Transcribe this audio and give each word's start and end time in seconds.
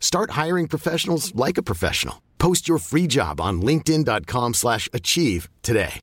Start 0.00 0.30
hiring 0.30 0.66
professionals 0.66 1.32
like 1.36 1.58
a 1.58 1.62
professional. 1.62 2.16
Post 2.38 2.68
your 2.68 2.78
free 2.78 3.06
job 3.06 3.40
on 3.40 3.62
linkedin.com/achieve 3.62 4.54
slash 4.54 4.88
achieve 4.92 5.48
today. 5.62 6.00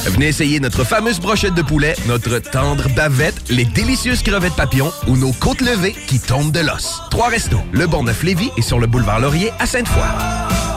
Venez 0.07 0.29
essayer 0.29 0.61
notre 0.61 0.85
fameuse 0.85 1.21
brochette 1.21 1.55
de 1.55 1.63
poulet, 1.63 1.95
notre 2.07 2.39
tendre 2.39 2.89
bavette, 2.95 3.51
les 3.51 3.65
délicieuses 3.65 4.23
crevettes 4.23 4.55
papillons 4.55 4.93
ou 5.09 5.17
nos 5.17 5.33
côtes 5.33 5.61
levées 5.61 5.95
qui 6.07 6.21
tombent 6.21 6.53
de 6.53 6.61
l'os. 6.61 7.03
Trois 7.11 7.29
restos, 7.29 7.61
le 7.73 7.87
Bon 7.87 8.05
Neuf 8.05 8.23
Lévis 8.23 8.51
et 8.57 8.63
sur 8.63 8.79
le 8.79 8.87
boulevard 8.87 9.21
Laurier 9.21 9.51
à 9.59 9.67
Sainte-Foy. 9.67 10.76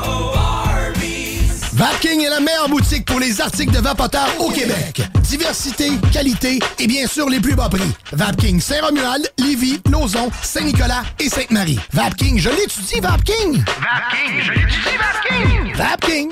Vapking 1.79 2.25
est 2.25 2.29
la 2.29 2.41
meilleure 2.41 2.67
boutique 2.67 3.05
pour 3.05 3.21
les 3.21 3.39
articles 3.39 3.71
de 3.71 3.79
vapoteurs 3.79 4.35
au 4.39 4.51
Québec. 4.51 5.01
Diversité, 5.21 5.91
qualité 6.11 6.59
et 6.77 6.87
bien 6.87 7.07
sûr 7.07 7.29
les 7.29 7.39
plus 7.39 7.55
bas 7.55 7.69
prix. 7.69 7.89
Vapking 8.11 8.59
Saint-Romuald, 8.59 9.31
Lévis, 9.37 9.79
Lauson, 9.89 10.29
Saint-Nicolas 10.41 11.03
et 11.21 11.29
Sainte-Marie. 11.29 11.79
Vapking, 11.93 12.37
je 12.37 12.49
l'étudie, 12.49 12.99
Vapking! 12.99 13.63
Vapking, 13.63 14.41
je 14.41 14.51
l'étudie, 14.51 14.97
Vapking! 14.99 15.73
Vapking! 15.75 16.31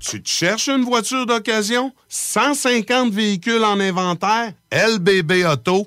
Tu 0.00 0.20
te 0.20 0.28
cherches 0.28 0.66
une 0.68 0.82
voiture 0.82 1.26
d'occasion? 1.26 1.92
150 2.08 3.12
véhicules 3.12 3.62
en 3.62 3.78
inventaire? 3.78 4.50
LBBauto.com 4.72 5.86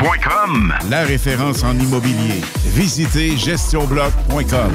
la 0.89 1.03
référence 1.03 1.63
en 1.63 1.77
immobilier. 1.77 2.41
Visitez 2.65 3.37
gestionbloc.com. 3.37 4.71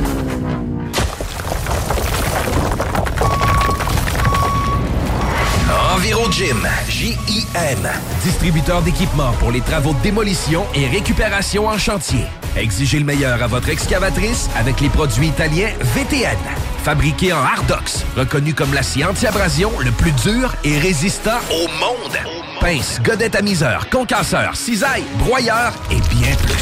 EnviroGym, 5.97 6.69
J-I-M, 6.89 7.89
distributeur 8.23 8.83
d'équipements 8.83 9.33
pour 9.41 9.51
les 9.51 9.61
travaux 9.61 9.95
de 9.95 10.01
démolition 10.03 10.65
et 10.75 10.87
récupération 10.87 11.67
en 11.67 11.79
chantier. 11.79 12.25
Exigez 12.57 12.99
le 12.99 13.05
meilleur 13.05 13.43
à 13.43 13.47
votre 13.47 13.69
excavatrice 13.69 14.49
avec 14.57 14.81
les 14.81 14.89
produits 14.89 15.29
italiens 15.29 15.71
VTN. 15.81 16.39
Fabriqué 16.85 17.33
en 17.33 17.43
Hardox, 17.43 18.05
reconnu 18.17 18.55
comme 18.55 18.73
l'acier 18.73 19.05
anti-abrasion 19.05 19.73
le 19.81 19.91
plus 19.91 20.13
dur 20.13 20.55
et 20.65 20.79
résistant 20.79 21.39
au 21.51 21.67
monde. 21.81 22.36
Pince, 22.67 23.01
godette 23.01 23.37
à 23.37 23.43
miseur, 23.43 23.89
concasseur, 23.91 24.57
cisaille, 24.57 25.05
broyeur 25.21 25.73
et 25.89 26.01
bien 26.13 26.35
plus. 26.35 26.57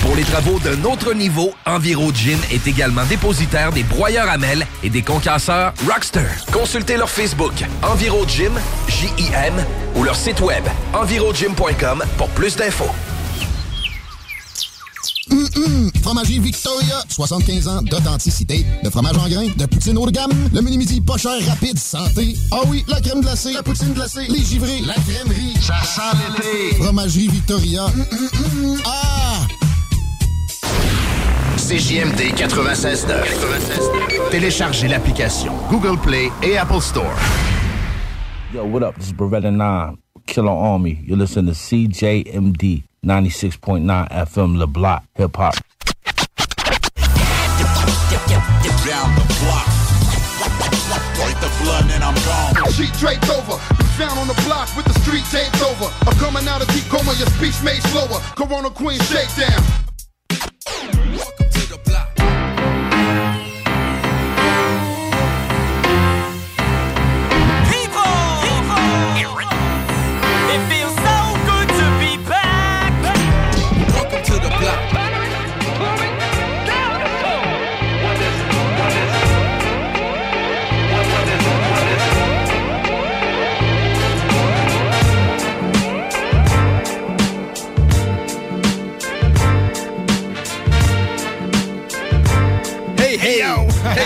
Pour 0.00 0.16
les 0.16 0.22
travaux 0.22 0.58
d'un 0.58 0.84
autre 0.84 1.12
niveau, 1.12 1.52
EnviroGym 1.66 2.38
est 2.50 2.66
également 2.66 3.04
dépositaire 3.04 3.72
des 3.72 3.82
broyeurs 3.82 4.30
à 4.30 4.38
mêles 4.38 4.66
et 4.82 4.88
des 4.88 5.02
concasseurs 5.02 5.74
Rockster. 5.86 6.24
Consultez 6.50 6.96
leur 6.96 7.10
Facebook 7.10 7.52
EnviroGym, 7.82 8.58
J-I-M, 8.88 9.52
ou 9.96 10.02
leur 10.02 10.16
site 10.16 10.40
web 10.40 10.64
envirogym.com 10.94 12.02
pour 12.16 12.30
plus 12.30 12.56
d'infos. 12.56 12.88
Hum, 15.30 15.46
hum. 15.56 15.90
Fromagerie 16.02 16.38
Victoria, 16.38 17.02
75 17.08 17.68
ans 17.68 17.82
d'authenticité, 17.82 18.66
de 18.82 18.90
fromage 18.90 19.16
en 19.16 19.28
grains, 19.28 19.48
de 19.56 19.66
poutine 19.66 19.96
haut 19.96 20.06
de 20.06 20.10
gamme, 20.10 20.32
le 20.52 20.60
mini-midi 20.60 21.00
pas 21.00 21.16
cher, 21.16 21.32
rapide, 21.48 21.78
santé. 21.78 22.36
Ah 22.50 22.60
oui, 22.68 22.84
la 22.88 23.00
crème 23.00 23.20
glacée, 23.22 23.52
la 23.52 23.62
poutine 23.62 23.92
glacée, 23.94 24.26
les 24.28 24.42
givrés, 24.42 24.80
la 24.86 24.94
crèmerie. 24.94 25.54
Ça 25.60 25.82
sent 25.82 26.18
l'été. 26.36 26.76
Fromagerie 26.82 27.28
Victoria. 27.28 27.86
Hum. 27.86 28.78
Ah! 28.84 29.46
CJMD 31.56 32.34
96.9. 32.36 34.30
Téléchargez 34.30 34.88
l'application 34.88 35.54
Google 35.70 35.98
Play 35.98 36.30
et 36.42 36.58
Apple 36.58 36.80
Store. 36.82 37.14
Yo, 38.52 38.64
what 38.66 38.82
up? 38.82 38.94
This 38.98 39.08
is 39.08 39.12
Beretta 39.14 39.50
9, 39.50 39.96
Killer 40.26 40.50
Army. 40.50 40.98
You 41.06 41.16
listen 41.16 41.46
to 41.46 41.52
CJMD 41.52 42.82
96.9 43.04 44.08
FM 44.10 44.56
Le 44.56 44.66
Block 44.66 45.04
Hip 45.16 45.36
Hop. 45.36 45.54
Down 48.84 49.14
the 49.14 49.24
block. 49.40 49.66
Wipe 51.18 51.40
the 51.40 51.52
blood 51.62 51.84
and 51.90 52.02
I'm 52.02 52.14
gone. 52.24 52.72
Sheet 52.72 52.92
draped 52.94 53.28
over. 53.30 53.58
Found 53.98 54.18
on 54.18 54.26
the 54.26 54.40
block 54.42 54.74
with 54.76 54.86
the 54.86 54.98
street 55.00 55.24
taped 55.30 55.62
over. 55.62 55.92
I'm 56.06 56.16
coming 56.18 56.48
out 56.48 56.60
of 56.62 56.68
deep 56.68 56.84
coma, 56.88 57.14
your 57.14 57.28
speech 57.28 57.62
made 57.62 57.82
slower. 57.92 58.20
Corona 58.36 58.70
Queen 58.70 58.98
shakedown. 59.00 59.83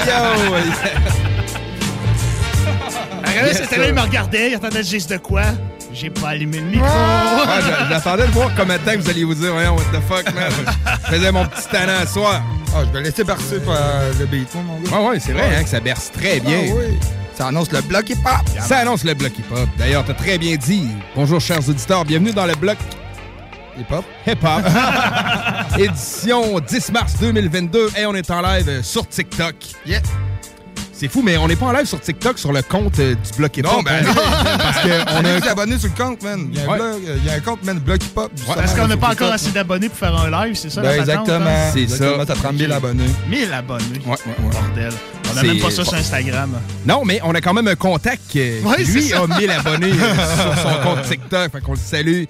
Yo! 0.09 0.55
Regardez, 3.27 3.55
c'était 3.55 3.77
là, 3.79 3.89
il 3.89 3.95
me 3.95 4.01
regardait, 4.01 4.51
il 4.51 4.55
attendait 4.55 4.83
juste 4.83 5.11
de 5.11 5.19
quoi? 5.19 5.43
J'ai 5.93 6.11
pas 6.11 6.29
allumé 6.31 6.59
le 6.59 6.65
micro. 6.67 6.87
Ah, 6.87 7.59
j'a- 7.61 7.89
J'attendais 7.89 8.27
de 8.27 8.33
voir 8.33 8.51
combien 8.57 8.77
de 8.77 8.83
temps 8.83 8.93
vous 8.99 9.09
alliez 9.11 9.25
vous 9.25 9.35
dire, 9.35 9.53
voyons, 9.53 9.75
what 9.77 9.83
the 9.93 10.03
fuck, 10.09 10.35
man. 10.35 10.51
Je 11.07 11.17
faisais 11.17 11.33
mon 11.33 11.45
petit 11.47 11.67
talent 11.69 12.01
à 12.03 12.07
soir. 12.07 12.43
Ah, 12.75 12.81
je 12.87 12.93
vais 12.99 13.03
laisser 13.05 13.25
bercer 13.25 13.61
par 13.61 13.77
le 14.19 14.27
beat, 14.27 14.55
moi, 14.55 14.65
mon 14.67 14.81
gars. 14.81 14.91
Ah 14.93 15.03
ouais, 15.11 15.19
c'est 15.21 15.33
vrai 15.33 15.57
hein, 15.59 15.63
que 15.63 15.69
ça 15.69 15.81
berce 15.81 16.11
très 16.13 16.41
bien. 16.41 16.59
Ah 16.71 16.75
oui. 16.77 16.99
Ça 17.37 17.47
annonce 17.49 17.71
le 17.73 17.81
bloc 17.83 18.11
hip-hop. 18.11 18.61
Ça 18.61 18.79
annonce 18.79 19.05
le 19.05 19.15
bloc 19.15 19.33
hip-hop. 19.39 19.69
D'ailleurs, 19.79 20.05
t'as 20.05 20.15
très 20.15 20.39
bien 20.39 20.57
dit. 20.57 20.89
Bonjour, 21.15 21.41
chers 21.41 21.67
auditeurs. 21.69 22.05
Bienvenue 22.05 22.33
dans 22.33 22.47
le 22.47 22.55
bloc 22.55 22.77
Hip-hop. 23.79 24.05
Hip-hop. 24.27 24.65
Édition 25.79 26.59
10 26.61 26.93
mars 26.93 27.15
2022. 27.21 27.91
Et 27.99 28.07
on 28.07 28.15
est 28.15 28.31
en 28.31 28.41
live 28.43 28.69
euh, 28.69 28.83
sur 28.83 29.07
TikTok. 29.09 29.55
Yeah. 29.87 30.01
C'est 30.93 31.07
fou, 31.07 31.23
mais 31.23 31.37
on 31.37 31.47
n'est 31.47 31.55
pas 31.55 31.67
en 31.67 31.73
live 31.73 31.85
sur 31.87 32.01
TikTok 32.01 32.41
sur 32.41 32.53
le 32.53 32.61
compte 32.61 32.99
euh, 32.99 33.15
du 33.15 33.39
Bloc 33.39 33.57
Hip-Hop. 33.57 33.73
Non, 33.73 33.83
ben, 33.83 34.05
hein. 34.05 34.13
parce 34.59 34.81
qu'on 34.83 35.15
on 35.21 35.25
a 35.25 35.29
est 35.31 35.47
abonné 35.47 35.79
sur 35.79 35.91
le 35.97 36.05
compte, 36.05 36.23
man. 36.25 36.49
Il 36.53 36.59
y 36.59 36.61
a 36.61 36.65
un, 36.73 36.77
blog, 36.77 37.03
euh, 37.07 37.17
il 37.19 37.25
y 37.25 37.31
a 37.31 37.35
un 37.35 37.41
compte, 37.41 37.63
man, 37.63 37.79
Bloc 37.79 38.03
Hip-Hop. 38.03 38.33
justement, 38.35 38.57
Parce 38.57 38.75
qu'on 38.75 38.89
n'a 38.89 38.97
pas 38.97 39.11
encore 39.13 39.33
assez 39.33 39.51
d'abonnés 39.53 39.89
pour 39.89 39.99
faire 39.99 40.17
un 40.17 40.29
live, 40.45 40.57
c'est 40.57 40.71
ça 40.71 40.81
Ben, 40.81 40.89
la 40.89 40.97
exactement. 40.97 41.47
hein? 41.47 41.71
C'est 41.73 41.83
Exactement, 41.83 42.27
ça. 42.27 42.35
Ça 42.35 42.41
prend 42.43 42.53
1000 42.53 42.73
abonnés. 42.73 43.05
1000 43.29 43.53
abonnés. 43.53 43.85
Ouais, 44.05 44.11
ouais, 44.11 44.17
ouais. 44.27 44.51
Bordel. 44.51 44.93
On 45.31 45.35
n'a 45.35 45.43
même 45.45 45.61
pas 45.61 45.71
ça 45.71 45.85
sur 45.85 45.95
Instagram. 45.95 46.51
Non, 46.85 47.05
mais 47.05 47.21
on 47.23 47.33
a 47.33 47.41
quand 47.41 47.55
même 47.55 47.69
un 47.69 47.77
contact 47.77 48.23
qui, 48.29 48.41
Ouais, 48.65 48.79
lui, 48.79 49.03
c'est 49.03 49.15
ça. 49.15 49.23
a 49.23 49.39
1000 49.39 49.51
abonnés 49.53 49.93
euh, 49.93 50.15
sur 50.37 50.63
son 50.63 50.77
compte 50.83 51.03
TikTok. 51.09 51.53
Fait 51.53 51.61
qu'on 51.61 51.73
le 51.75 51.79
salue. 51.79 52.25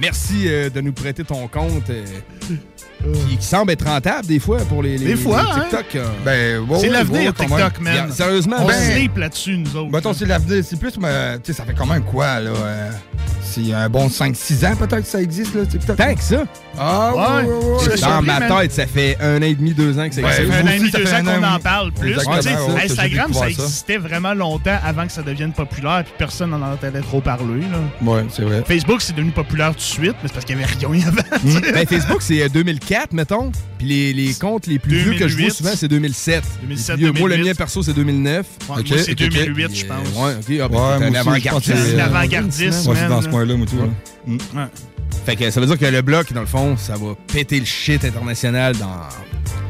Merci 0.00 0.48
euh, 0.48 0.70
de 0.70 0.80
nous 0.80 0.92
prêter 0.92 1.24
ton 1.24 1.48
compte. 1.48 1.90
Qui, 3.28 3.36
qui 3.36 3.46
semble 3.46 3.72
être 3.72 3.84
rentable 3.86 4.26
des 4.26 4.38
fois 4.38 4.58
pour 4.68 4.82
les, 4.82 4.96
les- 4.98 5.06
Des 5.06 5.16
fois, 5.16 5.42
les 5.42 5.48
hein? 5.60 5.64
TikTok. 5.70 5.96
euh. 5.96 6.06
Ben, 6.24 6.78
C'est 6.80 6.88
l'avenir, 6.88 7.20
même. 7.22 7.32
TikTok, 7.34 7.80
man. 7.80 7.94
Yeah, 7.94 8.10
sérieusement, 8.10 8.56
on 8.60 8.66
ben- 8.66 8.92
sleep 8.92 9.16
là-dessus, 9.16 9.56
nous 9.58 9.76
autres. 9.76 9.90
Mettons, 9.92 10.12
c'est 10.12 10.26
l'avenir. 10.26 10.64
C'est 10.64 10.78
plus, 10.78 10.96
mais, 10.98 11.36
tu 11.38 11.52
sais, 11.52 11.52
ça 11.58 11.64
fait 11.64 11.74
quand 11.74 11.86
même 11.86 12.02
quoi, 12.04 12.40
là? 12.40 12.50
euh, 12.50 12.90
c'est 13.44 13.72
un 13.74 13.88
bon 13.90 14.08
5-6 14.08 14.64
ans, 14.66 14.76
peut-être, 14.76 15.02
que 15.02 15.06
ça 15.08 15.20
existe, 15.20 15.54
là, 15.54 15.66
TikTok? 15.66 15.96
Tant 15.96 16.14
que 16.14 16.22
ça. 16.22 16.44
Ah, 16.78 17.12
ouais, 17.14 17.46
Ouais. 17.48 17.88
ouais, 17.90 18.00
Dans 18.00 18.22
ma 18.22 18.40
tête, 18.40 18.72
ça 18.72 18.86
fait 18.86 19.18
un 19.20 19.38
an 19.38 19.42
et 19.42 19.54
demi, 19.54 19.72
deux 19.74 19.98
ans 19.98 20.08
que 20.08 20.14
ça 20.14 20.22
Ouais, 20.22 20.28
existe. 20.28 20.46
Ça 20.50 20.52
fait 20.56 20.62
Vous 20.62 20.66
un 20.68 20.70
an 20.70 20.74
et 20.74 20.78
demi, 20.78 20.90
deux 20.90 21.12
ans 21.12 21.24
qu'on 21.40 21.46
en 21.56 21.58
parle 21.58 21.92
plus. 21.92 22.16
Instagram, 22.18 23.32
ça 23.34 23.40
ça. 23.40 23.48
existait 23.50 23.98
vraiment 23.98 24.32
longtemps 24.34 24.78
avant 24.84 25.06
que 25.06 25.12
ça 25.12 25.22
devienne 25.22 25.52
populaire, 25.52 26.02
puis 26.04 26.14
personne 26.16 26.50
n'en 26.50 26.62
entendait 26.72 27.00
trop 27.00 27.20
parler. 27.20 27.60
Là. 27.70 27.78
Ouais, 28.10 28.24
c'est 28.30 28.42
vrai. 28.42 28.62
Facebook, 28.66 29.02
c'est 29.02 29.14
devenu 29.14 29.32
populaire 29.32 29.70
tout 29.70 29.76
de 29.76 29.80
suite, 29.80 30.14
mais 30.22 30.28
c'est 30.28 30.32
parce 30.32 30.44
qu'il 30.46 30.56
n'y 30.56 30.64
avait 30.64 30.72
rien 30.86 31.06
avant. 31.08 31.70
Ben, 31.74 31.86
Facebook, 31.86 32.22
c'est 32.22 32.42
euh, 32.42 32.48
2004, 32.92 33.12
mettons. 33.14 33.52
Puis 33.78 33.86
les, 33.88 34.12
les 34.12 34.34
comptes 34.34 34.66
les 34.66 34.78
plus 34.78 34.96
vieux 34.98 35.12
que 35.14 35.28
je 35.28 35.34
vois 35.34 35.46
2008. 35.48 35.50
souvent, 35.54 35.70
c'est 35.74 35.88
2007. 35.88 36.44
2007, 36.62 36.88
Les 36.96 37.02
plus 37.02 37.12
vieux, 37.12 37.20
Moi, 37.20 37.28
le 37.30 37.34
2008. 37.36 37.48
mien 37.50 37.54
perso, 37.54 37.82
c'est 37.82 37.92
2009. 37.94 38.46
Ouais, 38.46 38.66
moi, 38.68 38.78
c'est 38.98 39.12
ok, 39.12 39.16
2008, 39.18 39.68
Puis, 39.68 39.76
je 39.76 39.84
euh, 39.84 39.88
pense. 39.88 40.08
Ouais, 40.08 40.32
ok. 40.34 40.60
Ah, 40.62 40.68
ben, 40.68 40.78
Ouais, 40.98 41.10
t'es 41.10 41.18
un 41.18 41.22
moi 41.52 41.60
c'est- 41.62 41.94
Un 41.94 41.98
avant-gardiste, 42.04 42.84
Moi, 42.84 42.94
je 42.94 43.00
suis 43.00 43.08
dans 43.08 43.22
ce 43.22 43.28
coin-là, 43.28 43.54
moi, 43.56 43.66
tout. 43.66 43.76
là. 43.76 44.62
Ouais. 44.62 44.68
Fait 45.26 45.36
que 45.36 45.50
ça 45.50 45.60
veut 45.60 45.66
dire 45.66 45.78
que 45.78 45.84
le 45.84 46.02
bloc, 46.02 46.32
dans 46.32 46.40
le 46.40 46.46
fond, 46.46 46.76
ça 46.76 46.94
va 46.94 47.14
péter 47.32 47.58
le 47.60 47.66
shit 47.66 48.04
international 48.04 48.76
dans. 48.76 49.00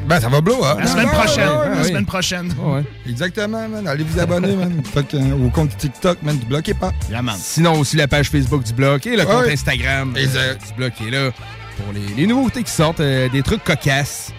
Ben, 0.07 0.19
ça 0.19 0.27
va 0.27 0.41
blow, 0.41 0.63
hein? 0.65 0.75
La 0.79 0.85
semaine 0.87 1.05
Ouais, 1.07 1.11
prochaine. 1.13 1.47
ouais, 1.49 1.55
ouais, 1.57 1.69
La 1.75 1.81
oui. 1.81 1.87
semaine 1.87 2.05
prochaine. 2.05 2.53
Ouais. 2.59 2.83
Exactement, 3.07 3.69
man. 3.69 3.87
Allez 3.87 4.03
vous 4.03 4.19
abonner, 4.19 4.53
man. 4.55 4.81
Fait 4.93 5.07
que, 5.07 5.15
euh, 5.17 5.45
au 5.45 5.49
compte 5.49 5.77
TikTok, 5.77 6.17
man, 6.23 6.37
du 6.37 6.45
bloquez 6.45 6.73
pas. 6.73 6.91
Yeah, 7.09 7.21
man. 7.21 7.35
Sinon, 7.39 7.79
aussi 7.79 7.95
la 7.95 8.07
page 8.07 8.29
Facebook 8.29 8.63
du 8.63 8.73
bloc 8.73 9.05
et 9.07 9.15
le 9.15 9.23
compte. 9.25 9.45
Instagram 9.49 10.13
euh, 10.17 10.19
Exact. 10.21 10.61
du 10.67 10.73
bloc 10.73 10.93
qui 10.95 11.07
est 11.07 11.11
là 11.11 11.31
pour 11.77 11.93
les, 11.93 12.15
les 12.15 12.27
nouveautés 12.27 12.63
qui 12.63 12.71
sortent, 12.71 12.99
euh, 12.99 13.29
des 13.29 13.41
trucs 13.41 13.63
cocasses. 13.63 14.31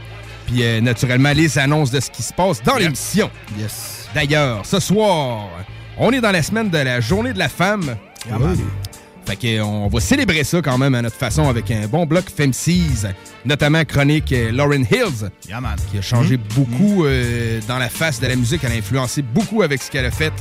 Puis 0.46 0.62
euh, 0.62 0.80
naturellement, 0.80 1.32
les 1.32 1.58
annonces 1.58 1.90
de 1.90 2.00
ce 2.00 2.10
qui 2.10 2.22
se 2.22 2.32
passe 2.32 2.62
dans 2.62 2.76
l'émission. 2.76 3.30
Yes. 3.58 4.08
D'ailleurs, 4.14 4.64
ce 4.64 4.78
soir, 4.78 5.48
on 5.96 6.12
est 6.12 6.20
dans 6.20 6.30
la 6.32 6.42
semaine 6.42 6.70
de 6.70 6.78
la 6.78 7.00
journée 7.00 7.32
de 7.32 7.38
la 7.38 7.48
femme. 7.48 7.96
Yeah, 8.26 8.38
man. 8.38 8.58
Fait 9.26 9.36
que, 9.36 9.46
euh, 9.58 9.64
on 9.64 9.88
va 9.88 10.00
célébrer 10.00 10.44
ça 10.44 10.60
quand 10.60 10.76
même 10.76 10.94
à 10.94 11.00
notre 11.00 11.16
façon 11.16 11.48
avec 11.48 11.70
un 11.70 11.86
bon 11.86 12.04
bloc 12.04 12.24
Femseas, 12.28 13.06
notamment 13.46 13.84
chronique 13.84 14.34
Lauren 14.52 14.84
Hills, 14.90 15.30
Yeah, 15.48 15.60
qui 15.90 15.98
a 15.98 16.02
changé 16.02 16.36
beaucoup 16.36 17.06
euh, 17.06 17.60
dans 17.66 17.78
la 17.78 17.88
face 17.88 18.20
de 18.20 18.26
la 18.26 18.36
musique. 18.36 18.62
Elle 18.64 18.72
a 18.72 18.76
influencé 18.76 19.22
beaucoup 19.22 19.62
avec 19.62 19.82
ce 19.82 19.90
qu'elle 19.90 20.04
a 20.04 20.10
fait. 20.10 20.32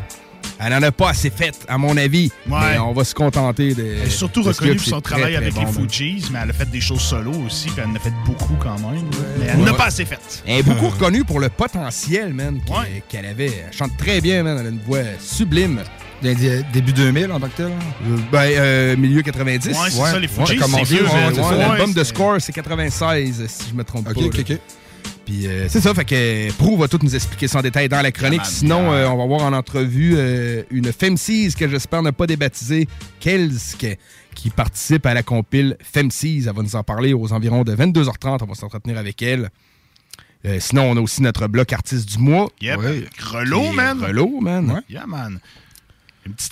Elle 0.65 0.71
n'en 0.73 0.81
a 0.81 0.91
pas 0.91 1.09
assez 1.09 1.29
fait, 1.29 1.53
à 1.67 1.77
mon 1.77 1.97
avis. 1.97 2.31
Ouais. 2.49 2.57
Mais 2.73 2.79
on 2.79 2.93
va 2.93 3.03
se 3.03 3.13
contenter 3.13 3.73
de. 3.73 3.83
Elle 4.01 4.07
est 4.07 4.09
surtout 4.09 4.43
reconnue 4.43 4.75
pour 4.75 4.85
son 4.85 5.01
travail 5.01 5.33
très 5.33 5.35
avec 5.35 5.53
bon, 5.53 5.61
les. 5.65 5.89
Fugees, 5.89 6.29
mais 6.31 6.39
elle 6.43 6.49
a 6.49 6.53
fait 6.53 6.69
des 6.69 6.81
choses 6.81 7.01
solo 7.01 7.31
aussi, 7.45 7.67
puis 7.69 7.81
elle 7.83 7.89
en 7.91 7.95
a 7.95 7.99
fait 7.99 8.13
beaucoup 8.25 8.55
quand 8.59 8.77
même. 8.79 9.03
Mais 9.39 9.45
elle 9.47 9.59
Ouais. 9.59 9.65
n'a 9.65 9.73
pas 9.73 9.85
assez 9.85 10.05
fait. 10.05 10.19
Elle 10.47 10.59
est 10.59 10.63
beaucoup 10.63 10.87
reconnue 10.89 11.23
pour 11.25 11.39
le 11.39 11.49
potentiel, 11.49 12.33
man, 12.33 12.59
qu'elle 13.09 13.25
Ouais. 13.25 13.29
avait. 13.29 13.45
Elle 13.67 13.73
chante 13.77 13.97
très 13.97 14.21
bien, 14.21 14.43
man. 14.43 14.57
Elle 14.59 14.67
a 14.67 14.69
une 14.69 14.79
voix 14.85 14.99
sublime. 15.19 15.81
Dé- 16.21 16.35
dé- 16.35 16.61
Début 16.71 16.93
2000, 16.93 17.29
en 17.33 17.39
tant 17.41 17.49
que 17.49 17.57
tel? 17.57 17.65
Euh, 17.65 18.17
Ben, 18.31 18.39
euh, 18.43 18.95
milieu 18.95 19.21
90. 19.21 19.67
Ouais, 19.67 19.73
c'est 19.89 19.99
Ouais. 19.99 20.09
ça, 20.11 20.19
les 20.19 20.27
Ouais, 20.27 20.45
Fugees, 20.45 20.57
commencé, 20.57 20.85
c'est 20.85 20.93
vieux. 20.95 21.03
ouais, 21.05 21.11
Ouais. 21.41 21.57
L'album 21.57 21.89
ouais, 21.89 21.93
de 21.93 22.03
Score, 22.05 22.35
c'est 22.39 22.53
96, 22.53 23.43
si 23.49 23.69
je 23.71 23.75
me 23.75 23.83
trompe 23.83 24.05
pas. 24.05 24.11
ok, 24.11 24.33
ok. 24.39 24.57
Puis 25.25 25.47
euh, 25.47 25.67
c'est 25.69 25.79
ça, 25.79 25.93
fait 25.93 26.05
que 26.05 26.51
Prou 26.53 26.77
va 26.77 26.87
tout 26.87 26.99
nous 27.01 27.15
expliquer 27.15 27.47
ça 27.47 27.59
en 27.59 27.61
détail 27.61 27.87
dans 27.87 28.01
la 28.01 28.11
chronique. 28.11 28.45
Sinon, 28.45 28.91
euh, 28.91 29.07
on 29.07 29.17
va 29.17 29.25
voir 29.25 29.41
en 29.41 29.53
entrevue 29.53 30.15
euh, 30.17 30.63
une 30.69 30.91
Femseas 30.91 31.55
que 31.57 31.69
j'espère 31.69 32.03
ne 32.03 32.11
pas 32.11 32.27
débaptiser, 32.27 32.87
Kelsk, 33.19 33.87
qui 34.35 34.49
participe 34.49 35.05
à 35.05 35.13
la 35.13 35.23
compile 35.23 35.77
Femseas. 35.81 36.47
Elle 36.47 36.55
va 36.55 36.61
nous 36.61 36.75
en 36.75 36.83
parler 36.83 37.13
aux 37.13 37.31
environs 37.31 37.63
de 37.63 37.73
22h30. 37.73 38.39
On 38.41 38.45
va 38.45 38.55
s'entretenir 38.55 38.97
avec 38.97 39.21
elle. 39.21 39.49
Euh, 40.45 40.57
sinon, 40.59 40.91
on 40.91 40.97
a 40.97 40.99
aussi 40.99 41.21
notre 41.21 41.47
bloc 41.47 41.71
artiste 41.71 42.09
du 42.09 42.17
mois. 42.17 42.49
Yep. 42.59 42.79
Ouais. 42.79 43.05
Grelot, 43.17 43.71
man. 43.71 44.03
Relot, 44.03 44.41
man. 44.41 44.71
Ouais. 44.71 44.81
Yeah, 44.89 45.05
man. 45.07 45.39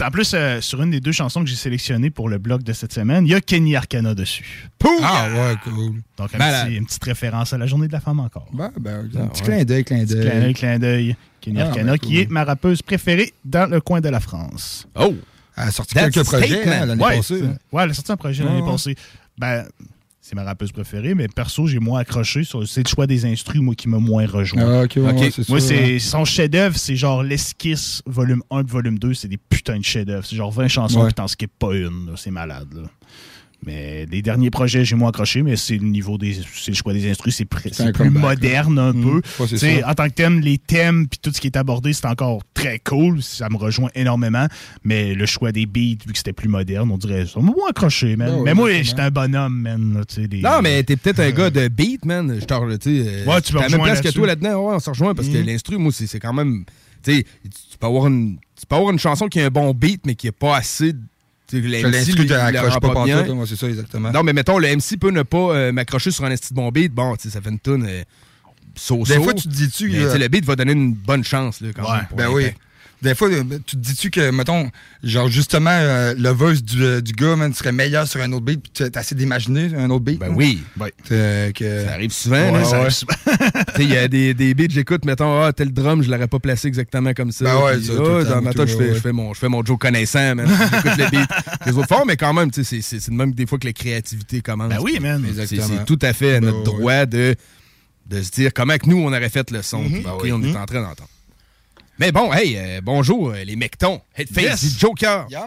En 0.01 0.11
plus, 0.11 0.31
euh, 0.33 0.59
sur 0.61 0.81
une 0.81 0.91
des 0.91 0.99
deux 0.99 1.11
chansons 1.11 1.41
que 1.43 1.49
j'ai 1.49 1.55
sélectionnées 1.55 2.09
pour 2.09 2.27
le 2.29 2.37
blog 2.37 2.63
de 2.63 2.73
cette 2.73 2.91
semaine, 2.93 3.25
il 3.25 3.31
y 3.31 3.35
a 3.35 3.41
Kenny 3.41 3.75
Arcana 3.75 4.13
dessus. 4.13 4.69
Pouh! 4.77 4.89
Ah, 5.01 5.27
ouais, 5.33 5.55
cool. 5.63 6.01
Donc, 6.17 6.29
un 6.33 6.37
petit- 6.65 6.75
une 6.75 6.85
petite 6.85 7.03
référence 7.03 7.53
à 7.53 7.57
la 7.57 7.65
journée 7.67 7.87
de 7.87 7.93
la 7.93 7.99
femme 8.01 8.19
encore. 8.19 8.47
Ben, 8.53 8.71
ben, 8.79 9.09
un 9.17 9.27
petit 9.27 9.41
ouais. 9.43 9.47
clin 9.47 9.63
d'œil, 9.63 9.83
clin 9.85 10.05
Clin 10.05 10.15
d'œil, 10.15 10.39
d'œil. 10.41 10.53
clin 10.53 10.79
d'œil. 10.79 11.15
Kenny 11.39 11.61
Ah, 11.61 11.67
Arcana, 11.67 11.91
ben, 11.93 11.97
qui 11.97 12.19
est 12.19 12.29
ma 12.29 12.43
rappeuse 12.43 12.81
préférée 12.81 13.33
dans 13.45 13.69
le 13.69 13.79
coin 13.81 14.01
de 14.01 14.09
la 14.09 14.19
France. 14.19 14.87
Oh! 14.95 15.15
Elle 15.57 15.63
a 15.67 15.71
sorti 15.71 15.93
That's 15.95 16.11
quelques 16.13 16.25
projets 16.27 16.67
hein, 16.67 16.85
l'année 16.85 17.03
Ouais, 17.03 17.17
passée. 17.17 17.41
ouais, 17.71 17.83
elle 17.83 17.89
a 17.89 17.93
sorti 17.93 18.11
un 18.11 18.17
projet 18.17 18.43
l'année 18.43 18.61
passée. 18.63 18.95
Ben, 19.37 19.65
c'est 20.23 20.35
ma 20.35 20.43
rappeuse 20.43 20.71
préférée, 20.71 21.15
mais 21.15 21.27
perso, 21.27 21.65
j'ai 21.65 21.79
moins 21.79 21.99
accroché. 21.99 22.43
sur- 22.43 22.67
C'est 22.67 22.83
le 22.83 22.87
choix 22.89 23.07
des 23.07 23.25
instrus, 23.25 23.59
moi, 23.61 23.73
qui 23.73 23.89
m'a 23.89 23.97
moins 23.97 24.25
rejoint. 24.27 24.61
Ah, 24.61 24.81
ouais, 24.99 25.31
Moi, 25.49 25.59
c'est 25.59 25.97
son 25.99 26.25
chef-d'œuvre, 26.25 26.77
c'est 26.77 26.95
genre 26.95 27.23
l'esquisse 27.23 28.03
volume 28.05 28.43
1 28.51 28.59
et 28.59 28.63
volume 28.63 28.99
2, 28.99 29.13
c'est 29.15 29.27
des 29.27 29.37
putains 29.37 29.79
de 29.79 29.83
chefs-d'œuvre. 29.83 30.23
C'est 30.25 30.35
genre 30.35 30.51
20 30.51 30.67
chansons 30.67 30.99
Ouais. 30.99 31.05
puis 31.07 31.15
t'en 31.15 31.27
skippes 31.27 31.57
pas 31.57 31.73
une, 31.75 32.11
c'est 32.17 32.29
malade. 32.31 32.67
Là. 32.73 32.83
Mais 33.65 34.07
les 34.09 34.21
derniers 34.23 34.49
projets, 34.49 34.83
j'ai 34.83 34.95
moins 34.95 35.09
accroché, 35.09 35.43
mais 35.43 35.55
c'est 35.55 35.77
le 35.77 35.85
niveau 35.85 36.17
des. 36.17 36.33
C'est 36.55 36.71
le 36.71 36.75
choix 36.75 36.93
des 36.93 37.09
instrus, 37.09 37.35
c'est 37.35 37.81
un 37.81 37.91
plus 37.91 38.09
moderne 38.09 38.79
un 38.79 38.91
Mm. 38.93 39.03
peu. 39.03 39.21
Ouais, 39.43 39.47
ça. 39.57 39.89
en 39.89 39.93
tant 39.93 40.05
que 40.07 40.13
thème, 40.13 40.39
les 40.39 40.57
thèmes 40.57 41.07
puis 41.07 41.19
tout 41.21 41.31
ce 41.31 41.39
qui 41.39 41.47
est 41.47 41.55
abordé, 41.57 41.93
c'est 41.93 42.07
encore 42.07 42.41
très 42.55 42.79
cool. 42.79 43.21
Ça 43.21 43.49
me 43.49 43.57
rejoint 43.57 43.89
énormément. 43.93 44.47
Mais 44.83 45.13
le 45.13 45.25
choix 45.27 45.51
des 45.51 45.67
beats, 45.67 46.03
vu 46.05 46.11
que 46.11 46.17
c'était 46.17 46.33
plus 46.33 46.49
moderne, 46.49 46.89
on 46.91 46.97
dirait 46.97 47.25
ça 47.27 47.39
m'a 47.39 47.51
moins 47.51 47.69
accroché, 47.69 48.15
man. 48.15 48.33
Ouais, 48.35 48.41
mais 48.45 48.53
moi, 48.55 48.71
j'étais 48.81 49.01
un 49.01 49.11
bonhomme, 49.11 49.61
man. 49.61 49.93
là, 50.17 50.55
Non, 50.57 50.61
mais 50.63 50.81
t'es 50.83 50.95
peut-être 50.97 51.19
un 51.19 51.31
gars 51.31 51.49
de 51.51 51.67
beat, 51.67 52.03
man. 52.05 52.35
Je 52.39 52.45
t'en, 52.45 52.67
euh, 52.67 52.77
Ouais, 53.25 53.41
tu 53.41 53.53
la 53.53 53.69
même 53.69 53.81
place 53.83 54.01
que 54.01 54.09
toi 54.09 54.25
là-dedans. 54.27 54.67
Ouais, 54.69 54.75
on 54.75 54.79
se 54.79 54.89
rejoint 54.89 55.13
parce 55.13 55.27
que 55.27 55.37
Mhm. 55.37 55.45
l'instru, 55.45 55.77
moi, 55.77 55.91
c'est, 55.93 56.19
quand 56.19 56.33
même. 56.33 56.65
Tu 57.03 57.13
sais, 57.17 57.23
tu 57.43 57.77
peux 57.79 57.87
avoir 57.87 58.07
une. 58.07 58.37
Tu 58.59 58.65
peux 58.67 58.75
avoir 58.75 58.91
une 58.91 58.99
chanson 58.99 59.27
qui 59.27 59.39
a 59.39 59.45
un 59.45 59.49
bon 59.49 59.71
beat, 59.73 60.05
mais 60.05 60.13
qui 60.15 60.27
n'a 60.27 60.31
pas 60.33 60.57
assez. 60.57 60.93
L'instru 61.59 62.25
t'accroche 62.25 62.73
rend 62.73 62.79
pas 62.79 62.93
pas 62.93 63.03
bien. 63.05 63.25
c'est 63.45 63.55
ça, 63.55 63.67
exactement. 63.67 64.11
Non, 64.11 64.23
mais 64.23 64.33
mettons, 64.33 64.57
le 64.57 64.67
MC 64.75 64.97
peut 64.99 65.11
ne 65.11 65.23
pas 65.23 65.37
euh, 65.53 65.71
m'accrocher 65.71 66.11
sur 66.11 66.23
un 66.25 66.31
esti 66.31 66.49
de 66.53 66.55
bon 66.55 66.69
beat. 66.69 66.93
Bon, 66.93 67.15
tu 67.15 67.23
sais, 67.23 67.29
ça 67.29 67.41
fait 67.41 67.49
une 67.49 67.59
tune 67.59 67.85
euh, 67.87 68.03
so-so. 68.75 69.13
Des 69.13 69.21
fois, 69.21 69.33
tu 69.33 69.43
te 69.47 69.53
dis-tu. 69.53 69.91
Euh, 69.95 70.17
le 70.17 70.27
beat 70.27 70.45
va 70.45 70.55
donner 70.55 70.71
une 70.73 70.93
bonne 70.93 71.23
chance, 71.23 71.61
là, 71.61 71.69
quand 71.75 71.83
Ouais, 71.83 71.97
même. 71.97 72.07
ben 72.15 72.27
oui. 72.29 72.45
Des 73.01 73.15
fois, 73.15 73.29
euh, 73.29 73.43
tu 73.65 73.75
te 73.77 73.81
dis-tu 73.81 74.11
que, 74.11 74.29
mettons, 74.29 74.69
genre 75.03 75.27
justement, 75.27 75.71
euh, 75.71 76.13
le 76.15 76.29
verse 76.29 76.61
du, 76.61 76.83
euh, 76.83 77.01
du 77.01 77.13
gars, 77.13 77.35
man, 77.35 77.51
serait 77.53 77.71
meilleur 77.71 78.07
sur 78.07 78.21
un 78.21 78.31
autre 78.31 78.45
beat, 78.45 78.61
puis 78.61 78.71
tu 78.71 78.83
as 78.83 78.89
assez 78.99 79.15
d'imaginer 79.15 79.71
un 79.75 79.89
autre 79.89 80.05
beat. 80.05 80.19
Ben 80.19 80.31
oui. 80.35 80.61
Que... 81.05 81.51
Ça 81.85 81.93
arrive 81.93 82.11
souvent, 82.11 82.51
Ouais, 82.51 82.59
là. 82.59 82.63
ça 82.63 82.77
arrive 82.81 82.93
Tu 82.95 83.05
sais, 83.75 83.83
Il 83.83 83.89
y 83.91 83.97
a 83.97 84.07
des, 84.07 84.33
des 84.35 84.53
beats, 84.53 84.67
j'écoute, 84.69 85.03
mettons, 85.05 85.41
ah, 85.41 85.51
tel 85.51 85.73
drum, 85.73 86.03
je 86.03 86.11
l'aurais 86.11 86.27
pas 86.27 86.37
placé 86.39 86.67
exactement 86.67 87.13
comme 87.13 87.31
ça. 87.31 87.45
Ben 87.45 87.55
ouais, 87.63 87.81
ça, 87.81 87.93
ah, 87.93 87.97
tout 87.97 88.03
temps, 88.03 88.23
dans 88.35 88.41
ma 88.43 88.53
tête, 88.53 88.67
je 88.67 88.75
ouais, 88.75 88.83
fais, 88.83 88.89
ouais. 88.89 88.95
je 88.95 88.99
fais 89.01 89.11
mon, 89.11 89.33
je 89.33 89.39
fais 89.39 89.49
mon 89.49 89.65
Joe 89.65 89.79
connaissant, 89.79 90.35
man. 90.35 90.47
J'écoute 90.47 90.97
le 90.97 91.09
beat. 91.09 91.29
Les 91.65 91.71
autres 91.77 91.87
forts, 91.87 92.05
mais 92.05 92.17
quand 92.17 92.33
même, 92.33 92.51
tu 92.51 92.63
sais, 92.63 92.69
c'est- 92.75 92.81
c'est 92.81 92.99
c'est 92.99 93.11
de 93.11 93.15
même 93.15 93.33
des 93.33 93.47
fois 93.47 93.57
que 93.57 93.65
la 93.65 93.73
créativité 93.73 94.41
commence. 94.41 94.69
Ben 94.69 94.77
oui, 94.79 94.99
man. 95.01 95.21
C'est- 95.23 95.41
Exactement. 95.41 95.77
C'est 95.79 95.85
tout 95.85 95.99
à 96.03 96.13
fait 96.13 96.35
à 96.35 96.39
notre 96.39 96.63
Ben 96.63 96.69
ouais. 96.71 96.77
droit 96.77 97.05
de, 97.07 97.35
de 98.09 98.21
se 98.21 98.29
dire 98.29 98.51
comment 98.53 98.77
que 98.77 98.87
nous, 98.87 98.97
on 98.97 99.07
aurait 99.07 99.29
fait 99.29 99.49
le 99.49 99.61
son. 99.63 99.81
Ben 99.83 100.03
oui. 100.21 100.31
on 100.31 100.43
est 100.43 100.49
Mhm. 100.51 100.55
en 100.57 100.65
train 100.65 100.81
d'entendre. 100.81 101.09
Mais 102.01 102.11
bon, 102.11 102.33
hey, 102.33 102.57
euh, 102.57 102.81
bonjour, 102.83 103.29
euh, 103.29 103.43
les 103.43 103.55
mectons. 103.55 104.01
Headface, 104.17 104.63
Yes. 104.63 104.79
Joker. 104.79 105.27
Yeah. 105.29 105.45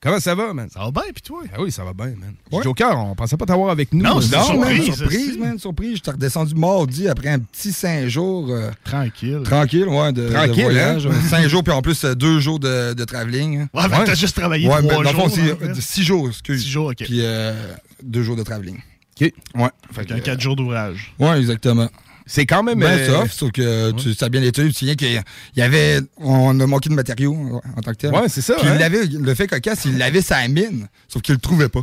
Comment 0.00 0.20
ça 0.20 0.36
va, 0.36 0.54
man? 0.54 0.68
Ça 0.72 0.78
va 0.78 0.92
bien, 0.92 1.02
puis 1.12 1.20
toi? 1.20 1.42
Ah 1.52 1.56
oui, 1.60 1.72
ça 1.72 1.82
va 1.82 1.92
bien, 1.94 2.14
man. 2.16 2.34
Ouais. 2.52 2.62
Joker, 2.62 2.96
on 2.96 3.16
pensait 3.16 3.36
pas 3.36 3.44
t'avoir 3.44 3.70
avec 3.70 3.92
nous. 3.92 4.04
Non, 4.04 4.20
c'est 4.20 4.36
Non, 4.36 4.44
surprise, 4.44 4.86
man, 4.86 4.94
surprise, 4.96 5.36
man, 5.38 5.58
surprise. 5.58 5.94
J'étais 5.96 6.12
redescendu 6.12 6.54
mardi 6.54 7.08
après 7.08 7.30
un 7.30 7.40
petit 7.40 7.72
cinq 7.72 8.06
jours. 8.06 8.46
euh, 8.52 8.70
Tranquille. 8.84 9.40
tranquille, 9.44 9.88
ouais, 9.88 10.12
de, 10.12 10.28
de 10.28 10.32
Tranquille, 10.32 10.62
voyage. 10.62 11.06
hein? 11.08 11.10
Cinq 11.28 11.48
jours, 11.48 11.64
puis 11.64 11.72
en 11.72 11.82
plus, 11.82 12.04
deux 12.04 12.38
jours 12.38 12.60
de, 12.60 12.92
de 12.94 13.04
travelling. 13.04 13.62
hein. 13.62 13.68
Ouais, 13.74 13.88
t'as 14.04 14.14
juste 14.14 14.36
travaillé 14.36 14.68
Ouais, 14.68 14.78
trois 14.78 14.82
mais 14.82 14.94
dans 14.94 15.02
le 15.02 15.08
fond, 15.08 15.28
jours. 15.28 15.58
fait. 15.58 15.64
euh, 15.64 15.74
six 15.80 16.04
jours, 16.04 16.28
excuse. 16.28 16.62
Six 16.62 16.70
jours, 16.70 16.86
OK. 16.90 16.98
Puis 16.98 17.18
euh, 17.24 17.52
deux 18.00 18.22
jours 18.22 18.36
de 18.36 18.44
travelling. 18.44 18.78
OK. 19.20 19.32
Ouais. 19.56 19.68
Fait 19.92 20.04
qu'un 20.04 20.20
quatre 20.20 20.40
jours 20.40 20.54
d'ouvrage. 20.54 21.12
Ouais, 21.18 21.36
exactement. 21.40 21.88
C'est 22.26 22.44
quand 22.44 22.62
même. 22.64 22.80
Ben 22.80 22.86
euh, 22.98 23.20
soft, 23.20 23.32
sauf 23.32 23.52
que 23.52 23.92
tu, 23.92 24.12
ça 24.14 24.26
a 24.26 24.28
bien 24.28 24.42
été. 24.42 24.64
Tu 24.66 24.72
te 24.72 24.78
souviens 24.78 24.94
qu'il 24.96 25.22
y 25.56 25.62
avait. 25.62 26.00
On 26.18 26.58
a 26.58 26.66
manqué 26.66 26.88
de 26.88 26.94
matériaux 26.94 27.60
en 27.76 27.80
tant 27.80 27.92
que 27.92 27.96
tel. 27.96 28.10
Ouais, 28.12 28.28
c'est 28.28 28.40
ça, 28.40 28.54
Puis 28.58 28.68
hein? 28.68 28.78
il 29.10 29.18
le 29.22 29.34
fait 29.34 29.46
cocasse, 29.46 29.84
il 29.84 29.96
l'avait 29.96 30.22
sa 30.22 30.46
mine, 30.48 30.88
sauf 31.08 31.22
qu'il 31.22 31.34
le 31.34 31.40
trouvait 31.40 31.68
pas. 31.68 31.82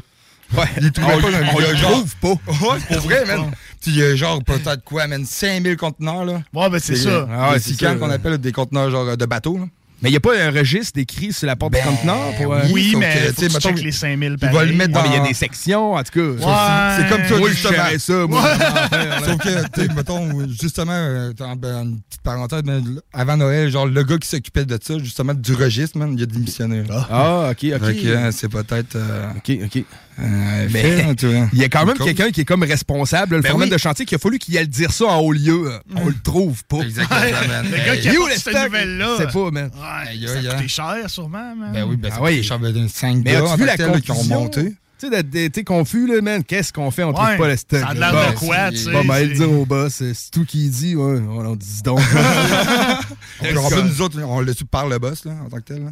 Ouais. 0.57 0.65
Il 0.81 0.91
trouvait 0.91 1.13
On- 1.15 1.21
pas. 1.21 1.27
on 1.29 1.33
a 1.33 1.62
le 1.71 1.81
trouve 1.81 2.15
pas. 2.17 2.27
Ouais, 2.67 2.79
pour 2.89 2.97
vrai, 3.07 3.25
man. 3.25 3.51
Puis 3.81 4.03
a 4.03 4.15
genre 4.15 4.43
peut-être 4.43 4.83
quoi, 4.83 5.07
man, 5.07 5.25
5000 5.25 5.77
conteneurs, 5.77 6.25
là. 6.25 6.41
Ouais, 6.53 6.69
ben 6.69 6.79
c'est 6.79 6.95
ça. 6.95 7.27
Ah 7.31 7.51
ouais, 7.51 7.59
c'est 7.59 7.73
ça, 7.73 7.95
qu'on 7.95 8.09
appelle 8.09 8.38
des 8.38 8.51
conteneurs 8.51 8.91
genre 8.91 9.17
de 9.17 9.25
bateau, 9.25 9.57
là. 9.57 9.65
Mais 10.03 10.10
il 10.10 10.12
n'y 10.12 10.17
a 10.17 10.19
pas 10.19 10.38
un 10.38 10.51
registre 10.51 10.91
décrit 10.95 11.31
sur 11.31 11.48
la 11.48 11.55
porte 11.55 11.72
Ben, 11.72 11.79
du 11.81 11.88
conteneur 11.95 12.36
pour. 12.36 12.53
euh, 12.53 12.60
Oui, 12.72 12.91
sauf 12.91 13.00
mais 13.00 13.13
que, 13.13 13.19
faut 13.19 13.60
tu 13.60 13.77
sais, 13.77 13.83
les 13.83 13.91
5000 13.93 14.38
il 14.41 14.50
va 14.50 14.65
le 14.65 14.74
mettre 14.74 15.01
mais 15.01 15.07
il 15.07 15.12
y 15.13 15.15
a 15.15 15.19
dans- 15.19 15.25
des 15.27 15.33
sections, 15.33 15.93
en 15.93 16.03
tout 16.03 16.12
cas. 16.12 16.19
Ouais. 16.19 16.98
C'est 16.98 17.10
comme 17.10 17.25
ça, 17.25 17.41
je 17.41 17.48
justement. 17.53 17.74
gérais 17.74 18.00
ça, 18.00 18.27
moi. 18.27 18.41
Dans. 18.41 19.25
Sauf 19.25 19.38
que, 19.38 19.63
tu 19.69 19.81
sais, 19.88 19.93
mettons, 19.95 20.48
justement, 20.50 20.91
euh, 20.93 21.31
en- 21.39 21.55
ben, 21.55 21.83
une 21.86 22.01
petite 22.01 22.22
parenthèse, 22.22 22.62
mais 22.65 22.79
avant 23.13 23.38
Noël, 23.38 23.72
genre, 23.72 23.86
le 23.88 24.03
gars 24.03 24.17
qui 24.17 24.27
s'occupait 24.27 24.65
de 24.65 24.77
ça, 24.81 24.98
justement, 25.00 25.33
du 25.33 25.53
registre, 25.53 25.98
man, 25.98 26.13
il 26.17 26.22
a 26.22 26.25
démissionné. 26.25 26.83
Ah, 27.10 27.50
ok, 27.51 27.65
ok. 27.75 27.81
Euh, 28.05 28.31
c'est 28.31 28.50
peut-être. 28.50 28.95
euh, 28.98 29.29
Ok, 29.38 29.51
ok. 29.65 29.83
Euh, 30.20 30.67
Mais- 30.72 30.82
fait, 30.82 31.01
hein. 31.25 31.50
Il 31.53 31.60
y 31.60 31.63
a 31.63 31.70
quand 31.70 31.86
même 31.86 31.98
quelqu'un 31.98 32.29
qui 32.32 32.41
est 32.41 32.46
comme 32.46 32.63
responsable, 32.63 33.38
le 33.38 33.41
Ben 33.41 33.53
oui. 33.55 33.70
de 33.70 33.77
chantier, 33.77 34.05
qu'il 34.05 34.15
a 34.15 34.20
fallu 34.20 34.38
qu'il 34.39 34.58
aille 34.58 34.67
dire 34.67 34.91
ça 34.91 35.05
en 35.05 35.20
haut 35.20 35.32
lieu. 35.32 35.72
euh, 35.72 35.79
On 35.96 36.08
le 36.08 36.15
trouve 36.24 36.63
pas. 36.65 36.77
Exactement, 36.82 37.20
man. 37.48 37.65
Le 37.72 37.77
gars 37.77 37.98
qui 37.98 38.10
a 38.10 38.13
le 38.13 38.20
cette 38.38 38.65
nouvelle-là. 38.65 39.15
C'est 39.17 39.32
pas, 39.32 39.51
man. 39.51 39.72
Ouais, 39.74 40.27
ça 40.27 40.34
a 40.51 40.55
coûté 40.55 40.67
cher, 40.67 40.98
sûrement, 41.10 41.55
man. 41.55 41.72
Ben 41.74 41.84
oui, 41.88 41.96
ben 41.98 42.12
Ah 42.15 42.20
oui. 42.22 42.43
j'avais 42.43 42.72
donné 42.74 42.88
5 42.88 43.22
Mais 43.25 43.36
as-tu 43.36 43.60
vu 43.62 43.65
la 43.65 43.77
qui 44.01 44.12
ont 44.12 44.24
monté. 44.25 44.75
Tu 45.00 45.10
sais, 45.10 45.10
d'être- 45.10 45.29
d'être 45.32 45.51
t'es 45.53 45.63
confus, 45.65 46.08
là, 46.08 46.22
man. 46.22 46.43
Qu'est-ce 46.43 46.72
qu'on 46.72 46.89
fait? 46.91 47.03
On 47.03 47.12
trouve 47.12 47.27
Ouais, 47.27 47.38
pas 47.38 47.48
le 47.50 47.58
stock. 47.58 47.79
ça 47.79 47.88
a 47.88 47.93
l'air 47.93 48.12
de 48.12 48.15
Ben, 48.15 48.34
quoi, 48.36 48.70
tu 48.72 48.77
sais. 48.77 48.91
Bon, 48.91 49.03
ben, 49.03 49.27
le 49.27 49.34
dire 49.34 49.51
au 49.51 49.65
boss, 49.65 50.01
euh, 50.01 50.12
c'est 50.15 50.32
tout 50.32 50.46
qui 50.46 50.70
dit. 50.70 50.96
Ouais, 50.96 51.20
on 51.29 51.55
dit 51.55 51.82
donc. 51.84 52.00
En 52.00 53.70
plus, 53.70 53.84
nous 53.84 54.01
autres, 54.01 54.17
on 54.22 54.53
su 54.53 54.65
par 54.65 54.88
le 54.88 55.00
boss, 55.00 55.25
là, 55.25 55.34
en 55.46 55.50
tant 55.50 55.58
que 55.58 55.63
tel. 55.63 55.91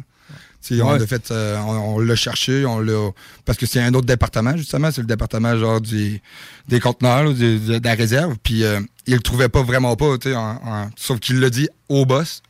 Sais, 0.62 0.82
On 0.82 0.92
l'a 0.98 1.06
fait, 1.06 1.30
euh, 1.30 1.58
on, 1.60 1.96
on 1.96 1.98
l'a 1.98 2.14
cherché, 2.16 2.64
on 2.66 2.78
l'a. 2.80 3.10
Parce 3.44 3.58
que 3.58 3.66
c'est 3.66 3.80
un 3.80 3.92
autre 3.94 4.06
département, 4.06 4.56
justement, 4.56 4.90
c'est 4.90 5.00
le 5.00 5.06
département 5.06 5.56
genre 5.58 5.80
du, 5.80 6.20
des 6.68 6.80
conteneurs, 6.80 7.24
là, 7.24 7.32
du- 7.32 7.58
de, 7.58 7.78
de 7.78 7.84
la 7.84 7.94
réserve. 7.94 8.36
Puis 8.42 8.64
euh, 8.64 8.80
il 9.06 9.14
le 9.14 9.20
trouvait 9.20 9.48
pas 9.48 9.62
vraiment 9.62 9.96
pas, 9.96 10.16
tu 10.18 10.30
sais, 10.32 10.36
sauf 10.96 11.18
qu'il 11.20 11.40
l'a 11.40 11.50
dit 11.50 11.68
au 11.88 12.06
boss. 12.06 12.42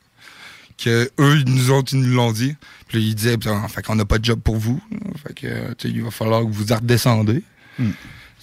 Que 0.79 1.09
eux, 1.21 1.43
nous 1.47 1.71
autres, 1.71 1.93
ils 1.95 2.01
nous 2.01 2.17
l'ont 2.17 2.33
dit. 2.33 2.57
Puis 2.89 2.99
là, 2.99 3.05
il 3.07 3.15
disait, 3.15 3.39
Putain, 3.39 3.69
fait 3.69 3.83
qu'on 3.83 3.95
n'a 3.95 4.05
pas 4.05 4.19
de 4.19 4.25
job 4.25 4.41
pour 4.43 4.57
vous. 4.57 4.81
Fait 5.25 5.33
que, 5.35 5.47
euh, 5.47 5.75
il 5.85 6.03
va 6.03 6.11
falloir 6.11 6.41
que 6.43 6.49
vous 6.51 6.65
redescendez. 6.75 7.43
C'est- 7.79 7.85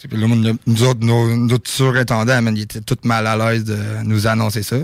Puis 0.08 0.18
là, 0.20 0.28
nous, 0.66 0.84
autres, 0.84 1.00
nos, 1.06 1.36
notre 1.36 1.70
surintendant, 1.70 2.42
man, 2.42 2.56
il 2.56 2.62
était 2.64 2.82
tout 2.82 2.98
mal 3.04 3.28
à 3.28 3.36
l'aise 3.36 3.64
de 3.66 3.78
nous 4.04 4.28
annoncer 4.28 4.64
ça. 4.64 4.78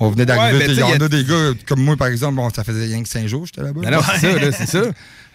On 0.00 0.08
venait 0.10 0.24
d'arriver. 0.26 0.66
sais, 0.66 0.72
il 0.72 0.78
y 0.78 0.82
en 0.82 0.90
a- 1.00 1.04
a 1.04 1.08
des 1.08 1.24
gars 1.24 1.50
comme 1.66 1.82
moi, 1.82 1.96
par 1.96 2.08
exemple, 2.08 2.36
bon, 2.36 2.48
ça 2.50 2.64
faisait 2.64 2.84
rien 2.86 3.02
que 3.02 3.08
cinq 3.08 3.26
jours 3.26 3.42
que 3.42 3.48
j'étais 3.48 3.62
là-bas. 3.62 3.80
Ben 3.82 4.00
c'est 4.20 4.32
ça, 4.32 4.38
là, 4.38 4.52
c'est 4.52 4.66
ça. 4.66 4.82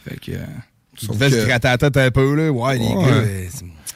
Fait 0.08 0.20
que. 0.20 0.32
euh, 0.32 0.46
Tu 0.98 1.06
se 1.06 1.12
que- 1.12 1.46
gratter 1.48 1.68
la 1.68 1.78
tête 1.78 1.98
un 1.98 2.12
peu, 2.12 2.36
là. 2.36 2.52
Ouais, 2.52 2.78
les 2.78 2.88
gars, 2.88 2.96
euh, 3.08 3.46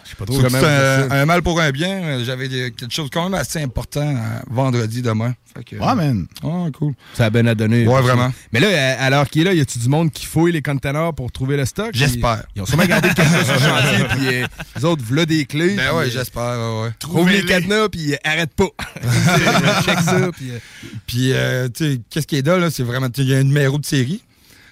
sais 0.10 0.16
pas 0.16 0.26
trop 0.26 0.42
comment. 0.42 0.58
un, 0.58 1.12
un 1.12 1.26
mal 1.26 1.42
pour 1.42 1.60
un 1.60 1.72
bien. 1.72 2.24
J'avais 2.24 2.48
quelque 2.50 2.92
chose 2.94 3.10
quand 3.12 3.24
même 3.26 3.34
assez 3.34 3.62
important 3.62 4.02
euh, 4.16 4.40
vendredi 4.50 5.02
demain. 5.02 5.34
Fait 5.56 5.64
que, 5.64 5.76
Ouais, 5.78 5.96
man. 5.96 6.28
Ouais, 6.44 6.72
cool. 6.72 6.94
Ça 7.14 7.26
a 7.26 7.30
bien 7.30 7.46
à 7.48 7.56
donner. 7.56 7.88
Ouais, 7.88 8.02
vraiment. 8.02 8.32
Mais 8.52 8.60
là, 8.60 8.68
à- 9.00 9.04
alors 9.06 9.28
qu'il 9.28 9.42
est 9.42 9.46
là, 9.46 9.54
y 9.54 9.62
a-tu 9.62 9.80
du 9.80 9.88
monde 9.90 10.12
qui 10.12 10.26
fouille 10.26 10.52
les 10.52 10.62
containers 10.62 11.14
pour 11.14 11.32
trouver 11.32 11.56
le 11.58 11.66
stock? 11.66 11.90
J'espère. 11.94 12.44
Ils, 12.56 12.60
ils 12.60 12.62
ont 12.62 12.66
sûrement 12.66 12.86
gardé 12.86 13.08
le 13.10 13.14
cadenas 13.14 13.44
sur 13.46 13.54
le 13.54 13.60
chantier, 13.60 14.06
puis 14.18 14.28
euh, 14.36 14.46
les 14.76 14.86
autres, 14.86 15.04
voilà 15.06 15.26
des 15.26 15.46
clés. 15.46 15.76
Ben 15.76 15.94
ouais, 15.96 16.06
euh, 16.06 16.10
j'espère. 16.10 16.44
ouais, 16.44 16.84
ouais. 16.84 16.90
Trouve 17.00 17.30
les 17.30 17.44
cadenas, 17.46 17.90
puis 17.90 18.14
euh, 18.14 18.18
arrête 18.24 18.54
pas. 18.54 18.68
Check 19.86 20.00
ça, 20.00 20.30
puis... 20.34 20.52
euh, 20.52 20.60
Puis, 21.08 21.32
euh, 21.34 21.70
tu 21.70 21.84
sais, 21.94 22.02
qu'est-ce 22.10 22.28
qui 22.28 22.38
est 22.38 22.46
là, 22.46 22.58
là 22.58 22.70
c'est 22.70 22.84
vraiment, 22.84 23.08
il 23.18 23.24
y 23.30 23.34
a 23.34 23.38
un 23.38 23.44
numéro 23.44 23.78
de 23.80 23.86
série 23.86 24.22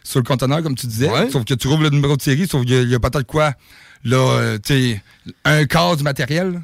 sur 0.04 0.20
le 0.20 0.26
conteneur, 0.26 0.62
comme 0.64 0.76
tu 0.76 0.86
disais. 0.88 1.10
Ouais. 1.10 1.30
Sauf 1.32 1.46
que 1.46 1.54
tu 1.54 1.68
rouvres 1.70 1.84
le 1.84 1.90
numéro 1.90 2.18
de 2.18 2.22
série, 2.22 2.46
sauf 2.48 2.66
qu'il 2.66 2.90
y 2.90 2.94
a- 2.94 2.98
a, 2.98 3.00
peut-être 3.00 3.26
quoi, 3.26 3.54
là, 4.04 4.18
euh, 4.18 4.58
tu 4.64 5.00
un 5.46 5.66
quart 5.66 5.96
du 5.98 6.04
matériel. 6.04 6.62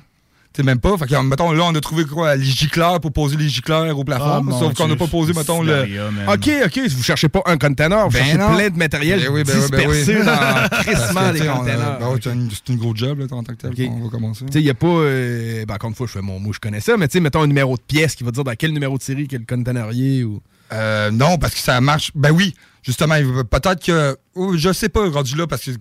Tu 0.51 0.63
même 0.63 0.79
pas. 0.79 0.97
Fait 0.97 1.05
que, 1.05 1.15
mettons, 1.21 1.51
là, 1.51 1.63
on 1.65 1.75
a 1.75 1.79
trouvé 1.79 2.05
quoi, 2.05 2.35
les 2.35 2.43
gicleurs 2.43 2.99
pour 2.99 3.13
poser 3.13 3.37
les 3.37 3.47
gicleurs 3.47 3.97
au 3.97 4.03
plafond. 4.03 4.43
Ah, 4.49 4.59
sauf 4.59 4.73
qu'on 4.73 4.87
n'a 4.87 4.95
pas 4.95 5.05
posé, 5.07 5.31
mettons, 5.33 5.61
le. 5.61 5.83
OK, 6.27 6.49
OK, 6.65 6.79
vous 6.89 7.03
cherchez 7.03 7.29
pas 7.29 7.41
un 7.45 7.57
conteneur, 7.57 8.07
vous 8.09 8.13
Ben 8.13 8.23
cherchez 8.23 8.37
non. 8.39 8.55
plein 8.55 8.69
de 8.69 8.75
matériel 8.77 9.19
Ben 9.21 9.29
oui, 9.31 9.43
ben 9.43 9.53
oui. 9.55 9.61
dispersé 9.61 10.23
dans 10.23 10.33
on 12.01 12.15
c'est 12.21 12.29
une, 12.33 12.49
c'est 12.49 12.73
une 12.73 12.79
gros 12.79 12.95
job, 12.95 13.19
là, 13.19 13.25
en 13.29 13.43
tant 13.43 13.53
que 13.53 13.57
tel, 13.61 13.69
Ok. 13.71 13.77
qu'on 13.77 14.03
va 14.05 14.09
commencer. 14.09 14.45
Tu 14.47 14.53
sais, 14.53 14.59
il 14.59 14.63
n'y 14.65 14.71
a 14.71 14.73
pas. 14.73 14.87
euh, 14.87 15.65
ben, 15.65 15.75
encore 15.75 15.91
une 15.91 15.95
fois, 15.95 16.07
je 16.07 16.13
fais 16.13 16.21
mon 16.21 16.39
mot, 16.39 16.51
je 16.51 16.59
connais 16.59 16.81
ça, 16.81 16.97
mais 16.97 17.07
tu 17.07 17.13
sais, 17.13 17.19
mettons 17.19 17.43
un 17.43 17.47
numéro 17.47 17.77
de 17.77 17.81
pièce 17.83 18.15
qui 18.15 18.23
va 18.23 18.31
dire 18.31 18.43
dans 18.43 18.55
quel 18.57 18.73
numéro 18.73 18.97
de 18.97 19.03
série 19.03 19.27
quel 19.27 19.45
contenerier 19.45 20.23
ou. 20.23 20.41
Euh, 20.73 21.11
non, 21.11 21.37
parce 21.37 21.53
que 21.53 21.59
ça 21.61 21.79
marche. 21.79 22.11
Ben 22.15 22.31
oui, 22.31 22.55
justement, 22.83 23.15
peut-être 23.49 23.83
que. 23.85 24.17
oh, 24.35 24.57
je 24.57 24.73
sais 24.73 24.89
pas, 24.89 25.07
rendu 25.09 25.35
là, 25.35 25.45
parce 25.45 25.63
que, 25.65 25.71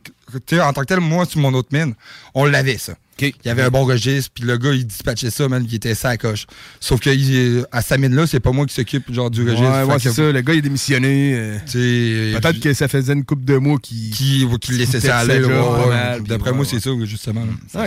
en 0.61 0.73
tant 0.73 0.80
que 0.82 0.87
tel, 0.87 1.00
moi, 1.00 1.25
sur 1.26 1.40
mon 1.40 1.54
autre 1.54 1.68
mine, 1.73 1.94
on 2.35 2.44
l'avait, 2.44 2.78
ça. 2.78 2.94
Il 3.20 3.32
y 3.46 3.50
avait 3.50 3.62
un 3.62 3.70
bon 3.70 3.84
registre, 3.84 4.30
puis 4.34 4.44
le 4.44 4.56
gars, 4.56 4.72
il 4.72 4.87
dispatchait 4.87 5.30
ça, 5.30 5.48
man, 5.48 5.64
il 5.68 5.75
était 5.75 5.94
ça 5.94 6.10
à 6.10 6.16
coche. 6.16 6.46
Sauf 6.80 7.00
que 7.00 7.10
il- 7.10 7.64
à 7.72 7.82
sa 7.82 7.98
mine-là, 7.98 8.26
c'est 8.26 8.40
pas 8.40 8.52
moi 8.52 8.66
qui 8.66 8.75
s'occupe, 8.75 9.12
genre, 9.12 9.30
du 9.30 9.42
registre. 9.42 9.62
Ouais, 9.64 9.82
ouais, 9.84 9.98
c'est 9.98 10.12
ça. 10.12 10.30
Le 10.32 10.40
gars, 10.40 10.52
il 10.54 10.58
est 10.58 10.62
démissionné. 10.62 11.34
euh, 11.34 12.38
Peut-être 12.40 12.60
que 12.60 12.72
ça 12.75 12.88
faisait 12.88 13.12
une 13.12 13.25
couple 13.25 13.44
de 13.44 13.56
mois 13.56 13.78
qu'il. 13.78 14.10
qui, 14.10 14.46
qui 14.60 14.72
laissait 14.72 15.00
ça 15.00 15.18
aller. 15.18 15.42
ouais, 15.44 16.20
D'après 16.26 16.52
moi, 16.52 16.60
ouais. 16.60 16.66
c'est 16.70 16.80
ça, 16.80 16.90
justement. 17.04 17.44
Ah, 17.75 17.84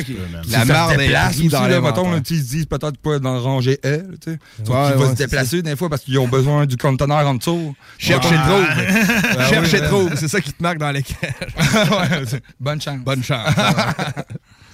La 0.50 0.58
ça 0.60 0.62
se 0.64 0.68
marde 0.68 0.94
est 0.94 0.98
déplace 0.98 1.28
prise 1.36 1.40
aussi, 1.40 1.50
dans 1.50 1.68
là, 1.68 1.82
mettons, 1.82 2.18
ils 2.18 2.26
se 2.38 2.44
disent 2.50 2.66
peut-être 2.66 2.98
pas 2.98 3.20
dans 3.20 3.40
rangée 3.42 3.80
L, 3.84 4.08
tu 4.24 4.32
sais. 4.32 4.40
Sauf 4.66 4.76
Ouais, 4.76 4.90
qu'il 4.92 5.00
va 5.00 5.06
ouais, 5.06 5.12
se 5.12 5.16
déplacer 5.16 5.62
des 5.62 5.76
fois 5.76 5.90
parce 5.90 6.02
qu'ils 6.04 6.20
ont 6.20 6.28
besoin 6.28 6.66
du 6.66 6.78
conteneur 6.78 7.28
en 7.28 7.36
dessous. 7.36 7.76
Cherche 7.98 8.26
Ouais. 8.30 8.36
et 8.36 8.40
trouve. 8.40 9.48
Cherche 9.50 9.70
oui, 9.72 9.78
et 9.78 9.82
ben- 9.82 9.88
trouve. 9.88 10.12
C'est 10.16 10.28
ça 10.28 10.42
qui 10.42 10.52
te 10.54 10.62
marque 10.62 10.78
dans 10.78 10.92
les 10.92 11.04
cages. 11.04 12.40
Bonne 12.60 12.82
chance. 12.82 13.00
Bonne 13.04 13.24
chance. 13.24 13.48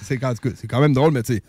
c'est 0.08 0.18
quand, 0.18 0.34
c'est 0.56 0.68
quand 0.68 0.80
même 0.82 0.94
drôle, 0.94 1.12
mais 1.14 1.24
tu 1.24 1.36
sais. 1.36 1.44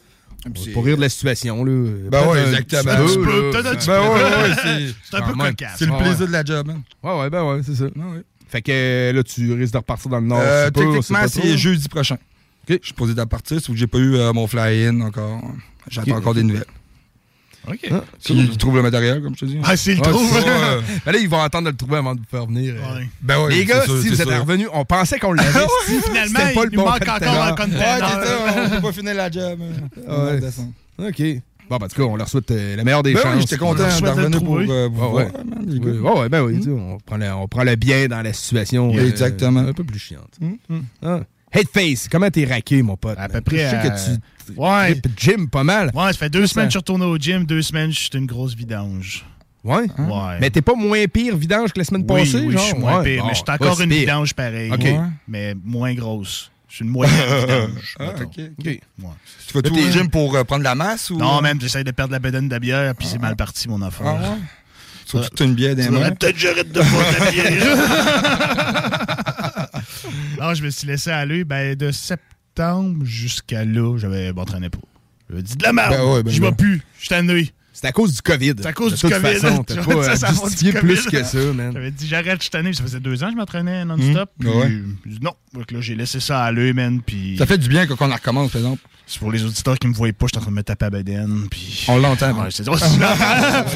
c'est- 0.56 0.70
Pour 0.72 0.84
rire 0.84 0.96
de 0.96 1.02
la 1.02 1.08
situation, 1.08 1.64
là. 1.64 1.90
Ben 2.10 2.26
ouais, 2.28 2.40
exactement. 2.48 2.92
Un 2.92 3.06
petit 3.06 3.16
peu, 3.16 3.50
peut-être 3.50 3.66
un 3.66 3.74
petit 3.76 3.86
Ben 3.88 4.92
c'est. 5.10 5.16
Un 5.16 5.22
peu 5.22 5.32
cocasse. 5.34 5.74
C'est 5.78 5.86
le 5.86 5.92
Ouais, 5.92 5.98
plaisir 5.98 6.26
de 6.26 6.32
la 6.32 6.44
job, 6.44 6.66
man. 6.66 6.82
Ouais, 7.02 7.20
ouais, 7.20 7.30
ben 7.30 7.44
ouais, 7.44 7.60
c'est 7.64 7.74
ça. 7.74 7.84
Ouais, 7.84 7.90
ouais. 7.96 8.22
Fait 8.48 8.62
que 8.62 9.12
là, 9.14 9.22
tu 9.22 9.52
risques 9.52 9.72
de 9.72 9.78
repartir 9.78 10.10
dans 10.10 10.20
le 10.20 10.26
Nord. 10.26 10.40
Euh, 10.42 10.70
techniquement, 10.70 11.28
c'est 11.28 11.56
jeudi 11.58 11.88
prochain. 11.88 12.16
Ok. 12.70 12.78
Je 12.80 12.86
suis 12.86 12.94
posé 12.94 13.14
de 13.14 13.24
partir, 13.24 13.60
sauf 13.60 13.70
que 13.74 13.76
j'ai 13.76 13.86
pas 13.86 13.98
eu 13.98 14.14
euh, 14.16 14.32
mon 14.32 14.46
fly-in 14.46 15.00
encore. 15.02 15.42
J'attends 15.90 16.16
encore 16.16 16.34
des 16.34 16.42
nouvelles. 16.42 16.64
OK. 17.70 18.02
Si 18.18 18.34
ils 18.34 18.56
trouvent 18.56 18.76
le 18.76 18.82
matériel, 18.82 19.22
comme 19.22 19.34
je 19.34 19.40
te 19.40 19.44
dis. 19.46 19.58
Ah, 19.64 19.76
c'est 19.76 19.94
le 19.94 20.00
Ouais, 20.00 20.10
trou. 20.10 20.20
c'est 20.32 20.40
ça, 20.40 20.46
ouais. 20.46 20.82
Ben 21.06 21.12
là, 21.12 21.18
ils 21.18 21.28
vont 21.28 21.40
attendre 21.40 21.64
de 21.66 21.70
le 21.70 21.76
trouver 21.76 21.96
avant 21.98 22.14
de 22.14 22.20
vous 22.20 22.26
faire 22.30 22.46
venir. 22.46 22.74
euh. 22.76 22.98
Ouais. 22.98 23.08
Ben 23.22 23.40
ouais, 23.42 23.54
Les 23.54 23.64
gars, 23.64 23.82
sûr, 23.84 24.00
si 24.02 24.08
vous 24.08 24.20
êtes 24.22 24.28
revenus, 24.28 24.68
on 24.72 24.84
pensait 24.84 25.18
qu'on 25.18 25.32
l'avait. 25.32 25.66
si 25.86 26.00
Finalement, 26.02 26.38
pas 26.38 26.50
il 26.50 26.54
le 26.56 26.70
nous 26.70 26.76
bon 26.82 26.84
manque 26.90 27.02
encore 27.02 27.14
conteneur. 27.14 27.42
un 27.42 27.50
Ouais, 27.50 27.56
conteneur. 27.56 27.98
c'est 28.22 28.26
ça, 28.26 28.62
on 28.66 28.70
peut 28.70 28.80
pas 28.82 28.92
finir 28.92 29.14
la 29.14 29.30
job. 29.30 29.58
hein. 30.08 30.08
Va 30.08 30.34
Ouais. 31.04 31.08
OK. 31.10 31.42
Bon, 31.70 31.76
ben, 31.76 31.84
en 31.84 31.88
tout 31.90 31.96
cas, 31.96 32.02
on 32.08 32.16
leur 32.16 32.28
souhaite 32.30 32.50
euh, 32.50 32.76
la 32.76 32.82
meilleure 32.84 33.02
des 33.02 33.12
Ben 33.12 33.20
chances. 33.20 33.34
oui, 33.34 33.40
j'étais 33.42 33.58
content 33.58 33.82
d'en 34.00 34.14
revenir 34.14 34.42
pour 34.42 34.58
euh, 34.58 34.88
vous 34.90 35.02
Ah 35.04 35.08
ouais. 35.12 35.28
voir, 35.30 35.44
man, 35.44 35.64
les 35.66 35.78
gars. 35.78 35.86
Oui, 35.90 35.98
ouais, 35.98 36.18
ouais, 36.20 36.28
ben 36.30 36.42
oui, 36.42 36.56
tu 36.56 36.62
sais, 36.62 36.70
on, 36.70 36.98
prend 37.04 37.18
le, 37.18 37.30
on 37.30 37.46
prend 37.46 37.62
le 37.62 37.76
bien 37.76 38.06
dans 38.08 38.22
la 38.22 38.32
situation. 38.32 38.90
Euh, 38.96 39.06
exactement. 39.06 39.60
Un 39.60 39.74
peu 39.74 39.84
plus 39.84 39.98
chiante. 39.98 40.30
Mm, 40.40 40.54
Ah. 41.04 41.20
Headface, 41.52 42.08
comment 42.10 42.30
t'es 42.30 42.44
raqué, 42.44 42.82
mon 42.82 42.96
pote? 42.96 43.16
À 43.18 43.28
peu 43.28 43.40
près 43.40 43.56
Je 43.58 43.70
sais 43.70 43.76
à- 43.76 43.88
que 43.90 43.96
tu 43.96 44.10
Ouais. 44.58 45.00
gym 45.16 45.48
pas 45.48 45.64
mal. 45.64 45.90
Ouais, 45.94 46.12
ça 46.12 46.18
fait 46.18 46.30
deux 46.30 46.46
Ça- 46.46 46.54
semaines 46.54 46.66
que 46.66 46.70
je 46.70 46.72
suis 46.72 46.78
retourné 46.78 47.04
au 47.04 47.16
gym, 47.18 47.44
deux 47.44 47.62
semaines, 47.62 47.90
je 47.92 47.98
suis 47.98 48.10
une 48.14 48.26
grosse 48.26 48.54
vidange. 48.54 49.24
Ouais? 49.64 49.86
Ouais. 49.98 50.38
Mais 50.40 50.50
t'es 50.50 50.62
pas 50.62 50.74
moins 50.74 51.04
pire 51.06 51.36
vidange 51.36 51.72
que 51.72 51.78
la 51.78 51.84
semaine 51.84 52.04
oui, 52.08 52.20
passée, 52.20 52.38
oui, 52.46 52.52
genre? 52.52 52.62
je 52.62 52.66
suis 52.68 52.78
moins 52.78 52.98
Ouais, 52.98 53.04
pire, 53.14 53.22
bon, 53.22 53.28
mais 53.28 53.34
je 53.34 53.38
suis 53.38 53.44
encore 53.50 53.80
une 53.80 53.90
pire. 53.90 53.98
vidange 54.00 54.34
pareil. 54.34 54.70
OK. 54.72 54.80
Ouais. 54.82 55.00
Mais 55.26 55.54
moins 55.64 55.92
grosse. 55.94 56.50
Je 56.68 56.76
suis 56.76 56.84
une 56.84 56.90
moyenne 56.90 57.14
vidange. 57.40 57.96
Ah, 57.98 58.04
ok. 58.22 58.40
Tu 58.66 58.80
vas 59.54 59.62
tout 59.62 59.74
au 59.74 59.90
gym 59.90 60.08
pour 60.10 60.34
euh, 60.36 60.44
prendre 60.44 60.62
la 60.64 60.74
masse 60.74 61.10
ou. 61.10 61.16
Non, 61.18 61.40
même, 61.42 61.60
j'essaie 61.60 61.82
de 61.84 61.90
perdre 61.90 62.12
la 62.12 62.18
bedaine 62.18 62.48
de 62.48 62.58
bière, 62.58 62.94
puis 62.94 63.06
c'est 63.06 63.18
mal 63.20 63.36
parti, 63.36 63.68
mon 63.68 63.82
affaire. 63.82 64.06
Ah 64.06 64.14
ouais? 64.30 64.38
Surtout 65.04 65.44
une 65.44 65.54
bière 65.54 65.74
mains. 65.90 66.10
peut-être 66.12 66.34
que 66.34 66.38
j'arrête 66.40 66.70
de 66.70 66.80
boire 66.82 67.12
de 67.12 67.18
la 67.24 67.30
bière. 67.30 69.24
non, 70.40 70.54
je 70.54 70.62
me 70.62 70.70
suis 70.70 70.86
laissé 70.86 71.10
aller. 71.10 71.44
Ben, 71.44 71.74
de 71.74 71.90
septembre 71.90 73.04
jusqu'à 73.04 73.64
là, 73.64 73.96
j'avais 73.98 74.32
m'entraînais 74.32 74.70
pas. 74.70 74.78
J'avais 75.28 75.42
dit 75.42 75.56
de 75.56 75.62
la 75.62 75.72
merde. 75.72 75.94
Ben 75.96 76.04
ouais, 76.04 76.22
ben 76.22 76.32
je 76.32 76.50
plus. 76.50 76.82
Je 76.96 77.00
suis 77.00 77.08
tanné. 77.08 77.52
C'est 77.80 77.86
à 77.86 77.92
cause 77.92 78.12
du 78.12 78.22
COVID. 78.22 78.54
C'est 78.58 78.66
à 78.66 78.72
cause 78.72 78.90
de 78.90 78.96
du 78.96 79.02
toute 79.02 79.12
COVID. 79.12 79.38
façon, 79.38 79.62
t'as 79.62 79.76
pas 79.84 80.16
ça, 80.16 80.32
justifier 80.32 80.72
COVID. 80.72 80.84
plus 80.84 81.06
que 81.06 81.22
ça, 81.22 81.38
man. 81.52 81.72
J'avais 81.72 81.90
dit 81.92 82.08
j'arrête, 82.08 82.38
je 82.38 82.42
suis 82.42 82.50
tanné. 82.50 82.72
Ça 82.72 82.82
faisait 82.82 82.98
deux 82.98 83.22
ans 83.22 83.26
que 83.26 83.34
je 83.34 83.36
m'entraînais 83.36 83.84
non-stop. 83.84 84.30
Mmh. 84.40 84.48
Ouais. 84.48 84.82
non. 85.22 85.32
Donc 85.54 85.70
là, 85.70 85.80
j'ai 85.80 85.94
laissé 85.94 86.18
ça 86.18 86.42
aller, 86.42 86.72
man. 86.72 87.00
Puis 87.00 87.36
Ça 87.38 87.46
fait 87.46 87.58
du 87.58 87.68
bien 87.68 87.86
quand 87.86 87.94
on 88.00 88.08
la 88.08 88.16
recommence, 88.16 88.50
par 88.50 88.60
exemple. 88.62 88.82
C'est 89.10 89.18
pour 89.18 89.32
les 89.32 89.42
auditeurs 89.44 89.78
qui 89.78 89.88
me 89.88 89.94
voyaient 89.94 90.12
pas, 90.12 90.26
je 90.26 90.32
suis 90.32 90.38
en 90.38 90.42
train 90.42 90.50
de 90.50 90.56
me 90.56 90.62
taper 90.62 90.84
à. 90.86 90.90
Puis 91.50 91.86
On 91.88 91.96
l'entend. 91.98 92.30
On 92.36 92.42
l'entend- 92.42 92.76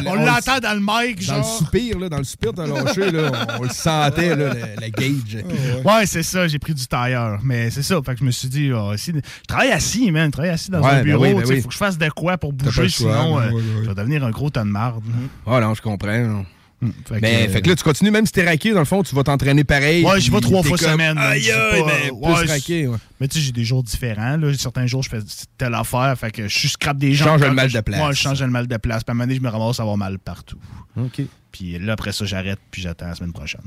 on 0.06 0.10
On 0.10 0.14
l'entend 0.14 0.58
dans 0.60 0.74
le 0.74 0.80
mic, 0.80 1.26
Dans 1.26 1.38
le 1.38 1.42
soupir, 1.42 1.98
là, 1.98 2.08
dans 2.08 2.18
le 2.18 2.24
soupir, 2.24 2.52
t'as 2.54 2.66
lâché, 2.66 3.10
là, 3.10 3.30
on, 3.58 3.60
on 3.60 3.62
le 3.62 3.68
sentait, 3.70 4.36
là, 4.36 4.52
la, 4.54 4.74
la 4.80 4.90
gauge. 4.90 5.38
Ouais, 5.84 6.06
c'est 6.06 6.22
ça, 6.22 6.46
j'ai 6.48 6.58
pris 6.58 6.74
du 6.74 6.86
tailleur. 6.86 7.40
Mais 7.42 7.70
c'est 7.70 7.82
ça, 7.82 7.96
fait 8.04 8.12
que 8.14 8.20
je 8.20 8.24
me 8.24 8.30
suis 8.30 8.48
dit, 8.48 8.70
ah, 8.74 8.92
si- 8.96 9.12
je 9.12 9.20
travaille 9.48 9.70
assis, 9.72 10.10
man, 10.10 10.26
je 10.26 10.32
travaille 10.32 10.50
assis 10.50 10.70
dans 10.70 10.80
Ouais, 10.82 10.90
un 10.90 10.94
ben 10.96 11.04
bureau, 11.04 11.24
oui, 11.24 11.34
ben 11.34 11.42
oui. 11.48 11.60
faut 11.62 11.68
que 11.68 11.74
je 11.74 11.78
fasse 11.78 11.96
de 11.98 12.08
quoi 12.10 12.36
pour 12.38 12.52
bouger, 12.52 12.82
le 12.82 12.88
choix, 12.88 13.12
sinon 13.12 13.36
ouais, 13.36 13.44
euh, 13.46 13.52
ouais, 13.52 13.62
je 13.84 13.88
vais 13.88 13.94
devenir 13.94 14.24
un 14.24 14.30
gros 14.30 14.50
tas 14.50 14.64
de 14.64 14.68
marde. 14.68 15.02
Ah 15.46 15.60
non, 15.60 15.74
je 15.74 15.80
comprends. 15.82 16.44
Non. 16.82 16.92
Fait 17.08 17.20
Ben, 17.20 17.46
que- 17.46 17.52
fait 17.52 17.62
que 17.62 17.68
là, 17.70 17.76
tu 17.76 17.84
continues, 17.84 18.10
même 18.10 18.26
si 18.26 18.32
t'es 18.32 18.44
raqué, 18.44 18.72
dans 18.72 18.80
le 18.80 18.84
fond, 18.84 19.02
tu 19.02 19.14
vas 19.14 19.22
t'entraîner 19.22 19.64
pareil. 19.64 20.04
Ouais, 20.04 20.20
j'y 20.20 20.30
vais 20.30 20.40
trois 20.40 20.62
fois 20.62 20.76
comme, 20.76 20.90
semaine. 20.90 21.16
Aïe, 21.16 21.40
Je 21.42 21.52
aïe, 21.52 21.82
ben, 21.82 21.90
euh, 22.08 22.10
ouais, 22.12 22.46
raqué, 22.46 22.86
ouais. 22.88 22.96
Mais 23.20 23.28
tu 23.28 23.38
sais, 23.38 23.44
j'ai 23.46 23.52
des 23.52 23.64
jours 23.64 23.82
différents. 23.82 24.36
Là. 24.36 24.52
Certains 24.54 24.86
jours, 24.86 25.02
je 25.02 25.08
fais 25.08 25.20
telle 25.56 25.74
affaire. 25.74 26.14
Fait 26.18 26.30
que 26.30 26.48
je 26.48 26.58
suis 26.58 26.68
scrap 26.68 26.98
des 26.98 27.14
gens. 27.14 27.24
Change 27.26 27.42
le 27.42 27.52
mal 27.52 27.68
je- 27.70 27.76
de 27.76 27.80
place. 27.80 28.00
Ouais, 28.06 28.14
je 28.14 28.20
change 28.20 28.42
le 28.42 28.48
mal 28.50 28.66
de 28.66 28.76
place. 28.76 29.04
Puis 29.04 29.10
à 29.10 29.12
un 29.12 29.14
moment 29.14 29.24
donné, 29.26 29.36
je 29.36 29.42
me 29.42 29.48
ramasse 29.48 29.78
à 29.78 29.82
avoir 29.82 29.96
mal 29.96 30.18
partout. 30.18 30.58
OK. 30.96 31.22
Puis 31.52 31.78
là, 31.78 31.92
après 31.92 32.12
ça, 32.12 32.24
j'arrête. 32.24 32.58
Puis 32.70 32.82
j'attends 32.82 33.06
la 33.06 33.14
semaine 33.14 33.32
prochaine. 33.32 33.62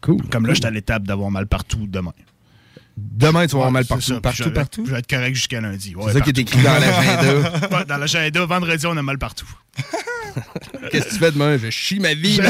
cool. 0.00 0.22
Comme 0.30 0.46
là, 0.46 0.54
j'étais 0.54 0.66
à 0.66 0.70
l'étape 0.70 1.04
d'avoir 1.04 1.30
mal 1.30 1.46
partout 1.46 1.86
demain. 1.86 2.12
Demain, 2.96 3.46
tu 3.46 3.52
vas 3.52 3.58
avoir 3.58 3.66
Ouais, 3.66 3.72
mal 3.72 3.84
partout. 3.86 4.02
ça, 4.04 4.20
partout, 4.20 4.42
je- 4.44 4.48
partout. 4.50 4.84
Je 4.86 4.92
vais 4.92 4.98
être 4.98 5.06
correct 5.08 5.34
jusqu'à 5.34 5.60
lundi. 5.60 5.94
Ouais, 5.94 6.04
C'est 6.08 6.12
ça 6.18 6.20
qui 6.20 6.30
est 6.30 6.38
écrit 6.38 6.62
dans 6.62 6.72
l'agenda. 6.78 7.84
Dans 7.88 7.96
l'agenda, 7.96 8.44
vendredi, 8.46 8.86
on 8.86 8.96
a 8.96 9.02
mal 9.02 9.18
partout. 9.18 9.48
Qu'est-ce 10.90 11.06
que 11.06 11.10
tu 11.14 11.18
fais 11.18 11.32
demain? 11.32 11.56
Je 11.58 11.70
chie 11.70 12.00
ma 12.00 12.14
vie. 12.14 12.40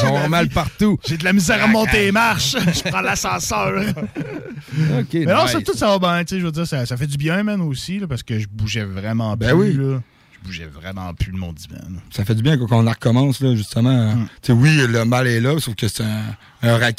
J'ai 0.00 0.06
avoir 0.06 0.28
mal 0.28 0.48
partout. 0.48 0.98
J'ai 1.06 1.16
de 1.16 1.24
la 1.24 1.32
misère 1.32 1.62
à 1.62 1.66
monter 1.66 2.04
les 2.04 2.12
marches. 2.12 2.56
je 2.74 2.88
prends 2.90 3.00
l'ascenseur. 3.00 3.82
OK, 3.88 5.06
Mais 5.14 5.24
non, 5.26 5.42
nice. 5.44 5.52
ça, 5.52 5.60
tout 5.60 5.76
ça 5.76 5.86
va 5.88 5.98
bien. 5.98 6.24
tu 6.24 6.34
sais, 6.34 6.40
Je 6.40 6.46
veux 6.46 6.52
dire, 6.52 6.66
ça, 6.66 6.84
ça 6.86 6.96
fait 6.96 7.06
du 7.06 7.16
bien, 7.16 7.42
man, 7.42 7.60
aussi, 7.60 7.98
là, 7.98 8.06
parce 8.06 8.22
que 8.22 8.38
je 8.38 8.46
bougeais 8.48 8.84
vraiment 8.84 9.36
Ben 9.36 9.52
oui. 9.54 9.72
là. 9.74 10.00
Je 10.42 10.46
bougeais 10.46 10.66
vraiment 10.66 11.12
plus 11.14 11.32
de 11.32 11.36
mon 11.36 11.52
divan. 11.52 11.76
Ça 12.10 12.24
fait 12.24 12.34
du 12.34 12.42
bien 12.42 12.56
quand 12.56 12.66
on 12.70 12.86
en 12.86 12.90
recommence, 12.90 13.40
là, 13.40 13.54
justement. 13.54 14.14
Mm. 14.14 14.26
Tu 14.42 14.46
sais, 14.46 14.52
oui, 14.52 14.70
le 14.88 15.04
mal 15.04 15.26
est 15.26 15.40
là, 15.40 15.58
sauf 15.58 15.74
que 15.74 15.86
c'est 15.88 16.02
un, 16.02 16.36
un 16.62 16.92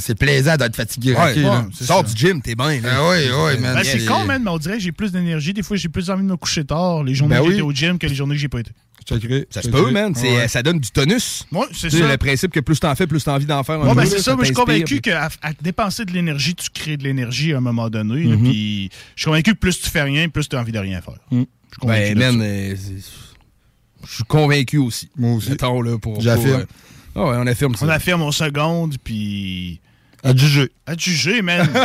C'est 0.00 0.14
plaisant 0.14 0.56
d'être 0.56 0.76
fatigué 0.76 1.14
Ouais, 1.14 1.34
là. 1.36 1.66
Sors 1.72 2.06
ça. 2.06 2.14
du 2.14 2.18
gym, 2.20 2.40
t'es 2.40 2.54
bien. 2.54 2.80
là. 2.80 2.96
Ah 2.96 3.08
oui, 3.10 3.16
oui, 3.30 3.60
man. 3.60 3.74
Ben, 3.74 3.84
c'est 3.84 3.98
C'est- 4.00 4.06
con, 4.06 4.24
man, 4.24 4.42
mais 4.42 4.50
on 4.50 4.58
dirait 4.58 4.74
que 4.76 4.82
j'ai 4.82 4.92
plus 4.92 5.12
d'énergie. 5.12 5.52
Des 5.52 5.62
fois, 5.62 5.76
j'ai 5.76 5.88
plus 5.88 6.08
envie 6.10 6.22
de 6.22 6.28
me 6.28 6.36
coucher 6.36 6.64
tard 6.64 7.02
les 7.04 7.14
journées 7.14 7.36
Ben 7.36 7.42
que 7.42 7.46
oui. 7.48 7.52
j'étais 7.54 7.62
au 7.62 7.72
gym 7.72 7.98
que 7.98 8.06
les 8.06 8.14
journées 8.14 8.34
que 8.34 8.40
j'ai 8.40 8.48
pas 8.48 8.60
été. 8.60 8.70
Ça 9.50 9.60
se 9.60 9.68
peut, 9.68 9.90
man. 9.90 10.14
Ouais. 10.16 10.48
Ça 10.48 10.62
donne 10.62 10.78
du 10.78 10.90
tonus. 10.90 11.44
Ouais, 11.52 11.66
c'est 11.72 11.90
ça. 11.90 12.08
Le 12.08 12.16
principe 12.16 12.52
que 12.52 12.60
plus 12.60 12.80
t'en 12.80 12.94
fais, 12.94 13.06
plus 13.06 13.22
t'as 13.22 13.34
envie 13.34 13.44
d'en 13.44 13.62
faire. 13.62 13.78
Ouais, 13.80 13.94
ben 13.94 14.06
c'est 14.06 14.20
ça. 14.20 14.34
Moi, 14.34 14.44
je 14.44 14.46
suis 14.46 14.54
convaincu 14.54 15.00
qu'à 15.00 15.28
à 15.42 15.52
dépenser 15.60 16.04
de 16.06 16.12
l'énergie, 16.12 16.54
tu 16.54 16.70
crées 16.70 16.96
de 16.96 17.04
l'énergie 17.04 17.52
à 17.52 17.58
un 17.58 17.60
moment 17.60 17.90
donné. 17.90 18.24
Mhm. 18.24 18.42
Puis 18.44 18.90
je 19.14 19.22
suis 19.22 19.26
convaincu 19.26 19.52
que 19.54 19.58
plus 19.58 19.78
tu 19.80 19.90
fais 19.90 20.02
rien, 20.02 20.28
plus 20.30 20.48
tu 20.48 20.56
as 20.56 20.60
envie 20.60 20.72
de 20.72 20.78
rien 20.78 21.00
faire. 21.02 21.18
Je 21.30 21.44
suis 21.74 21.80
convaincu 21.80 22.14
Ben, 22.14 22.32
de 22.32 22.36
man, 22.36 22.38
ça. 22.38 22.44
euh, 22.44 22.76
je 24.06 24.14
suis 24.14 24.24
convaincu 24.24 24.78
aussi. 24.78 25.10
Moi 25.16 25.32
aussi. 25.34 25.50
Mettons, 25.50 25.80
là, 25.80 25.98
pour. 25.98 26.20
J'affirme. 26.20 26.64
pour, 26.64 27.22
euh, 27.22 27.26
Ah 27.26 27.30
ouais, 27.30 27.36
on 27.38 27.46
affirme 27.46 27.74
ça. 27.74 27.86
On 27.86 27.88
affirme 27.88 28.22
en 28.22 28.32
seconde, 28.32 28.96
puis. 29.02 29.80
À 30.22 30.34
juger. 30.34 30.70
À 30.86 30.96
juger, 30.96 31.42
man. 31.42 31.68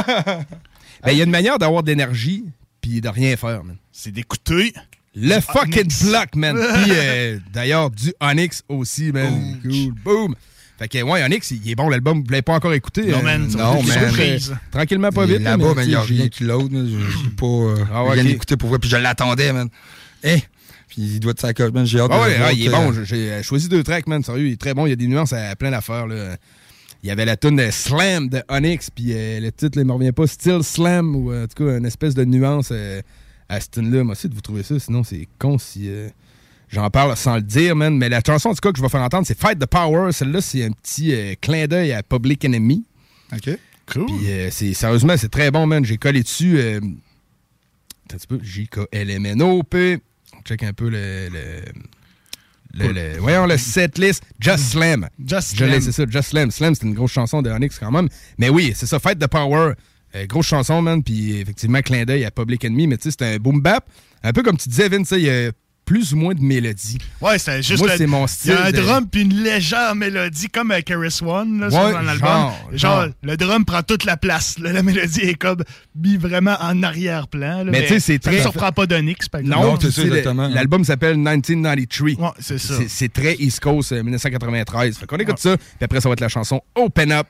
Ben, 1.02 1.12
il 1.14 1.18
y 1.18 1.22
a 1.22 1.24
une 1.24 1.30
manière 1.32 1.58
d'avoir 1.58 1.82
de 1.82 1.88
l'énergie, 1.92 2.44
puis 2.82 3.00
de 3.00 3.08
rien 3.08 3.38
faire, 3.38 3.64
man. 3.64 3.78
C'est 3.92 4.12
d'écouter. 4.12 4.74
Le 5.16 5.40
fucking 5.40 5.84
Onyx. 5.84 6.06
block, 6.06 6.36
man. 6.36 6.56
Puis 6.84 6.92
euh, 6.92 7.40
d'ailleurs, 7.54 7.90
du 7.90 8.14
Onyx 8.20 8.64
aussi, 8.68 9.12
man. 9.14 9.60
Cool. 9.64 9.94
Boom. 10.04 10.36
Fait 10.80 10.88
que, 10.88 11.02
ouais, 11.04 11.24
Onyx, 11.26 11.52
il 11.52 11.70
est 11.70 11.76
bon, 11.76 11.90
l'album. 11.90 12.24
Vous 12.24 12.32
l'avez 12.32 12.42
pas 12.42 12.54
encore 12.54 12.74
écouté. 12.74 13.08
Non, 13.08 13.18
euh, 13.20 13.22
man, 13.22 13.48
Non, 13.56 13.84
surprise. 13.84 14.56
Tranquillement, 14.72 15.10
pas 15.12 15.26
vite. 15.26 15.42
là, 15.42 15.58
Là-bas, 15.58 15.74
il 15.84 15.90
n'y 15.90 15.96
a 15.96 16.02
rien 16.02 16.30
qui 16.30 16.46
l'autre. 16.46 16.70
Je 16.74 17.30
pas 17.32 17.46
euh, 17.46 17.86
Ah 17.94 18.06
ouais, 18.06 18.14
rien 18.22 18.26
écouté 18.26 18.56
pour 18.56 18.70
vrai. 18.70 18.80
Puis 18.80 18.90
je 18.90 18.96
l'attendais, 18.96 19.52
man. 19.52 19.68
Eh! 20.24 20.38
Puis 20.88 21.02
il 21.02 21.20
doit 21.20 21.32
être 21.32 21.42
sa 21.42 21.54
coche, 21.54 21.72
man. 21.74 21.86
J'ai 21.86 22.00
hâte 22.00 22.10
Ah 22.14 22.18
de 22.18 22.22
ouais, 22.24 22.38
ah, 22.42 22.54
il 22.54 22.66
est 22.66 22.70
bon. 22.70 22.94
J'ai- 23.04 23.44
choisi 23.44 23.68
deux 23.68 23.84
tracks, 23.84 24.08
man. 24.08 24.24
Sérieux, 24.24 24.48
il 24.48 24.54
est 24.54 24.60
très 24.62 24.74
bon. 24.74 24.86
Il 24.86 24.90
y 24.90 24.94
a 24.94 24.96
des 24.96 25.08
nuances 25.08 25.34
à 25.34 25.54
plein 25.58 25.72
d'affaires. 25.72 26.08
là. 26.08 26.38
Il 27.04 27.08
y 27.10 27.12
avait 27.12 27.26
la 27.26 27.36
tune 27.38 27.56
de 27.58 27.70
Slam 27.72 28.28
de 28.30 28.42
Onyx, 28.50 28.90
puis 28.90 29.14
euh, 29.14 29.40
le 29.40 29.52
titre, 29.52 29.78
il 29.80 29.86
me 29.86 29.94
revient 29.94 30.12
pas, 30.12 30.28
Still 30.28 30.64
Slam, 30.64 31.16
ou 31.16 31.34
en 31.34 31.46
tout 31.48 31.64
cas, 31.66 31.78
une 31.78 31.86
espèce 31.86 32.14
de 32.14 32.26
nuance 32.26 32.70
euh, 32.72 33.02
à 33.48 33.60
cette 33.62 33.72
tune-là. 33.72 34.04
Moi 34.04 34.14
aussi, 34.14 34.28
de 34.28 34.36
vous 34.36 34.42
trouver 34.42 34.64
ça, 34.64 34.78
sinon 34.80 35.04
c'est 35.06 35.28
con 35.40 35.58
si 35.58 35.88
euh, 35.90 36.10
j'en 36.70 36.90
parle 36.90 37.16
sans 37.18 37.36
le 37.36 37.42
dire, 37.42 37.76
man. 37.76 37.98
Mais 37.98 38.10
la 38.10 38.22
chanson, 38.26 38.50
en 38.50 38.54
tout 38.54 38.62
cas, 38.62 38.72
que 38.72 38.78
je 38.78 38.84
vais 38.84 38.90
faire 38.90 39.02
entendre, 39.02 39.26
c'est 39.28 39.38
Fight 39.40 39.60
the 39.60 39.66
Power. 39.66 40.12
Celle-là, 40.12 40.42
c'est 40.42 40.64
un 40.64 40.72
petit 40.72 41.14
euh, 41.14 41.34
clin 41.42 41.68
d'œil 41.68 41.92
à 41.94 42.04
Public 42.04 42.44
Enemy. 42.46 42.86
OK. 43.34 43.50
Cool. 43.92 44.06
Puis 44.06 44.32
euh, 44.32 44.50
c'est, 44.52 44.74
sérieusement, 44.74 45.16
c'est 45.18 45.30
très 45.30 45.52
bon, 45.52 45.66
man. 45.68 45.84
J'ai 45.84 45.98
collé 45.98 46.22
dessus. 46.24 46.58
Euh, 46.60 46.80
un 48.12 48.18
petit 48.18 48.28
peu. 48.28 48.40
J-K-L-M-N-O-P. 48.42 50.00
On 50.38 50.42
check 50.42 50.64
un 50.64 50.74
peu 50.74 50.90
le. 50.90 51.30
le 51.30 51.62
le, 52.72 52.92
le- 52.92 53.18
voyons 53.18 53.48
le 53.48 53.58
setlist 53.58 54.24
Just 54.40 54.74
Slam. 54.74 55.10
Just 55.26 55.54
Je 55.56 55.66
Slam. 55.66 55.82
c'est 55.82 55.92
ça, 55.92 56.04
Just 56.08 56.30
Slam. 56.30 56.52
Slam, 56.52 56.76
c'est 56.76 56.86
une 56.86 56.94
grosse 56.94 57.12
chanson 57.12 57.42
de 57.42 57.50
Onyx 57.50 57.80
quand 57.80 57.90
même. 57.90 58.08
Mais 58.38 58.50
oui, 58.50 58.74
c'est 58.76 58.86
ça, 58.86 59.00
Fight 59.00 59.18
the 59.18 59.26
Power. 59.26 59.74
Euh, 60.16 60.26
grosse 60.28 60.46
chanson, 60.46 60.80
man. 60.80 61.02
Puis 61.02 61.40
effectivement, 61.40 61.82
clin 61.82 62.06
d'œil 62.06 62.26
à 62.26 62.30
Public 62.32 62.64
Enemy. 62.66 62.86
Mais 62.86 62.98
tu 62.98 63.10
sais, 63.10 63.18
c'est 63.20 63.26
un 63.36 63.38
boom 63.38 63.60
bap. 63.60 63.90
Un 64.22 64.34
peu 64.34 64.44
comme 64.44 64.56
tu 64.58 64.70
disais, 64.70 64.88
Vince, 64.88 65.10
il 65.14 65.22
y 65.22 65.30
a 65.32 65.50
plus 65.90 66.14
ou 66.14 66.18
moins 66.18 66.36
de 66.36 66.42
mélodie. 66.42 67.00
Ouais, 67.20 67.40
c'est 67.40 67.64
juste. 67.64 67.80
Moi, 67.82 67.92
le- 67.92 67.98
c'est 67.98 68.06
mon 68.06 68.20
Il 68.22 68.26
y 68.26 68.30
style. 68.30 68.52
a 68.52 68.66
un 68.66 68.72
de- 68.72 68.78
drum 68.80 69.08
puis 69.10 69.22
une 69.24 69.34
légère 69.42 69.96
mélodie, 69.96 70.48
comme 70.48 70.70
avec 70.70 70.92
Harris 70.92 71.18
One, 71.26 71.62
là, 71.62 71.66
Ouais, 71.66 71.72
sur 71.72 71.82
dans 71.94 72.02
l'album. 72.02 72.28
genre, 72.30 72.60
Genre, 72.74 73.02
genre. 73.02 73.08
le 73.24 73.38
drum 73.38 73.66
prend 73.66 73.82
toute 73.82 74.06
la 74.06 74.16
place. 74.16 74.60
là. 74.60 74.72
la 74.72 74.84
mélodie 74.84 75.22
est 75.22 75.34
comme 75.34 75.64
mis 75.96 76.16
vraiment 76.18 76.56
en 76.62 76.84
arrière-plan. 76.84 77.64
là, 77.64 77.72
Mais 77.72 77.82
tu 77.82 77.88
sais, 77.88 78.00
c'est 78.00 78.24
ça 78.24 78.30
très- 78.30 78.38
ne 78.38 78.42
surprend 78.44 78.72
pas 78.72 78.86
d'Onyx, 78.86 79.28
par 79.30 79.42
exemple. 79.42 79.60
Non, 79.60 79.72
Non, 79.74 79.80
c'est 79.82 79.90
ça, 79.90 80.02
le- 80.04 80.08
exactement. 80.10 80.48
L'album 80.48 80.84
s'appelle 80.86 81.16
1993. 81.18 82.16
Ouais, 82.18 82.30
c'est 82.40 82.60
ça. 82.60 82.76
C'est- 82.78 82.88
C'est 82.88 83.12
très 83.12 83.36
East 83.40 83.60
Coast 83.62 83.92
euh, 83.92 84.04
1993. 84.04 84.96
Fait 84.96 85.08
qu'on 85.08 85.18
écoute 85.18 85.40
ça, 85.40 85.58
puis 85.58 85.66
après, 85.82 86.02
ça 86.02 86.08
va 86.10 86.14
être 86.14 86.20
la 86.22 86.30
chanson 86.30 86.62
Open 86.76 87.12
Up. 87.12 87.28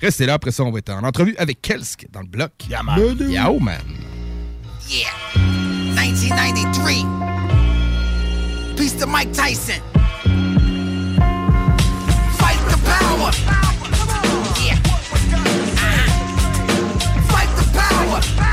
Restez 0.00 0.24
là, 0.24 0.32
après 0.34 0.50
ça, 0.52 0.62
on 0.64 0.70
va 0.70 0.78
être 0.78 0.90
en 0.90 1.02
entrevue 1.04 1.34
avec 1.36 1.60
Kelsk 1.60 2.06
dans 2.10 2.20
le 2.20 2.26
bloc. 2.28 2.52
Yeah, 2.70 2.82
man. 2.82 2.98
Yo, 2.98 3.58
man. 3.58 3.76
Yeah. 4.88 5.08
1993. 5.94 7.04
Peace 8.78 8.92
to 8.92 9.06
Mike 9.08 9.32
Tyson. 9.32 9.82
Fight 12.38 12.60
the 12.70 12.78
power. 12.84 13.32
Yeah. 14.62 14.78
Uh-huh. 15.34 15.98
Fight 17.26 17.50
the 17.56 17.64
power. 17.76 18.47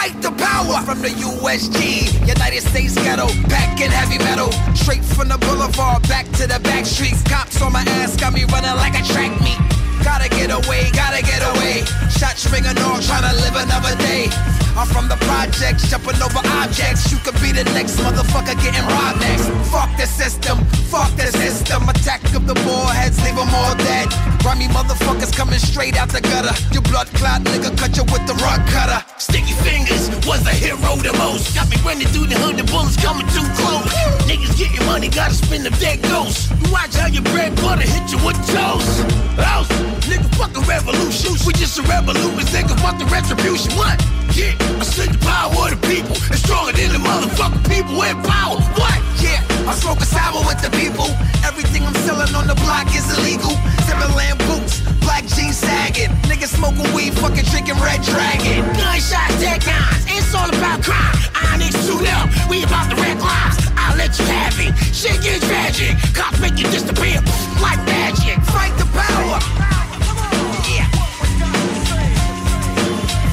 Fight 0.00 0.16
the 0.22 0.32
power 0.32 0.80
from 0.88 0.98
the 1.02 1.12
USG, 1.20 2.08
United 2.26 2.62
States 2.62 2.94
ghetto, 2.94 3.28
packing 3.52 3.90
heavy 3.90 4.18
metal. 4.18 4.50
Straight 4.74 5.04
from 5.04 5.28
the 5.28 5.36
boulevard 5.44 6.00
back 6.08 6.24
to 6.40 6.46
the 6.46 6.58
back 6.60 6.86
streets. 6.86 7.22
Cops 7.24 7.60
on 7.60 7.72
my 7.72 7.84
ass 8.00 8.16
got 8.16 8.32
me 8.32 8.44
running 8.44 8.76
like 8.80 8.96
a 8.96 9.04
track 9.12 9.32
meet. 9.44 9.60
Gotta 10.02 10.28
get 10.30 10.48
away, 10.48 10.88
gotta 10.92 11.20
get 11.20 11.42
away. 11.52 11.84
Shots 12.16 12.48
ringing 12.48 12.78
off, 12.88 13.04
trying 13.04 13.28
to 13.28 13.34
live 13.44 13.56
another 13.60 13.94
day. 14.00 14.32
I'm 14.78 14.88
from 14.88 15.08
the 15.08 15.18
projects, 15.28 15.90
jumping 15.90 16.16
over 16.24 16.40
objects. 16.56 17.12
You 17.12 17.18
could 17.20 17.36
be 17.44 17.52
the 17.52 17.64
next 17.76 18.00
motherfucker 18.00 18.56
getting 18.64 18.86
robbed 18.88 19.20
next. 19.20 19.52
Fuck 19.68 19.92
the 20.00 20.06
system, 20.06 20.56
fuck 20.88 21.12
the 21.20 21.28
system. 21.44 21.86
Attack 21.88 22.24
of 22.32 22.46
the 22.48 22.56
heads, 22.96 23.20
leave 23.24 23.36
them 23.36 23.52
all 23.52 23.76
dead. 23.76 24.08
Grimy 24.40 24.68
motherfuckers 24.68 25.36
coming 25.36 25.58
straight 25.58 25.96
out 25.96 26.08
the 26.08 26.20
gutter. 26.20 26.54
Your 26.72 26.82
blood 26.82 27.06
clot 27.12 27.42
nigga, 27.42 27.76
cut 27.76 27.96
you 27.96 28.04
with 28.08 28.24
the 28.26 28.34
rug 28.40 28.64
cutter. 28.72 29.04
Sticky 29.18 29.52
fingers 29.60 30.08
was 30.24 30.46
a 30.46 30.54
hero 30.56 30.96
the 30.96 31.12
most. 31.20 31.54
Got 31.54 31.68
me 31.68 31.76
running 31.84 32.08
through 32.08 32.26
the 32.26 32.38
hood, 32.40 32.56
the 32.56 32.64
bullets 32.64 32.96
coming 32.96 33.28
too 33.36 33.44
close. 33.60 33.92
Niggas 34.24 34.56
getting 34.56 34.84
money, 34.86 35.08
gotta 35.08 35.34
spin 35.34 35.62
the 35.62 35.70
dead 35.76 36.00
ghost. 36.02 36.50
You 36.64 36.72
watch 36.72 36.96
how 36.96 37.08
your 37.08 37.22
bread 37.30 37.54
butter 37.56 37.84
hit 37.84 38.08
you 38.08 38.18
with 38.24 38.40
toast. 38.48 39.04
House, 39.36 39.68
nigga, 40.08 40.28
fuck 40.40 40.56
a 40.56 40.60
revolution. 40.64 41.36
We 41.44 41.52
just 41.52 41.78
a 41.78 41.82
revolution, 41.84 42.40
nigga, 42.48 42.74
fuck 42.80 42.96
the 42.96 43.06
retribution. 43.12 43.76
What? 43.76 44.00
Yeah, 44.32 44.56
I 44.80 44.84
said 44.88 45.12
the 45.12 45.20
power 45.20 45.52
of 45.52 45.76
the 45.76 45.80
people 45.84 46.16
is 46.16 46.40
stronger 46.40 46.72
than 46.72 46.96
the 46.96 47.02
motherfucking 47.02 47.64
people 47.68 48.00
in 48.08 48.16
power. 48.24 48.56
What? 48.78 48.98
Yeah, 49.20 49.44
I 49.70 49.74
smoke 49.74 50.00
a 50.00 50.04
sour 50.04 50.42
with 50.50 50.58
the 50.58 50.70
people. 50.74 51.06
Everything 51.46 51.86
I'm 51.86 51.94
selling 52.02 52.34
on 52.34 52.50
the 52.50 52.58
block 52.58 52.90
is 52.90 53.06
illegal. 53.14 53.54
Timberland 53.86 54.42
boots, 54.50 54.82
black 54.98 55.22
jeans 55.30 55.62
sagging. 55.62 56.10
Niggas 56.26 56.58
smoking 56.58 56.90
weed, 56.90 57.14
fucking 57.14 57.46
drinking 57.54 57.78
Red 57.78 58.02
Dragon. 58.02 58.66
Gunshots, 58.74 59.38
dead 59.38 59.62
guys, 59.62 60.02
it's 60.10 60.34
all 60.34 60.50
about 60.50 60.82
crime. 60.82 61.14
Onyx 61.54 61.70
suit 61.86 62.02
up, 62.18 62.26
we 62.50 62.66
about 62.66 62.90
to 62.90 62.98
wreck 62.98 63.22
lives. 63.22 63.62
I'll 63.78 63.94
let 63.94 64.18
you 64.18 64.26
have 64.26 64.58
it. 64.58 64.74
Shit 64.90 65.22
gets 65.22 65.46
tragic. 65.46 65.94
Cops 66.18 66.40
make 66.42 66.58
you 66.58 66.66
disappear 66.66 67.22
like 67.62 67.78
magic. 67.86 68.42
Fight 68.50 68.74
the 68.74 68.90
power. 68.90 69.38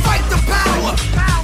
Fight 0.06 0.26
the 0.30 0.38
power. 0.45 1.37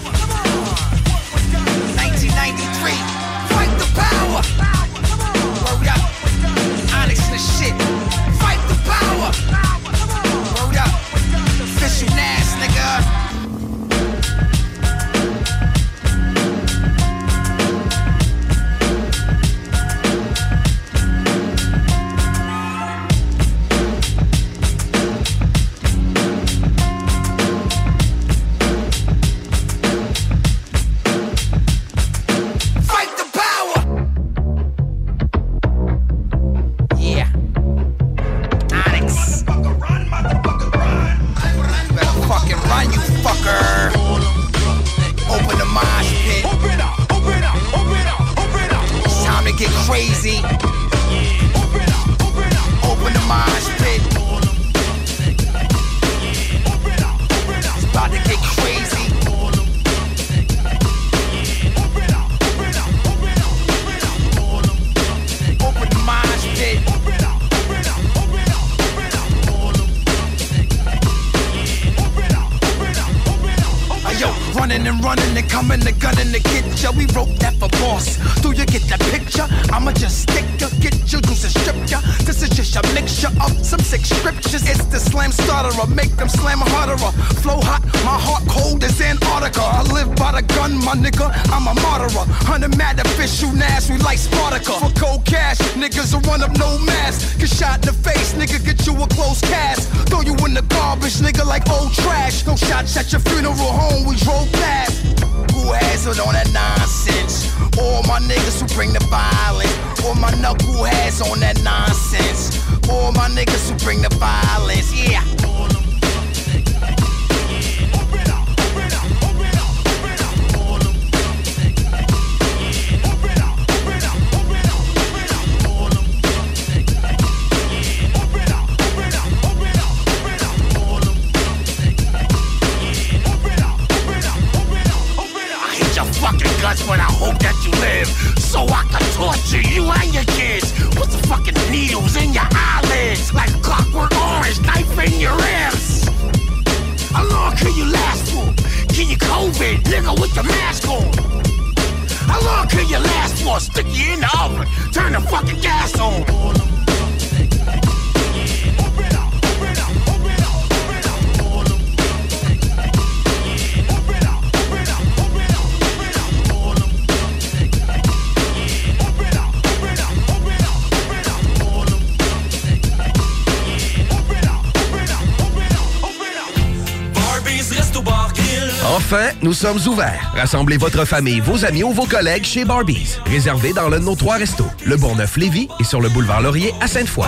Enfin, 179.05 179.31
nous 179.41 179.51
sommes 179.51 179.79
ouverts. 179.85 180.31
Rassemblez 180.33 180.77
votre 180.77 181.03
famille, 181.03 181.41
vos 181.41 181.65
amis 181.65 181.83
ou 181.83 181.91
vos 181.91 182.05
collègues 182.05 182.45
chez 182.45 182.63
Barbies. 182.63 183.17
Réservé 183.25 183.73
dans 183.73 183.89
l'un 183.89 183.99
de 183.99 184.05
nos 184.05 184.15
trois 184.15 184.37
restos, 184.37 184.65
le 184.85 184.95
Bourgneuf-Lévis 184.95 185.67
et 185.81 185.83
sur 185.83 185.99
le 185.99 186.07
boulevard 186.07 186.41
Laurier 186.41 186.73
à 186.79 186.87
Sainte-Foy. 186.87 187.27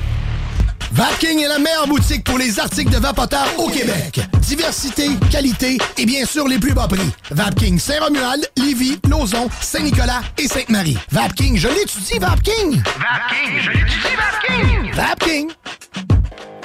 Vapking 0.93 1.39
est 1.39 1.47
la 1.47 1.57
meilleure 1.57 1.87
boutique 1.87 2.23
pour 2.25 2.37
les 2.37 2.59
articles 2.59 2.91
de 2.91 2.97
vapoteurs 2.97 3.47
au 3.57 3.69
Québec. 3.69 4.19
Diversité, 4.41 5.09
qualité 5.31 5.77
et 5.97 6.05
bien 6.05 6.25
sûr 6.25 6.47
les 6.47 6.59
plus 6.59 6.73
bas 6.73 6.87
prix. 6.87 7.09
Vapking 7.31 7.79
Saint-Romuald, 7.79 8.49
Lévis, 8.57 8.99
Lauson, 9.09 9.49
Saint-Nicolas 9.61 10.21
et 10.37 10.47
Sainte-Marie. 10.47 10.97
Vapking, 11.09 11.57
je 11.57 11.69
l'étudie, 11.69 12.19
Vapking! 12.19 12.81
Vapking, 12.83 13.61
je 13.61 13.71
l'étudie, 13.71 14.15
Vapking! 14.17 14.93
Vapking! 14.93 15.51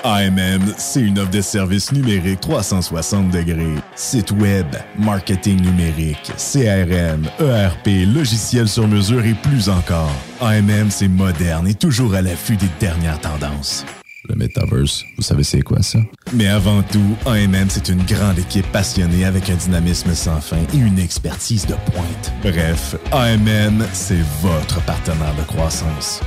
AMM, 0.03 0.75
c'est 0.77 1.01
une 1.01 1.19
offre 1.19 1.31
de 1.31 1.41
services 1.41 1.93
numériques 1.93 2.41
360 2.41 3.31
degrés. 3.31 3.75
Site 3.95 4.33
web, 4.33 4.67
marketing 4.99 5.61
numérique, 5.61 6.33
CRM, 6.37 7.29
ERP, 7.41 8.07
logiciel 8.15 8.69
sur 8.69 8.87
mesure 8.87 9.25
et 9.25 9.35
plus 9.35 9.69
encore. 9.69 10.13
AMM, 10.41 10.91
c'est 10.91 11.09
moderne 11.09 11.67
et 11.67 11.75
toujours 11.75 12.15
à 12.15 12.23
l'affût 12.23 12.57
des 12.57 12.71
dernières 12.81 13.21
tendances. 13.21 13.85
Le 14.29 14.35
Metaverse, 14.35 15.05
vous 15.17 15.23
savez 15.23 15.45
c'est 15.45 15.63
quoi 15.63 15.83
ça? 15.83 15.99
Mais 16.33 16.49
avant 16.49 16.83
tout, 16.83 17.17
AMM, 17.27 17.69
c'est 17.69 17.89
une 17.89 18.03
grande 18.03 18.39
équipe 18.39 18.67
passionnée 18.73 19.25
avec 19.25 19.49
un 19.51 19.55
dynamisme 19.55 20.15
sans 20.15 20.41
fin 20.41 20.59
et 20.75 20.77
une 20.77 20.99
expertise 20.99 21.67
de 21.67 21.75
pointe. 21.93 22.33
Bref, 22.43 22.97
AMM, 23.13 23.85
c'est 23.93 24.25
votre 24.43 24.85
partenaire 24.85 25.35
de 25.37 25.43
croissance. 25.43 26.21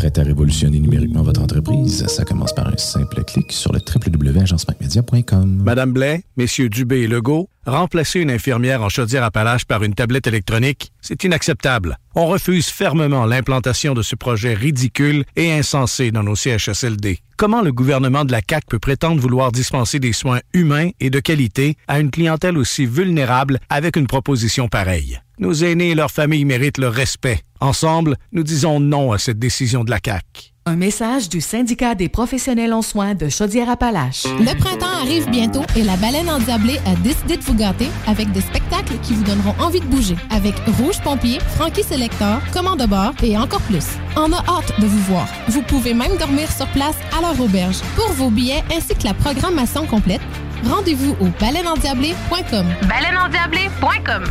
Prêt 0.00 0.18
à 0.18 0.22
révolutionner 0.22 0.80
numériquement 0.80 1.20
votre 1.20 1.42
entreprise? 1.42 2.06
Ça 2.06 2.24
commence 2.24 2.54
par 2.54 2.66
un 2.68 2.76
simple 2.78 3.22
clic 3.22 3.52
sur 3.52 3.70
le 3.70 3.80
www.agencemacmedia.com. 3.80 5.60
Madame 5.62 5.92
Blais, 5.92 6.24
messieurs 6.38 6.70
Dubé 6.70 7.00
et 7.00 7.06
Legault, 7.06 7.50
remplacer 7.66 8.20
une 8.20 8.30
infirmière 8.30 8.80
en 8.82 8.88
chaudière-appalaches 8.88 9.66
par 9.66 9.82
une 9.82 9.92
tablette 9.92 10.26
électronique, 10.26 10.90
c'est 11.02 11.22
inacceptable. 11.24 11.98
On 12.14 12.26
refuse 12.28 12.68
fermement 12.68 13.26
l'implantation 13.26 13.92
de 13.92 14.00
ce 14.00 14.16
projet 14.16 14.54
ridicule 14.54 15.24
et 15.36 15.52
insensé 15.52 16.12
dans 16.12 16.22
nos 16.22 16.34
CHSLD. 16.34 17.18
Comment 17.36 17.60
le 17.60 17.70
gouvernement 17.70 18.24
de 18.24 18.32
la 18.32 18.40
CAQ 18.40 18.68
peut 18.70 18.78
prétendre 18.78 19.20
vouloir 19.20 19.52
dispenser 19.52 19.98
des 19.98 20.14
soins 20.14 20.40
humains 20.54 20.88
et 21.00 21.10
de 21.10 21.20
qualité 21.20 21.76
à 21.88 22.00
une 22.00 22.10
clientèle 22.10 22.56
aussi 22.56 22.86
vulnérable 22.86 23.60
avec 23.68 23.96
une 23.96 24.06
proposition 24.06 24.66
pareille? 24.66 25.20
Nos 25.40 25.54
aînés 25.54 25.92
et 25.92 25.94
leurs 25.94 26.10
familles 26.10 26.44
méritent 26.44 26.76
le 26.76 26.88
respect. 26.88 27.40
Ensemble, 27.60 28.16
nous 28.30 28.42
disons 28.42 28.78
non 28.78 29.10
à 29.10 29.16
cette 29.16 29.38
décision 29.38 29.84
de 29.84 29.90
la 29.90 29.96
CAQ. 30.04 30.52
Un 30.66 30.76
message 30.76 31.30
du 31.30 31.40
syndicat 31.40 31.94
des 31.94 32.10
professionnels 32.10 32.74
en 32.74 32.82
soins 32.82 33.14
de 33.14 33.30
Chaudière-Appalaches. 33.30 34.24
Le 34.38 34.54
printemps 34.58 35.00
arrive 35.00 35.30
bientôt 35.30 35.62
et 35.76 35.82
la 35.82 35.96
baleine 35.96 36.28
endiablée 36.28 36.78
a 36.84 36.94
décidé 36.96 37.38
de 37.38 37.42
vous 37.42 37.54
gâter 37.54 37.86
avec 38.06 38.30
des 38.32 38.42
spectacles 38.42 38.98
qui 39.02 39.14
vous 39.14 39.24
donneront 39.24 39.54
envie 39.58 39.80
de 39.80 39.86
bouger. 39.86 40.14
Avec 40.28 40.54
Rouge 40.78 41.00
Pompier, 41.02 41.38
Frankie 41.56 41.84
Selector, 41.84 42.38
Commande 42.52 42.80
de 42.80 42.86
bord 42.86 43.14
et 43.22 43.38
encore 43.38 43.62
plus. 43.62 43.86
On 44.16 44.30
a 44.34 44.44
hâte 44.46 44.78
de 44.78 44.86
vous 44.86 45.02
voir. 45.04 45.26
Vous 45.48 45.62
pouvez 45.62 45.94
même 45.94 46.18
dormir 46.18 46.52
sur 46.52 46.66
place 46.68 46.96
à 47.16 47.22
leur 47.22 47.40
auberge. 47.40 47.80
Pour 47.96 48.12
vos 48.12 48.28
billets 48.28 48.62
ainsi 48.76 48.94
que 48.94 49.04
la 49.04 49.14
programmation 49.14 49.86
complète, 49.86 50.20
rendez-vous 50.66 51.16
au 51.18 51.28
baleineendiablée.com. 51.40 52.66
Baleineendiablée.com 52.86 54.24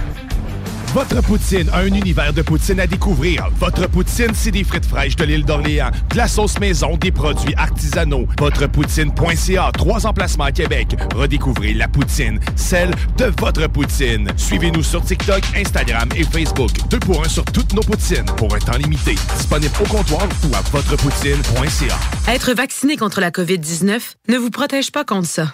Votre 0.93 1.21
poutine, 1.21 1.69
un 1.71 1.85
univers 1.85 2.33
de 2.33 2.41
poutine 2.41 2.79
à 2.79 2.87
découvrir. 2.87 3.47
Votre 3.59 3.87
poutine, 3.87 4.31
c'est 4.33 4.49
des 4.49 4.63
frites 4.63 4.87
fraîches 4.87 5.15
de 5.15 5.23
l'île 5.23 5.45
d'Orléans, 5.45 5.91
de 6.09 6.17
la 6.17 6.27
sauce 6.27 6.59
maison, 6.59 6.97
des 6.97 7.11
produits 7.11 7.53
artisanaux. 7.55 8.25
Votrepoutine.ca, 8.39 9.71
trois 9.77 10.07
emplacements 10.07 10.45
à 10.45 10.51
Québec. 10.51 10.95
Redécouvrez 11.15 11.75
la 11.75 11.87
poutine, 11.87 12.39
celle 12.55 12.89
de 13.17 13.31
votre 13.39 13.67
poutine. 13.67 14.31
Suivez-nous 14.35 14.81
sur 14.81 15.03
TikTok, 15.03 15.43
Instagram 15.55 16.09
et 16.15 16.23
Facebook. 16.23 16.71
Deux 16.89 16.99
pour 16.99 17.23
un 17.23 17.29
sur 17.29 17.45
toutes 17.45 17.73
nos 17.73 17.83
poutines, 17.83 18.25
pour 18.37 18.55
un 18.55 18.59
temps 18.59 18.77
limité. 18.77 19.13
Disponible 19.37 19.73
au 19.81 19.87
comptoir 19.87 20.27
ou 20.49 20.55
à 20.55 20.61
votrepoutine.ca. 20.71 22.33
Être 22.33 22.53
vacciné 22.53 22.97
contre 22.97 23.21
la 23.21 23.29
COVID-19 23.29 23.99
ne 24.27 24.37
vous 24.37 24.49
protège 24.49 24.91
pas 24.91 25.05
contre 25.05 25.27
ça. 25.27 25.53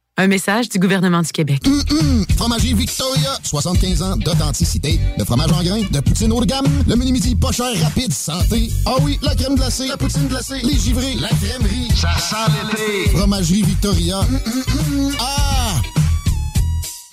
Un 0.17 0.27
message 0.27 0.67
du 0.69 0.77
gouvernement 0.77 1.21
du 1.21 1.31
Québec. 1.31 1.61
Hum, 1.65 2.25
Fromagerie 2.37 2.73
Victoria, 2.73 3.37
75 3.43 4.01
ans 4.03 4.17
d'authenticité, 4.17 4.99
de 5.17 5.23
fromage 5.23 5.51
en 5.51 5.63
grains, 5.63 5.81
de 5.89 5.99
poutine 6.01 6.31
haut 6.33 6.41
de 6.41 6.45
gamme, 6.45 6.65
le 6.87 6.95
mini-midi 6.95 7.35
pas 7.35 7.51
cher, 7.51 7.71
rapide, 7.81 8.11
santé. 8.13 8.69
Ah 8.85 8.95
oui, 9.01 9.17
la 9.23 9.33
crème 9.35 9.55
glacée, 9.55 9.87
la 9.87 9.97
poutine 9.97 10.27
glacée, 10.27 10.59
les 10.63 10.77
givrés, 10.77 11.15
la 11.15 11.29
crèmerie. 11.29 11.87
Ça 11.95 12.09
sent 12.19 12.51
l'été. 12.71 13.17
Fromagerie 13.17 13.63
Victoria. 13.63 14.19
Hum. 14.19 15.11
Ah! 15.19 15.60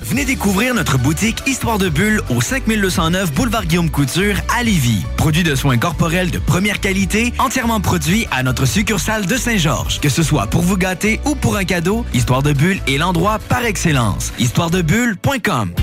Venez 0.08 0.24
découvrir 0.24 0.72
notre 0.72 0.96
boutique 0.96 1.42
Histoire 1.46 1.76
de 1.76 1.90
Bulle 1.90 2.22
au 2.30 2.40
5209 2.40 3.30
Boulevard 3.34 3.66
Guillaume 3.66 3.90
Couture 3.90 4.36
à 4.58 4.62
Lévis. 4.62 5.04
Produit 5.18 5.42
de 5.42 5.54
soins 5.54 5.76
corporels 5.76 6.30
de 6.30 6.38
première 6.38 6.80
qualité, 6.80 7.34
entièrement 7.38 7.78
produit 7.82 8.26
à 8.30 8.42
notre 8.42 8.64
succursale 8.64 9.26
de 9.26 9.36
Saint-Georges. 9.36 10.00
Que 10.00 10.08
ce 10.08 10.22
soit 10.22 10.46
pour 10.46 10.62
vous 10.62 10.78
gâter 10.78 11.20
ou 11.26 11.34
pour 11.34 11.58
un 11.58 11.64
cadeau, 11.64 12.06
Histoire 12.14 12.42
de 12.42 12.54
Bulle 12.54 12.80
est 12.88 12.96
l'endroit 12.96 13.38
par 13.50 13.66
excellence. 13.66 14.32
Histoiredebulle.com 14.38 15.74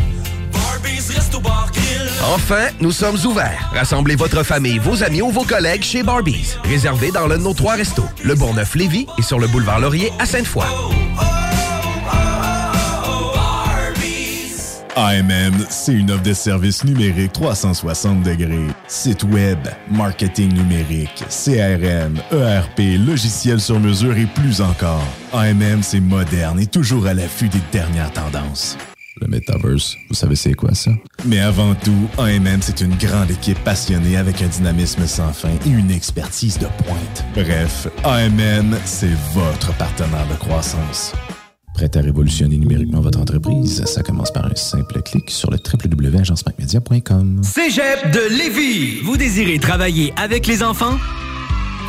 Enfin, 2.33 2.69
nous 2.81 2.91
sommes 2.91 3.23
ouverts. 3.25 3.69
Rassemblez 3.75 4.15
votre 4.15 4.41
famille, 4.41 4.79
vos 4.79 5.03
amis 5.03 5.21
ou 5.21 5.29
vos 5.29 5.43
collègues 5.43 5.83
chez 5.83 6.01
Barbies. 6.01 6.55
Réservé 6.63 7.11
dans 7.11 7.27
l'un 7.27 7.37
de 7.37 7.43
nos 7.43 7.53
trois 7.53 7.75
restos, 7.75 8.09
le 8.23 8.33
Bourgneuf-Lévis 8.33 9.05
et 9.19 9.21
sur 9.21 9.37
le 9.37 9.45
boulevard 9.45 9.79
Laurier 9.79 10.11
à 10.17 10.25
Sainte-Foy. 10.25 10.65
AMM, 14.95 15.53
c'est 15.69 15.93
une 15.93 16.09
offre 16.09 16.23
de 16.23 16.33
services 16.33 16.85
numériques 16.85 17.33
360 17.33 18.23
degrés. 18.23 18.67
Site 18.87 19.23
web, 19.23 19.59
marketing 19.91 20.53
numérique, 20.53 21.25
CRM, 21.27 22.17
ERP, 22.31 22.97
logiciel 23.05 23.59
sur 23.59 23.77
mesure 23.77 24.15
et 24.17 24.25
plus 24.25 24.61
encore. 24.61 25.05
AMM, 25.33 25.83
c'est 25.83 25.99
moderne 25.99 26.61
et 26.61 26.67
toujours 26.67 27.07
à 27.07 27.13
l'affût 27.13 27.49
des 27.49 27.61
dernières 27.73 28.13
tendances. 28.13 28.77
Le 29.19 29.27
Metaverse, 29.27 29.97
vous 30.09 30.15
savez 30.15 30.35
c'est 30.35 30.53
quoi 30.53 30.73
ça? 30.73 30.91
Mais 31.25 31.39
avant 31.39 31.73
tout, 31.75 32.09
AMM, 32.17 32.61
c'est 32.61 32.79
une 32.81 32.95
grande 32.95 33.31
équipe 33.31 33.59
passionnée 33.65 34.15
avec 34.15 34.41
un 34.41 34.47
dynamisme 34.47 35.07
sans 35.07 35.33
fin 35.33 35.51
et 35.65 35.69
une 35.69 35.91
expertise 35.91 36.57
de 36.57 36.67
pointe. 36.83 37.25
Bref, 37.33 37.87
AMM, 38.05 38.77
c'est 38.85 39.15
votre 39.33 39.73
partenaire 39.77 40.27
de 40.29 40.35
croissance. 40.35 41.13
Prêt 41.75 41.91
à 41.95 41.99
révolutionner 42.01 42.57
numériquement 42.57 43.01
votre 43.01 43.19
entreprise? 43.19 43.83
Ça 43.85 44.01
commence 44.01 44.31
par 44.31 44.45
un 44.45 44.55
simple 44.55 45.01
clic 45.01 45.29
sur 45.29 45.51
le 45.51 45.57
www.agencemacmedia.com. 45.57 47.41
Cégep 47.43 48.11
de 48.11 48.37
Lévis. 48.37 49.01
Vous 49.03 49.17
désirez 49.17 49.59
travailler 49.59 50.13
avec 50.15 50.47
les 50.47 50.63
enfants? 50.63 50.97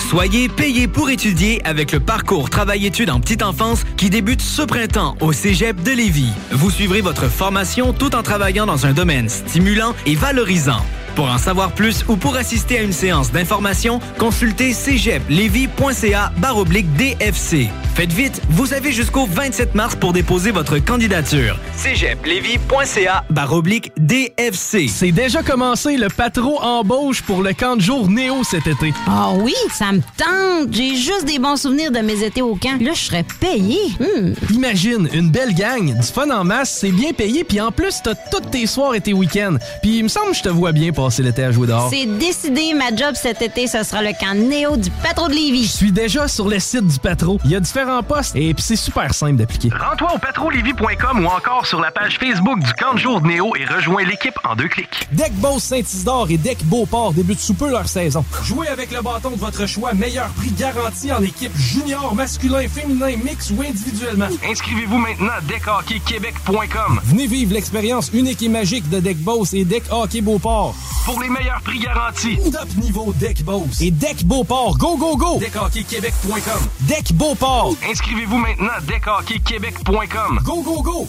Soyez 0.01 0.49
payé 0.49 0.88
pour 0.88 1.09
étudier 1.09 1.64
avec 1.64 1.92
le 1.92 2.01
parcours 2.01 2.51
Travail-études 2.51 3.11
en 3.11 3.20
petite 3.20 3.44
enfance 3.44 3.85
qui 3.96 4.11
débute 4.11 4.42
ce 4.42 4.62
printemps 4.62 5.16
au 5.20 5.33
Cégep 5.33 5.81
de 5.83 5.92
Lévis. 5.92 6.33
Vous 6.51 6.70
suivrez 6.70 7.01
votre 7.01 7.29
formation 7.29 7.92
tout 7.92 8.16
en 8.16 8.25
travaillant 8.25 8.66
dans 8.66 8.87
un 8.87 8.92
domaine 8.92 9.29
stimulant 9.29 9.94
et 10.05 10.16
valorisant. 10.16 10.85
Pour 11.16 11.31
en 11.31 11.38
savoir 11.38 11.72
plus 11.72 12.05
ou 12.09 12.16
pour 12.16 12.37
assister 12.37 12.79
à 12.79 12.83
une 12.83 12.92
séance 12.92 13.33
d'information, 13.33 14.00
consultez 14.18 14.74
cégeplevy.ca 14.74 16.31
baroblique 16.37 16.92
DFC. 16.96 17.70
Faites 17.94 18.12
vite, 18.12 18.42
vous 18.50 18.74
avez 18.74 18.92
jusqu'au 18.92 19.24
27 19.24 19.74
mars 19.74 19.96
pour 19.96 20.12
déposer 20.12 20.50
votre 20.50 20.76
candidature. 20.79 21.59
cégeplevy.ca 21.74 23.24
baroblique 23.31 23.90
DFC. 23.96 24.88
C'est 24.88 25.12
déjà 25.12 25.42
commencé 25.42 25.96
le 25.96 26.09
patro 26.09 26.61
embauche 26.61 27.22
pour 27.22 27.42
le 27.42 27.55
camp 27.55 27.76
de 27.76 27.81
jour 27.81 28.11
Néo 28.11 28.44
cet 28.44 28.66
été. 28.66 28.92
Ah 29.07 29.31
oui, 29.37 29.55
ça 29.72 29.92
me 29.92 30.00
tente. 30.00 30.74
J'ai 30.74 30.96
juste 30.96 31.24
des 31.24 31.38
bons 31.38 31.57
souvenirs 31.57 31.90
de 31.90 32.00
mes 32.00 32.22
étés 32.22 32.42
au 32.42 32.57
camp. 32.57 32.79
Là, 32.83 32.90
je 32.92 33.00
serais 33.00 33.24
payé. 33.40 33.79
Hmm. 33.98 34.35
Imagine, 34.52 35.09
une 35.14 35.31
belle 35.31 35.55
gang, 35.55 35.98
du 35.98 36.07
fun 36.07 36.29
en 36.29 36.44
masse, 36.44 36.76
c'est 36.79 36.92
bien 36.92 37.14
payé, 37.14 37.44
puis 37.44 37.62
en 37.62 37.72
plus, 37.72 38.02
t'as 38.05 38.14
tous 38.31 38.50
tes 38.50 38.66
soirs 38.66 38.94
et 38.94 39.00
tes 39.00 39.14
week-ends. 39.14 39.57
Puis 39.81 39.96
il 39.96 40.02
me 40.02 40.09
semble 40.09 40.33
que 40.33 40.37
je 40.37 40.42
te 40.42 40.50
vois 40.50 40.72
bien 40.72 40.92
passer 41.07 41.23
l'été 41.23 41.45
à 41.45 41.53
jouer 41.53 41.69
dehors. 41.69 41.88
C'est 41.88 42.07
décidé, 42.07 42.75
ma 42.75 42.95
job 42.95 43.14
cet 43.14 43.40
été, 43.40 43.69
ce 43.69 43.85
sera 43.85 44.03
le 44.03 44.11
camp 44.19 44.35
Néo 44.35 44.77
du 44.77 44.90
patro 44.90 45.29
de 45.29 45.35
Lévis. 45.35 45.66
Je 45.66 45.73
suis 45.73 45.92
déjà 45.92 46.27
sur 46.27 46.49
le 46.49 46.59
site 46.59 46.87
du 46.87 46.99
patro. 46.99 47.38
Il 47.45 47.53
y 47.53 47.55
a 47.55 47.61
différents 47.61 48.03
postes 48.03 48.35
et 48.35 48.53
puis 48.55 48.62
c'est 48.64 48.75
super 48.75 49.14
simple 49.14 49.37
d'appliquer. 49.37 49.71
Rends-toi 49.71 50.14
au 50.14 50.19
patrolévis.com 50.19 51.25
ou 51.25 51.29
encore 51.29 51.64
sur 51.64 51.81
la 51.81 51.92
page 51.92 52.19
Facebook 52.19 52.59
du 52.59 52.73
camp 52.73 52.95
de 52.95 52.99
jour 52.99 53.21
de 53.21 53.29
Néo 53.29 53.55
et 53.55 53.64
rejoins 53.64 54.05
l'équipe 54.05 54.35
en 54.42 54.57
deux 54.57 54.66
clics. 54.66 55.09
Deck 55.12 55.33
Boss 55.35 55.62
Saint-Isidore 55.62 56.27
et 56.31 56.38
Deck 56.38 56.64
Beauport 56.64 57.12
débutent 57.12 57.38
sous 57.38 57.55
peu 57.55 57.71
leur 57.71 57.87
saison. 57.87 58.25
Jouez 58.42 58.66
avec 58.66 58.90
le 58.90 59.01
bâton 59.01 59.31
de 59.31 59.37
votre 59.37 59.64
choix, 59.66 59.95
meilleur 59.95 60.29
prix 60.31 60.51
garanti 60.51 61.12
en 61.12 61.23
équipe 61.23 61.57
junior, 61.57 62.16
masculin, 62.16 62.66
féminin, 62.66 63.16
mix 63.23 63.51
ou 63.51 63.62
individuellement. 63.62 64.27
Inscrivez-vous 64.51 64.99
maintenant 64.99 65.35
à 65.38 65.40
deckhockeyquebec.com. 65.42 67.01
Venez 67.05 67.29
vivre 67.29 67.55
l'expérience 67.55 68.11
unique 68.12 68.42
et 68.42 68.49
magique 68.49 68.88
de 68.90 68.99
Deck 68.99 69.19
Boss 69.19 69.55
et 69.55 69.64
Deck 69.64 69.85
Hockey 69.90 70.21
Beauport. 70.21 70.75
Pour 71.04 71.20
les 71.20 71.28
meilleurs 71.28 71.61
prix 71.62 71.78
garantis. 71.78 72.38
Top 72.50 72.68
niveau 72.76 73.12
Deck 73.14 73.44
Boss 73.44 73.80
et 73.80 73.90
Deck 73.90 74.24
Beauport. 74.24 74.76
Go, 74.78 74.96
go, 74.96 75.16
go! 75.16 75.38
DeckHockeyQuébec.com. 75.38 76.68
Deck 76.88 77.12
Beauport. 77.14 77.74
Inscrivez-vous 77.88 78.38
maintenant 78.38 78.72
à 78.76 78.80
deckhockeyquebec.com. 78.80 80.40
Go, 80.44 80.62
go, 80.62 80.82
go! 80.82 81.09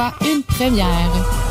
une 0.21 0.41
première. 0.43 1.50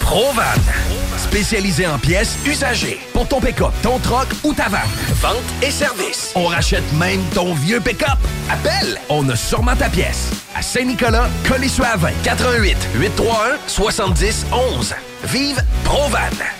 Provan, 0.00 0.42
spécialisé 1.16 1.86
en 1.86 1.98
pièces 1.98 2.36
usagées 2.44 2.98
pour 3.12 3.28
ton 3.28 3.40
pick-up, 3.40 3.72
ton 3.82 3.98
troc 4.00 4.26
ou 4.42 4.52
ta 4.52 4.68
vanne. 4.68 4.80
Vente 5.20 5.36
et 5.62 5.70
service. 5.70 6.32
On 6.34 6.46
rachète 6.46 6.90
même 6.94 7.22
ton 7.34 7.54
vieux 7.54 7.80
pick-up. 7.80 8.18
Appelle, 8.50 8.98
on 9.08 9.28
a 9.28 9.36
sûrement 9.36 9.76
ta 9.76 9.88
pièce. 9.88 10.30
À 10.56 10.62
Saint-Nicolas, 10.62 11.28
Colissois-20, 11.44 12.12
88 12.24 12.76
831 12.94 13.58
70 13.68 14.46
11. 14.52 14.94
Vive 15.24 15.62
Provan. 15.84 16.59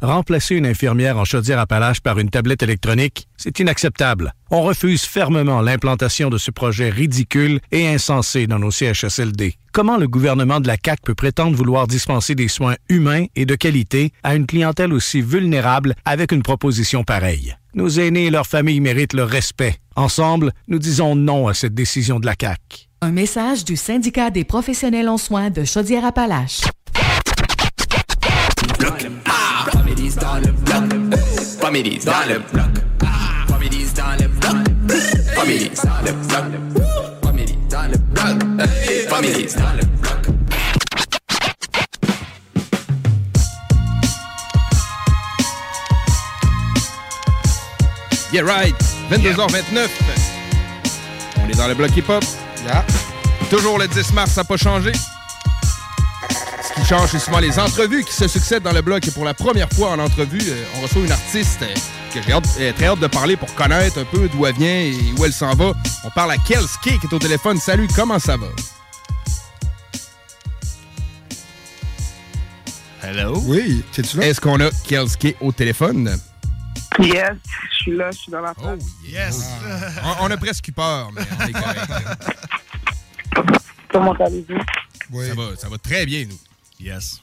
remplacer 0.00 0.54
une 0.54 0.66
infirmière 0.66 1.18
en 1.18 1.24
Chaudière-Appalaches 1.24 2.00
par 2.00 2.18
une 2.18 2.30
tablette 2.30 2.62
électronique, 2.62 3.28
c'est 3.36 3.58
inacceptable. 3.58 4.32
On 4.50 4.62
refuse 4.62 5.02
fermement 5.02 5.60
l'implantation 5.60 6.30
de 6.30 6.38
ce 6.38 6.50
projet 6.50 6.90
ridicule 6.90 7.60
et 7.72 7.88
insensé 7.88 8.46
dans 8.46 8.58
nos 8.58 8.70
CHSLD. 8.70 9.54
Comment 9.72 9.98
le 9.98 10.08
gouvernement 10.08 10.60
de 10.60 10.68
la 10.68 10.76
CAQ 10.82 11.02
peut 11.02 11.14
prétendre 11.14 11.56
vouloir 11.56 11.86
dispenser 11.86 12.34
des 12.34 12.48
soins 12.48 12.76
humains 12.88 13.26
et 13.34 13.44
de 13.44 13.54
qualité 13.54 14.12
à 14.22 14.34
une 14.34 14.46
clientèle 14.46 14.92
aussi 14.92 15.20
vulnérable 15.20 15.94
avec 16.04 16.32
une 16.32 16.42
proposition 16.42 17.04
pareille? 17.04 17.54
Nos 17.74 17.88
aînés 17.88 18.26
et 18.26 18.30
leurs 18.30 18.46
familles 18.46 18.80
méritent 18.80 19.12
le 19.12 19.24
respect. 19.24 19.76
Ensemble, 19.96 20.52
nous 20.68 20.78
disons 20.78 21.14
non 21.14 21.46
à 21.48 21.54
cette 21.54 21.74
décision 21.74 22.20
de 22.20 22.26
la 22.26 22.34
CAQ. 22.40 22.88
Un 23.02 23.12
message 23.12 23.64
du 23.64 23.76
syndicat 23.76 24.30
des 24.30 24.44
professionnels 24.44 25.08
en 25.08 25.18
soins 25.18 25.50
de 25.50 25.64
Chaudière-Appalaches. 25.64 26.62
Families 30.06 30.20
dans 30.20 30.38
le 30.38 30.52
bloc. 30.52 31.18
Families 31.60 32.04
dans 32.04 32.28
le 32.28 32.38
bloc. 32.38 32.70
Families 33.48 33.92
dans 33.92 34.16
le 34.20 34.28
bloc. 34.28 34.54
Families 35.34 35.70
dans 35.82 36.02
le 36.04 36.12
bloc. 36.12 36.44
Families 37.22 37.58
dans 37.68 37.82
le 37.90 37.98
bloc. 37.98 38.68
Families 39.08 39.54
dans 39.56 39.72
le 39.76 39.84
bloc. 39.84 40.26
Yeah, 48.32 48.44
right. 48.44 48.76
22h29. 49.10 49.88
On 51.38 51.48
est 51.48 51.56
dans 51.56 51.66
le 51.66 51.74
bloc 51.74 51.96
hip-hop. 51.96 52.24
Yeah. 52.64 52.84
Toujours 53.50 53.78
le 53.78 53.88
10 53.88 54.12
mars, 54.12 54.30
ça 54.30 54.42
n'a 54.42 54.44
pas 54.44 54.56
changé. 54.56 54.92
Ce 56.62 56.72
qui 56.80 56.84
change, 56.86 57.10
c'est 57.10 57.18
souvent 57.18 57.38
les 57.38 57.58
entrevues 57.58 58.04
qui 58.04 58.12
se 58.12 58.26
succèdent 58.28 58.62
dans 58.62 58.72
le 58.72 58.82
bloc. 58.82 59.06
Et 59.06 59.10
pour 59.10 59.24
la 59.24 59.34
première 59.34 59.68
fois 59.70 59.90
en 59.90 59.98
entrevue, 59.98 60.40
euh, 60.48 60.64
on 60.76 60.80
reçoit 60.82 61.02
une 61.02 61.12
artiste 61.12 61.62
euh, 61.62 61.74
que 62.12 62.22
j'ai 62.22 62.32
hâte- 62.32 62.56
euh, 62.60 62.72
très 62.72 62.86
hâte 62.86 62.98
de 63.00 63.06
parler 63.06 63.36
pour 63.36 63.52
connaître 63.54 63.98
un 64.00 64.04
peu 64.04 64.28
d'où 64.28 64.46
elle 64.46 64.54
vient 64.54 64.68
et 64.80 64.94
où 65.18 65.24
elle 65.24 65.32
s'en 65.32 65.54
va. 65.54 65.72
On 66.04 66.10
parle 66.10 66.32
à 66.32 66.36
Kelski 66.38 66.98
qui 66.98 67.06
est 67.06 67.12
au 67.12 67.18
téléphone. 67.18 67.58
Salut, 67.58 67.86
comment 67.94 68.18
ça 68.18 68.36
va? 68.36 68.46
Hello? 73.02 73.40
Oui, 73.46 73.84
es-tu 73.96 74.16
là? 74.18 74.26
Est-ce 74.26 74.40
qu'on 74.40 74.60
a 74.60 74.70
Kelski 74.88 75.36
au 75.40 75.52
téléphone? 75.52 76.16
Yes, 76.98 77.32
je 77.70 77.76
suis 77.76 77.96
là, 77.96 78.10
je 78.10 78.16
suis 78.18 78.32
dans 78.32 78.40
la 78.40 78.54
place. 78.54 78.80
Yes! 79.06 79.44
on, 80.20 80.26
on 80.26 80.30
a 80.30 80.36
presque 80.36 80.66
eu 80.68 80.72
peur, 80.72 81.10
mais 81.14 81.20
on 81.38 81.46
est 81.46 81.52
correct. 81.52 81.90
Comment 83.92 84.12
allez-vous? 84.14 84.58
Ça, 85.12 85.34
va, 85.34 85.56
ça 85.56 85.68
va 85.68 85.78
très 85.78 86.06
bien, 86.06 86.24
nous. 86.24 86.38
Yes. 86.80 87.22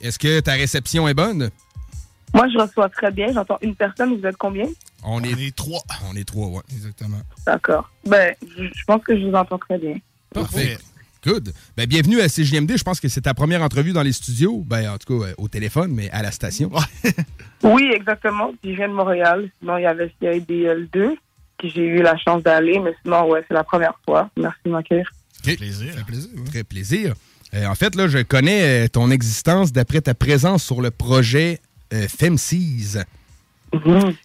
Est-ce 0.00 0.18
que 0.18 0.40
ta 0.40 0.52
réception 0.52 1.08
est 1.08 1.14
bonne? 1.14 1.50
Moi, 2.32 2.46
je 2.48 2.58
reçois 2.58 2.88
très 2.88 3.10
bien. 3.10 3.32
J'entends 3.32 3.58
une 3.60 3.74
personne. 3.74 4.16
Vous 4.16 4.26
êtes 4.26 4.36
combien? 4.36 4.66
On 5.02 5.22
est, 5.22 5.54
trois. 5.56 5.82
On 6.08 6.14
est 6.14 6.24
trois, 6.24 6.46
oui. 6.46 6.60
Exactement. 6.72 7.20
D'accord. 7.44 7.90
Ben, 8.06 8.34
je 8.56 8.84
pense 8.86 9.02
que 9.02 9.18
je 9.18 9.26
vous 9.26 9.34
entends 9.34 9.58
très 9.58 9.78
bien. 9.78 9.96
Parfait. 10.32 10.78
Good. 11.26 11.52
Ben, 11.76 11.86
bienvenue 11.86 12.20
à 12.20 12.28
CJMD. 12.28 12.76
Je 12.76 12.84
pense 12.84 13.00
que 13.00 13.08
c'est 13.08 13.22
ta 13.22 13.34
première 13.34 13.62
entrevue 13.62 13.92
dans 13.92 14.02
les 14.02 14.12
studios. 14.12 14.62
Ben, 14.66 14.90
en 14.90 14.98
tout 14.98 15.18
cas, 15.18 15.26
euh, 15.26 15.34
au 15.38 15.48
téléphone, 15.48 15.92
mais 15.92 16.10
à 16.10 16.22
la 16.22 16.30
station. 16.30 16.70
Oui, 17.62 17.90
exactement. 17.94 18.54
Puis 18.62 18.72
je 18.72 18.76
viens 18.78 18.88
de 18.88 18.94
Montréal. 18.94 19.50
Sinon, 19.58 19.76
il 19.76 19.82
y 19.82 19.86
avait 19.86 20.10
CIDL2, 20.22 21.14
que 21.58 21.68
j'ai 21.68 21.84
eu 21.84 22.00
la 22.00 22.16
chance 22.16 22.42
d'aller. 22.42 22.78
Mais 22.78 22.94
sinon, 23.02 23.28
ouais, 23.28 23.44
c'est 23.46 23.52
la 23.52 23.64
première 23.64 23.92
fois. 24.06 24.30
Merci 24.38 24.60
de 24.64 24.70
m'accueillir. 24.70 25.10
Plaisir. 25.42 25.92
Très 25.94 26.04
plaisir. 26.04 26.30
Très 26.46 26.64
plaisir. 26.64 27.14
Euh, 27.54 27.66
en 27.66 27.74
fait, 27.74 27.94
là, 27.96 28.06
je 28.08 28.18
connais 28.18 28.84
euh, 28.84 28.88
ton 28.88 29.10
existence 29.10 29.72
d'après 29.72 30.00
ta 30.00 30.14
présence 30.14 30.62
sur 30.64 30.80
le 30.80 30.90
projet 30.90 31.58
euh, 31.92 32.06
FemSeas, 32.08 33.04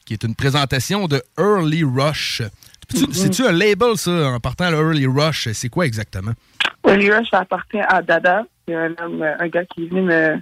qui 0.06 0.14
est 0.14 0.24
une 0.24 0.36
présentation 0.36 1.08
de 1.08 1.22
Early 1.40 1.84
Rush. 1.84 2.42
Peux-tu- 2.88 3.14
C'est-tu 3.14 3.44
un 3.46 3.52
label, 3.52 3.98
ça, 3.98 4.12
en 4.30 4.40
partant 4.40 4.70
le 4.70 4.78
Early 4.78 5.08
Rush? 5.08 5.50
C'est 5.54 5.70
quoi 5.70 5.86
exactement? 5.88 6.34
Early 6.88 7.12
Rush, 7.12 7.30
ça 7.32 7.40
appartient 7.40 7.80
à 7.80 8.02
Dada. 8.04 8.46
C'est 8.68 8.76
un 8.76 8.94
homme, 9.02 9.22
euh, 9.22 9.36
un 9.40 9.48
gars 9.48 9.66
qui 9.66 9.86
est 9.86 9.88
venu 9.88 10.02
me, 10.04 10.38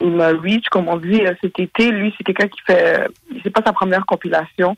il 0.00 0.10
m'a 0.10 0.28
reach, 0.30 0.68
comme 0.70 0.88
on 0.88 0.96
dit, 0.96 1.20
euh, 1.24 1.32
cet 1.40 1.58
été. 1.60 1.90
Lui, 1.92 2.12
c'est 2.18 2.24
quelqu'un 2.24 2.48
qui 2.48 2.60
fait, 2.66 3.06
c'est 3.42 3.50
pas 3.50 3.62
sa 3.64 3.72
première 3.72 4.04
compilation. 4.04 4.76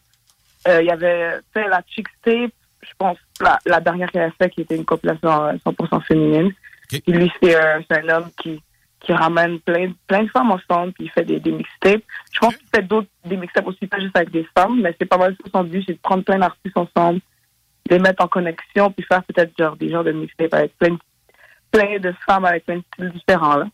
Euh, 0.69 0.83
il 0.83 0.91
avait 0.91 1.39
fait 1.55 1.67
la 1.69 1.81
Chick 1.89 2.09
Tape, 2.23 2.51
je 2.83 2.91
pense, 2.99 3.17
la, 3.41 3.59
la 3.67 3.81
dernière 3.81 4.11
qu'il 4.11 4.21
avait 4.21 4.33
fait, 4.41 4.51
qui 4.51 4.63
était 4.63 4.77
une 4.77 4.85
compilation 4.85 5.31
euh, 5.45 5.53
100% 5.65 6.03
féminine. 6.05 6.53
Et 6.93 7.13
lui, 7.13 7.31
c'est 7.43 7.57
euh, 7.57 7.81
c'est 7.91 7.99
un 8.05 8.09
homme 8.17 8.31
qui, 8.41 8.63
qui 9.01 9.13
ramène 9.13 9.59
plein, 9.61 9.93
plein 10.07 10.23
de 10.25 10.29
femmes 10.31 10.53
ensemble, 10.53 10.93
puis 10.93 11.05
il 11.05 11.11
fait 11.11 11.25
des, 11.25 11.41
des 11.41 11.53
mixtapes. 11.53 12.03
Je 12.33 12.39
pense 12.39 12.57
qu'il 12.57 12.67
fait 12.75 12.83
d'autres, 12.83 13.09
des 13.25 13.37
mixtapes 13.37 13.67
aussi, 13.67 13.87
pas 13.87 13.99
juste 14.01 14.17
avec 14.17 14.31
des 14.31 14.47
femmes, 14.57 14.81
mais 14.81 14.95
c'est 14.99 15.07
pas 15.07 15.19
mal 15.19 15.37
son 15.53 15.65
but, 15.65 15.85
c'est 15.87 15.95
de 15.95 15.99
prendre 16.03 16.25
plein 16.25 16.39
d'artistes 16.39 16.77
ensemble, 16.77 17.21
les 17.91 17.99
mettre 17.99 18.25
en 18.25 18.29
connexion, 18.29 18.91
puis 18.93 19.05
faire 19.07 19.23
peut-être 19.25 19.53
genre 19.59 19.77
des 19.77 19.89
genres 19.91 20.05
de 20.05 20.13
mixtapes 20.13 20.55
avec 20.55 20.77
plein 20.79 20.91
de, 20.91 20.99
plein 21.71 21.99
de 21.99 22.15
femmes 22.27 22.45
avec 22.45 22.65
plein 22.65 22.77
de 22.77 22.85
styles 22.95 23.11
différents, 23.13 23.57
là. 23.57 23.67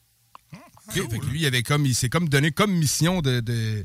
Lui, 0.94 1.40
il 1.42 1.46
avait 1.46 1.62
comme, 1.62 1.86
il 1.86 1.94
s'est 1.94 2.08
comme 2.08 2.28
donné 2.28 2.50
comme 2.50 2.72
mission 2.72 3.20
de, 3.22 3.40
de, 3.40 3.84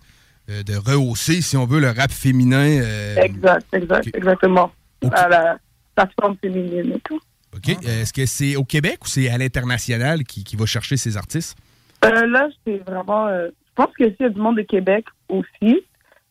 euh, 0.50 0.64
de 0.64 0.76
rehausser, 0.76 1.42
si 1.42 1.56
on 1.56 1.66
veut, 1.66 1.80
le 1.80 1.92
rap 1.92 2.12
féminin. 2.12 2.82
euh, 2.82 3.16
Exact, 3.18 3.66
exact, 3.74 4.08
exactement. 4.16 4.72
À 5.12 5.30
la 5.30 5.58
plateforme 5.98 6.38
féminine 6.38 6.94
et 6.94 7.00
tout. 7.00 7.20
OK. 7.56 7.70
Euh, 7.70 8.02
Est-ce 8.02 8.14
que 8.14 8.26
c'est 8.26 8.56
au 8.56 8.64
Québec 8.64 9.00
ou 9.04 9.08
c'est 9.08 9.30
à 9.30 9.38
l'international 9.38 10.24
qui, 10.24 10.44
qui 10.44 10.56
va 10.56 10.66
chercher 10.66 10.96
ces 10.96 11.18
artistes? 11.18 11.58
Euh, 12.06 12.28
là, 12.28 12.48
c'est 12.64 12.78
vraiment. 12.86 13.28
euh, 13.28 13.50
je 13.70 13.74
pense 13.84 13.94
que 13.98 14.04
y 14.04 14.24
a 14.24 14.30
du 14.30 14.40
monde 14.40 14.58
de 14.58 14.62
Québec 14.64 15.06
aussi. 15.30 15.82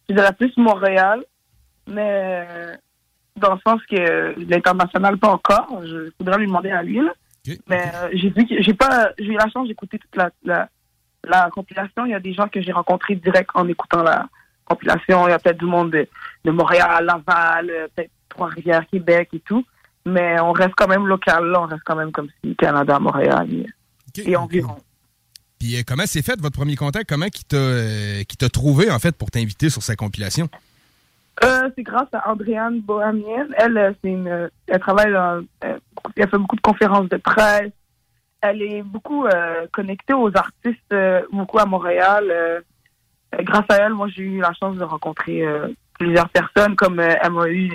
Je 0.08 0.14
dirais 0.14 0.32
plus 0.38 0.52
Montréal, 0.56 1.24
mais 1.88 2.46
dans 3.36 3.54
le 3.54 3.60
sens 3.66 3.80
que 3.90 4.34
l'international, 4.48 5.18
pas 5.18 5.30
encore. 5.30 5.82
Je 5.84 6.10
voudrais 6.18 6.38
lui 6.38 6.46
demander 6.46 6.70
à 6.70 6.82
lui. 6.82 7.00
Là. 7.00 7.12
Mais 7.68 7.82
euh, 7.94 8.08
j'ai 8.12 8.30
vu 8.30 8.46
que 8.46 8.62
j'ai 8.62 8.74
pas. 8.74 9.10
J'ai 9.18 9.26
eu 9.26 9.36
la 9.36 9.48
chance 9.50 9.66
d'écouter 9.68 9.98
toute 9.98 10.16
la, 10.16 10.30
la, 10.44 10.68
la 11.24 11.50
compilation. 11.50 12.06
Il 12.06 12.12
y 12.12 12.14
a 12.14 12.20
des 12.20 12.34
gens 12.34 12.48
que 12.48 12.60
j'ai 12.60 12.72
rencontrés 12.72 13.16
direct 13.16 13.50
en 13.54 13.66
écoutant 13.68 14.02
la 14.02 14.28
compilation. 14.64 15.26
Il 15.26 15.30
y 15.30 15.34
a 15.34 15.38
peut-être 15.40 15.58
du 15.58 15.66
monde 15.66 15.90
de, 15.90 16.08
de 16.44 16.50
Montréal, 16.52 17.04
Laval, 17.04 17.66
peut-être 17.94 18.10
Trois-Rivières, 18.36 18.86
Québec 18.86 19.30
et 19.32 19.40
tout. 19.40 19.64
Mais 20.04 20.38
on 20.40 20.52
reste 20.52 20.74
quand 20.76 20.86
même 20.86 21.06
local, 21.06 21.46
là. 21.46 21.62
On 21.62 21.66
reste 21.66 21.82
quand 21.84 21.96
même 21.96 22.12
comme 22.12 22.28
si 22.44 22.54
Canada, 22.54 22.98
Montréal 23.00 23.48
et, 23.50 24.30
et 24.30 24.36
environ. 24.36 24.76
Puis 25.58 25.76
euh, 25.76 25.82
comment 25.86 26.06
s'est 26.06 26.22
fait 26.22 26.38
votre 26.40 26.56
premier 26.56 26.76
contact? 26.76 27.08
Comment 27.08 27.28
qui 27.28 27.44
t'a 27.44 27.56
euh, 27.56 28.22
t'a 28.38 28.48
trouvé, 28.48 28.90
en 28.90 28.98
fait, 28.98 29.16
pour 29.16 29.30
t'inviter 29.30 29.70
sur 29.70 29.82
sa 29.82 29.96
compilation? 29.96 30.48
Euh, 31.44 31.68
c'est 31.74 31.82
grâce 31.82 32.08
à 32.12 32.30
Andréane 32.30 32.80
Bohamienne. 32.80 33.48
Elle, 33.58 33.76
euh, 33.76 33.92
c'est 34.00 34.10
une, 34.10 34.50
elle 34.68 34.80
travaille 34.80 35.12
dans, 35.12 35.44
elle 35.62 36.30
fait 36.30 36.38
beaucoup 36.38 36.56
de 36.56 36.60
conférences 36.60 37.08
de 37.08 37.16
presse. 37.16 37.72
Elle 38.42 38.62
est 38.62 38.82
beaucoup 38.82 39.26
euh, 39.26 39.66
connectée 39.72 40.14
aux 40.14 40.30
artistes, 40.36 40.94
beaucoup 41.32 41.58
à 41.58 41.66
Montréal. 41.66 42.62
Grâce 43.40 43.64
à 43.70 43.76
elle, 43.76 43.94
moi, 43.94 44.08
j'ai 44.08 44.22
eu 44.22 44.40
la 44.40 44.52
chance 44.52 44.76
de 44.76 44.84
rencontrer 44.84 45.42
plusieurs 45.98 46.28
personnes, 46.30 46.76
comme 46.76 47.00
euh, 47.00 47.14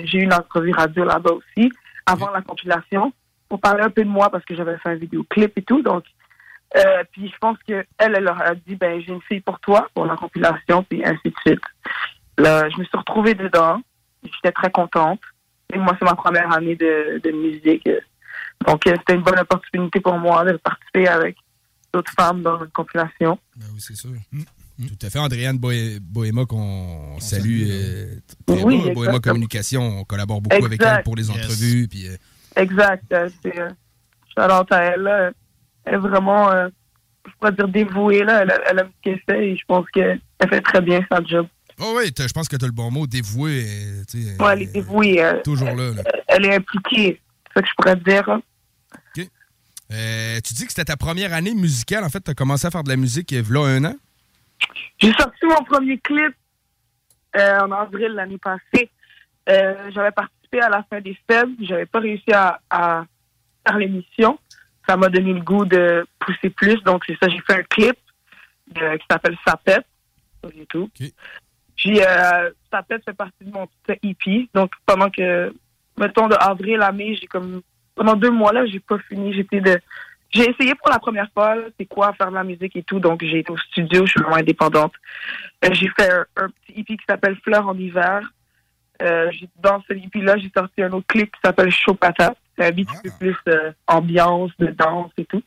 j'ai 0.04 0.18
eu 0.18 0.22
une 0.22 0.32
entrevue 0.32 0.72
radio 0.72 1.04
là-bas 1.04 1.32
aussi, 1.32 1.70
avant 2.06 2.30
la 2.30 2.42
compilation, 2.42 3.12
pour 3.48 3.60
parler 3.60 3.82
un 3.82 3.90
peu 3.90 4.04
de 4.04 4.08
moi, 4.08 4.30
parce 4.30 4.44
que 4.44 4.54
j'avais 4.54 4.78
fait 4.78 4.90
un 4.90 4.94
vidéoclip 4.94 5.56
et 5.56 5.62
tout. 5.62 5.82
Donc, 5.82 6.04
euh, 6.76 7.04
puis 7.12 7.28
je 7.28 7.38
pense 7.38 7.58
que 7.68 7.84
elle, 7.98 8.14
elle 8.16 8.24
leur 8.24 8.40
a 8.40 8.54
dit, 8.54 8.76
ben, 8.76 9.00
j'ai 9.00 9.12
une 9.12 9.22
fille 9.22 9.40
pour 9.40 9.60
toi, 9.60 9.88
pour 9.94 10.06
la 10.06 10.16
compilation, 10.16 10.82
puis 10.84 11.04
ainsi 11.04 11.28
de 11.28 11.34
suite. 11.46 11.64
Là, 12.38 12.68
je 12.70 12.78
me 12.78 12.84
suis 12.84 12.96
retrouvée 12.96 13.34
dedans. 13.34 13.82
J'étais 14.22 14.52
très 14.52 14.70
contente. 14.70 15.20
Et 15.72 15.78
moi, 15.78 15.94
c'est 15.98 16.04
ma 16.04 16.14
première 16.14 16.50
année 16.52 16.76
de, 16.76 17.20
de 17.22 17.30
musique. 17.30 17.88
Donc, 18.66 18.86
euh, 18.86 18.94
c'était 18.98 19.14
une 19.14 19.22
bonne 19.22 19.38
opportunité 19.38 20.00
pour 20.00 20.16
moi 20.18 20.44
de 20.44 20.56
participer 20.56 21.08
avec 21.08 21.36
d'autres 21.92 22.12
femmes 22.12 22.42
dans 22.42 22.62
une 22.62 22.70
compilation. 22.70 23.38
Ben 23.56 23.66
oui, 23.72 23.80
c'est 23.80 23.94
sûr. 23.94 24.10
Tout 24.78 25.06
à 25.06 25.10
fait. 25.10 25.18
Andréane 25.18 25.58
Bohéma, 25.58 26.44
qu'on 26.46 27.18
salue. 27.20 27.62
euh, 27.68 28.14
très 28.46 28.62
Oui. 28.62 28.90
Bohéma. 28.92 29.20
Communication, 29.20 30.00
on 30.00 30.04
collabore 30.04 30.40
beaucoup 30.40 30.64
avec 30.64 30.82
elle 30.82 31.02
pour 31.02 31.16
les 31.16 31.30
entrevues. 31.30 31.88
Puis, 31.88 32.08
euh, 32.08 32.16
Exact. 32.56 33.04
euh, 33.12 33.28
C'est, 33.42 33.58
euh, 33.58 33.68
shout-out 34.36 34.70
à 34.72 34.82
elle. 34.82 35.00
là. 35.02 35.30
Elle 35.84 35.94
est 35.94 35.98
vraiment, 35.98 36.50
euh, 36.50 36.68
je 37.26 37.32
pourrais 37.38 37.52
dire, 37.52 37.68
dévouée. 37.68 38.24
Là. 38.24 38.42
Elle, 38.42 38.52
elle 38.70 38.78
aime 38.80 38.88
ce 38.96 39.02
qu'elle 39.02 39.20
fait 39.28 39.48
et 39.50 39.56
je 39.56 39.62
pense 39.66 39.84
qu'elle 39.92 40.20
fait 40.48 40.60
très 40.60 40.80
bien 40.80 41.00
sa 41.10 41.22
job. 41.22 41.46
Oh 41.80 41.94
oui, 41.96 42.12
je 42.16 42.32
pense 42.32 42.48
que 42.48 42.56
tu 42.56 42.64
as 42.64 42.68
le 42.68 42.72
bon 42.72 42.90
mot, 42.90 43.06
dévoué. 43.06 43.66
tu 44.08 44.22
sais, 44.22 44.42
Ouais, 44.42 44.52
elle 44.52 44.62
est 44.62 44.66
dévouée. 44.72 45.22
euh, 45.24 45.40
toujours 45.42 45.74
là. 45.74 45.90
là. 45.90 46.02
elle 46.28 46.44
est 46.46 46.54
impliquée. 46.56 47.20
C'est 47.48 47.54
ça 47.54 47.62
que 47.62 47.68
je 47.68 47.72
pourrais 47.76 47.96
dire. 47.96 48.28
hein. 48.28 48.42
Euh, 49.94 50.40
tu 50.42 50.54
dis 50.54 50.64
que 50.64 50.70
c'était 50.70 50.84
ta 50.86 50.96
première 50.96 51.34
année 51.34 51.54
musicale. 51.54 52.02
En 52.04 52.08
fait, 52.08 52.20
tu 52.24 52.30
as 52.30 52.34
commencé 52.34 52.66
à 52.66 52.70
faire 52.70 52.82
de 52.82 52.88
la 52.88 52.96
musique 52.96 53.30
il 53.30 53.38
y 53.38 53.40
a 53.40 53.60
un 53.60 53.84
an? 53.84 53.94
J'ai 54.98 55.12
sorti 55.12 55.46
mon 55.46 55.64
premier 55.64 55.98
clip 55.98 56.34
euh, 57.36 57.60
en 57.60 57.72
avril 57.72 58.12
l'année 58.12 58.38
passée. 58.38 58.90
Euh, 59.48 59.90
j'avais 59.90 60.12
participé 60.12 60.60
à 60.60 60.68
la 60.68 60.82
fin 60.84 61.00
des 61.00 61.16
fêtes. 61.28 61.48
J'avais 61.60 61.86
pas 61.86 62.00
réussi 62.00 62.32
à, 62.32 62.60
à 62.70 63.04
faire 63.66 63.78
l'émission. 63.78 64.38
Ça 64.88 64.96
m'a 64.96 65.08
donné 65.08 65.32
le 65.32 65.40
goût 65.40 65.64
de 65.64 66.06
pousser 66.18 66.50
plus. 66.50 66.82
Donc, 66.82 67.04
c'est 67.06 67.16
ça, 67.20 67.28
j'ai 67.28 67.40
fait 67.40 67.60
un 67.60 67.62
clip 67.62 67.96
euh, 68.80 68.96
qui 68.96 69.06
s'appelle 69.10 69.36
Sapette. 69.46 69.86
Puis, 71.76 72.00
euh, 72.00 72.50
Sapette 72.70 73.04
fait 73.04 73.12
partie 73.12 73.44
de 73.44 73.50
mon 73.50 73.66
petit 73.86 74.10
EP. 74.10 74.48
Donc, 74.54 74.72
pendant 74.86 75.10
que, 75.10 75.54
mettons, 75.98 76.28
de 76.28 76.34
avril 76.34 76.82
à 76.82 76.92
mai, 76.92 77.16
j'ai 77.20 77.26
comme, 77.26 77.62
pendant 77.94 78.14
deux 78.14 78.30
mois 78.30 78.52
là, 78.52 78.66
j'ai 78.66 78.80
pas 78.80 78.98
fini. 79.08 79.32
J'étais 79.32 79.60
de, 79.60 79.80
j'ai 80.32 80.50
essayé 80.50 80.74
pour 80.74 80.90
la 80.90 80.98
première 80.98 81.30
fois, 81.32 81.56
c'est 81.78 81.86
quoi 81.86 82.12
faire 82.14 82.30
de 82.30 82.34
la 82.34 82.44
musique 82.44 82.74
et 82.76 82.82
tout. 82.82 82.98
Donc, 82.98 83.22
j'ai 83.22 83.40
été 83.40 83.52
au 83.52 83.58
studio, 83.58 84.06
je 84.06 84.12
suis 84.12 84.20
vraiment 84.20 84.36
indépendante. 84.36 84.92
Euh, 85.64 85.68
j'ai 85.72 85.88
fait 85.98 86.10
un, 86.10 86.24
un 86.36 86.48
petit 86.48 86.80
EP 86.80 86.96
qui 86.96 87.04
s'appelle 87.08 87.36
Fleurs 87.44 87.68
en 87.68 87.76
hiver. 87.76 88.22
Euh, 89.02 89.30
dans 89.60 89.82
ce 89.88 89.94
EP-là, 89.94 90.36
j'ai 90.38 90.50
sorti 90.56 90.82
un 90.82 90.92
autre 90.92 91.06
clip 91.06 91.30
qui 91.32 91.40
s'appelle 91.44 91.70
Chaud 91.70 91.94
Patate. 91.94 92.36
C'est 92.56 92.66
un 92.66 92.70
beat 92.70 92.88
un 92.90 93.00
peu 93.02 93.10
plus 93.18 93.36
euh, 93.48 93.72
ambiance, 93.86 94.50
de 94.58 94.66
danse 94.68 95.10
et 95.18 95.24
tout. 95.24 95.42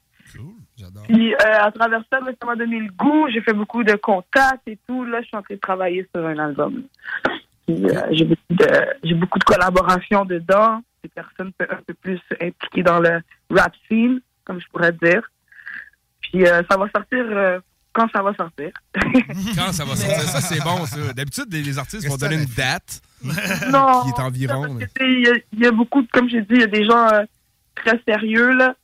Puis, 1.08 1.34
euh, 1.34 1.38
à 1.60 1.72
travers 1.72 2.04
ça, 2.12 2.20
ben, 2.20 2.34
ça 2.40 2.46
m'a 2.46 2.56
donné 2.56 2.80
le 2.80 2.92
goût. 2.92 3.28
J'ai 3.30 3.42
fait 3.42 3.54
beaucoup 3.54 3.84
de 3.84 3.94
contacts 3.94 4.68
et 4.68 4.78
tout. 4.88 5.06
Là, 5.06 5.22
je 5.22 5.28
suis 5.28 5.38
en 5.38 5.42
train 5.42 5.56
de 5.56 5.60
travailler 5.60 6.08
sur 6.14 6.26
un 6.26 6.38
album. 6.38 6.84
J'ai 7.68 8.26
beaucoup 8.26 8.42
de, 8.50 8.68
j'ai 9.04 9.14
beaucoup 9.14 9.40
de 9.40 9.44
collaborations 9.44 10.26
dedans. 10.26 10.82
Des 11.04 11.10
personnes 11.10 11.52
un 11.60 11.82
peu 11.88 11.94
plus 11.94 12.20
impliquées 12.42 12.84
dans 12.84 13.00
le 13.00 13.22
rap 13.52 13.74
scene, 13.88 14.20
comme 14.46 14.60
je 14.62 14.68
pourrais 14.72 14.92
dire. 14.94 15.22
Puis, 16.22 16.46
euh, 16.46 16.62
ça 16.70 16.78
va 16.78 16.88
sortir 16.90 17.26
euh, 17.30 17.60
quand 17.94 18.08
ça 18.14 18.22
va 18.22 18.34
sortir. 18.36 18.72
Quand 19.56 19.72
ça 19.72 19.86
va 19.86 19.96
sortir, 19.96 20.20
ça 20.28 20.42
c'est 20.42 20.62
bon 20.64 20.86
ça. 20.86 21.14
D'habitude, 21.14 21.46
les, 21.52 21.62
les 21.62 21.78
artistes 21.78 22.06
vont 22.08 22.18
donner 22.18 22.36
une 22.36 22.46
date 22.46 23.02
non. 23.24 24.04
qui 24.04 24.10
est 24.10 24.22
environ. 24.22 24.78
Il 25.00 25.20
y, 25.26 25.30
a- 25.30 25.40
il 25.54 25.60
y 25.60 25.66
a 25.66 25.72
beaucoup, 25.72 26.06
comme 26.12 26.30
j'ai 26.30 26.42
dit, 26.42 26.56
il 26.56 26.60
y 26.60 26.64
a 26.64 26.68
des 26.68 26.84
gens 26.86 27.08
euh, 27.14 27.24
très 27.76 28.00
sérieux, 28.08 28.52
là. 28.54 28.76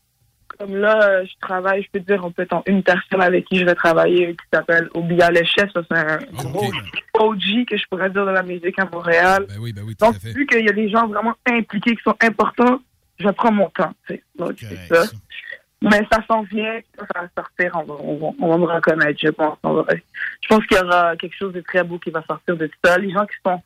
Comme 0.60 0.76
là, 0.78 1.02
euh, 1.04 1.26
je 1.26 1.32
travaille, 1.42 1.84
je 1.84 1.90
peux 1.92 2.00
dire, 2.00 2.24
on 2.24 2.32
peut 2.32 2.44
être 2.44 2.54
en- 2.54 2.64
une 2.68 2.84
personne 2.84 3.22
avec 3.22 3.46
qui 3.46 3.58
je 3.60 3.66
vais 3.66 3.76
travailler 3.76 4.32
qui 4.34 4.46
s'appelle 4.54 4.90
Obia 4.94 5.30
Le 5.32 5.44
Chef. 5.44 5.70
Ça, 5.74 5.82
c'est 5.90 5.98
un 5.98 6.20
gros 6.32 6.72
OG 7.16 7.66
que 7.68 7.76
je 7.78 7.84
pourrais 7.90 8.10
dire 8.12 8.26
de 8.26 8.32
la 8.32 8.44
musique 8.44 8.78
à 8.80 8.86
Montréal. 8.86 9.46
Ben 9.50 9.56
oui, 9.60 9.74
ben 9.74 9.84
oui, 9.86 9.96
tout 9.96 10.06
Donc, 10.06 10.16
à 10.16 10.20
fait. 10.20 10.32
vu 10.32 10.46
qu'il 10.46 10.64
y 10.66 10.70
a 10.70 10.74
des 10.74 10.90
gens 10.90 11.08
vraiment 11.08 11.34
impliqués 11.48 11.96
qui 11.98 12.04
sont 12.04 12.16
importants, 12.22 12.80
je 13.20 13.28
prends 13.30 13.52
mon 13.52 13.70
temps. 13.72 13.94
Donc, 14.38 14.54
c'est 14.60 14.88
ça. 14.96 15.04
Mais 15.84 16.06
ça 16.12 16.20
s'en 16.30 16.44
vient, 16.44 16.80
ça 16.98 17.06
va 17.22 17.28
sortir, 17.36 17.72
on 17.76 17.84
va, 17.84 17.94
on 18.00 18.18
va, 18.18 18.28
on 18.40 18.48
va 18.50 18.58
me 18.58 18.66
reconnaître, 18.66 19.20
je 19.20 19.30
pense. 19.30 19.58
On 19.64 19.74
va- 19.74 19.86
je 20.42 20.48
pense 20.48 20.66
qu'il 20.68 20.78
y 20.78 20.82
aura 20.82 21.16
quelque 21.18 21.36
chose 21.36 21.54
de 21.54 21.62
très 21.62 21.84
beau 21.84 21.98
qui 21.98 22.12
va 22.12 22.24
sortir 22.30 22.56
de 22.56 22.70
ça. 22.84 22.98
Les 23.00 23.12
gens 23.12 23.26
qui 23.26 23.36
sont 23.46 23.62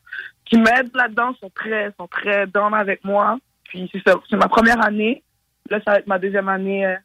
qui 0.46 0.56
m'aident 0.58 0.94
là-dedans 0.94 1.34
sont 1.40 1.50
très 1.50 1.92
sont 1.98 2.06
très 2.06 2.46
down 2.46 2.72
avec 2.72 3.04
moi. 3.04 3.36
Puis 3.64 3.90
c'est 3.92 4.36
ma 4.36 4.48
première 4.48 4.82
année. 4.84 5.22
Là, 5.68 5.78
ça 5.84 5.92
va 5.92 5.98
être 5.98 6.06
ma 6.06 6.18
deuxième 6.18 6.48
année. 6.48 6.86
euh, 6.86 6.96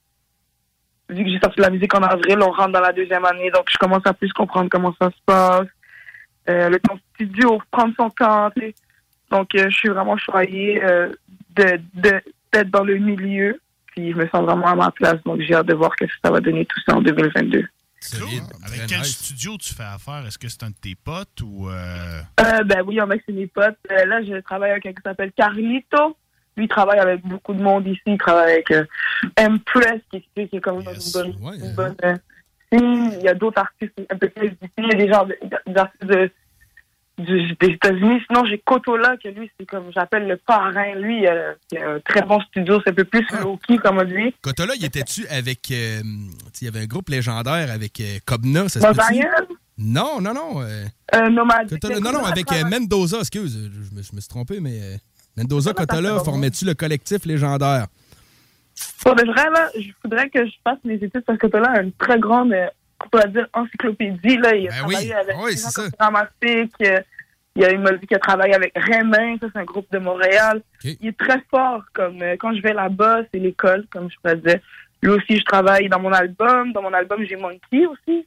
vu 1.10 1.26
que 1.26 1.30
j'ai 1.30 1.40
sorti 1.40 1.60
la 1.60 1.70
musique 1.72 1.94
en 1.94 2.04
avril, 2.04 2.38
on 2.42 2.52
rentre 2.52 2.72
dans 2.72 2.80
la 2.80 2.94
deuxième 2.94 3.26
année, 3.26 3.52
donc 3.52 3.66
je 3.70 3.78
commence 3.78 4.06
à 4.06 4.14
plus 4.14 4.32
comprendre 4.32 4.70
comment 4.70 4.96
ça 5.02 5.10
se 5.10 5.22
passe. 5.26 5.68
Euh, 6.50 6.70
le 6.70 6.80
temps 6.80 6.98
studio, 7.16 7.62
prendre 7.70 7.94
son 8.00 8.10
temps. 8.12 8.50
tu 8.52 8.62
sais. 8.62 8.76
Donc, 9.30 9.54
euh, 9.56 9.66
je 9.70 9.76
suis 9.76 9.90
vraiment 9.90 10.16
choyée 10.18 10.82
euh, 10.84 11.12
de 11.56 11.82
de- 11.96 12.22
d'être 12.54 12.70
dans 12.70 12.84
le 12.86 12.98
milieu. 12.98 13.60
Puis 13.92 14.12
je 14.12 14.18
me 14.18 14.28
sens 14.30 14.44
vraiment 14.46 14.68
à 14.68 14.76
ma 14.76 14.92
place, 14.92 15.22
donc 15.26 15.42
j'ai 15.42 15.54
hâte 15.54 15.68
de 15.68 15.74
voir 15.74 15.92
ce 16.00 16.06
que 16.06 16.12
ça 16.24 16.32
va 16.32 16.40
donner 16.40 16.66
tout 16.66 16.80
ça 16.88 16.96
en 16.98 17.02
2022. 17.02 17.66
Avec 18.66 18.88
quel 18.88 19.04
studio 19.06 19.58
tu 19.58 19.74
fais 19.74 19.84
affaire? 19.84 20.24
Est-ce 20.26 20.38
que 20.40 20.48
c'est 20.48 20.64
un 20.64 20.70
de 20.72 20.76
tes 20.82 20.96
potes 20.96 21.42
ou... 21.44 21.70
euh, 21.70 22.22
Euh, 22.40 22.64
ben 22.64 22.82
oui, 22.86 23.00
en 23.00 23.08
que 23.08 23.16
c'est 23.26 23.32
mes 23.34 23.48
potes. 23.48 23.78
Euh, 23.92 24.06
là, 24.06 24.24
je 24.24 24.40
travaille 24.42 24.72
avec 24.72 24.84
quelqu'un 24.84 25.02
qui 25.02 25.10
s'appelle 25.10 25.32
Carlito. 25.34 26.18
Lui, 26.58 26.66
il 26.66 26.68
travaille 26.68 27.00
avec 27.00 27.22
beaucoup 27.22 27.54
de 27.54 27.62
monde 27.62 27.86
ici. 27.88 28.02
Il 28.08 28.18
travaille 28.18 28.54
avec 28.54 28.74
Empress, 29.40 30.02
qui, 30.12 30.22
qui 30.36 30.48
qui 30.50 30.56
est 30.58 30.62
comme 30.62 30.80
une 30.82 30.86
bonne... 31.14 31.34
une 31.54 31.76
bonne, 31.76 31.96
euh, 32.04 32.18
il 32.74 33.20
y 33.22 33.28
a 33.28 33.34
d'autres 33.34 33.60
artistes 33.62 33.94
un 34.10 34.18
peu 34.18 34.30
plus 34.30 34.50
d'ici. 34.50 34.72
Il 34.78 34.88
y 34.88 34.92
a 34.92 34.96
des 34.98 35.08
gens, 35.12 35.26
de- 35.26 35.38
des 35.68 35.78
artistes 35.78 36.06
de, 36.06 36.32
du- 37.18 37.56
des 37.60 37.68
États-Unis. 37.74 38.22
Sinon, 38.28 38.46
j'ai 38.46 38.58
Cotola, 38.60 39.16
que 39.18 39.28
lui, 39.30 39.50
c'est 39.60 39.66
comme 39.66 39.92
j'appelle 39.94 40.28
le 40.28 40.38
parrain. 40.38 40.96
Lui, 40.96 41.28
euh, 41.28 41.54
il 41.72 41.78
a 41.80 41.92
un 41.92 42.00
très 42.00 42.22
bon 42.24 42.40
studio. 42.42 42.80
C'est 42.84 42.92
un 42.92 42.94
peu 42.96 43.04
plus 43.06 43.26
low-key, 43.42 43.78
comme 43.78 44.02
lui. 44.02 44.34
Cotola, 44.42 44.74
il 44.76 44.86
était-tu 44.86 45.28
avec. 45.28 45.70
euh, 45.72 46.02
il 46.62 46.66
y 46.66 46.68
avait 46.68 46.82
un 46.82 46.86
groupe 46.88 47.10
légendaire 47.10 47.72
avec 47.72 48.00
euh, 48.00 48.18
Cobna, 48.26 48.70
ça 48.70 48.80
se? 48.80 48.98
Non, 49.78 50.22
non, 50.22 50.34
non. 50.34 50.62
Cotola- 51.76 52.00
non, 52.00 52.12
non, 52.14 52.26
avec 52.26 52.46
Mendoza, 52.70 53.20
excuse, 53.20 53.54
je 53.74 53.96
me, 53.96 54.02
je 54.04 54.16
me 54.16 54.20
suis 54.22 54.30
trompé, 54.30 54.60
mais. 54.60 54.80
euh, 54.82 54.96
Mendoza, 55.38 55.74
Cotola, 55.74 56.10
formais-tu 56.26 56.66
le 56.66 56.74
collectif 56.74 57.26
légendaire? 57.26 57.88
Pour 59.04 59.16
de 59.16 59.26
vrai, 59.26 59.50
là, 59.50 59.70
je 59.80 59.88
voudrais 60.04 60.30
que 60.30 60.46
je 60.46 60.52
fasse 60.64 60.78
mes 60.84 60.96
études 60.96 61.24
parce 61.26 61.38
que 61.38 61.48
Tola 61.48 61.72
a 61.72 61.82
une 61.82 61.92
très 61.94 62.20
grande, 62.20 62.54
on 63.06 63.10
pourrait 63.10 63.30
dire, 63.30 63.48
encyclopédie. 63.54 64.38
Là. 64.38 64.56
Il 64.56 64.68
a 64.68 64.72
Ben 64.72 64.78
travaillé 64.78 65.08
oui. 65.08 65.14
avec 65.14 65.36
Oui, 65.40 65.58
c'est 65.58 65.70
Il, 67.56 67.66
a, 67.66 67.72
il 67.72 67.80
m'a 67.80 67.92
dit 67.92 68.08
qu'il 68.08 68.16
a 68.16 68.20
travaillé 68.20 68.54
avec 68.54 68.72
Rémin, 68.76 69.38
ça 69.40 69.48
c'est 69.54 69.60
un 69.60 69.66
groupe 69.66 69.92
de 69.92 70.00
Montréal. 70.00 70.62
Il 70.84 71.08
est 71.08 71.18
très 71.18 71.42
fort. 71.50 71.84
Comme 71.94 72.22
euh, 72.22 72.36
quand 72.40 72.56
je 72.56 72.62
vais 72.62 72.74
là-bas, 72.74 73.24
c'est 73.34 73.40
l'école, 73.40 73.86
comme 73.92 74.10
je 74.10 74.16
pourrais 74.18 74.38
dire. 74.38 74.60
Lui 75.02 75.12
aussi, 75.12 75.38
je 75.38 75.44
travaille 75.44 75.90
dans 75.90 76.00
mon 76.00 76.14
album. 76.14 76.72
Dans 76.74 76.82
mon 76.82 76.94
album, 76.94 77.24
j'ai 77.26 77.36
Monkey 77.36 77.86
aussi. 77.88 78.26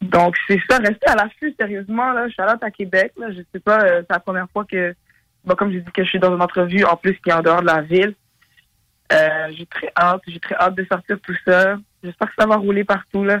Donc, 0.00 0.36
c'est 0.48 0.60
ça, 0.68 0.78
rester 0.78 1.06
à 1.06 1.14
l'affût, 1.14 1.54
sérieusement. 1.58 2.12
Là. 2.12 2.26
Je 2.26 2.32
suis 2.32 2.42
allée 2.42 2.58
à 2.60 2.70
Québec. 2.70 3.12
Là. 3.16 3.30
Je 3.30 3.42
sais 3.52 3.60
pas, 3.60 3.80
euh, 3.84 4.00
c'est 4.00 4.12
la 4.12 4.20
première 4.20 4.50
fois 4.50 4.64
que, 4.64 4.94
bon, 5.44 5.54
comme 5.54 5.70
j'ai 5.70 5.80
dit, 5.80 5.92
que 5.92 6.02
je 6.02 6.08
suis 6.08 6.18
dans 6.18 6.34
une 6.34 6.42
entrevue, 6.42 6.84
en 6.84 6.96
plus, 6.96 7.14
qui 7.14 7.30
est 7.30 7.32
en 7.32 7.42
dehors 7.42 7.62
de 7.62 7.66
la 7.66 7.82
ville. 7.82 8.14
Euh, 9.12 9.48
j'ai 9.56 9.66
très 9.66 9.92
hâte. 9.96 10.22
J'ai 10.26 10.40
très 10.40 10.56
hâte 10.56 10.74
de 10.74 10.84
sortir 10.84 11.18
tout 11.20 11.36
ça. 11.46 11.76
J'espère 12.02 12.28
que 12.28 12.34
ça 12.38 12.46
va 12.46 12.56
rouler 12.56 12.84
partout, 12.84 13.24
là. 13.24 13.40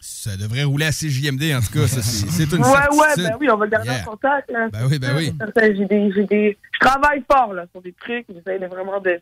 Ça 0.00 0.36
devrait 0.36 0.64
rouler 0.64 0.86
à 0.86 0.92
CJMD, 0.92 1.54
en 1.54 1.60
tout 1.60 1.72
cas. 1.72 1.86
C'est 1.88 2.52
une 2.52 2.62
ouais, 2.62 2.68
ouais, 2.68 3.14
ben 3.16 3.36
oui, 3.40 3.50
on 3.50 3.56
va 3.56 3.66
garder 3.66 3.88
Yeah. 3.88 4.02
en 4.02 4.04
contact, 4.10 4.50
là. 4.50 4.68
Ben 4.72 4.86
oui, 4.88 4.98
ben 4.98 5.14
oui. 5.16 5.32
J'ai 5.56 5.84
des, 5.86 6.12
j'ai 6.12 6.24
des, 6.24 6.58
je 6.72 6.78
travaille 6.78 7.22
fort, 7.30 7.52
là, 7.52 7.64
sur 7.72 7.82
des 7.82 7.92
trucs. 7.92 8.26
J'essaie 8.28 8.58
vraiment 8.66 9.00
de, 9.00 9.20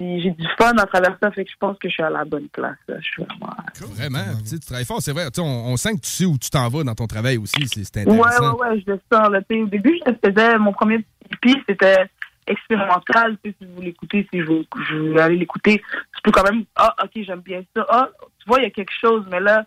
j'ai 0.00 0.30
du 0.30 0.46
fun 0.58 0.72
à 0.78 0.86
travers 0.86 1.16
ça, 1.22 1.30
fait 1.30 1.44
que 1.44 1.50
je 1.50 1.56
pense 1.58 1.78
que 1.78 1.88
je 1.88 1.94
suis 1.94 2.02
à 2.02 2.10
la 2.10 2.24
bonne 2.24 2.48
place, 2.48 2.76
là. 2.88 2.96
Je 2.98 3.04
suis 3.06 3.22
vraiment, 3.24 3.94
Vraiment, 3.94 4.38
tu 4.42 4.46
sais, 4.48 4.58
tu 4.58 4.66
travailles 4.66 4.84
fort, 4.84 5.00
c'est 5.02 5.12
vrai. 5.12 5.26
Tu 5.30 5.40
sais, 5.40 5.40
On, 5.42 5.72
on 5.72 5.76
sent 5.76 5.94
que 5.96 6.00
tu 6.00 6.10
sais 6.10 6.24
où 6.24 6.36
tu 6.38 6.50
t'en 6.50 6.68
vas 6.68 6.82
dans 6.82 6.94
ton 6.94 7.06
travail 7.06 7.36
aussi. 7.36 7.66
C'est 7.68 7.84
c'est 7.84 8.06
Ouais, 8.06 8.12
intéressant. 8.14 8.54
ouais, 8.56 8.68
ouais, 8.68 8.82
je 8.86 8.92
le 8.92 9.00
sens. 9.12 9.30
Là. 9.30 9.40
Au 9.50 9.66
début, 9.66 9.98
je 10.04 10.10
le 10.10 10.18
faisais, 10.24 10.58
mon 10.58 10.72
premier 10.72 11.04
EP, 11.30 11.54
c'était 11.68 12.06
expérimental. 12.46 13.36
Tu 13.42 13.50
sais, 13.50 13.56
si 13.60 13.66
vous 13.66 13.80
l'écoutez, 13.80 14.26
si 14.32 14.40
je 14.40 14.44
veux, 14.44 14.64
je 14.88 14.96
veux 14.96 15.20
aller 15.20 15.36
l'écouter, 15.36 15.82
tu 16.14 16.22
peux 16.22 16.30
quand 16.30 16.44
même, 16.44 16.64
ah, 16.76 16.94
ok, 17.02 17.10
j'aime 17.16 17.40
bien 17.40 17.62
ça. 17.74 17.86
Ah, 17.88 18.08
tu 18.38 18.48
vois, 18.48 18.60
il 18.60 18.64
y 18.64 18.66
a 18.66 18.70
quelque 18.70 18.92
chose, 19.00 19.26
mais 19.30 19.40
là, 19.40 19.64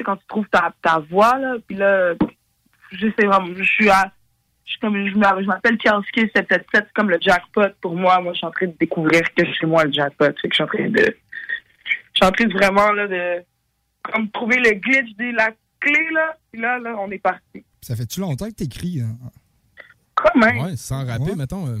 sais, 0.00 0.04
quand 0.04 0.16
tu 0.16 0.26
trouves 0.26 0.48
ta, 0.50 0.72
ta 0.82 0.98
voix, 0.98 1.38
là, 1.38 1.56
puis 1.66 1.76
là, 1.76 2.14
je 2.92 3.06
sais 3.18 3.26
vraiment, 3.26 3.54
je 3.54 3.62
suis 3.62 3.88
à, 3.88 4.12
je 4.64 4.72
suis 4.72 4.80
comme, 4.80 4.96
je 5.06 5.12
je 5.12 5.46
m'appelle 5.46 5.78
Kielski 5.78 6.20
777, 6.34 6.66
c'est 6.72 6.92
comme 6.94 7.10
le 7.10 7.18
jackpot 7.20 7.68
pour 7.80 7.94
moi. 7.96 8.20
Moi, 8.20 8.32
je 8.32 8.38
suis 8.38 8.46
en 8.46 8.50
train 8.50 8.66
de 8.66 8.76
découvrir 8.78 9.22
que 9.34 9.44
chez 9.44 9.66
moi, 9.66 9.84
le 9.84 9.92
jackpot. 9.92 10.26
Fait 10.40 10.48
que 10.48 10.48
je 10.50 10.54
suis 10.54 10.62
en 10.62 10.66
train 10.66 10.88
de, 10.88 11.16
je 11.84 11.92
suis 12.14 12.24
en 12.24 12.32
train 12.32 12.46
de 12.46 12.52
vraiment, 12.52 12.92
là, 12.92 13.06
de, 13.06 13.44
comme 14.02 14.30
trouver 14.30 14.56
le 14.56 14.72
glitch, 14.72 15.16
de 15.16 15.36
la 15.36 15.50
clé, 15.80 16.10
là, 16.12 16.36
puis 16.50 16.60
là, 16.60 16.78
là, 16.78 16.96
on 16.98 17.10
est 17.10 17.18
parti. 17.18 17.64
Ça 17.80 17.96
fait-tu 17.96 18.20
longtemps 18.20 18.48
que 18.48 18.54
t'écris? 18.54 19.00
Hein? 19.00 19.16
Quand 20.14 20.38
même. 20.38 20.58
Ouais, 20.58 20.76
sans 20.76 21.06
rapper, 21.06 21.34
mettons. 21.34 21.66
euh, 21.66 21.78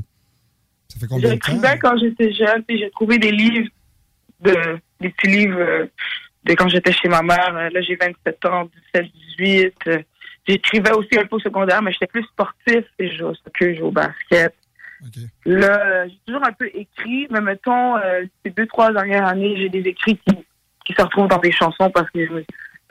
Ça 0.92 1.00
fait 1.00 1.06
combien 1.06 1.30
de 1.30 1.34
temps? 1.38 1.46
J'écrivais 1.52 1.78
quand 1.78 1.96
j'étais 1.98 2.32
jeune, 2.32 2.62
puis 2.64 2.78
j'ai 2.78 2.90
trouvé 2.90 3.18
des 3.18 3.30
livres, 3.32 3.68
de, 4.40 4.54
des 5.00 5.08
petits 5.10 5.28
livres 5.28 5.58
euh, 5.60 5.86
de 6.44 6.54
quand 6.54 6.68
j'étais 6.68 6.92
chez 6.92 7.08
ma 7.08 7.22
mère. 7.22 7.54
Euh, 7.56 7.70
Là, 7.70 7.80
j'ai 7.82 7.96
27 7.96 8.44
ans, 8.46 8.68
17, 8.94 9.06
18. 9.38 9.74
euh, 9.88 9.98
J'écrivais 10.48 10.92
aussi 10.92 11.18
un 11.18 11.26
peu 11.26 11.36
au 11.36 11.40
secondaire, 11.40 11.80
mais 11.82 11.92
j'étais 11.92 12.06
plus 12.06 12.24
sportif. 12.24 12.84
Et 12.98 13.08
je 13.10 13.16
jouais 13.18 13.28
au 13.30 13.34
soccer, 13.34 13.72
je 13.74 13.78
jouais 13.78 13.86
au 13.88 13.90
basket. 13.92 14.54
Là, 15.46 16.08
j'ai 16.08 16.18
toujours 16.26 16.46
un 16.46 16.52
peu 16.52 16.68
écrit, 16.74 17.26
mais 17.30 17.40
mettons, 17.40 17.96
euh, 17.96 18.24
ces 18.44 18.50
deux, 18.50 18.66
trois 18.66 18.92
dernières 18.92 19.26
années, 19.26 19.56
j'ai 19.56 19.68
des 19.68 19.80
écrits 19.88 20.18
qui, 20.26 20.36
qui 20.84 20.94
se 20.96 21.02
retrouvent 21.02 21.28
dans 21.28 21.38
des 21.38 21.52
chansons 21.52 21.90
parce 21.90 22.10
que 22.10 22.26
je 22.26 22.32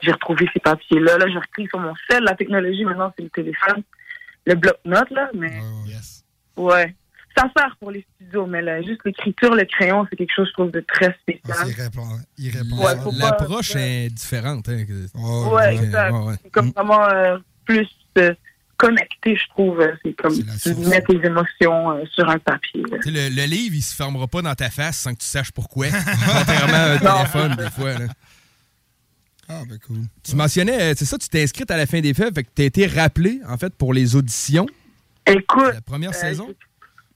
j'ai 0.02 0.12
retrouvé 0.12 0.48
ces 0.54 0.60
papiers-là. 0.60 1.18
Là, 1.18 1.26
j'ai 1.28 1.38
repris 1.38 1.66
sur 1.66 1.78
mon 1.78 1.92
sel. 2.08 2.22
La 2.24 2.34
technologie, 2.34 2.84
maintenant, 2.84 3.12
c'est 3.16 3.22
le 3.22 3.28
téléphone. 3.30 3.82
Le 4.46 4.54
bloc-notes, 4.54 5.10
là, 5.10 5.30
mais... 5.34 5.52
Ouais. 6.56 6.94
Ça 7.36 7.44
sert 7.56 7.76
pour 7.78 7.90
les 7.92 8.04
studios, 8.16 8.46
mais 8.46 8.60
là, 8.60 8.82
juste 8.82 9.00
l'écriture, 9.04 9.54
le 9.54 9.64
crayon, 9.64 10.06
c'est 10.10 10.16
quelque 10.16 10.32
chose, 10.34 10.48
je 10.48 10.52
trouve, 10.52 10.70
de 10.72 10.80
très 10.80 11.16
spécial. 11.22 11.56
Ouais, 12.72 12.96
faut 13.02 13.12
pas- 13.12 13.18
L'approche 13.18 13.76
est 13.76 14.08
différente. 14.10 14.68
Hein, 14.68 14.84
Ouais, 15.14 15.74
exact. 15.76 16.12
ouais, 16.12 16.24
ouais. 16.26 16.34
C'est 16.42 16.50
comme 16.50 16.70
vraiment 16.70 17.04
euh, 17.08 17.38
plus 17.64 17.86
euh, 18.18 18.34
connecté, 18.76 19.36
je 19.36 19.48
trouve. 19.50 19.80
C'est 20.04 20.12
comme 20.14 20.34
tu 20.34 20.74
mets 20.88 21.02
tes 21.02 21.24
émotions 21.24 21.92
euh, 21.92 22.04
sur 22.12 22.28
un 22.28 22.38
papier. 22.38 22.82
là. 22.90 22.98
Tu 23.02 23.12
sais, 23.12 23.30
le, 23.30 23.34
le 23.34 23.44
livre, 23.46 23.76
il 23.76 23.82
se 23.82 23.94
fermera 23.94 24.26
pas 24.26 24.42
dans 24.42 24.54
ta 24.54 24.68
face 24.70 24.98
sans 24.98 25.14
que 25.14 25.20
tu 25.20 25.26
saches 25.26 25.52
pourquoi. 25.52 25.86
Contrairement 26.26 26.74
à 26.74 26.90
un 26.94 26.98
téléphone, 26.98 27.56
des 27.56 27.70
fois. 27.70 27.92
là. 27.92 28.06
Ah, 29.48 29.62
ben 29.68 29.78
cool. 29.86 30.02
Tu 30.22 30.36
mentionnais, 30.36 30.94
c'est 30.94 31.04
ça, 31.04 31.18
tu 31.18 31.28
t'es 31.28 31.42
inscrite 31.42 31.70
à 31.70 31.76
la 31.76 31.86
fin 31.86 32.00
des 32.00 32.14
fêtes, 32.14 32.34
fait 32.34 32.44
que 32.44 32.50
tu 32.54 32.62
as 32.62 32.66
été 32.66 32.86
rappelé, 32.86 33.40
en 33.48 33.56
fait, 33.56 33.74
pour 33.74 33.92
les 33.94 34.14
auditions. 34.14 34.66
Écoute. 35.26 35.74
La 35.74 35.80
première 35.80 36.10
euh, 36.10 36.12
saison? 36.12 36.48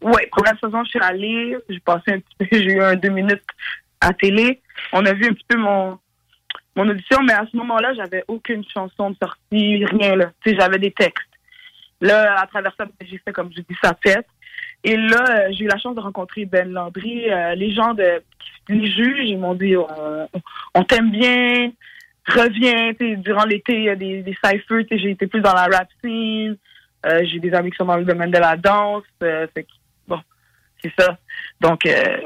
Oui, 0.04 0.20
première 0.30 0.58
saison, 0.60 0.84
je 0.84 0.90
suis 0.90 1.00
allée. 1.00 1.56
J'ai 1.68 1.80
passé 1.80 2.12
un 2.12 2.20
petit 2.20 2.36
peu, 2.38 2.46
j'ai 2.52 2.74
eu 2.74 2.82
un 2.82 2.94
deux 2.94 3.08
minutes 3.08 3.42
à 4.02 4.12
télé. 4.12 4.60
On 4.92 5.04
a 5.06 5.14
vu 5.14 5.24
un 5.24 5.32
petit 5.32 5.46
peu 5.48 5.56
mon, 5.56 5.98
mon 6.76 6.88
audition, 6.88 7.22
mais 7.22 7.32
à 7.32 7.46
ce 7.50 7.56
moment-là, 7.56 7.94
j'avais 7.94 8.22
aucune 8.28 8.62
chanson 8.68 9.10
de 9.10 9.16
sortie, 9.16 9.84
rien, 9.86 10.14
là. 10.14 10.30
Tu 10.44 10.50
sais, 10.50 10.56
j'avais 10.60 10.78
des 10.78 10.92
textes. 10.92 11.24
Là, 12.02 12.38
à 12.38 12.46
travers 12.46 12.74
ça, 12.76 12.84
j'ai 13.00 13.16
fait 13.16 13.32
comme 13.32 13.50
je 13.56 13.62
dis 13.62 13.76
sa 13.82 13.94
tête. 13.94 14.26
Et 14.82 14.94
là, 14.94 15.24
euh, 15.30 15.48
j'ai 15.52 15.64
eu 15.64 15.68
la 15.68 15.78
chance 15.78 15.94
de 15.94 16.00
rencontrer 16.00 16.44
Ben 16.44 16.70
Landry. 16.70 17.30
Euh, 17.30 17.54
les 17.54 17.72
gens 17.72 17.94
de 17.94 18.22
les 18.68 18.90
juges, 18.90 19.26
ils 19.26 19.38
m'ont 19.38 19.54
dit 19.54 19.74
on, 20.74 20.84
t'aime 20.84 21.10
bien, 21.10 21.72
reviens. 22.26 22.92
Tu 22.92 23.16
durant 23.16 23.44
l'été, 23.46 23.74
il 23.74 23.84
y 23.84 23.88
a 23.88 23.96
des, 23.96 24.22
des 24.22 24.36
cyphers. 24.44 24.84
tu 24.90 24.98
J'ai 24.98 25.12
été 25.12 25.26
plus 25.26 25.40
dans 25.40 25.54
la 25.54 25.64
rap 25.64 25.88
scene. 26.02 26.58
Euh, 27.06 27.24
j'ai 27.24 27.38
des 27.38 27.54
amis 27.54 27.70
qui 27.70 27.76
sont 27.76 27.86
dans 27.86 27.96
le 27.96 28.04
domaine 28.04 28.30
de 28.30 28.38
la 28.38 28.56
danse. 28.56 29.04
C'est 30.84 31.02
ça. 31.02 31.18
Donc, 31.60 31.86
euh, 31.86 32.18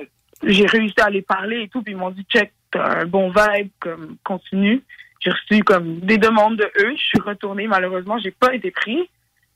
j'ai 0.43 0.67
réussi 0.67 1.01
à 1.01 1.11
les 1.11 1.23
parler 1.23 1.63
et 1.63 1.69
tout. 1.69 1.83
Puis 1.83 1.93
ils 1.93 1.97
m'ont 1.97 2.11
dit 2.11 2.25
check, 2.29 2.53
t'as 2.71 3.01
un 3.03 3.07
bon 3.07 3.31
vibe, 3.31 3.71
comme 3.81 4.17
continue. 4.25 4.83
J'ai 5.21 5.31
reçu 5.31 5.63
comme 5.65 6.01
des 6.01 6.19
demandes 6.19 6.57
de 6.57 6.71
eux. 6.81 6.95
Je 6.97 7.03
suis 7.03 7.21
retournée. 7.21 7.67
Malheureusement, 7.67 8.19
j'ai 8.19 8.31
pas 8.31 8.55
été 8.55 8.71
pris. 8.71 9.09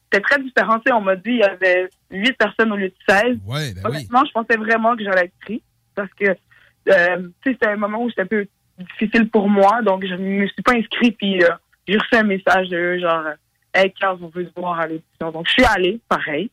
C'était 0.04 0.22
très 0.22 0.42
différent. 0.42 0.78
On 0.92 1.00
m'a 1.00 1.16
dit 1.16 1.30
il 1.30 1.38
y 1.38 1.44
avait 1.44 1.88
huit 2.10 2.36
personnes 2.36 2.72
au 2.72 2.76
lieu 2.76 2.88
de 2.88 2.94
16. 3.08 3.38
Ouais, 3.46 3.72
ben 3.74 3.74
oui. 3.76 3.80
Honnêtement, 3.84 4.24
je 4.24 4.32
pensais 4.32 4.56
vraiment 4.56 4.96
que 4.96 5.04
j'allais 5.04 5.26
être 5.26 5.38
pris 5.40 5.62
parce 5.94 6.12
que 6.14 6.26
euh, 6.88 7.16
tu 7.16 7.50
sais, 7.50 7.52
c'était 7.52 7.68
un 7.68 7.76
moment 7.76 8.02
où 8.02 8.10
c'était 8.10 8.22
un 8.22 8.26
peu 8.26 8.46
difficile 8.78 9.28
pour 9.30 9.48
moi, 9.48 9.82
donc 9.82 10.04
je 10.04 10.14
me 10.14 10.46
suis 10.48 10.62
pas 10.62 10.72
inscrite 10.72 11.16
puis 11.16 11.42
euh, 11.44 11.48
j'ai 11.86 11.96
reçu 11.96 12.14
un 12.14 12.24
message 12.24 12.68
de 12.70 12.76
eux 12.76 12.98
genre 12.98 13.24
Hey 13.74 13.92
Carl, 13.92 14.18
on 14.20 14.28
veut 14.28 14.46
te 14.46 14.60
voir 14.60 14.80
à 14.80 14.86
l'audition. 14.86 15.30
Donc 15.32 15.46
je 15.46 15.52
suis 15.52 15.64
allée, 15.64 16.00
pareil. 16.08 16.50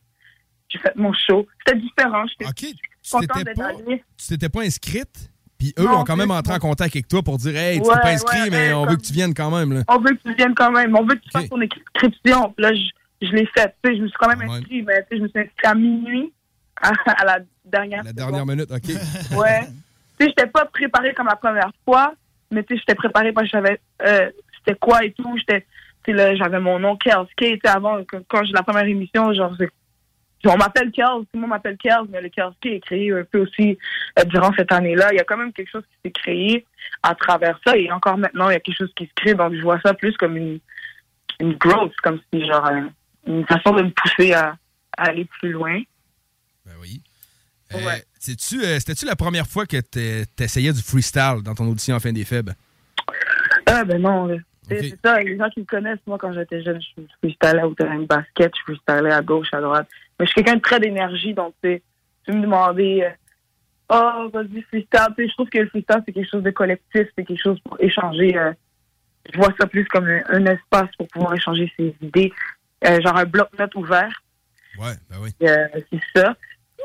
J'ai 0.70 0.78
fait 0.78 0.94
mon 0.96 1.12
show. 1.12 1.46
C'était 1.66 1.78
différent. 1.78 2.24
J'étais 2.26 2.44
contente 2.44 3.28
t'étais 3.28 3.44
d'être 3.44 3.56
pas- 3.56 3.66
allée. 3.66 4.04
Tu 4.16 4.26
t'étais 4.28 4.48
pas 4.48 4.60
inscrite, 4.62 5.30
puis 5.58 5.74
eux 5.78 5.84
Non, 5.84 5.98
ont 6.00 6.04
quand 6.04 6.16
même 6.16 6.30
entré 6.30 6.54
en 6.54 6.58
contact 6.58 6.94
avec 6.94 7.08
toi 7.08 7.22
pour 7.22 7.38
dire 7.38 7.56
Hey, 7.56 7.80
tu 7.80 7.88
Ouais, 7.88 7.94
t'es 7.96 8.00
pas 8.00 8.10
inscrit, 8.12 8.40
ouais, 8.42 8.50
mais 8.50 8.68
ouais, 8.68 8.72
on 8.74 8.86
veut 8.86 8.96
que 8.96 9.02
tu 9.02 9.12
viennes 9.12 9.34
quand 9.34 9.50
même. 9.50 9.72
Là. 9.72 9.82
On 9.88 9.98
veut 9.98 10.14
que 10.14 10.28
tu 10.28 10.34
viennes 10.34 10.54
quand 10.54 10.70
même. 10.70 10.94
On 10.96 11.02
veut 11.04 11.16
que 11.16 11.20
tu 11.22 11.30
fasses 11.32 11.48
ton 11.48 11.60
inscription. 11.60 12.52
Puis 12.56 12.62
Là, 12.62 12.72
je, 12.74 13.26
je 13.26 13.32
l'ai 13.32 13.46
faite. 13.46 13.74
Tu 13.84 13.96
je 13.96 14.02
me 14.02 14.08
suis 14.08 14.16
quand 14.18 14.28
même 14.28 14.42
inscrite, 14.48 14.86
mais 14.86 15.02
tu 15.02 15.08
sais, 15.10 15.16
je 15.18 15.22
me 15.22 15.28
suis 15.28 15.38
inscrite 15.40 15.64
à 15.66 15.74
minuit 15.74 16.32
à, 16.82 16.92
à 17.10 17.24
la 17.24 17.38
dernière 17.64 18.02
La 18.04 18.12
dernière 18.12 18.46
minute, 18.46 18.70
OK. 18.70 18.88
Ouais. 19.36 19.60
tu 20.18 20.24
sais, 20.24 20.28
j'étais 20.28 20.46
pas 20.46 20.64
préparée 20.66 21.12
comme 21.14 21.26
la 21.26 21.36
première 21.36 21.70
fois, 21.84 22.14
mais 22.50 22.62
tu 22.64 22.74
sais, 22.74 22.80
j'étais 22.80 22.94
préparée 22.94 23.32
parce 23.32 23.50
que 23.50 23.58
je 23.58 23.62
savais 23.62 23.80
euh, 24.06 24.30
c'était 24.58 24.78
quoi 24.78 25.04
et 25.04 25.12
tout. 25.12 25.36
J'étais, 25.38 25.60
tu 26.04 26.12
sais, 26.12 26.12
là, 26.12 26.34
j'avais 26.36 26.60
mon 26.60 26.78
nom. 26.78 26.96
Tu 26.96 27.10
sais, 27.10 27.58
avant, 27.68 27.98
quand 28.28 28.44
j'ai 28.44 28.52
la 28.52 28.62
première 28.62 28.84
émission, 28.86 29.32
genre, 29.34 29.54
on 30.46 30.56
m'appelle 30.56 30.90
Kels, 30.90 31.06
tout 31.06 31.26
le 31.34 31.40
monde 31.40 31.50
m'appelle 31.50 31.76
Kels, 31.76 32.06
mais 32.08 32.20
le 32.20 32.28
Kels 32.28 32.52
K 32.62 32.66
est 32.66 32.80
créé 32.80 33.12
un 33.12 33.24
peu 33.24 33.40
aussi 33.40 33.78
euh, 34.18 34.24
durant 34.24 34.52
cette 34.56 34.72
année-là. 34.72 35.08
Il 35.12 35.16
y 35.16 35.20
a 35.20 35.24
quand 35.24 35.36
même 35.36 35.52
quelque 35.52 35.70
chose 35.70 35.84
qui 35.84 35.96
s'est 36.04 36.12
créé 36.12 36.66
à 37.02 37.14
travers 37.14 37.58
ça, 37.66 37.76
et 37.76 37.90
encore 37.90 38.18
maintenant, 38.18 38.48
il 38.48 38.54
y 38.54 38.56
a 38.56 38.60
quelque 38.60 38.78
chose 38.78 38.92
qui 38.96 39.06
se 39.06 39.12
crée, 39.14 39.34
donc 39.34 39.54
je 39.54 39.60
vois 39.60 39.80
ça 39.84 39.94
plus 39.94 40.16
comme 40.16 40.36
une, 40.36 40.60
une 41.40 41.54
growth, 41.54 41.94
comme 42.02 42.20
si, 42.32 42.46
genre, 42.46 42.66
euh, 42.66 42.82
une 43.26 43.46
façon 43.46 43.72
de 43.74 43.82
me 43.82 43.90
pousser 43.90 44.32
à, 44.32 44.56
à 44.96 45.08
aller 45.08 45.26
plus 45.40 45.52
loin. 45.52 45.80
Euh, 47.72 47.78
sais-tu, 48.18 48.62
euh, 48.62 48.78
C'était-tu 48.78 49.06
la 49.06 49.16
première 49.16 49.46
fois 49.46 49.66
que 49.66 49.76
tu 49.80 50.42
essayais 50.42 50.72
du 50.72 50.82
freestyle 50.82 51.40
dans 51.44 51.54
ton 51.54 51.68
audition 51.68 51.94
en 51.94 52.00
fin 52.00 52.12
des 52.12 52.24
faibles? 52.24 52.54
Ah, 53.66 53.84
ben 53.84 54.00
non. 54.00 54.28
C'est 54.70 54.98
ça, 55.04 55.18
les 55.20 55.36
gens 55.36 55.48
qui 55.50 55.60
me 55.60 55.64
connaissent, 55.64 55.98
moi, 56.06 56.16
quand 56.18 56.32
j'étais 56.32 56.62
jeune, 56.62 56.80
je 56.80 57.02
freestylais 57.18 57.62
au 57.62 57.74
terrain 57.74 57.98
de 57.98 58.06
basket, 58.06 58.52
je 58.56 58.62
freestylais 58.62 59.12
à 59.12 59.22
gauche, 59.22 59.48
à 59.52 59.60
droite. 59.60 59.88
Mais 60.18 60.26
je 60.26 60.30
suis 60.30 60.42
quelqu'un 60.42 60.56
de 60.56 60.62
très 60.62 60.80
d'énergie, 60.80 61.34
donc, 61.34 61.54
tu 61.62 61.70
sais, 61.70 61.82
tu 62.24 62.32
me 62.32 62.42
demandais, 62.42 63.04
euh, 63.04 63.10
oh, 63.88 64.30
vas-y, 64.32 64.62
freestyle. 64.62 65.14
Tu 65.16 65.24
sais, 65.24 65.28
je 65.28 65.34
trouve 65.34 65.48
que 65.48 65.58
le 65.58 65.68
freestyle, 65.68 66.02
c'est 66.06 66.12
quelque 66.12 66.30
chose 66.30 66.42
de 66.42 66.50
collectif, 66.50 67.08
c'est 67.16 67.24
quelque 67.24 67.42
chose 67.42 67.58
pour 67.60 67.76
échanger. 67.80 68.36
euh, 68.36 68.52
je 69.32 69.38
vois 69.38 69.52
ça 69.58 69.66
plus 69.66 69.84
comme 69.86 70.06
un, 70.06 70.22
un 70.28 70.46
espace 70.46 70.88
pour 70.96 71.08
pouvoir 71.08 71.34
échanger 71.34 71.72
ses 71.76 71.94
idées, 72.00 72.32
euh, 72.86 73.00
genre 73.00 73.16
un 73.16 73.24
bloc-notes 73.24 73.74
ouvert. 73.74 74.22
Ouais, 74.78 74.94
ben 75.10 75.16
oui. 75.20 75.30
C'est 75.40 76.00
ça. 76.14 76.36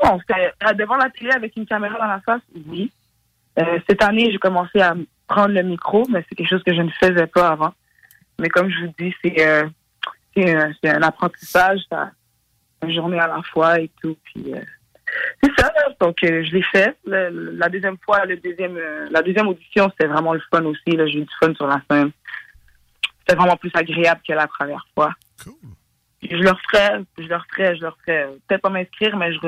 Bon, 0.02 0.18
devant 0.74 0.96
la 0.96 1.08
télé 1.10 1.30
avec 1.30 1.56
une 1.56 1.66
caméra 1.66 1.98
dans 1.98 2.06
la 2.06 2.20
face, 2.20 2.42
oui. 2.66 2.90
Cette 3.88 4.02
année, 4.02 4.30
j'ai 4.30 4.38
commencé 4.38 4.80
à 4.80 4.94
prendre 5.26 5.54
le 5.54 5.62
micro, 5.62 6.04
mais 6.10 6.24
c'est 6.28 6.34
quelque 6.34 6.48
chose 6.48 6.62
que 6.64 6.74
je 6.74 6.82
ne 6.82 6.90
faisais 6.90 7.26
pas 7.26 7.48
avant. 7.50 7.74
Mais 8.38 8.48
comme 8.48 8.70
je 8.70 8.80
vous 8.86 8.94
dis, 8.98 9.14
c'est 9.22 9.46
euh, 9.46 9.66
un, 10.36 10.72
c'est 10.82 10.90
un 10.90 11.02
apprentissage, 11.02 11.80
ça, 11.90 12.10
une 12.82 12.92
journée 12.94 13.18
à 13.18 13.26
la 13.26 13.42
fois 13.42 13.80
et 13.80 13.90
tout. 14.02 14.16
Puis 14.24 14.52
euh, 14.54 14.60
c'est 15.42 15.50
ça. 15.58 15.72
là. 15.74 15.94
Donc 16.00 16.22
euh, 16.24 16.44
je 16.44 16.52
l'ai 16.52 16.62
fait. 16.62 16.96
Le- 17.06 17.30
le- 17.30 17.50
la 17.52 17.68
deuxième 17.68 17.96
fois, 18.04 18.24
le 18.26 18.36
deuxième, 18.36 18.76
euh, 18.76 19.08
la 19.10 19.22
deuxième 19.22 19.48
audition, 19.48 19.90
c'était 19.90 20.06
vraiment 20.12 20.34
le 20.34 20.42
fun 20.50 20.64
aussi. 20.64 20.82
J'ai 20.86 21.18
eu 21.18 21.24
du 21.24 21.34
fun 21.40 21.54
sur 21.54 21.66
la 21.66 21.80
scène. 21.90 22.10
C'était 23.20 23.36
vraiment 23.38 23.56
plus 23.56 23.70
agréable 23.74 24.20
que 24.26 24.32
la 24.34 24.46
première 24.46 24.86
fois. 24.94 25.12
Puis 26.20 26.30
je 26.30 26.36
le 26.36 26.50
referais, 26.50 27.00
je 27.18 27.24
le 27.26 27.36
referais, 27.36 27.76
je 27.76 27.80
le 27.82 27.88
referais. 27.88 28.28
Peut-être 28.46 28.62
pas 28.62 28.70
m'inscrire, 28.70 29.16
mais 29.16 29.32
je 29.32 29.38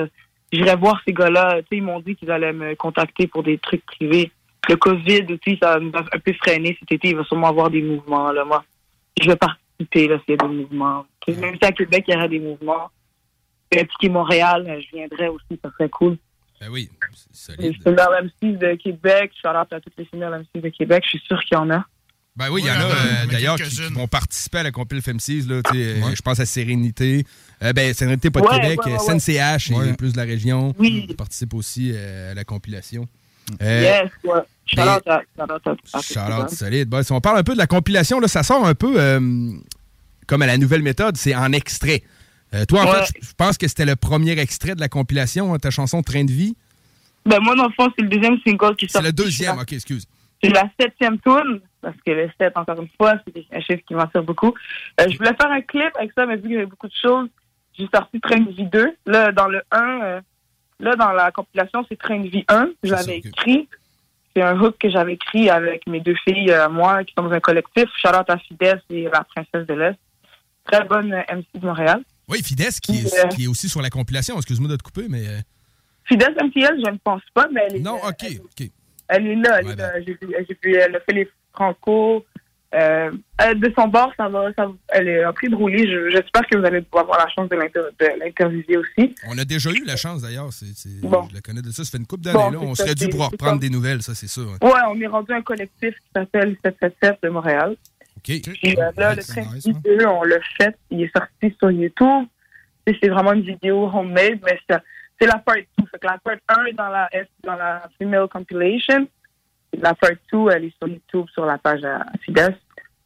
j'irais 0.53 0.77
voir 0.77 1.01
ces 1.07 1.13
gars-là. 1.13 1.57
Tu 1.59 1.69
sais, 1.69 1.77
ils 1.77 1.83
m'ont 1.83 2.01
dit 2.01 2.17
qu'ils 2.17 2.31
allaient 2.31 2.53
me 2.53 2.75
contacter 2.75 3.27
pour 3.27 3.43
des 3.43 3.59
trucs 3.59 3.85
privés. 3.87 4.33
Le 4.69 4.77
COVID 4.77 5.25
aussi, 5.33 5.59
ça 5.63 5.79
nous 5.81 5.91
a 5.95 6.01
un 6.01 6.19
peu 6.19 6.33
freiné 6.35 6.77
cet 6.81 6.93
été. 6.93 7.11
Il 7.11 7.17
va 7.17 7.25
sûrement 7.25 7.49
avoir 7.49 7.71
des 7.71 7.83
mouvements. 7.83 8.31
Là. 8.33 8.45
Moi, 8.45 8.65
je 9.21 9.29
vais 9.29 9.37
participer 9.37 10.09
là, 10.09 10.19
s'il 10.25 10.35
y 10.35 10.39
a 10.45 10.47
des 10.49 10.55
mouvements. 10.55 11.07
Même 11.29 11.57
si 11.61 11.65
à 11.67 11.73
Québec, 11.73 12.05
il 12.09 12.15
y 12.15 12.17
aurait 12.17 12.29
des 12.29 12.41
mouvements. 12.41 12.91
Et 13.71 13.81
appliquer 13.81 14.09
Montréal, 14.09 14.65
euh, 14.69 14.81
je 14.81 14.97
viendrais 14.97 15.29
aussi, 15.29 15.59
ça 15.63 15.71
serait 15.73 15.89
cool. 15.91 16.17
Ben 16.61 16.69
oui, 16.71 16.91
Les 17.59 17.73
females 17.75 18.31
M6 18.43 18.59
de 18.59 18.75
Québec, 18.77 19.31
shout 19.41 19.49
out 19.49 19.73
à 19.73 19.81
toutes 19.81 19.93
les 19.99 20.07
females 20.07 20.45
M6 20.55 20.63
de 20.63 20.69
Québec, 20.71 21.03
je 21.05 21.11
suis 21.11 21.23
sûr 21.27 21.39
qu'il 21.45 21.57
y 21.57 21.61
en 21.61 21.71
a. 21.71 21.85
Ben 22.35 22.51
oui, 22.51 22.63
il 22.65 22.69
y 22.69 22.71
en 22.71 22.75
a 22.75 22.85
euh, 22.85 23.27
d'ailleurs 23.31 23.57
qui, 23.57 23.69
qui 23.69 23.93
vont 23.93 24.07
participer 24.07 24.59
à 24.59 24.63
la 24.63 24.71
compil 24.71 24.99
FEM6. 24.99 25.49
Là, 25.49 25.57
euh, 25.75 26.15
Je 26.15 26.23
pense 26.23 26.39
à 26.39 26.47
Sérénité. 26.47 27.25
Euh, 27.63 27.73
ben, 27.73 27.93
Sérénité, 27.93 28.31
pas 28.31 28.41
de 28.41 28.47
Ouais, 28.47 28.61
Québec. 28.61 28.87
ouais, 28.87 28.93
ouais, 28.93 29.11
euh, 29.11 29.19
SNCH, 29.19 29.71
et 29.73 29.93
plus 29.95 30.13
de 30.13 30.17
la 30.17 30.23
région. 30.23 30.73
Oui. 30.79 31.07
Ils 31.09 31.17
participent 31.17 31.55
aussi 31.55 31.91
euh, 31.93 32.31
à 32.31 32.35
la 32.35 32.45
compilation. 32.45 33.07
Euh, 33.63 33.81
yes, 33.83 34.11
ouais. 34.25 34.41
Out 34.79 35.07
à, 35.07 35.23
out 35.43 35.51
à, 35.95 36.01
gars. 36.29 36.49
solide. 36.49 36.89
Bon, 36.89 37.03
si 37.03 37.11
on 37.13 37.21
parle 37.21 37.39
un 37.39 37.43
peu 37.43 37.55
de 37.55 37.59
la 37.59 37.67
compilation, 37.67 38.21
là, 38.21 38.29
ça 38.29 38.43
sort 38.43 38.67
un 38.67 38.75
peu 38.75 39.01
euh, 39.01 39.19
comme 40.27 40.43
à 40.43 40.47
la 40.47 40.59
nouvelle 40.59 40.83
méthode, 40.83 41.17
c'est 41.17 41.35
en 41.35 41.53
extrait. 41.53 42.03
Euh, 42.55 42.65
toi, 42.67 42.83
en 42.83 42.91
Ouais. 42.93 43.05
fait, 43.05 43.15
je 43.23 43.33
pense 43.37 43.57
que 43.59 43.67
c'était 43.69 43.87
le 43.87 43.97
premier 43.97 44.39
extrait 44.39 44.75
de 44.75 44.81
la 44.81 44.89
compilation, 44.89 45.55
hein, 45.55 45.59
ta 45.59 45.71
chanson 45.71 46.03
Train 46.03 46.25
de 46.25 46.33
vie. 46.33 46.55
Ben, 47.25 47.41
moi, 47.41 47.55
dans 47.57 47.67
le 47.67 47.73
fond, 47.73 47.89
c'est 47.97 48.03
le 48.03 48.09
deuxième 48.09 48.39
single 48.47 48.77
qui 48.77 48.89
sort. 48.89 49.01
C'est 49.03 49.07
le 49.09 49.13
deuxième, 49.13 49.59
ok, 49.59 49.73
excuse. 49.73 50.07
C'est 50.43 50.51
la 50.51 50.65
septième 50.79 51.19
tune, 51.19 51.61
parce 51.83 51.97
que 52.07 52.13
le 52.13 52.31
7, 52.41 52.53
encore 52.57 52.81
une 52.81 52.89
fois, 52.97 53.15
c'est 53.27 53.45
un 53.53 53.61
chiffre 53.61 53.83
qui 53.89 53.95
m'attire 53.95 54.23
beaucoup. 54.23 54.55
Euh, 55.01 55.07
je 55.11 55.17
voulais 55.19 55.35
faire 55.35 55.51
un 55.51 55.61
clip 55.63 55.91
avec 55.99 56.13
ça, 56.17 56.27
mais 56.27 56.37
vu 56.37 56.43
qu'il 56.43 56.53
y 56.53 56.57
avait 56.57 56.67
beaucoup 56.67 56.87
de 56.89 56.93
choses, 57.03 57.29
j'ai 57.77 57.89
sorti 57.93 58.21
Train 58.21 58.41
de 58.41 58.51
vie 58.51 58.67
2. 58.67 58.95
Là, 59.07 59.33
dans 59.33 59.49
le 59.49 59.63
1, 59.73 60.01
euh, 60.03 60.21
là, 60.81 60.97
dans 60.97 61.13
la 61.13 61.31
compilation, 61.31 61.85
c'est 61.89 61.99
Train 61.99 62.21
de 62.21 62.29
vie 62.29 62.45
1. 62.49 62.71
Je 62.83 62.91
l'avais 62.93 63.19
écrit. 63.19 63.69
C'est 64.35 64.43
un 64.43 64.61
hook 64.61 64.77
que 64.79 64.89
j'avais 64.91 65.15
écrit 65.15 65.51
avec 65.51 65.87
mes 65.87 66.01
deux 66.01 66.15
filles, 66.25 66.51
euh, 66.51 66.69
moi, 66.69 67.03
qui 67.05 67.15
dans 67.17 67.31
un 67.31 67.41
collectif. 67.41 67.89
Charlotte 68.01 68.29
à 68.31 68.39
Fidesz 68.39 68.81
et 68.91 69.05
la 69.05 69.25
Princesse 69.25 69.67
de 69.67 69.75
l'Est. 69.75 69.99
Très 70.65 70.85
bonne 70.85 71.13
euh, 71.13 71.35
MC 71.35 71.47
de 71.61 71.67
Montréal. 71.67 72.03
Oui, 72.29 72.43
Fides, 72.43 72.71
qui, 72.81 72.99
est, 72.99 73.19
Euh, 73.19 73.29
qui 73.29 73.45
est 73.45 73.47
aussi 73.47 73.69
sur 73.69 73.81
la 73.83 73.91
compilation. 73.91 74.37
Excuse-moi 74.37 74.69
de 74.69 74.77
te 74.77 74.83
couper, 74.83 75.07
mais. 75.09 75.25
Fidesz 76.05 76.35
MTL, 76.43 76.81
je 76.85 76.91
ne 76.91 76.99
pense 76.99 77.23
pas, 77.35 77.49
mais 77.53 77.63
elle 77.69 77.77
est, 77.77 77.81
Non, 77.81 77.97
ok, 77.97 78.27
ok. 78.45 78.69
Elle 79.09 79.27
est 79.27 79.37
là, 79.37 79.61
elle 79.61 79.71
est 79.71 79.77
là. 79.77 80.01
J'ai 80.01 80.13
vu, 80.13 80.35
j'ai 80.47 80.59
vu, 80.63 80.75
elle 80.77 80.95
a 80.95 81.01
fait 81.01 81.13
les 81.13 81.31
Franco. 81.55 82.25
Euh, 82.75 83.11
elle- 83.39 83.59
de 83.61 83.73
son 83.79 83.89
bord, 83.89 84.13
ça 84.19 84.29
va, 84.29 84.53
ça, 84.53 84.71
elle 84.89 85.09
est 85.09 85.25
en 85.25 85.33
train 85.33 85.49
de 85.49 85.55
rouler. 85.57 85.87
Je- 85.91 86.11
J'espère 86.11 86.43
que 86.47 86.59
vous 86.59 86.65
allez 86.67 86.83
pouvoir 86.83 87.05
avoir 87.05 87.19
la 87.27 87.29
chance 87.33 87.49
de 87.49 87.57
l'inter- 87.57 87.81
de 87.99 88.21
l'interviewer 88.21 88.77
aussi. 88.77 89.15
On 89.27 89.39
a 89.39 89.45
déjà 89.47 89.71
eu 89.71 89.85
la 89.87 89.97
chance 89.97 90.21
d'ailleurs. 90.21 90.51
Bon. 91.03 91.27
Je 91.31 91.35
la 91.35 91.41
connais 91.41 91.63
de 91.63 91.71
ça. 91.71 91.83
Ça 91.85 91.91
fait 91.93 91.97
une 91.99 92.07
couple 92.07 92.25
d'années. 92.25 92.37
Bon, 92.39 92.51
là. 92.51 92.59
c'est 92.61 92.67
On 92.67 92.75
ça, 92.75 92.83
serait 92.85 92.95
dû 92.95 93.07
reprendre 93.17 93.53
ça. 93.55 93.59
des 93.59 93.71
nouvelles, 93.71 94.03
ça, 94.03 94.15
c'est 94.15 94.29
sûr. 94.29 94.43
hein. 94.53 94.59
Ouais, 94.67 94.81
on 94.91 95.01
est 95.01 95.07
rendu 95.07 95.33
un 95.33 95.41
collectif 95.41 95.95
qui 95.95 96.09
s'appelle 96.15 96.57
777 96.63 97.19
de 97.23 97.29
Montréal. 97.31 97.75
OK. 98.19 98.25
Puis 98.43 98.77
euh, 98.79 98.91
là, 98.99 99.15
le 99.15 99.23
train 99.23 99.43
de 99.43 100.07
on 100.07 100.23
l'a 100.25 100.37
fait. 100.61 100.77
Il 100.91 101.03
est 101.05 101.13
sorti 101.17 101.57
sur 101.59 101.71
YouTube. 101.71 102.27
Et 102.87 102.97
C'est 103.03 103.09
vraiment 103.09 103.33
une 103.33 103.43
vidéo 103.43 103.87
homemade, 103.93 104.41
mais 104.45 104.59
c'est 104.69 105.27
la 105.27 105.39
part 105.39 105.57
2. 105.57 105.87
Fait 105.91 105.99
que 105.99 106.07
la 106.07 106.19
part 106.19 106.35
1 106.49 106.65
est 106.67 106.73
dans 106.73 106.89
la, 106.89 107.09
dans 107.45 107.55
la 107.57 107.89
Female 107.99 108.29
Compilation. 108.29 109.07
La 109.81 109.95
part 109.95 110.11
2, 110.33 110.51
elle 110.51 110.65
est 110.65 110.77
sur 110.79 110.89
YouTube, 110.89 111.27
sur 111.33 111.47
la 111.47 111.59
page 111.59 111.85
à 111.85 112.05
Fides. 112.23 112.57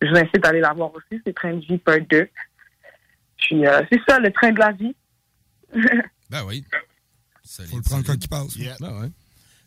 Je 0.01 0.09
vous 0.09 0.17
incite 0.17 0.45
à 0.45 0.49
aller 0.49 0.61
la 0.61 0.73
voir 0.73 0.91
aussi. 0.95 1.21
C'est 1.25 1.35
Train 1.35 1.55
de 1.55 1.61
vie 1.61 1.79
part 1.79 2.01
2. 2.09 2.29
Puis 3.39 3.67
euh, 3.67 3.83
c'est 3.91 4.01
ça, 4.09 4.19
le 4.19 4.31
train 4.31 4.53
de 4.53 4.59
la 4.59 4.73
vie. 4.73 4.95
Ben 6.31 6.45
oui. 6.47 6.65
Faut 7.45 7.77
le 7.77 7.83
prendre 7.83 8.07
quand 8.07 8.15
il 8.15 8.29
passe. 8.29 8.57
Ben 8.81 9.01
ouais. 9.03 9.09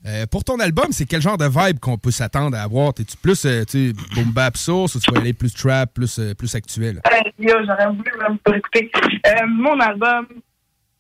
Euh, 0.08 0.26
pour 0.28 0.44
ton 0.44 0.60
album, 0.60 0.88
c'est 0.92 1.06
quel 1.06 1.22
genre 1.22 1.38
de 1.38 1.46
vibe 1.46 1.80
qu'on 1.80 1.98
peut 1.98 2.12
s'attendre 2.12 2.56
à 2.58 2.62
avoir? 2.62 2.94
T'es-tu 2.94 3.18
plus 3.18 3.46
euh, 3.46 3.64
tu 3.66 3.94
boom 4.14 4.32
bap 4.32 4.56
source 4.56 4.96
ou 4.96 5.00
tu 5.00 5.12
vas 5.12 5.20
aller 5.20 5.34
plus 5.34 5.54
trap, 5.54 5.94
plus, 5.94 6.20
euh, 6.20 6.34
plus 6.36 6.54
actuel? 6.54 7.02
Euh, 7.06 7.30
yo, 7.40 7.56
j'aurais 7.66 7.88
voulu 7.88 8.12
vraiment 8.18 8.38
pas 8.38 8.58
écouter. 8.58 8.92
Euh, 9.28 9.48
mon 9.48 9.80
album, 9.80 10.28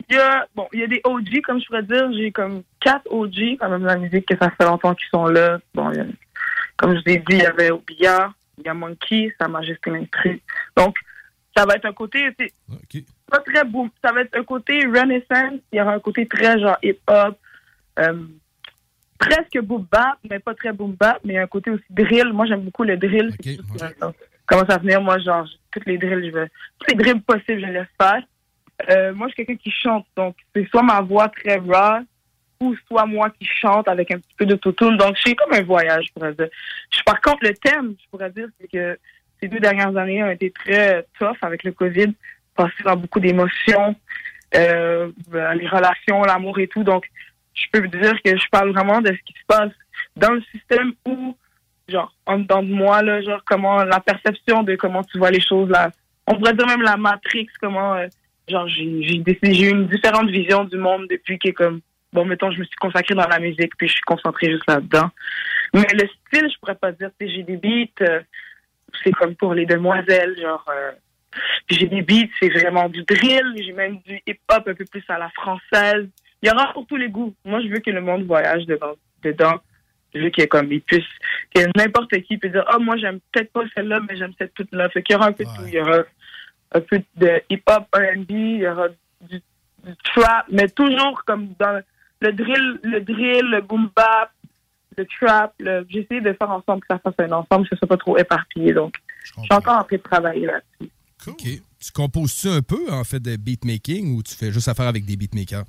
il 0.09 0.15
y 0.15 0.19
a, 0.19 0.47
bon, 0.55 0.67
il 0.73 0.79
y 0.79 0.83
a 0.83 0.87
des 0.87 1.01
OG, 1.03 1.41
comme 1.43 1.59
je 1.59 1.65
pourrais 1.65 1.83
dire. 1.83 2.11
J'ai 2.13 2.31
comme 2.31 2.63
quatre 2.79 3.07
OG, 3.11 3.57
quand 3.59 3.69
même, 3.69 3.85
la 3.85 3.97
musique, 3.97 4.25
que 4.27 4.37
ça 4.37 4.49
fait 4.51 4.65
longtemps 4.65 4.93
qu'ils 4.95 5.07
sont 5.09 5.25
là. 5.27 5.59
Bon, 5.73 5.91
il 5.91 5.97
y 5.97 6.01
a- 6.01 6.05
comme 6.77 6.91
je 6.95 6.99
vous 7.01 7.09
ai 7.09 7.17
dit, 7.17 7.25
il 7.37 7.37
y 7.43 7.45
avait 7.45 7.71
Obia, 7.71 8.33
il 8.57 8.65
y 8.65 8.69
a 8.69 8.73
Monkey, 8.73 9.33
Sa 9.39 9.47
Majesté 9.47 9.91
Instru. 9.91 10.41
Donc, 10.75 10.95
ça 11.55 11.65
va 11.65 11.75
être 11.75 11.85
un 11.85 11.93
côté, 11.93 12.27
sais, 12.39 12.51
pas 13.31 13.39
très 13.39 13.63
boom. 13.63 13.89
Ça 14.03 14.11
va 14.11 14.21
être 14.21 14.37
un 14.37 14.43
côté 14.43 14.85
renaissance, 14.85 15.59
il 15.71 15.77
y 15.77 15.81
aura 15.81 15.93
un 15.93 15.99
côté 15.99 16.27
très 16.27 16.59
genre 16.59 16.77
hip-hop, 16.83 17.37
euh, 17.99 18.23
presque 19.17 19.59
boom 19.61 19.85
bap, 19.89 20.17
mais 20.29 20.39
pas 20.39 20.53
très 20.53 20.73
boom 20.73 20.91
bap, 20.99 21.19
mais 21.23 21.37
un 21.37 21.47
côté 21.47 21.71
aussi 21.71 21.83
drill. 21.89 22.33
Moi, 22.33 22.45
j'aime 22.45 22.61
beaucoup 22.61 22.83
le 22.83 22.97
drill. 22.97 23.29
C'est 23.31 23.55
ce 23.55 23.61
qui 23.61 23.77
va- 23.79 24.77
venir, 24.77 25.01
moi, 25.01 25.17
genre, 25.19 25.47
toutes 25.71 25.85
les 25.85 25.97
drills, 25.97 26.25
je 26.29 26.31
veux, 26.37 26.47
toutes 26.79 26.89
les 26.91 26.95
drills 26.97 27.21
possibles, 27.21 27.61
je 27.61 27.65
laisse 27.71 27.87
faire. 27.99 28.21
Euh, 28.89 29.13
moi, 29.13 29.27
je 29.27 29.33
suis 29.33 29.45
quelqu'un 29.45 29.61
qui 29.63 29.71
chante, 29.71 30.05
donc 30.15 30.35
c'est 30.53 30.67
soit 30.69 30.83
ma 30.83 31.01
voix 31.01 31.29
très 31.29 31.57
raw, 31.57 31.99
ou 32.59 32.75
soit 32.87 33.05
moi 33.05 33.29
qui 33.31 33.45
chante 33.45 33.87
avec 33.87 34.11
un 34.11 34.17
petit 34.19 34.35
peu 34.37 34.45
d'autotune. 34.45 34.97
Donc, 34.97 35.17
c'est 35.23 35.35
comme 35.35 35.53
un 35.53 35.63
voyage, 35.63 36.05
je 36.07 36.13
pourrais 36.13 36.33
dire. 36.33 36.49
Je- 36.91 37.03
par 37.03 37.19
contre, 37.21 37.39
le 37.43 37.53
thème, 37.53 37.95
je 38.01 38.09
pourrais 38.09 38.29
dire, 38.31 38.47
c'est 38.59 38.67
que 38.69 38.97
ces 39.41 39.47
deux 39.47 39.59
dernières 39.59 39.95
années 39.97 40.23
ont 40.23 40.29
été 40.29 40.51
très 40.51 41.05
tough 41.19 41.37
avec 41.41 41.63
le 41.63 41.71
COVID, 41.71 42.13
passé 42.55 42.73
dans 42.83 42.95
beaucoup 42.95 43.19
d'émotions, 43.19 43.95
euh, 44.55 45.11
les 45.33 45.67
relations, 45.67 46.21
l'amour 46.23 46.59
et 46.59 46.67
tout. 46.67 46.83
Donc, 46.83 47.05
je 47.53 47.65
peux 47.71 47.81
vous 47.81 47.87
dire 47.87 48.21
que 48.23 48.37
je 48.37 48.47
parle 48.49 48.71
vraiment 48.71 49.01
de 49.01 49.07
ce 49.07 49.21
qui 49.25 49.33
se 49.33 49.45
passe 49.47 49.71
dans 50.15 50.31
le 50.31 50.41
système 50.53 50.93
ou, 51.05 51.35
genre, 51.89 52.13
en 52.25 52.39
dedans 52.39 52.63
de 52.63 52.71
moi, 52.73 53.01
là, 53.01 53.21
genre, 53.21 53.41
comment 53.45 53.83
la 53.83 53.99
perception 53.99 54.63
de 54.63 54.75
comment 54.75 55.03
tu 55.03 55.17
vois 55.17 55.31
les 55.31 55.41
choses, 55.41 55.69
là. 55.69 55.91
On 56.27 56.35
pourrait 56.35 56.53
dire 56.53 56.67
même 56.67 56.81
la 56.81 56.97
matrix, 56.97 57.47
comment, 57.61 57.95
euh, 57.95 58.07
genre, 58.47 58.67
j'ai 58.67 59.01
j'ai 59.01 59.69
une 59.69 59.87
différente 59.87 60.29
vision 60.29 60.63
du 60.63 60.77
monde 60.77 61.07
depuis 61.09 61.39
que, 61.39 61.49
comme, 61.49 61.81
bon, 62.13 62.25
mettons, 62.25 62.51
je 62.51 62.59
me 62.59 62.63
suis 62.63 62.75
consacrée 62.77 63.15
dans 63.15 63.27
la 63.27 63.39
musique, 63.39 63.75
puis 63.77 63.87
je 63.87 63.93
suis 63.93 64.01
concentrée 64.01 64.51
juste 64.51 64.67
là-dedans. 64.67 65.09
Mais 65.73 65.85
le 65.93 66.07
style, 66.07 66.49
je 66.51 66.59
pourrais 66.59 66.75
pas 66.75 66.91
dire, 66.91 67.09
tu 67.19 67.27
j'ai 67.27 67.43
des 67.43 67.57
beats, 67.57 68.01
euh, 68.01 68.21
c'est 69.03 69.11
comme 69.11 69.35
pour 69.35 69.53
les 69.53 69.65
demoiselles, 69.65 70.35
genre, 70.39 70.65
euh, 70.69 70.91
j'ai 71.69 71.87
des 71.87 72.01
beats, 72.01 72.31
c'est 72.39 72.49
vraiment 72.49 72.89
du 72.89 73.03
drill, 73.03 73.53
j'ai 73.57 73.73
même 73.73 73.99
du 74.05 74.21
hip-hop 74.25 74.67
un 74.67 74.73
peu 74.73 74.85
plus 74.85 75.03
à 75.09 75.17
la 75.17 75.29
française. 75.29 76.07
Il 76.41 76.49
y 76.49 76.51
aura 76.51 76.71
pour 76.73 76.85
tous 76.85 76.95
les 76.95 77.09
goûts. 77.09 77.33
Moi, 77.43 77.61
je 77.61 77.67
veux 77.67 77.79
que 77.79 77.89
le 77.89 78.01
monde 78.01 78.25
voyage 78.25 78.65
dedans. 78.65 78.95
dedans. 79.23 79.59
Je 80.13 80.21
veux 80.21 80.29
qu'il 80.29 80.43
y 80.43 80.45
ait 80.45 80.47
comme, 80.47 80.71
il 80.71 80.81
puisse, 80.81 81.03
que 81.53 81.61
n'importe 81.77 82.17
qui 82.21 82.37
peut 82.37 82.47
dire, 82.47 82.63
oh, 82.73 82.79
moi, 82.79 82.95
j'aime 82.95 83.19
peut-être 83.31 83.51
pas 83.51 83.63
celle-là, 83.75 83.99
mais 84.07 84.15
j'aime 84.15 84.31
cette 84.37 84.53
toute-là. 84.53 84.87
Fait 84.89 85.03
qu'il 85.03 85.13
y 85.13 85.17
aura 85.17 85.27
un 85.27 85.33
peu 85.33 85.43
de 85.43 85.49
tout. 85.49 85.67
Il 85.67 85.73
y 85.73 85.79
aura 85.81 86.03
un 86.71 86.81
peu 86.81 87.01
de 87.17 87.41
hip-hop, 87.49 87.85
R&B, 87.93 88.29
il 88.31 88.57
y 88.59 88.67
aura 88.67 88.87
du, 89.21 89.41
du 89.83 89.95
trap, 90.03 90.45
mais 90.51 90.67
toujours 90.69 91.23
comme 91.25 91.49
dans 91.59 91.81
le 92.21 92.33
drill, 92.33 92.79
le 92.83 92.99
drill, 93.01 93.45
le 93.45 93.61
boom 93.61 93.89
bap, 93.95 94.31
le 94.97 95.05
trap. 95.05 95.53
le- 95.59 95.85
essayé 95.89 96.21
de 96.21 96.33
faire 96.33 96.49
ensemble 96.51 96.81
que 96.81 96.87
ça 96.89 96.99
fasse 96.99 97.13
un 97.19 97.31
ensemble, 97.31 97.67
que 97.67 97.75
ce 97.75 97.77
soit 97.79 97.87
pas 97.87 97.97
trop 97.97 98.17
éparpillé. 98.17 98.73
Donc, 98.73 98.95
je 99.23 99.31
suis 99.31 99.41
encore 99.51 99.77
en 99.79 99.83
train 99.83 99.97
de 99.97 100.01
travailler 100.01 100.45
là-dessus. 100.47 100.91
OK. 101.27 101.61
Tu 101.79 101.91
composes-tu 101.91 102.47
un 102.49 102.61
peu, 102.61 102.91
en 102.91 103.03
fait, 103.03 103.19
de 103.19 103.35
beatmaking 103.35 104.15
ou 104.15 104.23
tu 104.23 104.33
fais 104.35 104.51
juste 104.51 104.67
affaire 104.67 104.87
avec 104.87 105.05
des 105.05 105.15
beatmakers? 105.15 105.65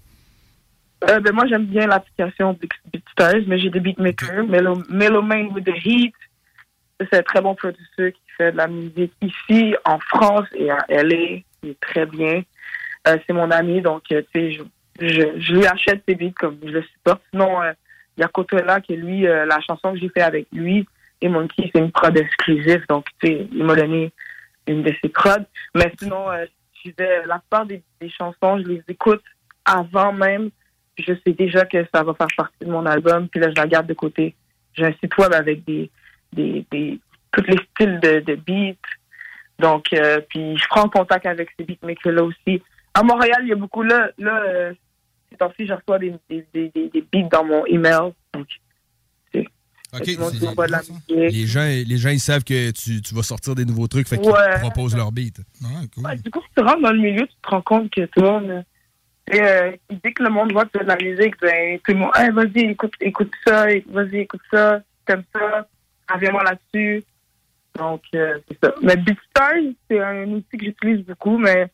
Euh, 1.10 1.20
ben, 1.20 1.32
moi, 1.34 1.46
j'aime 1.46 1.66
bien 1.66 1.86
l'application 1.86 2.52
Beat- 2.54 2.70
BeatStars, 2.92 3.42
mais 3.46 3.58
j'ai 3.58 3.68
des 3.70 3.80
beatmakers. 3.80 4.46
Melo, 4.46 4.82
Melomane 4.88 5.48
with 5.48 5.64
the 5.64 5.74
Heat, 5.84 6.14
c'est 7.00 7.14
un 7.18 7.22
très 7.22 7.42
bon 7.42 7.54
producteur 7.54 8.12
fait 8.36 8.52
de 8.52 8.56
la 8.56 8.66
musique 8.66 9.12
ici, 9.20 9.74
en 9.84 9.98
France 9.98 10.46
et 10.54 10.70
à 10.70 10.84
LA. 10.88 11.42
Il 11.62 11.70
est 11.70 11.80
très 11.80 12.06
bien. 12.06 12.42
Euh, 13.06 13.16
c'est 13.26 13.32
mon 13.32 13.50
ami, 13.50 13.80
donc, 13.80 14.02
euh, 14.12 14.22
tu 14.34 14.40
sais, 14.40 14.52
je, 15.00 15.38
je, 15.38 15.52
lui 15.52 15.66
achète 15.66 16.02
ses 16.08 16.14
beats 16.14 16.32
comme 16.38 16.58
je 16.62 16.70
le 16.70 16.82
supporte. 16.82 17.22
Sinon, 17.30 17.62
euh, 17.62 17.72
il 18.16 18.22
y 18.22 18.24
a 18.24 18.28
Cotola 18.28 18.80
qui, 18.80 18.96
lui, 18.96 19.22
la 19.22 19.60
chanson 19.60 19.92
que 19.92 19.98
j'ai 19.98 20.08
fait 20.08 20.22
avec 20.22 20.46
lui 20.50 20.86
et 21.20 21.28
Monkey, 21.28 21.70
c'est 21.74 21.80
une 21.80 21.92
prod 21.92 22.16
exclusive. 22.16 22.82
Donc, 22.88 23.06
tu 23.20 23.28
sais, 23.28 23.48
il 23.52 23.62
m'a 23.62 23.74
donné 23.74 24.10
une 24.66 24.82
de 24.82 24.94
ses 25.02 25.10
prods. 25.10 25.44
Mais 25.74 25.92
sinon, 25.98 26.24
je 26.32 26.90
disais, 26.90 27.26
la 27.26 27.38
plupart 27.40 27.66
des, 27.66 27.82
chansons, 28.08 28.58
je 28.58 28.68
les 28.68 28.82
écoute 28.88 29.22
avant 29.66 30.14
même. 30.14 30.48
Je 30.96 31.12
sais 31.26 31.34
déjà 31.34 31.66
que 31.66 31.84
ça 31.94 32.02
va 32.02 32.14
faire 32.14 32.28
partie 32.34 32.64
de 32.64 32.70
mon 32.70 32.86
album. 32.86 33.28
Puis 33.28 33.38
là, 33.38 33.50
je 33.50 33.60
la 33.60 33.66
garde 33.66 33.86
de 33.86 33.92
côté. 33.92 34.34
J'ai 34.72 34.86
un 34.86 34.94
site 34.94 35.16
web 35.18 35.34
avec 35.34 35.62
des, 35.64 35.90
des 36.32 36.98
tous 37.36 37.44
les 37.50 37.58
styles 37.74 38.00
de, 38.00 38.20
de 38.20 38.34
beats. 38.34 38.76
Donc, 39.58 39.86
euh, 39.92 40.20
puis 40.28 40.56
je 40.56 40.64
prends 40.68 40.88
contact 40.88 41.26
avec 41.26 41.48
ces 41.58 41.64
beatmakers-là 41.64 42.22
aussi. 42.24 42.62
À 42.94 43.02
Montréal, 43.02 43.38
il 43.42 43.48
y 43.48 43.52
a 43.52 43.56
beaucoup 43.56 43.82
là. 43.82 44.10
Là, 44.18 44.42
euh, 44.46 44.72
ces 45.30 45.36
temps-ci, 45.36 45.66
je 45.66 45.72
reçois 45.72 45.98
des, 45.98 46.14
des, 46.30 46.46
des, 46.52 47.04
beats 47.12 47.28
dans 47.30 47.44
mon 47.44 47.64
email. 47.66 48.12
Donc, 48.34 48.46
c'est 49.32 49.40
OK. 49.94 50.02
tout 50.04 50.10
le 50.10 50.16
monde 50.18 50.30
c'est- 50.32 50.38
qui 50.40 50.48
envoie 50.48 50.66
de 50.66 50.72
la 50.72 50.78
musique. 50.80 51.02
Les 51.08 51.46
gens, 51.46 51.64
les 51.64 51.96
gens, 51.96 52.10
ils 52.10 52.20
savent 52.20 52.44
que 52.44 52.70
tu, 52.70 53.00
tu 53.02 53.14
vas 53.14 53.22
sortir 53.22 53.54
des 53.54 53.64
nouveaux 53.64 53.86
trucs, 53.88 54.08
fait 54.08 54.18
qu'ils 54.18 54.30
Ouais. 54.30 54.60
proposent 54.60 54.96
leur 54.96 55.10
beat. 55.12 55.38
Ouais, 55.98 56.16
du 56.16 56.30
coup, 56.30 56.40
si 56.42 56.48
tu 56.56 56.62
rentres 56.62 56.82
dans 56.82 56.92
le 56.92 56.98
milieu, 57.00 57.26
tu 57.26 57.34
te 57.42 57.48
rends 57.48 57.62
compte 57.62 57.90
que 57.90 58.04
tout 58.06 58.20
le 58.20 58.30
monde. 58.30 58.50
euh, 58.50 58.62
et, 59.32 59.40
euh, 59.42 59.72
dès 60.04 60.12
que 60.12 60.22
le 60.22 60.30
monde 60.30 60.52
voit 60.52 60.64
que 60.66 60.78
tu 60.78 60.84
de 60.84 60.88
la 60.88 60.96
musique, 60.96 61.34
ben, 61.40 61.78
tout 61.84 61.92
le 61.92 61.98
monde, 61.98 62.10
hey, 62.14 62.30
vas-y, 62.30 62.60
écoute, 62.70 62.92
écoute 63.00 63.32
ça, 63.46 63.66
vas-y, 63.88 64.18
écoute 64.18 64.42
ça, 64.52 64.80
t'aimes 65.04 65.24
ça, 65.34 65.66
reviens-moi 66.12 66.44
là-dessus. 66.44 67.02
Donc, 67.76 68.02
euh, 68.14 68.38
c'est 68.48 68.58
ça. 68.62 68.74
Mais 68.82 68.96
BeatStars, 68.96 69.72
c'est 69.90 70.00
un 70.02 70.24
outil 70.28 70.56
que 70.58 70.64
j'utilise 70.66 71.04
beaucoup, 71.06 71.38
mais 71.38 71.70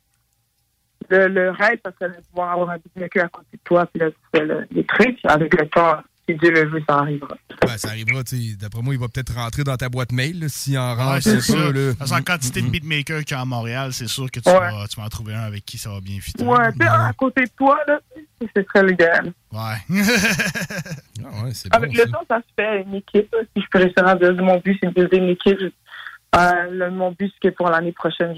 le, 1.10 1.28
le 1.28 1.50
rêve, 1.50 1.78
ça 1.84 1.92
serait 2.00 2.16
de 2.16 2.22
pouvoir 2.30 2.52
avoir 2.52 2.70
un 2.70 2.76
beatmaker 2.78 3.24
à 3.24 3.28
côté 3.28 3.46
de 3.54 3.60
toi, 3.64 3.86
puis 3.86 4.00
là, 4.00 4.10
tu 4.10 4.16
fais 4.34 4.44
le- 4.44 4.66
les 4.70 4.84
trucs. 4.84 5.18
Avec 5.24 5.52
le 5.60 5.68
temps, 5.68 5.98
si 6.28 6.34
Dieu 6.36 6.50
le 6.52 6.68
veut, 6.68 6.82
ça 6.88 6.98
arrivera. 7.00 7.36
Ben, 7.60 7.76
ça 7.76 7.88
arrivera, 7.88 8.22
tu 8.24 8.36
sais. 8.36 8.56
D'après 8.56 8.80
moi, 8.82 8.94
il 8.94 9.00
va 9.00 9.08
peut-être 9.08 9.34
rentrer 9.34 9.64
dans 9.64 9.76
ta 9.76 9.88
boîte 9.88 10.12
mail, 10.12 10.40
là, 10.40 10.48
s'il 10.48 10.78
en 10.78 10.96
Ouais, 10.96 11.02
rentre. 11.02 11.22
c'est 11.22 11.40
c'est 11.40 11.52
ça. 11.52 11.58
ça, 11.66 11.72
là. 11.72 11.92
Parce 11.98 12.10
qu'en 12.12 12.22
quantité 12.22 12.62
de 12.62 12.68
beatmakers 12.68 13.24
qu'il 13.24 13.36
y 13.36 13.38
a 13.38 13.42
à 13.42 13.44
Montréal, 13.44 13.92
c'est 13.92 14.06
sûr 14.08 14.30
que 14.30 14.40
tu, 14.40 14.48
Ouais. 14.48 14.58
vas, 14.58 14.86
tu 14.88 14.96
vas 15.00 15.06
en 15.06 15.08
trouver 15.08 15.34
un 15.34 15.40
avec 15.42 15.64
qui 15.64 15.76
ça 15.78 15.90
va 15.90 16.00
bien 16.00 16.18
fitter. 16.20 16.44
Ouais, 16.44 16.72
tu 16.72 16.78
sais, 16.78 16.88
à 16.88 17.12
côté 17.16 17.44
de 17.44 17.50
toi, 17.56 17.78
là, 17.86 17.98
ce 18.40 18.62
serait 18.62 18.86
l'idéal. 18.86 19.32
Ouais. 19.52 19.58
Ah 21.24 21.44
ouais, 21.44 21.50
c'est 21.54 21.72
Avec 21.74 21.92
le 21.96 22.04
temps, 22.10 22.24
ça 22.28 22.38
se 22.38 22.52
fait 22.56 22.82
une 22.82 22.96
équipe. 22.96 23.34
Si 23.56 23.62
je 23.62 23.66
peux 23.70 23.78
rester 23.78 24.02
en 24.02 24.16
build, 24.16 24.40
mon 24.40 24.58
but, 24.58 24.76
c'est 24.82 24.88
de 24.88 24.92
builder 24.94 25.18
une 25.18 25.28
équipe. 25.30 25.58
Euh, 26.34 26.70
le- 26.70 26.90
mon 26.90 27.12
but, 27.12 27.32
c'est 27.42 27.50
que 27.50 27.54
pour 27.56 27.68
l'année 27.68 27.92
prochaine, 27.92 28.34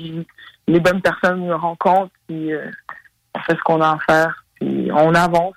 les 0.66 0.80
bonnes 0.80 1.00
personnes 1.00 1.46
me 1.46 1.54
rencontrent, 1.54 2.12
puis 2.26 2.52
euh, 2.52 2.68
on 3.34 3.38
fait 3.40 3.52
ce 3.56 3.62
qu'on 3.62 3.80
a 3.80 3.90
à 3.92 3.98
faire, 4.06 4.44
puis 4.56 4.90
on 4.92 5.14
avance. 5.14 5.54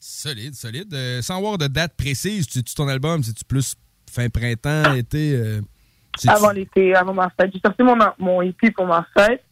Solide, 0.00 0.54
solide. 0.54 0.94
Euh, 0.94 1.20
sans 1.22 1.38
avoir 1.38 1.58
de 1.58 1.66
date 1.66 1.94
précise, 1.96 2.46
tu, 2.46 2.62
ton 2.62 2.86
album, 2.86 3.22
c'est-tu 3.24 3.44
plus 3.44 3.74
fin 4.08 4.28
printemps, 4.28 4.94
été? 4.94 5.34
euh, 5.34 5.60
c'est-tu- 6.16 6.32
Avant 6.32 6.52
l'été, 6.52 6.94
avant 6.94 7.12
ma 7.14 7.28
fête. 7.30 7.50
J'ai 7.52 7.60
sorti 7.60 7.82
mon, 7.82 7.96
mon 8.18 8.40
EP 8.42 8.70
pour 8.70 8.86
ma 8.86 9.04
fête. 9.16 9.42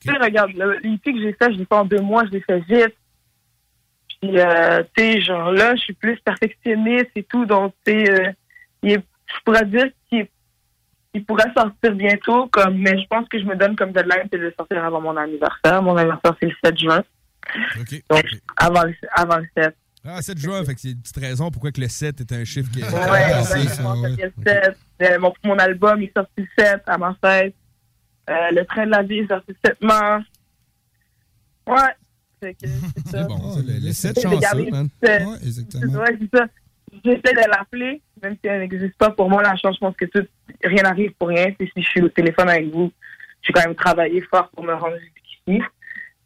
Tu 0.00 0.08
sais, 0.10 0.16
regarde, 0.16 0.52
le- 0.52 0.78
l'EP 0.78 1.12
que 1.12 1.18
j'ai 1.20 1.32
fait, 1.32 1.52
je 1.52 1.58
l'ai 1.58 1.64
fait 1.66 1.74
en 1.74 1.84
deux 1.84 2.00
mois, 2.00 2.24
je 2.24 2.30
l'ai 2.30 2.40
fait 2.40 2.60
vite. 2.60 2.94
Puis, 4.22 4.30
tu 4.30 4.38
sais, 4.96 5.20
genre 5.22 5.50
là, 5.52 5.74
je 5.74 5.80
suis 5.80 5.92
plus 5.94 6.18
perfectionniste 6.20 7.10
et 7.16 7.24
tout, 7.24 7.44
donc, 7.44 7.74
tu 7.84 7.92
sais, 7.92 8.36
est- 8.84 8.94
je 9.26 9.34
pourrais 9.44 9.66
dire 9.66 9.86
qu'il 10.08 10.28
il 11.14 11.24
pourrait 11.24 11.50
sortir 11.56 11.94
bientôt, 11.94 12.46
comme, 12.48 12.78
mais 12.78 12.98
je 13.00 13.06
pense 13.08 13.28
que 13.28 13.38
je 13.38 13.44
me 13.44 13.56
donne 13.56 13.74
comme 13.76 13.92
deadline, 13.92 14.28
c'est 14.32 14.38
de 14.38 14.52
sortir 14.56 14.84
avant 14.84 15.00
mon 15.00 15.16
anniversaire. 15.16 15.82
Mon 15.82 15.96
anniversaire, 15.96 16.36
c'est 16.40 16.46
le 16.46 16.54
7 16.64 16.78
juin. 16.78 17.04
Donc, 17.76 18.02
avant 18.56 18.84
le, 18.84 18.94
avant 19.14 19.38
le 19.38 19.46
7. 19.56 19.74
Ah, 20.04 20.22
7 20.22 20.38
juin, 20.38 20.64
fait 20.64 20.74
que 20.74 20.80
c'est 20.80 20.90
une 20.92 21.00
petite 21.00 21.18
raison 21.18 21.50
pourquoi 21.50 21.72
que 21.72 21.80
le 21.80 21.88
7 21.88 22.20
est 22.20 22.32
un 22.32 22.44
chiffre 22.44 22.70
qui 22.70 22.80
est. 22.80 22.84
Ouais, 22.84 23.38
exactement, 23.38 23.94
ça, 23.96 24.00
ouais. 24.00 24.10
le 24.10 24.32
7. 24.44 24.76
Euh, 25.02 25.18
mon, 25.18 25.32
mon 25.44 25.58
album 25.58 26.00
est 26.02 26.12
sorti 26.16 26.32
le 26.38 26.48
7 26.56 26.82
à 26.86 26.96
ma 26.96 27.16
fête. 27.22 27.54
Euh, 28.28 28.34
le 28.52 28.64
train 28.64 28.86
de 28.86 28.90
la 28.90 29.02
vie 29.02 29.18
est 29.18 29.28
sorti 29.28 29.48
le 29.48 29.56
7 29.64 29.82
mars. 29.82 30.24
Ouais. 31.66 31.76
C'est 32.42 32.56
bon, 33.28 33.52
ça, 33.52 33.60
le, 33.60 33.66
le 33.66 33.92
7 33.92 34.14
J'essaie 34.14 34.14
de 34.14 34.20
chanceux, 34.20 34.70
man. 34.70 34.88
Ouais, 35.02 35.18
exactement. 35.42 36.00
Ouais, 36.00 36.18
c'est 36.20 36.38
ça. 36.38 36.46
J'essaie 37.04 37.20
de 37.34 37.48
l'appeler, 37.50 38.02
même 38.22 38.34
si 38.34 38.46
elle 38.48 38.60
n'existe 38.60 38.96
pas. 38.98 39.10
Pour 39.10 39.30
moi, 39.30 39.42
la 39.42 39.56
chance, 39.56 39.76
je 39.76 39.80
pense 39.80 39.96
que 39.96 40.04
tout, 40.06 40.26
rien 40.64 40.82
n'arrive 40.82 41.12
pour 41.12 41.28
rien. 41.28 41.46
Si 41.58 41.70
je 41.76 41.82
suis 41.82 42.02
au 42.02 42.08
téléphone 42.08 42.48
avec 42.48 42.70
vous, 42.72 42.92
j'ai 43.42 43.52
quand 43.52 43.64
même 43.64 43.74
travaillé 43.74 44.20
fort 44.22 44.48
pour 44.50 44.64
me 44.64 44.74
rendre 44.74 44.96
jusqu'ici. 44.98 45.62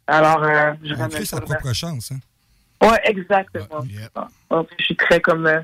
Alors, 0.07 0.43
euh, 0.43 0.73
je 0.83 0.93
On 0.93 1.09
sa 1.25 1.41
propre 1.41 1.73
chance. 1.73 2.11
Hein? 2.11 2.19
Ouais, 2.87 2.99
exactement. 3.05 3.83
Donc, 4.51 4.67
je 4.77 4.83
suis 4.85 4.95
très 4.95 5.19
comme. 5.19 5.45
euh, 5.47 5.61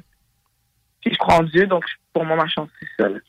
je 1.05 1.15
crois 1.17 1.35
en 1.35 1.43
Dieu, 1.43 1.65
donc 1.67 1.83
pour 2.13 2.23
moi, 2.25 2.35
ma 2.37 2.47
chance, 2.47 2.69
c'est 2.79 2.87
ça. 3.03 3.09
là. 3.09 3.19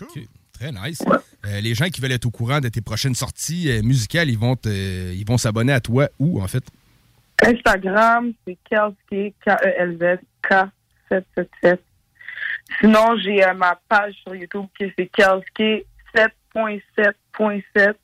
OK. 0.00 0.18
Très 0.54 0.70
nice. 0.70 1.02
Euh, 1.46 1.60
les 1.60 1.74
gens 1.74 1.86
qui 1.86 2.00
veulent 2.00 2.12
être 2.12 2.26
au 2.26 2.30
courant 2.30 2.60
de 2.60 2.68
tes 2.68 2.80
prochaines 2.80 3.14
sorties 3.16 3.70
euh, 3.70 3.82
musicales, 3.82 4.30
ils 4.30 4.38
vont 4.38 4.54
te- 4.54 5.12
ils 5.12 5.24
vont 5.26 5.36
s'abonner 5.36 5.72
à 5.72 5.80
toi 5.80 6.08
où, 6.20 6.40
en 6.40 6.46
fait? 6.46 6.62
Instagram, 7.42 8.32
c'est 8.46 8.56
Kelski, 8.70 9.34
K-E-L-Z, 9.44 10.20
K777. 10.48 11.78
Sinon, 12.80 13.16
j'ai 13.18 13.44
euh, 13.44 13.54
ma 13.54 13.78
page 13.88 14.14
sur 14.22 14.34
YouTube 14.34 14.66
qui 14.78 14.92
c'est 14.96 15.06
Kelski 15.06 15.84
7.7.7. 16.14 17.94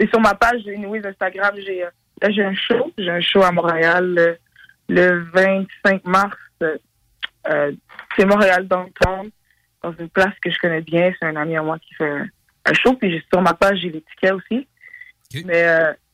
Et 0.00 0.06
sur 0.06 0.20
ma 0.20 0.34
page, 0.34 0.62
j'ai 0.64 0.74
une 0.74 0.86
Instagram, 1.04 1.54
j'ai 1.56 1.84
euh, 1.84 1.90
là, 2.22 2.30
j'ai 2.30 2.44
un 2.44 2.54
show. 2.54 2.92
J'ai 2.96 3.10
un 3.10 3.20
show 3.20 3.42
à 3.42 3.50
Montréal 3.50 4.14
le, 4.14 4.38
le 4.88 5.24
25 5.32 6.04
mars. 6.04 6.36
euh, 6.62 6.76
euh, 7.48 7.72
c'est 8.16 8.24
Montréal 8.24 8.66
Downtown, 8.68 9.30
dans 9.82 9.92
une 9.98 10.08
place 10.08 10.34
que 10.42 10.50
je 10.50 10.58
connais 10.58 10.80
bien. 10.82 11.12
C'est 11.18 11.26
un 11.26 11.36
ami 11.36 11.56
à 11.56 11.62
moi 11.62 11.78
qui 11.78 11.94
fait 11.94 12.08
un, 12.08 12.26
un 12.66 12.72
show. 12.72 12.94
Puis 12.94 13.22
sur 13.32 13.40
ma 13.42 13.54
page, 13.54 13.78
j'ai 13.80 13.90
les 13.90 14.02
tickets 14.02 14.32
aussi. 14.32 14.66
Mais 15.44 15.66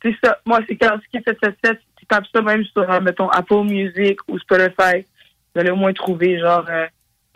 c'est 0.03 0.17
ça. 0.23 0.39
Moi, 0.45 0.61
c'est 0.67 0.75
est 0.75 0.87
777, 1.13 1.79
tu 1.97 2.07
tapes 2.07 2.27
ça 2.35 2.43
même 2.43 2.65
sur, 2.65 3.01
mettons, 3.01 3.29
Apple 3.29 3.63
Music 3.65 4.19
ou 4.29 4.39
Spotify. 4.39 5.07
Vous 5.55 5.61
allez 5.61 5.71
au 5.71 5.77
moins 5.77 5.93
trouver, 5.93 6.39
genre, 6.39 6.65
euh, 6.69 6.87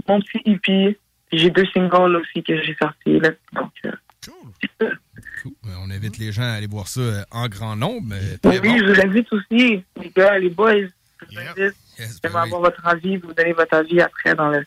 mon 0.09 0.21
petit. 0.21 0.57
Puis 0.63 0.97
J'ai 1.33 1.51
deux 1.51 1.67
singles 1.67 2.17
aussi 2.17 2.43
que 2.43 2.61
j'ai 2.63 2.75
sortis. 2.81 3.21
Là. 3.21 3.31
Donc, 3.53 3.73
euh, 3.85 3.93
Euh, 4.83 4.91
On 5.81 5.91
invite 5.91 6.19
les 6.19 6.33
gens 6.33 6.43
à 6.43 6.53
aller 6.53 6.67
voir 6.67 6.89
ça 6.89 7.25
en 7.31 7.49
grand 7.49 7.77
nombre. 7.77 8.15
mais 8.45 8.59
oui, 8.61 8.69
bon. 8.71 8.79
je 8.79 8.85
vous 8.93 9.01
invite 9.01 9.33
aussi, 9.33 9.85
les 10.01 10.11
gars, 10.15 10.39
les 10.39 10.51
boys. 10.51 10.75
Je. 11.31 11.71
J'aimerais 12.23 12.43
avoir 12.43 12.61
votre 12.61 12.87
avis, 12.87 13.17
vous 13.17 13.33
donner 13.33 13.53
votre 13.53 13.75
avis 13.75 14.01
après 14.01 14.35
dans 14.35 14.49
le. 14.51 14.65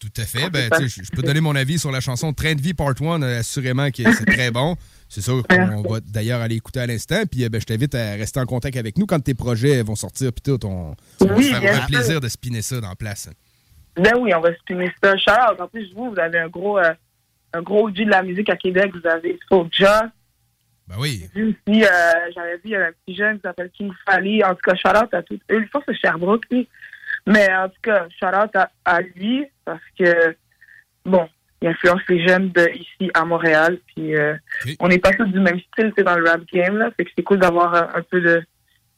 Tout 0.00 0.20
à 0.20 0.24
fait. 0.24 0.50
Ben, 0.50 0.70
je 0.86 1.10
peux 1.12 1.22
donner 1.22 1.40
mon 1.40 1.54
avis 1.56 1.78
sur 1.78 1.90
la 1.90 2.00
chanson 2.00 2.32
Train 2.32 2.54
de 2.54 2.60
vie 2.60 2.74
Part 2.74 2.94
1, 3.00 3.22
euh, 3.22 3.40
assurément 3.40 3.90
que 3.90 4.02
c'est 4.12 4.26
très 4.26 4.50
bon. 4.50 4.76
C'est 5.14 5.20
sûr 5.20 5.44
qu'on 5.46 5.82
va 5.82 6.00
d'ailleurs 6.00 6.40
aller 6.40 6.56
écouter 6.56 6.80
à 6.80 6.88
l'instant. 6.88 7.22
Puis 7.30 7.44
euh, 7.44 7.48
ben, 7.48 7.60
je 7.60 7.66
t'invite 7.66 7.94
à 7.94 8.14
rester 8.14 8.40
en 8.40 8.46
contact 8.46 8.76
avec 8.76 8.98
nous 8.98 9.06
quand 9.06 9.20
tes 9.20 9.34
projets 9.34 9.80
vont 9.84 9.94
sortir. 9.94 10.32
Puis 10.32 10.42
tout, 10.42 10.66
on, 10.66 10.96
va 11.20 11.34
Oui, 11.36 11.44
se 11.44 11.54
faire 11.54 11.84
un 11.84 11.86
plaisir 11.86 12.20
de 12.20 12.26
spinner 12.26 12.62
ça 12.62 12.80
dans 12.80 12.88
la 12.88 12.96
place. 12.96 13.30
Ben 13.94 14.14
oui, 14.18 14.34
on 14.34 14.40
va 14.40 14.52
spinner 14.56 14.92
ça. 15.00 15.16
Shout 15.16 15.60
En 15.60 15.68
plus, 15.68 15.94
vous, 15.94 16.10
vous 16.10 16.18
avez 16.18 16.40
un 16.40 16.48
gros, 16.48 16.78
euh, 16.78 16.92
un 17.52 17.62
gros 17.62 17.92
de 17.92 18.10
la 18.10 18.24
musique 18.24 18.50
à 18.50 18.56
Québec. 18.56 18.90
Vous 18.92 19.08
avez 19.08 19.38
Soulja. 19.48 20.10
Ben 20.88 20.96
oui. 20.98 21.30
J'ai 21.32 21.42
vu 21.42 21.48
aussi, 21.68 21.84
euh, 21.84 21.88
j'avais 22.34 22.58
vu, 22.64 22.74
a 22.74 22.86
un 22.86 22.92
petit 23.06 23.16
jeune 23.16 23.36
qui 23.36 23.42
s'appelle 23.42 23.70
King 23.70 23.92
Fally. 24.04 24.42
En 24.42 24.56
tout 24.56 24.62
cas, 24.64 25.00
out 25.00 25.14
à 25.14 25.22
tous. 25.22 25.38
Eux, 25.52 25.62
je 25.62 25.70
pense 25.70 25.84
que 25.84 25.92
c'est 25.92 26.00
Sherbrooke, 26.00 26.44
lui. 26.50 26.68
Mais 27.24 27.54
en 27.54 27.68
tout 27.68 27.80
cas, 27.82 28.06
out 28.06 28.56
à, 28.56 28.68
à 28.84 29.00
lui 29.00 29.46
parce 29.64 29.78
que, 29.96 30.34
bon, 31.04 31.28
il 31.64 31.68
influence 31.68 32.00
les 32.08 32.26
jeunes 32.26 32.50
de 32.50 32.70
ici 32.74 33.10
à 33.14 33.24
Montréal. 33.24 33.78
Puis, 33.94 34.14
euh, 34.14 34.34
on 34.80 34.88
n'est 34.88 34.98
pas 34.98 35.12
tous 35.12 35.26
du 35.26 35.40
même 35.40 35.58
style, 35.72 35.92
c'est 35.96 36.04
dans 36.04 36.16
le 36.16 36.28
rap 36.28 36.42
game, 36.52 36.76
là. 36.76 36.90
Fait 36.96 37.04
que 37.04 37.10
c'est 37.16 37.22
cool 37.22 37.38
d'avoir 37.38 37.74
euh, 37.74 37.98
un 37.98 38.02
peu 38.02 38.20
de, 38.20 38.42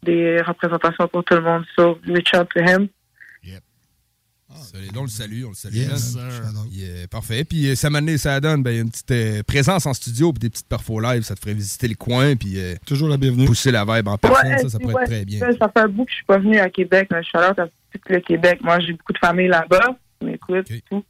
des 0.02 0.40
représentations 0.42 1.08
pour 1.08 1.24
tout 1.24 1.34
le 1.34 1.42
monde. 1.42 1.64
So, 1.76 1.98
reach 2.06 2.34
out 2.34 2.48
to 2.54 2.60
him. 2.60 2.88
Salut, 4.62 4.88
on 4.96 5.02
le 5.02 5.08
salue, 5.08 5.44
on 5.44 5.48
le 5.50 5.54
salue. 5.54 5.74
Yes, 5.74 6.14
man. 6.14 6.30
sir. 6.30 6.42
Yeah, 6.70 7.08
parfait. 7.08 7.44
Puis 7.44 7.68
euh, 7.68 7.74
ça 7.74 7.90
m'a 7.90 7.98
amené, 7.98 8.16
ça 8.16 8.40
donne 8.40 8.62
ben, 8.62 8.82
une 8.82 8.90
petite 8.90 9.10
euh, 9.10 9.42
présence 9.42 9.86
en 9.86 9.92
studio 9.92 10.32
puis 10.32 10.40
des 10.40 10.50
petites 10.50 10.68
perfos 10.68 11.00
live. 11.00 11.22
Ça 11.22 11.34
te 11.34 11.40
ferait 11.40 11.54
visiter 11.54 11.88
le 11.88 11.94
coin 11.94 12.36
puis 12.36 12.58
euh, 12.58 12.74
Toujours 12.86 13.08
la 13.08 13.16
bienvenue. 13.16 13.46
pousser 13.46 13.70
la 13.70 13.84
vibe 13.84 14.08
en 14.08 14.16
personne. 14.16 14.48
Ouais, 14.48 14.68
ça, 14.68 14.78
pourrait 14.78 15.02
être 15.02 15.10
très 15.10 15.24
bien. 15.24 15.40
Ça, 15.40 15.68
fait 15.68 15.80
un 15.80 15.88
bout 15.88 16.04
que 16.04 16.10
je 16.10 16.16
suis 16.16 16.24
pas 16.24 16.38
venue 16.38 16.58
à 16.58 16.70
Québec, 16.70 17.08
mais 17.12 17.22
shout 17.22 17.38
out 17.38 17.58
à 17.58 17.66
tout 17.66 18.00
le 18.08 18.20
Québec. 18.20 18.60
Moi, 18.62 18.80
j'ai 18.80 18.92
beaucoup 18.92 19.12
de 19.12 19.18
famille 19.18 19.48
là-bas. 19.48 19.96
qui 20.20 20.26
m'écoutent 20.26 20.70
et 20.70 20.82
tout. 20.88 21.04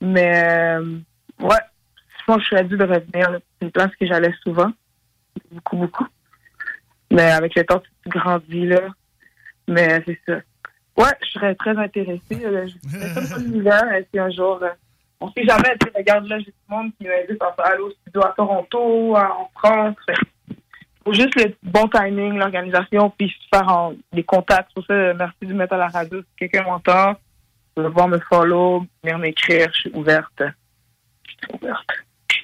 Mais, 0.00 0.42
euh, 0.78 0.98
ouais, 1.40 1.56
je 2.18 2.24
pense 2.26 2.36
que 2.38 2.42
je 2.50 2.56
suis 2.56 2.66
dû 2.68 2.76
de 2.76 2.84
revenir. 2.84 3.38
C'est 3.58 3.66
une 3.66 3.70
place 3.72 3.94
que 3.98 4.06
j'allais 4.06 4.32
souvent. 4.42 4.70
Beaucoup, 5.52 5.76
beaucoup. 5.76 6.06
Mais 7.10 7.30
avec 7.32 7.54
le 7.54 7.64
temps, 7.64 7.80
tu 7.80 8.08
grandis, 8.08 8.66
là. 8.66 8.80
Mais 9.68 10.02
c'est 10.06 10.18
ça. 10.26 10.36
Ouais, 10.96 11.12
je 11.22 11.30
serais 11.30 11.54
très 11.54 11.76
intéressée. 11.76 12.20
là. 12.40 12.66
Je 12.66 12.76
serais 12.88 13.14
comme 13.14 13.24
ça 13.24 13.38
l'hiver. 13.38 13.92
Et 13.94 14.02
puis 14.10 14.20
un 14.20 14.30
jour, 14.30 14.58
euh, 14.62 14.70
on 15.20 15.30
sait 15.32 15.44
jamais. 15.44 15.76
Tu 15.80 15.90
regarde, 15.94 16.26
là, 16.28 16.38
j'ai 16.38 16.46
tout 16.46 16.52
le 16.70 16.76
monde 16.76 16.92
qui 16.98 17.06
m'invite 17.06 17.42
à 17.42 17.54
aller 17.66 17.82
au 17.82 17.90
studio 17.90 18.22
à 18.24 18.32
Toronto, 18.36 19.16
à- 19.16 19.36
en 19.36 19.50
France. 19.58 19.96
Faut 21.04 21.14
juste 21.14 21.34
le 21.36 21.54
bon 21.62 21.88
timing, 21.88 22.36
l'organisation, 22.36 23.10
puis 23.10 23.34
faire 23.52 23.68
en- 23.68 23.94
des 24.12 24.22
contacts. 24.22 24.72
Pour 24.74 24.84
ça, 24.84 24.92
euh, 24.92 25.14
merci 25.16 25.36
de 25.42 25.46
me 25.52 25.54
mettre 25.58 25.72
à 25.74 25.78
la 25.78 25.88
radio. 25.88 26.20
Si 26.20 26.26
quelqu'un 26.38 26.62
m'entend, 26.64 27.14
pouvoir 27.88 28.08
me 28.08 28.18
follow, 28.28 28.86
venir 29.02 29.18
m'écrire, 29.18 29.68
je 29.74 29.80
suis 29.80 29.92
ouverte. 29.94 30.42
Je 31.26 31.30
suis 31.30 31.54
ouverte. 31.54 31.86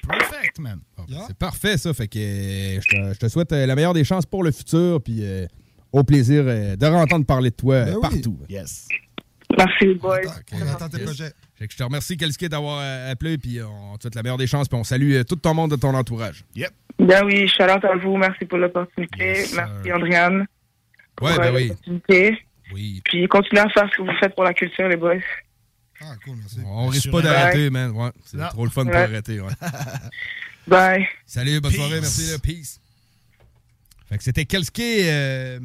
Perfect, 0.07 0.59
man. 0.59 0.79
C'est 1.27 1.37
parfait, 1.37 1.77
ça. 1.77 1.93
Fait 1.93 2.07
que 2.07 2.19
euh, 2.19 2.79
je 2.81 2.87
te, 2.87 3.13
je 3.13 3.19
te 3.19 3.27
souhaite 3.27 3.51
euh, 3.51 3.65
la 3.65 3.75
meilleure 3.75 3.93
des 3.93 4.03
chances 4.03 4.25
pour 4.25 4.43
le 4.43 4.51
futur. 4.51 5.01
Puis 5.01 5.19
euh, 5.21 5.45
au 5.91 6.03
plaisir 6.03 6.43
de 6.43 6.85
entendre 6.85 7.25
parler 7.25 7.49
de 7.49 7.55
toi 7.55 7.85
Ben 7.85 7.99
partout. 8.01 8.37
Yes. 8.49 8.87
Merci, 9.57 9.93
boys. 9.95 10.19
On 10.53 10.67
attend 10.67 10.89
tes 10.89 11.03
projets. 11.03 11.31
Fait 11.55 11.67
que 11.67 11.73
je 11.73 11.77
te 11.77 11.83
remercie, 11.83 12.17
Kelski, 12.17 12.49
d'avoir 12.49 12.83
appelé. 13.09 13.37
Puis 13.37 13.59
on 13.61 13.95
te 13.97 14.03
souhaite 14.03 14.15
la 14.15 14.23
meilleure 14.23 14.37
des 14.37 14.47
chances. 14.47 14.67
Puis 14.67 14.77
on 14.77 14.83
salue 14.83 15.21
tout 15.27 15.35
ton 15.37 15.53
monde 15.53 15.71
de 15.71 15.77
ton 15.77 15.93
entourage. 15.93 16.43
Yep. 16.55 16.71
Ben 16.99 17.23
oui, 17.25 17.47
shout 17.47 17.63
out 17.63 17.83
à 17.85 17.95
vous. 17.95 18.17
Merci 18.17 18.45
pour 18.45 18.57
l'opportunité. 18.57 19.45
merci, 19.55 19.93
Andréane. 19.93 20.45
Ouais, 21.21 21.33
pour, 21.33 21.43
ben 21.43 21.55
oui. 21.55 21.71
Oui. 22.73 23.01
Puis 23.05 23.27
continuez 23.27 23.61
à 23.61 23.69
faire 23.69 23.89
ce 23.91 23.97
que 23.97 24.01
vous 24.01 24.17
faites 24.19 24.35
pour 24.35 24.43
la 24.43 24.53
culture, 24.53 24.87
les 24.87 24.97
boys. 24.97 25.15
On 26.65 26.87
risque 26.87 27.09
pas 27.11 27.21
d'arrêter, 27.21 27.69
man. 27.69 27.91
Ouais, 27.91 28.11
c'est 28.25 28.37
Non. 28.37 28.47
trop 28.49 28.65
le 28.65 28.69
fun 28.71 28.83
pour 28.83 28.91
Ouais. 28.93 29.01
arrêter. 29.01 29.39
Ouais. 29.41 29.51
Bye. 30.67 31.07
Salut, 31.25 31.59
bonne 31.61 31.71
Peace. 31.71 31.77
soirée, 31.79 32.01
merci. 32.01 32.31
Là, 32.31 32.37
peace. 32.39 32.79
Fait 34.09 34.17
que 34.17 34.23
c'était 34.23 34.45
Kelski 34.45 34.99
euh, 35.03 35.59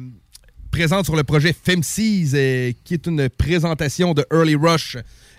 présente 0.71 1.05
sur 1.05 1.15
le 1.15 1.23
projet 1.23 1.53
Femseas, 1.53 2.33
euh, 2.33 2.71
qui 2.83 2.93
est 2.95 3.05
une 3.05 3.29
présentation 3.29 4.13
de 4.13 4.25
Early 4.31 4.55
Rush. 4.55 4.97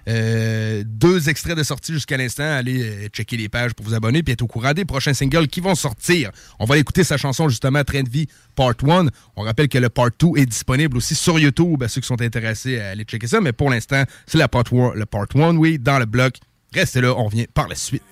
Euh, 0.08 0.82
deux 0.86 1.28
extraits 1.28 1.56
de 1.56 1.62
sortie 1.62 1.92
jusqu'à 1.92 2.16
l'instant. 2.16 2.44
Allez 2.44 2.82
euh, 2.82 3.08
checker 3.08 3.36
les 3.36 3.48
pages 3.48 3.74
pour 3.74 3.86
vous 3.86 3.94
abonner 3.94 4.22
puis 4.22 4.32
être 4.32 4.42
au 4.42 4.46
courant 4.46 4.72
des 4.72 4.84
prochains 4.84 5.14
singles 5.14 5.48
qui 5.48 5.60
vont 5.60 5.74
sortir. 5.74 6.30
On 6.58 6.66
va 6.66 6.76
écouter 6.78 7.04
sa 7.04 7.16
chanson 7.16 7.48
justement 7.48 7.82
Train 7.84 8.02
de 8.02 8.10
vie 8.10 8.28
Part 8.54 8.74
1. 8.86 9.06
On 9.36 9.42
rappelle 9.42 9.68
que 9.68 9.78
le 9.78 9.88
Part 9.88 10.10
2 10.18 10.40
est 10.40 10.46
disponible 10.46 10.96
aussi 10.96 11.14
sur 11.14 11.38
YouTube 11.38 11.82
à 11.82 11.88
ceux 11.88 12.00
qui 12.00 12.06
sont 12.06 12.20
intéressés 12.20 12.80
à 12.80 12.90
aller 12.90 13.04
checker 13.04 13.26
ça. 13.26 13.40
Mais 13.40 13.52
pour 13.52 13.70
l'instant, 13.70 14.04
c'est 14.26 14.38
la 14.38 14.48
Part 14.48 14.64
1, 14.72 14.94
le 14.94 15.06
Part 15.06 15.26
1, 15.34 15.56
oui, 15.56 15.78
dans 15.78 15.98
le 15.98 16.06
bloc. 16.06 16.34
Restez 16.72 17.00
là, 17.00 17.14
on 17.16 17.24
revient 17.24 17.46
par 17.52 17.68
la 17.68 17.74
suite. 17.74 18.02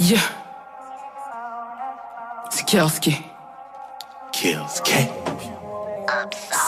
Yeah. 0.00 0.20
C'est 2.50 2.64
Kelski. 2.66 3.16
Kelski. 4.32 5.08
Chou 6.08 6.28
chou 6.50 6.67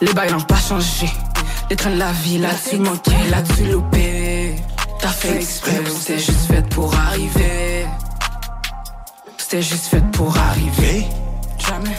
Les 0.00 0.12
bails 0.14 0.32
n'ont 0.32 0.40
pas 0.40 0.56
changé. 0.56 1.06
Les 1.68 1.76
trains 1.76 1.90
de 1.90 1.98
la 1.98 2.12
vie, 2.12 2.38
là-dessus 2.38 2.78
manqué, 2.78 3.12
là-dessus 3.30 3.64
loupé. 3.64 4.56
T'as 5.00 5.08
fait 5.08 5.36
exprès, 5.36 5.82
c'était 5.98 6.18
juste 6.18 6.46
fait 6.46 6.68
pour 6.70 6.94
arriver? 6.94 7.86
C'était 9.36 9.62
juste 9.62 9.86
fait 9.86 10.10
pour 10.12 10.36
arriver. 10.36 11.06
Jamais. 11.58 11.96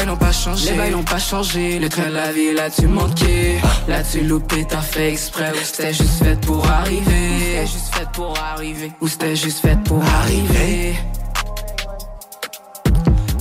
Les 0.00 0.06
bails 0.06 0.14
n'ont 0.14 0.16
pas 0.16 0.32
changé. 0.32 0.70
Les 0.70 0.76
bails 0.78 0.90
n'ont 0.92 1.02
pas 1.02 1.18
changé. 1.18 1.78
Le 1.78 1.88
train 1.90 2.08
de 2.08 2.14
la 2.14 2.32
vie, 2.32 2.54
là-dessus 2.54 2.86
manqué. 2.86 3.60
Là-dessus 3.86 4.22
loupé, 4.22 4.64
t'as 4.66 4.80
fait 4.80 5.12
exprès. 5.12 5.52
Ou 5.52 5.62
c'était 5.62 5.92
juste 5.92 6.24
fait 6.24 6.40
pour 6.40 6.66
arriver. 6.66 7.02
C'était 7.04 7.66
juste 7.66 7.94
fait 7.94 8.08
pour 8.10 8.38
arriver. 8.38 8.92
Ou 9.02 9.08
c'était 9.08 9.36
juste 9.36 9.58
fait 9.58 9.78
pour 9.84 10.02
arriver. 10.02 10.94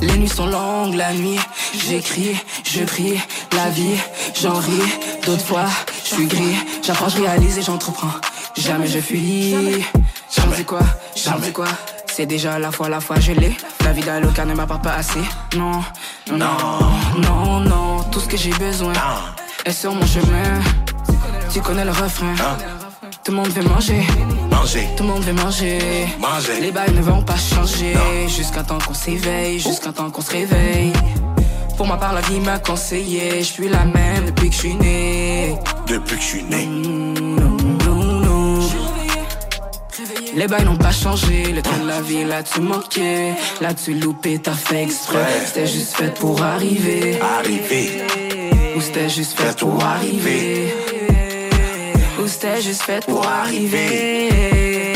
Les 0.02 0.18
nuits 0.18 0.28
sont 0.28 0.48
longues, 0.48 0.96
la 0.96 1.14
nuit, 1.14 1.40
j'écris, 1.88 2.36
je 2.66 2.84
prie, 2.84 3.20
la 3.56 3.70
vie, 3.70 3.98
j'en 4.42 4.56
ris, 4.56 4.94
d'autres 5.26 5.46
fois, 5.46 5.66
je 6.06 6.16
suis 6.16 6.26
gris, 6.26 6.56
j'apprends, 6.82 7.10
je 7.10 7.18
réalise 7.22 7.58
et 7.58 7.62
j'entreprends, 7.62 8.14
jamais 8.56 8.88
je 8.88 9.00
fuis, 9.00 9.84
j'en 10.34 10.54
sais 10.54 10.64
quoi, 10.64 10.80
j'en 11.18 11.42
sais 11.42 11.52
quoi, 11.52 11.68
c'est 12.14 12.26
déjà 12.26 12.60
la 12.60 12.72
fois, 12.72 12.90
la 12.90 13.00
fois 13.00 13.20
je 13.20 13.32
l'ai, 13.32 13.56
la 13.84 13.92
vie 13.94 14.02
d'Aloca 14.02 14.46
ne 14.46 14.54
m'apporte 14.54 14.84
pas 14.84 14.94
assez, 14.94 15.22
non, 15.58 15.82
non, 16.32 16.58
non, 17.18 17.60
non, 17.60 18.04
tout 18.12 18.20
ce 18.20 18.28
que 18.28 18.38
j'ai 18.38 18.52
besoin 18.52 18.94
est 19.66 19.72
sur 19.72 19.94
mon 19.94 20.06
chemin, 20.06 20.60
tu 21.52 21.62
connais 21.62 21.86
le 21.86 21.92
refrain, 21.92 22.34
tout 23.24 23.32
le 23.32 23.38
monde 23.38 23.50
veut 23.50 23.64
manger, 23.64 24.02
Manger. 24.52 24.88
tout 24.98 25.04
le 25.04 25.10
monde 25.10 25.24
veut 25.24 25.34
manger, 25.34 25.80
Manger. 26.20 26.62
les 26.62 26.72
bails 26.72 26.94
ne 26.94 27.02
vont 27.02 27.22
pas 27.22 27.38
changer 27.38 27.94
jusqu'à 28.28 28.64
temps 28.64 28.80
qu'on 28.86 28.94
s'éveille, 28.94 29.60
jusqu'à 29.60 29.92
temps 29.92 30.10
qu'on 30.10 30.22
se 30.22 30.32
réveille. 30.32 30.94
Pour 31.78 31.88
ma 31.88 31.96
part, 31.96 32.14
la 32.14 32.22
vie 32.22 32.42
m'a 32.42 32.60
conseillé, 32.60 33.40
je 33.40 33.44
suis 33.54 33.70
la 33.70 33.86
même 33.86 34.26
depuis 34.26 34.50
que 34.50 34.56
je 34.56 34.60
suis 34.60 34.76
né. 34.76 35.56
Depuis 35.88 36.18
que 36.18 36.22
je 36.22 36.28
suis 36.28 36.44
né. 36.44 36.68
Les 40.36 40.48
bails 40.48 40.66
n'ont 40.66 40.78
pas 40.78 40.92
changé, 40.92 41.52
le 41.52 41.62
train 41.62 41.78
de 41.80 41.88
la 41.88 42.02
vie 42.02 42.24
là-dessus 42.24 42.62
manqué, 42.62 43.34
là-dessus 43.62 43.94
loupé, 43.94 44.40
t'as 44.40 44.52
fait 44.52 44.84
exprès. 44.84 45.26
C'était 45.46 45.68
juste 45.68 45.96
fait 45.96 46.14
pour 46.14 46.42
arriver. 46.42 47.20
Arriver. 47.22 48.04
Ou 48.76 48.82
c'était 48.82 49.10
juste 49.10 49.40
fait 49.40 49.58
pour 49.58 49.84
arriver. 49.84 50.74
Ou 52.22 52.28
c'était 52.28 52.62
juste 52.62 52.84
fait 52.84 53.06
pour 53.06 53.26
arriver. 53.26 54.89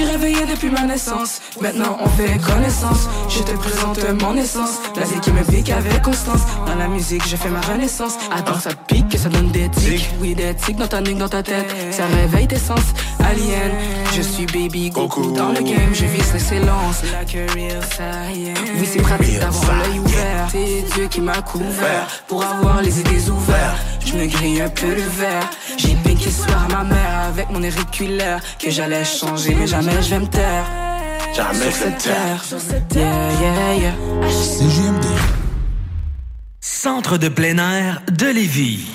Je 0.00 0.06
suis 0.06 0.16
réveillé 0.16 0.46
depuis 0.46 0.70
ma 0.70 0.84
naissance. 0.84 1.42
Maintenant 1.60 1.98
on 2.00 2.08
fait 2.08 2.38
connaissance. 2.38 3.06
Je 3.28 3.42
te 3.42 3.52
présente 3.52 3.98
mon 4.22 4.34
essence. 4.34 4.78
La 4.96 5.02
qui 5.02 5.30
me 5.30 5.42
pique 5.44 5.68
avec 5.68 6.00
constance. 6.00 6.40
Dans 6.66 6.74
la 6.74 6.88
musique, 6.88 7.22
je 7.28 7.36
fais 7.36 7.50
ma 7.50 7.60
renaissance. 7.60 8.14
Attends, 8.34 8.58
ça 8.58 8.70
pique, 8.86 9.10
que 9.10 9.18
ça 9.18 9.28
donne 9.28 9.50
des 9.50 9.68
tics. 9.68 10.08
Oui, 10.18 10.34
des 10.34 10.54
tics 10.54 10.76
dans 10.76 10.88
ta 10.88 11.02
nuque, 11.02 11.18
dans 11.18 11.28
ta 11.28 11.42
tête. 11.42 11.66
Ça 11.90 12.06
réveille 12.06 12.48
tes 12.48 12.56
sens. 12.56 12.80
Alien, 13.18 13.72
je 14.14 14.22
suis 14.22 14.46
baby 14.46 14.88
Goku. 14.88 15.32
Dans 15.32 15.50
le 15.50 15.60
game, 15.60 15.92
je 15.92 16.06
vise 16.06 16.32
l'excellence. 16.32 17.02
Oui, 17.34 18.88
c'est 18.90 19.02
pratique 19.02 19.38
d'avoir 19.38 19.76
l'œil 19.76 19.98
ouvert. 19.98 20.48
C'est 20.50 20.94
Dieu 20.94 21.08
qui 21.08 21.20
m'a 21.20 21.42
couvert. 21.42 22.06
Pour 22.26 22.42
avoir 22.42 22.80
les 22.80 23.00
idées 23.00 23.28
ouvertes. 23.28 23.76
Je 24.04 24.12
me 24.14 24.26
grille 24.26 24.60
un 24.60 24.68
peu 24.68 24.88
le 24.88 25.02
verre. 25.02 25.48
J'ai 25.76 25.94
piqué 26.04 26.30
ce 26.30 26.42
soir 26.44 26.66
ma 26.70 26.84
mère 26.84 27.20
avec 27.28 27.50
mon 27.50 27.62
auriculaire. 27.62 28.40
Que 28.58 28.70
j'allais 28.70 29.04
changer, 29.04 29.54
mais 29.54 29.66
jamais 29.66 30.00
je 30.02 30.10
vais 30.10 30.20
me 30.20 30.26
taire. 30.26 30.64
Jamais 31.36 31.54
Sur 31.54 31.70
je 31.70 31.76
vais 31.84 31.90
me 31.90 31.98
cette 31.98 31.98
taire. 31.98 32.42
terre. 32.88 33.30
Yeah, 33.40 33.40
yeah, 33.40 33.74
yeah. 33.76 33.92
CGMD. 34.30 35.04
Centre 36.60 37.18
de 37.18 37.28
plein 37.28 37.58
air 37.58 38.00
de 38.10 38.26
Lévis. 38.26 38.86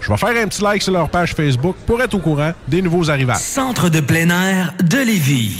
Je 0.00 0.08
vais 0.08 0.16
faire 0.16 0.42
un 0.42 0.48
petit 0.48 0.62
like 0.62 0.82
sur 0.82 0.92
leur 0.92 1.08
page 1.08 1.34
Facebook 1.34 1.76
pour 1.86 2.00
être 2.02 2.14
au 2.14 2.18
courant 2.18 2.52
des 2.68 2.82
nouveaux 2.82 3.10
arrivages. 3.10 3.38
Centre 3.38 3.88
de 3.88 4.00
plein 4.00 4.28
air 4.30 4.74
de 4.82 4.98
Lévis. 4.98 5.56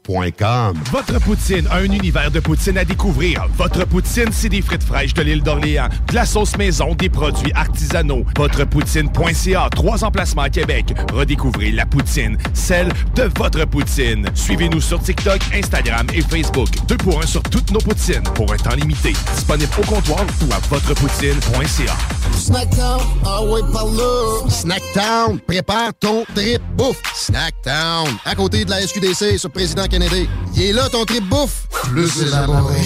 Votre 0.08 1.20
poutine, 1.22 1.68
un 1.72 1.84
univers 1.84 2.32
de 2.32 2.40
poutine 2.40 2.78
à 2.78 2.84
découvrir. 2.84 3.48
Votre 3.56 3.86
poutine, 3.86 4.30
c'est 4.32 4.50
des 4.50 4.62
frites 4.62 4.84
fraîches 4.84 5.14
de 5.14 5.22
l'île 5.22 5.44
d'Orléans, 5.44 5.90
de 6.10 6.16
la 6.16 6.26
sauce 6.26 6.58
maison, 6.58 6.96
des 6.96 7.08
produits 7.08 7.52
artisanaux. 7.54 8.26
Votrepoutine.ca, 8.36 9.70
trois 9.70 10.04
emplacements 10.04 10.42
à 10.42 10.50
Québec. 10.50 10.94
Redécouvrez 11.14 11.72
la 11.72 11.86
poutine, 11.86 12.38
celle 12.54 12.90
de 13.16 13.30
votre 13.38 13.64
poutine. 13.66 14.26
Suivez-nous 14.34 14.82
sur 14.82 15.02
TikTok, 15.02 15.40
Instagram 15.54 16.08
et 16.14 16.22
Facebook. 16.22 16.70
Deux 16.88 16.98
pour 16.98 17.22
un 17.22 17.28
sur 17.28 17.44
toutes 17.44 17.72
nos 17.72 17.80
poutines, 17.80 18.24
pour 18.36 18.52
un 18.52 18.58
temps 18.58 18.76
limité. 18.76 19.14
Disponible 19.36 19.72
au 19.78 19.86
comptoir 19.86 20.26
ou 20.42 20.52
à 20.52 20.60
votrepoutine.ca. 20.68 21.96
Snackdown, 22.38 23.02
ah 23.26 23.44
ouais, 23.44 23.62
par 23.72 23.86
là. 23.86 24.50
Snackdown, 24.50 25.40
prépare 25.42 25.92
ton 26.00 26.26
trip 26.34 26.62
bouffe. 26.76 27.02
Snackdown, 27.14 28.08
à 28.26 28.36
côté 28.36 28.66
de 28.66 28.72
la 28.72 28.82
SQDC 28.82 29.38
sur 29.38 29.52
Président 29.52 29.86
Il 29.94 30.64
est 30.64 30.72
là 30.72 30.88
ton 30.88 31.04
trip 31.04 31.28
bouffe. 31.28 31.68
Plus 31.70 32.22
élaboré. 32.22 32.80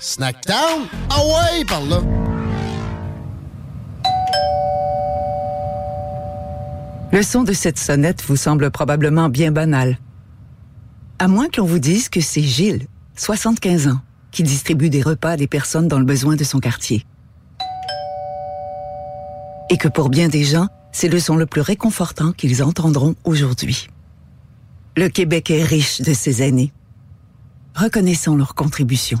Snackdown, 0.00 0.86
ah 1.10 1.20
ouais, 1.20 1.64
par 1.66 1.82
là. 1.84 2.00
Le 7.12 7.22
son 7.22 7.42
de 7.42 7.52
cette 7.52 7.78
sonnette 7.78 8.22
vous 8.26 8.36
semble 8.36 8.70
probablement 8.70 9.28
bien 9.28 9.52
banal. 9.52 9.98
À 11.18 11.28
moins 11.28 11.48
que 11.48 11.60
l'on 11.60 11.66
vous 11.66 11.78
dise 11.78 12.08
que 12.08 12.22
c'est 12.22 12.42
Gilles, 12.42 12.86
75 13.16 13.88
ans, 13.88 14.00
qui 14.30 14.42
distribue 14.42 14.88
des 14.88 15.02
repas 15.02 15.32
à 15.32 15.36
des 15.36 15.48
personnes 15.48 15.88
dans 15.88 15.98
le 15.98 16.06
besoin 16.06 16.36
de 16.36 16.44
son 16.44 16.60
quartier. 16.60 17.04
Et 19.68 19.76
que 19.76 19.88
pour 19.88 20.08
bien 20.08 20.28
des 20.28 20.44
gens, 20.44 20.68
c'est 20.92 21.08
le 21.08 21.20
son 21.20 21.36
le 21.36 21.44
plus 21.44 21.60
réconfortant 21.60 22.32
qu'ils 22.32 22.62
entendront 22.62 23.16
aujourd'hui. 23.24 23.88
Le 24.98 25.08
Québec 25.08 25.52
est 25.52 25.62
riche 25.62 26.00
de 26.00 26.12
ses 26.12 26.42
aînés. 26.42 26.72
Reconnaissons 27.76 28.34
leur 28.34 28.56
contribution. 28.56 29.20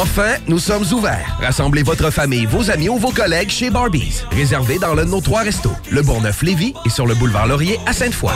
Enfin, 0.00 0.34
nous 0.46 0.58
sommes 0.58 0.84
ouverts. 0.92 1.38
Rassemblez 1.40 1.82
votre 1.82 2.10
famille, 2.10 2.46
vos 2.46 2.70
amis 2.70 2.88
ou 2.88 2.98
vos 2.98 3.10
collègues 3.10 3.50
chez 3.50 3.70
Barbies. 3.70 4.22
Réservé 4.32 4.78
dans 4.78 4.94
l'un 4.94 5.04
de 5.04 5.10
nos 5.10 5.20
trois 5.20 5.42
restos, 5.42 5.72
le 5.90 6.02
Bourgneuf-Lévis 6.02 6.74
et 6.84 6.90
sur 6.90 7.06
le 7.06 7.14
boulevard 7.14 7.46
Laurier 7.46 7.78
à 7.86 7.92
Sainte-Foy. 7.92 8.32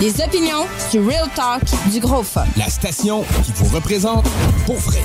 Les 0.00 0.18
opinions, 0.22 0.64
du 0.90 0.98
real 0.98 1.28
talk, 1.34 1.62
du 1.92 2.00
gros 2.00 2.22
fun. 2.22 2.46
La 2.56 2.70
station 2.70 3.22
qui 3.44 3.52
vous 3.54 3.66
représente 3.74 4.26
pour 4.64 4.76
vrai. 4.76 5.02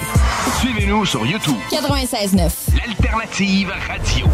Suivez-nous 0.60 1.06
sur 1.06 1.26
YouTube. 1.26 1.58
96.9. 1.70 2.50
L'alternative 2.78 3.74
radio. 3.90 4.26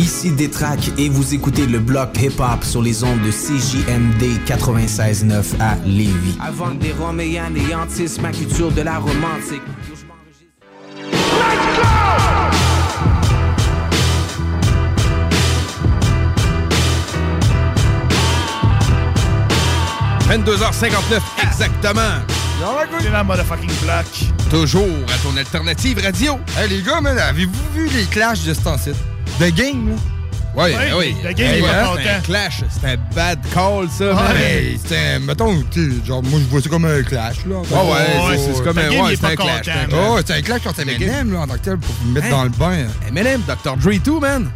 Ici 0.00 0.30
Détrac 0.30 0.92
et 0.96 1.10
vous 1.10 1.34
écoutez 1.34 1.66
le 1.66 1.78
bloc 1.78 2.16
hip-hop 2.18 2.64
sur 2.64 2.80
les 2.80 3.04
ondes 3.04 3.20
de 3.20 3.30
CJMD 3.30 4.40
96.9 4.46 5.60
à 5.60 5.76
Lévis. 5.84 6.38
Avant 6.40 6.70
des 6.70 6.92
Roméens 6.92 7.52
et 7.54 7.74
Antis, 7.74 8.18
ma 8.22 8.32
culture 8.32 8.72
de 8.72 8.80
la 8.80 8.98
romantique. 8.98 9.60
h 20.30 20.38
22h59 20.38 21.20
exactement. 21.42 22.00
C'est 23.00 23.10
la 23.10 23.22
motherfucking 23.22 23.70
block. 23.82 24.06
Toujours 24.48 24.86
à 25.12 25.18
ton 25.22 25.36
alternative 25.36 26.00
radio. 26.02 26.38
Hey 26.56 26.70
les 26.70 26.80
gars, 26.80 27.02
man, 27.02 27.18
avez-vous 27.18 27.52
vu 27.74 27.86
les 27.88 28.04
clashs 28.06 28.44
de 28.44 28.54
ce 28.54 28.60
temps-ci? 28.62 28.92
The 29.40 29.52
Game, 29.54 29.90
là? 29.90 29.96
Oui, 30.56 30.62
Ouais, 30.64 30.72
ben 30.74 30.94
oui. 30.98 31.16
le 31.24 31.32
game, 31.32 31.46
Hey, 31.46 31.58
il 31.60 31.62
va 31.64 31.92
hein, 31.92 31.96
un 32.18 32.20
clash. 32.22 32.64
C'est 32.68 32.86
un 32.88 32.96
bad 33.14 33.38
call, 33.54 33.88
ça. 33.88 34.16
c'est 34.84 35.14
un, 35.14 35.18
mettons, 35.20 35.62
tu 35.70 35.92
sais, 35.92 36.04
genre, 36.06 36.22
moi, 36.24 36.40
je 36.40 36.46
vois 36.50 36.60
ça 36.60 36.68
comme 36.68 36.84
un 36.86 37.02
clash, 37.04 37.36
là. 37.48 37.56
tant 37.70 37.84
Ouais, 37.84 37.90
ouais, 37.92 38.36
c'est- 38.36 38.54
c'est 38.54 38.62
comme 38.64 38.78
un- 38.78 38.88
ouais, 38.90 39.14
c'est 39.16 39.26
un 39.26 39.36
clash, 39.36 39.60
c'est 39.64 39.70
un 39.70 39.84
clash. 39.86 40.00
Oh, 40.08 40.18
c'est 40.26 40.34
un 40.34 40.42
clash 40.42 40.62
contre 40.62 40.80
Eminem, 40.80 41.32
là, 41.32 41.40
en 41.42 41.46
tant 41.46 41.54
que 41.54 41.58
tel, 41.60 41.78
pour 41.78 41.94
me 42.04 42.14
mettre 42.14 42.26
Hein? 42.26 42.30
dans 42.30 42.42
le 42.44 42.50
bain. 42.50 42.76
Eminem, 43.08 43.40
Dr. 43.46 43.76
Dre, 43.76 43.92
tout, 44.04 44.18
man. 44.18 44.50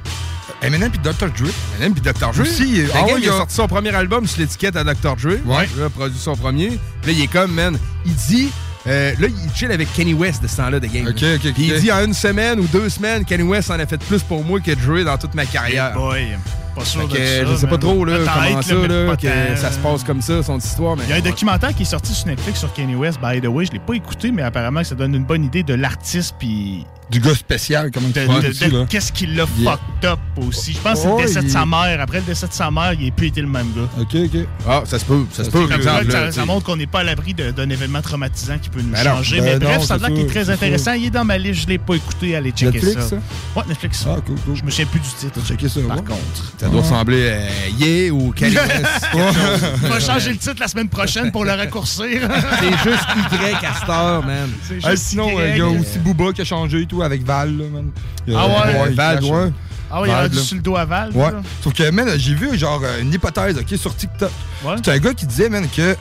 Eminem 0.62 0.90
puis 0.90 0.98
Dr. 1.00 1.28
Dre. 1.30 1.48
Eminem 1.76 1.92
puis 1.94 2.02
Dr. 2.02 2.32
Dre. 2.32 2.40
Aussi, 2.42 2.64
Le 2.82 2.88
ah 2.92 2.98
gars, 2.98 3.04
ouais, 3.04 3.10
il 3.12 3.14
a 3.14 3.18
il 3.18 3.28
a- 3.28 3.32
sorti 3.38 3.54
son 3.54 3.68
premier 3.68 3.94
album 3.94 4.26
sur 4.26 4.40
l'étiquette 4.40 4.74
à 4.76 4.82
Dr. 4.82 5.14
Dre. 5.16 5.36
Ouais. 5.46 5.68
Il 5.76 5.82
a 5.82 5.90
produit 5.90 6.18
son 6.18 6.34
premier. 6.34 6.78
Puis 7.02 7.12
là, 7.12 7.18
il 7.18 7.22
est 7.22 7.26
comme, 7.32 7.52
man, 7.52 7.78
il 8.04 8.14
dit... 8.14 8.50
euh, 8.86 9.12
là, 9.18 9.28
il 9.28 9.54
chill 9.54 9.72
avec 9.72 9.92
Kenny 9.94 10.14
West 10.14 10.42
de 10.42 10.48
ce 10.48 10.56
temps-là 10.56 10.80
de 10.80 10.86
game. 10.86 11.06
Ok, 11.06 11.20
là. 11.20 11.34
ok, 11.34 11.40
ok. 11.46 11.52
Puis 11.54 11.70
il 11.74 11.80
dit 11.80 11.92
en 11.92 12.04
une 12.04 12.14
semaine 12.14 12.60
ou 12.60 12.66
deux 12.66 12.88
semaines, 12.88 13.24
Kenny 13.24 13.42
West 13.42 13.70
en 13.70 13.78
a 13.78 13.86
fait 13.86 13.98
plus 13.98 14.22
pour 14.22 14.44
moi 14.44 14.60
que 14.60 14.72
Dre 14.72 15.04
dans 15.04 15.18
toute 15.18 15.34
ma 15.34 15.46
carrière. 15.46 15.88
Hey 15.88 15.94
boy, 15.94 16.38
pas 16.74 16.84
sûr 16.84 17.00
Fait 17.02 17.06
de 17.08 17.12
que, 17.12 17.46
ça, 17.46 17.52
je 17.52 17.56
sais 17.56 17.66
pas 17.66 17.78
trop 17.78 18.04
là, 18.04 18.16
comment 18.18 18.62
ça, 18.62 18.74
là, 18.74 19.16
que 19.16 19.72
se 19.74 19.78
passe 19.78 20.04
comme 20.04 20.20
ça, 20.22 20.42
son 20.42 20.58
histoire. 20.58 20.96
Mais 20.96 21.04
Il 21.06 21.10
y 21.10 21.12
a 21.12 21.16
un 21.16 21.20
documentaire 21.20 21.74
qui 21.74 21.82
est 21.82 21.86
sorti 21.86 22.12
sur 22.14 22.26
Netflix 22.26 22.60
sur 22.60 22.72
Kanye 22.72 22.94
West, 22.96 23.18
by 23.22 23.40
the 23.40 23.46
way. 23.46 23.64
Je 23.66 23.72
l'ai 23.72 23.78
pas 23.78 23.94
écouté, 23.94 24.30
mais 24.32 24.42
apparemment 24.42 24.82
ça 24.84 24.94
donne 24.94 25.14
une 25.14 25.24
bonne 25.24 25.44
idée 25.44 25.62
de 25.62 25.74
l'artiste 25.74 26.34
puis 26.38 26.84
Du 27.10 27.20
gars 27.20 27.34
spécial, 27.34 27.90
comment 27.92 28.08
de, 28.08 28.14
tu 28.50 28.68
de- 28.70 28.84
qu'est-ce 28.86 29.12
qui 29.12 29.26
l'a 29.26 29.44
Yeah. 29.58 29.72
fucked 29.72 30.10
up 30.10 30.18
aussi. 30.38 30.72
Je 30.72 30.78
pense 30.78 30.94
que 30.94 30.98
c'est 31.00 31.08
Oh, 31.08 31.18
le 31.20 31.26
décès 31.26 31.42
de 31.42 31.48
sa 31.48 31.66
mère. 31.66 32.00
Après 32.00 32.18
le 32.18 32.24
décès 32.24 32.48
de 32.48 32.52
sa 32.52 32.70
mère, 32.70 32.94
il 32.98 33.04
n'a 33.06 33.10
plus 33.12 33.26
été 33.26 33.40
le 33.42 33.46
même 33.46 33.66
gars. 33.76 33.88
Ok, 34.00 34.14
ok. 34.14 34.46
Ah, 34.66 34.82
ça 34.86 34.98
se 34.98 35.04
peut, 35.04 35.24
ça 35.32 35.44
se 35.44 35.50
peut, 35.50 35.60
Comme 35.66 35.72
exemple. 35.72 36.10
ça, 36.10 36.20
là, 36.20 36.26
ça 36.32 36.40
t'sais. 36.40 36.46
montre 36.46 36.64
qu'on 36.64 36.76
n'est 36.76 36.86
pas 36.86 37.00
à 37.00 37.04
l'abri 37.04 37.34
d'un 37.34 37.68
événement 37.68 38.00
traumatisant 38.00 38.58
qui 38.58 38.70
peut 38.70 38.80
nous 38.80 38.90
Ben 38.90 39.04
non. 39.04 39.16
changer. 39.16 39.36
Ben 39.40 39.44
mais 39.44 39.52
non, 39.66 39.74
bref, 39.74 39.82
ça 39.84 39.94
a 39.94 39.98
qu'il 39.98 40.20
est 40.20 40.26
très 40.26 40.48
intéressant. 40.50 40.92
Il 40.94 41.04
est 41.04 41.10
dans 41.10 41.24
ma 41.26 41.36
liste, 41.36 41.60
je 41.62 41.66
l'ai 41.68 41.78
pas 41.78 41.94
écouté. 41.94 42.34
Allez 42.36 42.50
checker 42.52 42.72
Netflix, 42.72 42.94
ça. 43.02 43.08
ça? 43.10 43.16
Ouais, 43.54 43.62
Netflix. 43.68 44.04
Ah, 44.08 44.16
cool, 44.26 44.36
cool. 44.46 44.56
Je 44.56 44.64
me 44.64 44.70
souviens 44.70 44.86
plus 44.86 45.00
du 45.00 45.06
titre. 45.08 45.46
Checker 45.46 45.68
ça, 45.68 45.80
Par 45.86 45.96
ouais. 45.98 46.02
contre. 46.04 46.56
Ça 46.64 46.70
doit 46.70 46.80
ressembler 46.80 47.30
à 47.30 47.68
Ye 47.78 48.10
ou 48.10 48.32
Kanye 48.32 48.56
West. 48.56 48.62
quelque 49.12 49.34
chose. 49.34 49.70
On 49.84 49.88
va 49.88 50.00
changer 50.00 50.30
le 50.30 50.38
titre 50.38 50.56
la 50.58 50.66
semaine 50.68 50.88
prochaine 50.88 51.30
pour 51.30 51.44
le 51.44 51.52
raccourcir. 51.52 52.06
C'est 52.60 52.90
juste 52.90 53.04
Y 53.32 53.90
heure, 53.90 54.24
man. 54.24 54.48
C'est 54.66 54.78
Ah, 54.82 54.92
juste 54.92 55.04
sinon, 55.04 55.28
Y. 55.28 55.40
euh, 55.40 55.48
il 55.50 55.58
y 55.58 55.60
a 55.60 55.66
aussi 55.66 55.98
Booba 55.98 56.32
qui 56.32 56.40
a 56.40 56.44
changé 56.44 56.80
et 56.80 56.86
tout 56.86 57.02
avec 57.02 57.22
Val, 57.22 57.54
là, 57.56 57.64
man. 57.70 57.90
Il 58.26 58.32
y 58.32 58.36
a- 58.36 58.40
Ah 58.40 58.46
ouais? 58.46 58.86
il 58.90 58.94
Val, 58.96 59.22
ouais. 59.24 59.52
Ah 59.90 60.00
oui, 60.00 60.08
il 60.08 60.10
a 60.10 60.14
Val, 60.14 60.22
rendu 60.24 60.36
là. 60.36 60.42
sur 60.42 60.56
le 60.56 60.62
dos 60.62 60.76
à 60.76 60.84
Val. 60.86 61.10
Ouais. 61.12 61.30
là. 61.32 61.42
Sauf 61.62 61.74
que, 61.74 61.90
man, 61.90 62.08
j'ai 62.16 62.34
vu, 62.34 62.56
genre, 62.58 62.80
euh, 62.82 63.00
une 63.02 63.12
hypothèse, 63.12 63.58
OK, 63.58 63.78
sur 63.78 63.94
TikTok. 63.94 64.30
Ouais. 64.64 64.74
C'est 64.82 64.90
un 64.92 64.98
gars 64.98 65.12
qui 65.12 65.26
disait, 65.26 65.50
man, 65.50 65.68
que 65.68 65.94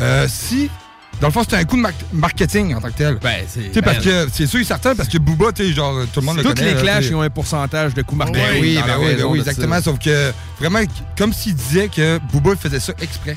euh, 0.00 0.26
si. 0.28 0.68
Dans 1.20 1.28
le 1.28 1.32
fond, 1.32 1.42
c'était 1.42 1.56
un 1.56 1.64
coup 1.64 1.76
de 1.76 1.82
mar- 1.82 1.92
marketing 2.12 2.74
en 2.74 2.80
tant 2.80 2.88
que 2.88 2.96
tel. 2.98 3.18
Ben, 3.22 3.44
c'est. 3.48 3.80
Parce 3.82 3.98
que 3.98 4.26
c'est 4.32 4.46
sûr 4.46 4.60
et 4.60 4.64
certain, 4.64 4.94
parce 4.94 5.08
que 5.08 5.18
Booba, 5.18 5.52
tu 5.52 5.64
sais, 5.64 5.72
genre, 5.72 5.94
tout 6.12 6.20
le 6.20 6.26
monde 6.26 6.36
le 6.38 6.42
Toutes 6.42 6.56
connaît. 6.56 6.70
les 6.70 6.74
là, 6.74 6.80
clashs, 6.82 7.06
ils 7.06 7.14
ont 7.14 7.22
un 7.22 7.30
pourcentage 7.30 7.94
de 7.94 8.02
coûts 8.02 8.16
Ben 8.16 8.26
marketing. 8.26 8.60
oui, 8.60 8.78
ben 8.84 8.98
ben 8.98 9.34
exactement. 9.36 9.80
Sauf 9.80 9.98
que, 9.98 10.32
vraiment, 10.58 10.80
comme 11.16 11.32
s'il 11.32 11.54
disait 11.54 11.88
que 11.88 12.18
Booba 12.32 12.56
faisait 12.56 12.80
ça 12.80 12.92
exprès. 13.00 13.36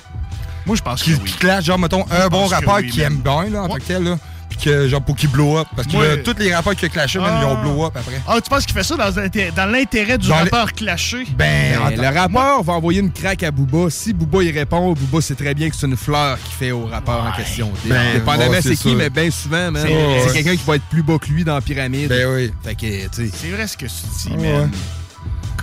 Moi, 0.66 0.76
je 0.76 0.82
pense 0.82 1.02
que 1.02 1.06
Qui, 1.06 1.14
oui. 1.24 1.36
clash, 1.40 1.64
genre, 1.66 1.80
mettons, 1.80 2.06
un 2.12 2.28
bon 2.28 2.46
rappeur 2.48 2.78
oui, 2.82 2.90
qui 2.90 3.00
aime 3.02 3.18
bien, 3.18 3.46
là, 3.50 3.64
en 3.64 3.68
tant 3.70 3.76
que 3.76 3.82
tel, 3.82 4.04
là. 4.04 4.18
Puis 4.58 4.66
que, 4.72 4.88
genre, 4.88 5.02
pour 5.02 5.16
qu'il 5.16 5.30
blow 5.30 5.58
up. 5.58 5.68
Parce 5.76 5.88
que 5.88 5.98
là, 5.98 6.18
tous 6.24 6.36
les 6.40 6.54
rappeurs 6.54 6.76
qui 6.76 6.86
ont 6.86 6.90
clashé, 6.90 7.20
man, 7.20 7.40
ils 7.42 7.46
ont 7.46 7.58
Ah. 7.60 7.64
blow 7.64 7.86
up 7.86 7.94
après. 7.96 8.22
Ah, 8.28 8.36
tu 8.44 8.50
penses 8.50 8.66
qu'il 8.66 8.74
fait 8.76 8.84
ça 8.84 8.96
dans, 8.96 9.22
l'inté- 9.22 9.52
dans 9.56 9.66
l'intérêt 9.66 10.18
du 10.18 10.28
Dans 10.28 10.36
rappeur 10.36 10.74
clashé? 10.74 11.26
Ben, 11.38 11.78
Ben, 11.90 12.02
le 12.02 12.08
rappeur 12.20 12.64
va 12.64 12.74
envoyer 12.74 13.00
une 13.02 13.12
craque 13.12 13.44
à 13.44 13.52
Booba. 13.52 13.90
Si 13.90 14.14
Booba 14.14 14.44
y 14.44 14.52
répond, 14.52 14.94
Booba 14.94 15.22
sait 15.22 15.36
très 15.36 15.54
bien 15.54 15.70
que 15.70 15.76
c'est 15.76 15.88
une 15.88 15.98
fleur 15.98 16.38
qu'il 16.44 16.54
fait 16.54 16.72
au 16.72 16.86
rappeur 16.86 17.24
en 17.24 17.32
question. 17.32 17.72
Ben, 17.86 18.14
Dépendamment 18.14 18.52
ouais, 18.52 18.62
c'est 18.62 18.70
c'est 18.76 18.76
qui, 18.90 18.96
mais 18.96 19.10
bien 19.10 19.30
souvent, 19.32 19.72
man, 19.72 19.84
C'est- 19.86 19.94
ouais. 19.94 20.34
quelqu'un 20.34 20.56
qui 20.56 20.64
va 20.66 20.76
être 20.76 20.86
plus 20.90 21.04
bas 21.04 21.18
que 21.20 21.28
lui 21.28 21.44
dans 21.44 21.56
la 21.56 21.62
pyramide. 21.62 22.10
Ben 22.10 22.28
oui. 22.34 22.52
Fait 22.64 22.76
que, 22.76 22.86
tu 23.08 23.08
sais. 23.12 23.32
C'est 23.34 23.50
vrai 23.50 23.68
ce 23.68 23.78
que 23.78 23.86
tu 23.86 24.30
dis, 24.30 24.36
Ouais. 24.38 24.54
man. 24.54 24.72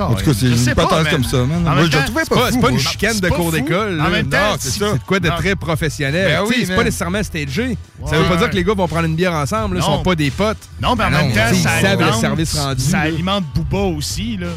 En 0.01 0.15
tout 0.15 0.25
cas, 0.25 0.31
c'est 0.35 0.47
une 0.47 0.75
man. 0.75 1.07
comme 1.11 1.25
ça, 1.25 1.37
man. 1.39 1.63
Moi, 1.63 1.85
je 1.85 1.99
trouvais 1.99 2.23
C'est 2.25 2.35
pas 2.35 2.51
c'est 2.51 2.61
pas 2.61 2.69
une 2.69 2.75
moi. 2.75 2.83
chicane 2.91 3.19
de 3.21 3.29
cours 3.29 3.53
d'école. 3.53 4.01
En 4.01 4.11
même 4.11 4.29
temps, 4.29 4.51
Non, 4.51 4.57
c'est 4.59 4.71
ça. 4.79 4.87
Quoi 5.07 5.21
de 5.21 5.29
très 5.29 5.57
professionnel. 5.57 6.29
Ben 6.41 6.45
oui, 6.49 6.65
c'est 6.67 6.75
pas 6.77 6.85
nécessairement 6.85 7.23
stagé. 7.23 7.77
Ça 8.07 8.17
veut 8.19 8.25
pas 8.29 8.37
dire 8.37 8.51
que 8.51 8.57
les 8.57 8.65
gars 8.65 8.75
vont 8.75 8.89
prendre 8.89 9.07
une 9.07 9.17
bière 9.17 9.33
ensemble. 9.33 9.77
Ils 9.77 9.83
sont 9.83 10.03
pas 10.03 10.15
des 10.15 10.31
potes. 10.31 10.59
Non, 10.83 10.95
mais 10.97 11.05
en 11.05 11.11
Ben 11.11 11.23
même 11.27 11.33
temps, 11.33 11.41
ils 11.53 11.57
ça 11.59 11.69
savent 11.81 11.99
le 11.99 12.05
alimente, 12.05 12.21
service 12.21 12.59
rendu, 12.59 12.83
ça 12.83 12.99
alimente 13.01 13.45
Booba 13.55 13.97
aussi, 13.97 14.37
là. 14.37 14.49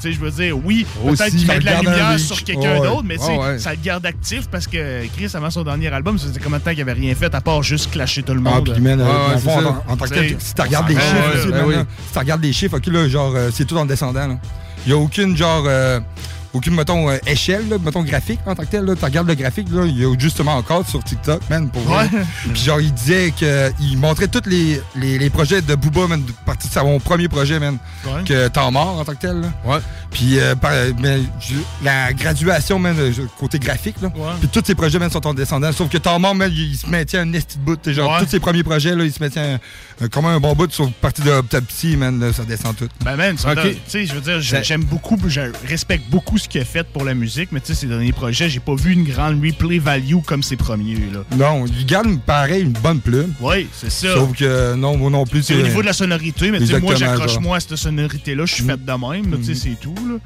Tu 0.00 0.08
sais, 0.08 0.14
je 0.14 0.20
veux 0.20 0.32
dire, 0.32 0.56
oui, 0.64 0.84
peut-être 1.06 1.30
qu'il 1.30 1.46
met 1.46 1.60
de 1.60 1.64
la 1.64 1.80
lumière 1.80 2.18
sur 2.18 2.42
quelqu'un 2.42 2.80
Ouais. 2.80 2.88
d'autre, 2.88 3.04
mais 3.04 3.18
Ouais, 3.22 3.58
ça 3.60 3.70
le 3.70 3.78
garde 3.84 4.04
actif 4.04 4.48
parce 4.50 4.66
que 4.66 5.06
Chris, 5.16 5.30
avant 5.34 5.48
son 5.50 5.62
dernier 5.62 5.92
album, 5.94 6.18
ça 6.18 6.26
faisait 6.26 6.40
combien 6.40 6.58
de 6.58 6.64
temps 6.64 6.72
qu'il 6.72 6.80
avait 6.80 6.92
rien 6.92 7.14
fait 7.14 7.32
à 7.32 7.40
part 7.40 7.62
juste 7.62 7.88
clasher 7.92 8.24
tout 8.24 8.34
le 8.34 8.42
Ah, 8.44 8.50
monde? 8.50 8.70
puis, 8.72 8.82
man, 8.82 9.00
euh, 9.00 9.04
Ouais, 9.04 9.54
en, 9.88 9.96
tant 9.96 10.04
que 10.06 10.10
tel, 10.14 10.34
si 10.40 10.54
tu 10.54 10.60
regardes 10.62 10.88
les 10.88 10.96
on 10.96 10.98
chiffres 10.98 11.38
aussi, 11.38 11.48
ben 11.52 11.70
là, 11.70 11.84
si 12.06 12.12
tu 12.12 12.18
regardes 12.18 12.42
les 12.42 12.52
chiffres, 12.52 12.76
ok, 12.78 12.86
là, 12.88 13.08
genre, 13.08 13.32
euh, 13.36 13.50
c'est 13.54 13.64
tout 13.64 13.76
en 13.76 13.86
descendant, 13.86 14.26
là. 14.26 14.34
Il 14.84 14.92
n'y 14.92 14.98
a 14.98 15.02
aucune, 15.02 15.36
genre, 15.36 15.64
euh, 15.66 16.00
aucune, 16.54 16.74
mettons, 16.74 17.08
euh, 17.10 17.16
échelle, 17.26 17.68
là, 17.68 17.76
mettons, 17.82 18.02
graphique, 18.02 18.40
en 18.46 18.54
tant 18.54 18.62
que 18.64 18.68
tel. 18.68 18.84
Tu 18.98 19.04
regardes 19.04 19.28
le 19.28 19.34
graphique, 19.34 19.68
là, 19.70 19.84
il 19.86 19.98
y 19.98 20.04
a 20.04 20.14
justement 20.18 20.56
encore 20.56 20.86
sur 20.86 21.02
TikTok, 21.02 21.40
man, 21.48 21.68
pour 21.70 21.82
vrai. 21.82 22.08
Puis, 22.52 22.62
genre, 22.62 22.80
il 22.80 22.92
disait 22.92 23.32
qu'il 23.36 23.98
montrait 23.98 24.28
tous 24.28 24.48
les, 24.48 24.80
les, 24.96 25.18
les 25.18 25.30
projets 25.30 25.62
de 25.62 25.74
Booba, 25.74 26.06
man, 26.08 26.22
de 26.22 26.32
partie 26.44 26.68
de 26.68 26.72
son 26.72 26.98
premier 27.00 27.28
projet, 27.28 27.58
man, 27.58 27.78
Ouais. 28.06 28.24
que 28.26 28.48
temps 28.48 28.70
mort, 28.70 28.98
en 28.98 29.04
tant 29.04 29.12
que 29.14 29.18
tel, 29.20 29.40
là. 29.40 29.48
Ouais. 29.64 29.78
Puis, 30.10 30.38
euh, 30.38 30.54
par- 30.54 30.72
mais, 31.00 31.20
la 31.82 32.12
graduation, 32.12 32.78
man, 32.78 32.96
euh, 32.98 33.12
côté 33.38 33.58
graphique, 33.58 33.96
là. 34.02 34.08
Ouais. 34.14 34.32
Puis 34.40 34.48
tous 34.48 34.62
ces 34.66 34.74
projets, 34.74 34.98
man, 34.98 35.10
sont 35.10 35.26
en 35.26 35.34
descendant. 35.34 35.72
Sauf 35.72 35.88
que 35.88 35.98
temps 35.98 36.18
mort, 36.18 36.34
man, 36.34 36.50
il, 36.52 36.72
il 36.72 36.76
se 36.76 36.86
maintient 36.86 37.20
un 37.22 37.32
esti 37.32 37.58
de 37.58 37.62
bout. 37.64 37.78
Genre, 37.90 38.10
Ouais. 38.12 38.18
tous 38.24 38.28
ses 38.30 38.40
premiers 38.40 38.62
projets, 38.62 38.94
là, 38.94 39.04
il 39.04 39.12
se 39.12 39.22
maintient 39.22 39.58
comme 40.10 40.26
un 40.26 40.38
bon 40.40 40.54
bout. 40.54 40.70
Sauf 40.72 40.90
partie 41.00 41.22
de 41.22 41.30
Autopsy, 41.30 41.96
man, 41.96 42.18
là, 42.20 42.32
ça 42.32 42.44
descend 42.44 42.76
tout. 42.76 42.88
Ben, 43.04 43.16
man, 43.16 43.38
ça 43.38 43.50
Ok. 43.52 43.56
donne- 43.56 43.72
tu 43.72 43.78
sais, 43.86 44.06
je 44.06 44.14
veux 44.14 44.20
dire, 44.20 44.40
j'aime 44.40 44.84
beaucoup, 44.84 45.16
je 45.28 45.40
respecte 45.66 46.10
beaucoup 46.10 46.38
ce 46.42 46.48
qu'il 46.48 46.60
a 46.60 46.64
fait 46.64 46.86
pour 46.86 47.04
la 47.04 47.14
musique, 47.14 47.50
mais 47.52 47.60
tu 47.60 47.68
sais, 47.68 47.74
ces 47.74 47.86
derniers 47.86 48.12
projets, 48.12 48.48
j'ai 48.48 48.60
pas 48.60 48.74
vu 48.74 48.92
une 48.92 49.04
grande 49.04 49.42
replay 49.42 49.78
value 49.78 50.16
comme 50.26 50.42
ses 50.42 50.56
premiers, 50.56 50.96
là. 51.12 51.24
Non, 51.36 51.64
il 51.66 51.86
garde, 51.86 52.20
pareil, 52.20 52.62
une 52.62 52.72
bonne 52.72 53.00
plume. 53.00 53.32
Oui, 53.40 53.68
c'est 53.72 53.90
ça. 53.90 54.14
Sauf 54.14 54.36
que, 54.36 54.74
non, 54.74 54.96
moi 54.96 55.10
non 55.10 55.24
plus. 55.24 55.42
C'est 55.42 55.54
au 55.54 55.62
niveau 55.62 55.80
de 55.80 55.86
la 55.86 55.92
sonorité, 55.92 56.50
mais 56.50 56.58
tu 56.58 56.66
sais, 56.66 56.80
moi, 56.80 56.92
Exactement, 56.92 57.16
j'accroche-moi 57.18 57.56
à 57.56 57.60
cette 57.60 57.76
sonorité-là, 57.76 58.44
je 58.46 58.54
suis 58.54 58.64
fait 58.64 58.84
de 58.84 58.92
même, 58.92 59.38
tu 59.38 59.44
sais, 59.44 59.54
c'est 59.54 59.80
tout, 59.80 59.94
là. 60.08 60.18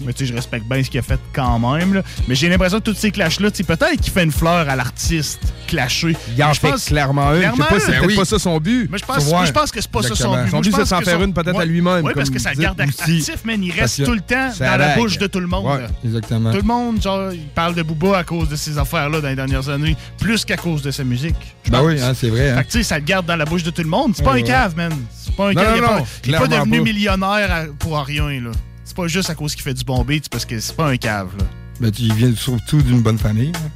Mais 0.00 0.12
tu 0.12 0.24
sais, 0.24 0.30
je 0.32 0.34
respecte 0.36 0.64
bien 0.66 0.82
ce 0.82 0.90
qu'il 0.90 1.00
a 1.00 1.02
fait 1.02 1.18
quand 1.32 1.58
même, 1.58 1.94
là. 1.94 2.02
Mais 2.28 2.34
j'ai 2.34 2.48
l'impression 2.48 2.78
que 2.78 2.84
tous 2.84 2.94
ces 2.94 3.10
clashs-là, 3.10 3.50
peut-être 3.50 4.00
qu'il 4.00 4.12
fait 4.12 4.22
une 4.24 4.30
fleur 4.32 4.68
à 4.68 4.76
l'artiste 4.76 5.40
clashé. 5.66 6.16
Il 6.36 6.42
en 6.44 6.52
Je 6.52 6.60
fait 6.60 6.70
pense- 6.70 6.84
clairement 6.86 7.32
une. 7.34 7.40
Clairement 7.40 7.64
pas, 7.64 7.80
c'est 7.80 7.98
oui. 8.00 8.14
pas 8.16 8.24
ça 8.24 8.38
son 8.38 8.58
but. 8.58 8.88
Mais 8.90 8.98
je 8.98 9.04
pense, 9.04 9.26
moi, 9.28 9.44
je 9.44 9.52
pense 9.52 9.70
que 9.72 9.80
c'est 9.80 9.90
pas 9.90 10.02
ça 10.02 10.14
son 10.14 10.36
but. 10.36 10.50
Son 10.50 10.60
but, 10.60 10.74
c'est 10.74 10.84
s'en 10.86 11.00
faire 11.00 11.18
son- 11.18 11.24
une 11.24 11.34
peut-être 11.34 11.56
Ouais. 11.56 11.62
à 11.62 11.66
lui-même, 11.66 12.04
Oui, 12.04 12.12
parce 12.14 12.30
que 12.30 12.38
ça 12.38 12.52
le 12.52 12.60
garde 12.62 12.80
actif, 12.80 13.44
man. 13.44 13.62
Il 13.62 13.72
reste 13.72 14.04
tout 14.04 14.12
le 14.14 14.20
temps 14.20 14.50
dans 14.58 14.76
la 14.78 14.94
bouche 14.96 15.18
de 15.18 15.26
tout 15.26 15.40
le 15.40 15.46
monde. 15.46 15.66
Ouais, 15.66 15.86
exactement. 16.04 16.50
Tout 16.52 16.58
le 16.58 16.62
monde, 16.62 17.02
genre, 17.02 17.32
il 17.32 17.48
parle 17.48 17.74
de 17.74 17.82
Booba 17.82 18.18
à 18.18 18.24
cause 18.24 18.48
de 18.48 18.56
ces 18.56 18.78
affaires-là 18.78 19.20
dans 19.20 19.28
les 19.28 19.36
dernières 19.36 19.68
années, 19.68 19.96
plus 20.20 20.44
qu'à 20.44 20.56
cause 20.56 20.82
de 20.82 20.90
sa 20.90 21.04
musique. 21.04 21.34
Ben 21.70 21.82
oui, 21.82 22.00
hein, 22.00 22.12
c'est 22.14 22.28
vrai. 22.30 22.38
Fait 22.38 22.50
Hein. 22.52 22.62
que, 22.62 22.66
tu 22.70 22.78
sais, 22.78 22.82
ça 22.84 22.98
le 22.98 23.04
garde 23.04 23.26
dans 23.26 23.36
la 23.36 23.44
bouche 23.44 23.62
de 23.64 23.70
tout 23.70 23.82
le 23.82 23.88
monde. 23.88 24.12
C'est 24.16 24.22
pas 24.22 24.34
un 24.34 24.42
cave, 24.42 24.76
man. 24.76 24.92
C'est 25.20 25.34
pas 25.34 25.48
un 25.48 25.54
cave. 25.54 25.76
il 26.24 26.34
est 26.34 26.38
non, 26.38 26.46
pas- 26.46 26.48
devenu 26.58 26.80
millionnaire 26.82 27.66
pour 27.78 27.98
rien, 27.98 28.28
là. 28.40 28.50
C'est 28.98 29.02
pas 29.04 29.08
juste 29.08 29.30
à 29.30 29.36
cause 29.36 29.54
qu'il 29.54 29.62
fait 29.62 29.74
du 29.74 29.84
bon 29.84 30.02
beat, 30.02 30.28
parce 30.28 30.44
que 30.44 30.58
c'est 30.58 30.74
pas 30.74 30.88
un 30.88 30.96
cave, 30.96 31.28
là. 31.38 31.44
Ben, 31.80 31.92
tu- 31.92 32.02
il 32.02 32.14
vient 32.14 32.34
surtout 32.34 32.82
d'une 32.82 33.00
bonne 33.00 33.16
famille. 33.16 33.52
hein. 33.54 33.68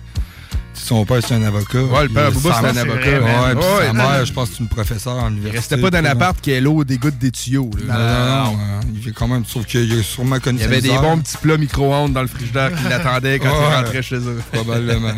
Son 0.75 1.05
père, 1.05 1.20
c'est 1.25 1.35
un 1.35 1.45
avocat. 1.45 1.81
Ouais, 1.85 2.03
le 2.03 2.09
père 2.09 2.33
sa- 2.35 2.41
c'est 2.41 2.49
un 2.66 2.77
avocat. 2.77 3.20
Ouais, 3.20 3.55
puis 3.55 3.64
Ouais, 3.64 3.87
sa 3.87 3.93
non. 3.93 4.03
mère, 4.11 4.27
je 4.27 4.33
pense 4.33 4.49
que 4.49 4.55
c'est 4.57 4.62
une 4.64 4.68
professeure 4.68 5.14
en 5.14 5.29
Il 5.29 5.35
université. 5.35 5.59
restait 5.59 5.77
pas 5.77 5.91
dans 5.91 6.01
l'appart 6.03 6.41
qui 6.41 6.51
est 6.51 6.61
l'eau 6.61 6.83
des 6.83 6.99
gouttes 6.99 7.18
des 7.18 7.31
tuyaux. 7.31 7.70
là. 7.87 7.95
Non, 7.97 8.01
non, 8.01 8.57
non. 8.57 8.59
euh, 8.59 8.81
Il 9.01 9.09
est 9.09 9.12
quand 9.12 9.29
même, 9.29 9.45
sauf 9.47 9.64
qu'il 9.64 9.97
a 9.97 10.03
sûrement 10.03 10.41
connu 10.41 10.59
Il 10.59 10.62
y 10.62 10.64
avait 10.64 10.81
des 10.81 10.89
bons 10.89 11.18
petits 11.18 11.37
plats 11.37 11.57
micro-ondes 11.57 12.12
dans 12.14 12.23
le 12.23 12.27
frigidaire 12.27 12.73
qui 12.75 12.83
l'attendaient 12.89 13.39
quand 13.39 13.55
il 13.55 13.75
rentrait 13.77 14.03
chez 14.03 14.16
eux. 14.16 14.43
Probablement. 14.51 15.12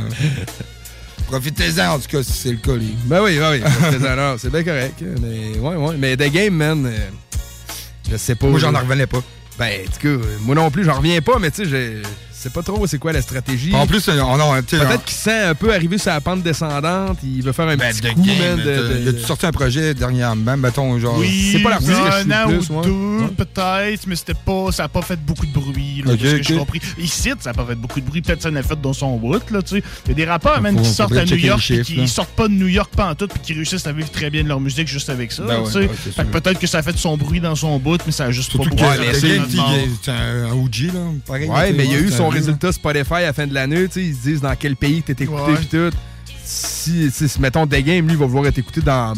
Profitez-en, 1.29 1.95
en 1.95 1.99
tout 1.99 2.09
cas, 2.09 2.23
si 2.23 2.33
c'est 2.33 2.51
le 2.51 2.59
cas, 2.59 2.75
les... 2.77 2.95
Ben 3.07 3.23
oui, 3.23 3.39
ben 3.39 3.53
oui. 3.53 3.61
profitez-en, 3.61 4.37
C'est 4.37 4.51
bien 4.51 4.65
correct. 4.65 5.03
Mais, 5.23 5.59
ouais, 5.59 5.77
ouais. 5.77 5.95
Mais 5.99 6.15
The 6.19 6.31
Game, 6.31 6.55
man, 6.57 6.85
euh, 6.85 6.99
je 8.11 8.19
sais 8.19 8.35
pas. 8.35 8.49
Moi, 8.49 8.59
j'en 8.59 8.71
revenais 8.73 9.07
pas. 9.07 9.23
Ben, 9.59 9.83
en 9.87 9.91
tout 9.91 10.01
cas, 10.01 10.27
moi 10.41 10.55
non 10.55 10.71
plus, 10.71 10.85
j'en 10.85 10.95
reviens 10.95 11.21
pas, 11.21 11.39
mais 11.39 11.51
tu 11.51 11.65
sais, 11.69 12.03
sais 12.45 12.51
pas 12.51 12.63
trop 12.63 12.87
c'est 12.87 12.99
quoi 12.99 13.13
la 13.13 13.23
stratégie. 13.23 13.75
En 13.75 13.87
plus, 13.87 14.09
on 14.09 14.53
a, 14.53 14.63
tu 14.63 14.77
sais, 14.77 14.85
Peut-être 14.85 15.05
qu'il 15.05 15.17
sent 15.17 15.43
un 15.45 15.55
peu 15.55 15.73
arriver 15.73 15.99
sur 15.99 16.11
la 16.13 16.21
pente 16.21 16.43
descendante, 16.43 17.19
il 17.25 17.43
veut 17.43 17.53
faire 17.53 17.69
un 17.69 17.77
Ben, 17.77 17.91
petit 17.93 18.01
de 18.03 18.09
coup, 18.11 18.23
game, 18.23 18.57
man, 18.57 18.65
de- 18.65 19.01
Il 19.03 19.09
a 19.23 19.27
sorti 19.27 19.47
un 19.47 19.53
projet 19.53 19.95
dernièrement, 19.95 20.57
mettons, 20.57 20.99
genre? 20.99 21.19
Oui, 21.19 21.51
C'est 21.53 21.59
pas 21.61 21.77
que 21.79 21.85
je 21.85 21.93
un 21.93 22.45
an 22.45 22.49
plus, 22.49 22.71
ou 22.71 22.81
deux, 22.83 22.91
Ouais. 23.25 23.29
peut-être, 23.37 24.07
mais 24.07 24.17
c'était 24.17 24.35
pas, 24.35 24.71
ça 24.73 24.85
n'a 24.85 24.89
pas 24.89 25.03
fait 25.03 25.17
beaucoup 25.25 25.47
de 25.47 25.53
bruit, 25.53 26.03
là, 26.05 26.13
Ok, 26.13 26.19
de 26.21 26.27
ce 26.29 26.37
que 26.37 26.43
j'ai 26.43 26.55
ok. 26.55 26.61
compris. 26.61 26.81
Ici, 26.99 27.31
ça 27.41 27.51
n'a 27.51 27.55
pas 27.55 27.65
fait 27.67 27.75
beaucoup 27.75 28.01
de 28.01 28.07
bruit, 28.07 28.21
peut-être 28.23 28.43
ça 28.43 28.51
en 28.51 28.57
a 28.57 28.63
fait 28.63 28.81
dans 28.81 28.93
son 28.93 29.17
bout, 29.17 29.51
là, 29.51 29.63
tu 29.63 29.77
sais. 29.77 29.83
Il 30.07 30.11
y 30.11 30.13
a 30.13 30.15
des 30.15 30.25
rappeurs, 30.25 30.61
même, 30.61 30.81
qui 30.81 30.89
sortent 30.89 31.17
à 31.17 31.25
New 31.25 31.37
York, 31.37 31.61
chiffres, 31.61 31.83
qui 31.85 32.07
sortent 32.09 32.31
pas 32.31 32.49
de 32.49 32.55
New 32.55 32.69
York 32.69 32.91
pantoute, 32.95 33.31
puis 33.33 33.41
qui 33.43 33.53
réussissent 33.55 33.87
à 33.87 33.93
vivre 33.93 34.11
très 34.11 34.31
bien 34.31 34.43
de 34.43 34.49
leur 34.49 34.61
musique 34.61 34.89
juste 34.89 35.09
avec 35.11 35.33
ça, 35.33 35.43
Ben 35.45 35.63
tu 35.65 35.73
sais. 35.73 35.79
ouais, 35.81 35.91
sûr. 36.15 36.25
peut-être 36.27 36.59
que 36.59 36.67
ça 36.67 36.79
a 36.79 36.83
fait 36.83 36.93
de 36.93 36.99
son 36.99 37.17
bruit 37.17 37.41
dans 37.41 37.55
son 37.55 37.79
bout, 37.79 38.01
mais 38.07 38.13
ça 38.13 38.25
a 38.27 38.31
juste 38.31 38.51
Surtout 38.51 38.71
pas 38.77 38.95
c'est 40.03 40.11
un 40.11 40.51
OG, 40.53 40.93
là. 40.93 41.01
Pareil. 41.27 41.49
Ouais, 41.49 41.73
mais 41.73 41.85
il 41.85 41.93
y 41.93 41.95
a 41.95 41.99
eu 42.01 42.11
son. 42.11 42.31
Résultat 42.35 42.73
Spotify 42.73 43.15
à 43.15 43.21
la 43.23 43.33
fin 43.33 43.47
de 43.47 43.55
l'année. 43.55 43.87
tu 43.89 43.93
sais, 43.95 44.03
Ils 44.05 44.15
se 44.15 44.23
disent 44.23 44.41
dans 44.41 44.55
quel 44.57 44.77
pays 44.77 45.03
t'es 45.03 45.13
écouté 45.13 45.53
Ouais. 45.53 45.57
pis 45.59 45.67
tout. 45.67 45.91
Si, 46.45 47.11
si, 47.11 47.41
mettons, 47.41 47.67
The 47.67 47.77
Game, 47.83 48.07
lui, 48.07 48.13
il 48.15 48.19
va 48.19 48.27
vouloir 48.27 48.47
être 48.47 48.59
écouté 48.59 48.81
dans 48.83 49.15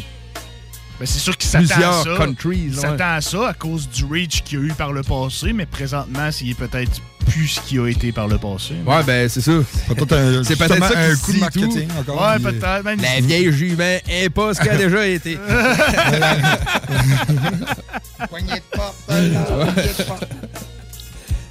Ben, 0.98 1.04
c'est 1.04 1.18
sûr 1.18 1.36
qu'il 1.36 1.50
s'attend 1.50 1.64
à 1.64 1.68
plusieurs 1.74 2.02
ça. 2.04 2.16
countries. 2.24 2.62
Il 2.68 2.74
ouais. 2.74 2.80
s'attend 2.80 3.14
à 3.16 3.20
ça 3.20 3.48
à 3.48 3.52
cause 3.54 3.88
du 3.88 4.04
reach 4.04 4.42
qu'il 4.44 4.58
y 4.58 4.62
a 4.62 4.64
eu 4.66 4.72
par 4.72 4.92
le 4.92 5.02
passé, 5.02 5.52
mais 5.52 5.66
présentement, 5.66 6.30
s'il 6.30 6.50
est 6.50 6.54
peut-être 6.54 7.00
plus 7.26 7.48
ce 7.48 7.60
qu'il 7.60 7.80
a 7.80 7.88
été 7.88 8.12
par 8.12 8.28
le 8.28 8.38
passé. 8.38 8.74
Ouais, 8.86 9.02
ben, 9.04 9.28
c'est 9.28 9.40
ça. 9.40 9.52
Peut-être 9.88 10.12
un- 10.14 10.44
C'est 10.48 10.56
peut-être 10.56 10.78
ça 10.78 10.96
un 10.98 11.14
qui 11.16 11.20
coup 11.20 11.32
de 11.32 11.38
marketing 11.40 11.88
tout. 11.88 11.98
encore. 12.12 12.22
Ouais, 12.30 12.38
peut-être. 12.38 12.84
Même 12.84 13.00
La 13.02 13.20
vieille 13.20 13.52
jument 13.52 13.98
est 14.08 14.30
pas 14.30 14.54
ce 14.54 14.60
qu'elle 14.60 14.74
a 14.74 14.78
déjà 14.78 15.06
été. 15.06 15.36
Poignée 18.30 18.54
de 18.54 18.76
porte, 18.76 18.94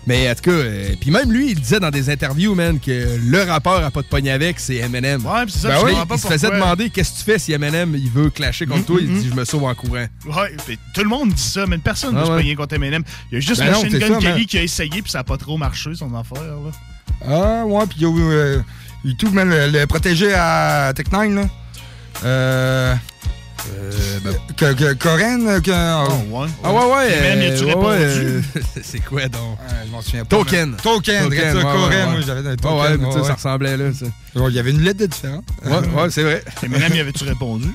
Mais 0.08 0.30
en 0.30 0.36
tout 0.36 0.41
cas, 0.43 0.51
euh, 0.51 0.89
puis 1.01 1.10
même 1.10 1.32
lui, 1.32 1.51
il 1.51 1.60
disait 1.60 1.80
dans 1.80 1.89
des 1.89 2.10
interviews, 2.12 2.53
man, 2.53 2.80
que 2.80 3.18
le 3.26 3.43
rappeur 3.43 3.84
à 3.84 3.89
pas 3.89 4.01
de 4.03 4.08
pogne 4.08 4.30
avec, 4.30 4.60
c'est 4.60 4.76
Eminem. 4.76 5.26
Ouais, 5.26 5.45
pis 5.47 5.51
c'est 5.53 5.60
ça, 5.62 5.68
Ben 5.70 5.80
je 5.80 5.86
oui, 5.86 5.91
comprends 5.91 6.06
pas 6.06 6.16
il 6.16 6.20
se 6.22 6.28
faisait 6.28 6.47
pourquoi. 6.47 6.60
demander 6.64 6.89
qu'est-ce 6.91 7.12
que 7.14 7.18
tu 7.18 7.24
fais 7.24 7.39
si 7.39 7.53
Eminem 7.53 7.95
il 7.95 8.10
veut 8.12 8.30
clasher 8.30 8.68
contre 8.68 8.86
toi? 8.86 8.99
Il 9.01 9.08
dit 9.12 9.30
je 9.30 9.34
me 9.34 9.43
sauve 9.45 9.64
en 9.64 9.74
courant. 9.74 10.06
Ouais, 10.28 10.56
pis 10.68 10.78
tout 10.93 11.01
le 11.01 11.10
monde 11.10 11.34
dit 11.34 11.41
ça, 11.41 11.66
mais 11.66 11.78
personne 11.80 12.14
ne 12.14 12.20
Ah 12.20 12.22
veut 12.22 12.26
se 12.28 12.32
ouais. 12.34 12.38
pogner 12.38 12.56
contre 12.56 12.76
Eminem. 12.76 13.03
Il 13.32 13.36
y 13.36 13.38
a 13.38 13.39
juste 13.39 13.60
Ben 13.62 13.72
non, 13.72 13.82
Machine 13.84 13.89
c'est 13.91 13.99
Gun 13.99 14.14
ça, 14.14 14.20
Kelly 14.20 14.34
man. 14.41 14.45
qui 14.45 14.58
a 14.60 14.64
essayé, 14.64 15.01
puis 15.01 15.12
ça 15.12 15.20
a 15.20 15.24
pas 15.24 15.38
trop 15.38 15.58
marché, 15.58 15.89
son 15.95 16.14
affaire. 16.16 16.43
Là. 16.43 16.72
Ah, 17.28 17.66
ouais, 17.66 17.86
puis 17.88 17.97
il 17.99 18.03
y 18.03 18.06
a 18.06 18.10
eu. 18.10 18.32
euh, 18.32 18.60
tout, 19.18 19.30
man, 19.32 19.49
le, 19.49 19.70
le 19.72 19.88
protégé 19.88 20.34
à 20.36 20.93
Tech9, 20.93 21.34
là. 21.34 21.41
Euh. 22.26 22.95
Euh, 23.74 24.20
ben, 24.24 24.34
que, 24.57 24.74
que, 24.74 24.93
Corinne, 24.93 25.47
euh, 25.47 25.59
que. 25.59 25.72
Oh, 25.72 26.41
ouais. 26.41 26.47
Ah 26.63 26.74
ouais, 26.74 26.80
ouais. 26.80 27.07
Euh, 27.11 27.63
ouais, 27.63 27.74
répondu? 27.74 28.38
ouais, 28.55 28.61
c'est 28.84 28.99
quoi 28.99 29.28
donc? 29.28 29.57
Ah, 29.68 29.74
je 29.86 29.91
m'en 29.91 30.01
souviens 30.01 30.26
pas. 30.26 30.38
Token. 30.38 30.70
man. 30.72 30.80
Token, 30.82 31.24
Token, 31.24 31.39
ça, 31.51 31.55
ouais, 31.57 31.63
Corinne, 31.63 31.89
ouais, 31.91 32.05
moi 32.05 32.16
ouais. 32.16 32.22
j'avais 32.26 32.47
un 32.47 32.53
Ah 32.53 32.55
token. 32.57 32.78
ouais, 32.80 32.97
mais 32.97 33.05
tu 33.07 33.11
sais, 33.13 33.20
ouais, 33.20 33.28
ça 33.28 33.34
ressemblait 33.34 33.78
là. 33.78 33.86
Il 34.49 34.53
y 34.55 34.59
avait 34.59 34.72
une 34.72 34.82
lettre 34.82 34.99
de 34.99 35.05
différence. 35.07 35.43
Ouais, 35.66 35.72
ouais, 35.72 36.09
c'est 36.09 36.24
vrai. 36.24 36.43
Eminem, 36.63 36.93
y 36.93 36.99
avait-tu 36.99 37.24
répondu? 37.24 37.68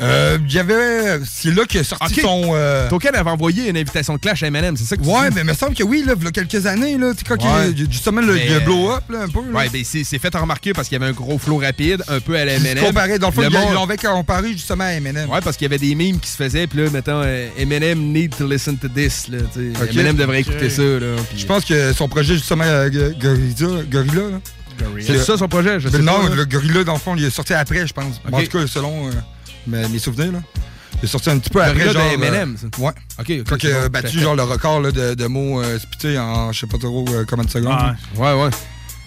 Euh, 0.00 0.38
il 0.46 0.52
y 0.54 0.58
avait. 0.58 1.20
C'est 1.28 1.50
là 1.54 1.64
qu'il 1.64 1.80
a 1.80 1.84
sorti 1.84 2.20
son. 2.20 2.50
euh, 2.54 2.88
Token 2.88 3.14
avait 3.14 3.30
envoyé 3.30 3.68
une 3.68 3.76
invitation 3.76 4.14
de 4.14 4.18
clash 4.18 4.42
à 4.42 4.46
Eminem, 4.46 4.76
c'est 4.76 4.84
ça 4.84 4.96
que 4.96 5.02
tu 5.02 5.08
Ouais, 5.08 5.28
dis? 5.28 5.34
mais 5.34 5.40
il 5.42 5.46
me 5.46 5.54
semble 5.54 5.74
que 5.74 5.82
oui, 5.82 6.02
là, 6.06 6.14
il 6.18 6.24
y 6.24 6.28
a 6.28 6.30
quelques 6.30 6.66
années, 6.66 6.96
là, 6.98 7.12
tu 7.12 7.18
sais, 7.18 7.24
quand 7.28 7.36
Ouais. 7.42 7.70
il, 7.76 7.90
justement, 7.90 8.20
le, 8.20 8.34
Mais, 8.34 8.46
il 8.46 8.52
a 8.52 8.56
euh, 8.56 8.60
blow 8.60 8.90
up, 8.92 9.02
là, 9.10 9.20
un 9.22 9.28
peu. 9.28 9.40
Là. 9.50 9.58
Ouais, 9.58 9.68
ben 9.72 9.82
c'est 9.84 10.04
c'est 10.04 10.18
fait 10.18 10.34
remarquer 10.34 10.72
parce 10.72 10.88
qu'il 10.88 10.98
y 10.98 11.02
avait 11.02 11.10
un 11.10 11.14
gros 11.14 11.38
flow 11.38 11.58
rapide, 11.58 12.02
un 12.08 12.20
peu 12.20 12.36
à 12.36 12.44
la 12.44 12.54
Eminem. 12.54 12.84
comparait, 12.84 13.18
dans 13.18 13.28
le 13.28 13.32
fond, 13.34 13.42
Le 13.42 13.50
monde- 13.50 13.96
comparé 14.00 14.52
justement 14.52 14.84
à 14.84 14.92
Eminem. 14.92 15.28
Ouais, 15.30 15.40
parce 15.42 15.56
qu'il 15.56 15.64
y 15.66 15.70
avait 15.70 15.78
des 15.78 15.94
memes 15.94 16.18
qui 16.18 16.28
se 16.30 16.36
faisaient, 16.36 16.66
puis 16.66 16.82
là, 16.82 16.90
mettons, 16.90 17.22
euh, 17.24 17.48
Eminem 17.58 17.98
need 18.12 18.34
to 18.36 18.46
listen 18.48 18.76
to 18.78 18.88
this, 18.88 19.28
là, 19.28 19.38
tu 19.52 19.72
sais. 19.74 19.82
Ok. 19.82 19.90
Eminem 19.94 20.16
devrait 20.16 20.40
écouter 20.40 20.70
ça, 20.70 20.82
là. 20.82 21.16
Je 21.36 21.44
pense 21.46 21.64
que 21.64 21.92
son 21.92 22.08
projet, 22.08 22.34
justement, 22.34 22.64
euh, 22.64 22.88
Gorilla, 23.20 23.82
Gorilla 23.90 24.22
là. 24.30 24.38
C'est 25.00 25.18
ça 25.18 25.36
son 25.36 25.46
projet, 25.48 25.78
je 25.78 25.88
sais 25.90 25.98
non, 25.98 26.22
pas. 26.22 26.28
là. 26.30 26.34
le 26.36 26.44
Gorilla, 26.46 26.84
dans 26.84 26.94
le 26.94 26.98
fond, 26.98 27.14
il 27.14 27.24
est 27.24 27.30
sorti 27.30 27.52
après, 27.52 27.86
je 27.86 27.92
pense. 27.92 28.20
Ok. 28.26 28.32
En 28.34 28.42
tout 28.42 28.58
cas, 28.58 28.66
selon 28.66 29.08
euh, 29.08 29.10
mes, 29.66 29.88
mes 29.88 29.98
souvenirs, 29.98 30.32
là. 30.32 30.40
Il 31.02 31.04
est 31.06 31.08
sorti 31.08 31.30
un 31.30 31.38
petit 31.38 31.48
peu 31.50 31.60
Gorilla 31.60 31.70
après, 31.90 31.92
genre... 31.94 32.18
de 32.18 32.24
euh, 32.24 32.46
ça. 32.56 32.82
ouais. 32.82 32.92
Ok, 33.20 33.30
ok. 33.40 33.44
Quand 33.48 33.56
il 33.62 33.70
a 33.72 33.80
bon, 33.82 33.88
battu, 33.88 34.02
parfait. 34.06 34.18
genre, 34.20 34.34
le 34.36 34.42
record 34.42 34.80
là, 34.80 34.90
de, 34.92 35.14
de 35.14 35.26
mots 35.26 35.62
euh, 35.62 35.78
spités 35.78 36.18
en, 36.18 36.52
je 36.52 36.60
sais 36.60 36.66
pas 36.66 36.76
trop 36.78 37.06
euh, 37.08 37.24
combien 37.28 37.44
de 37.44 37.50
secondes. 37.50 37.78
Ouais. 38.16 38.34
Ouais, 38.34 38.42
ouais. 38.44 38.50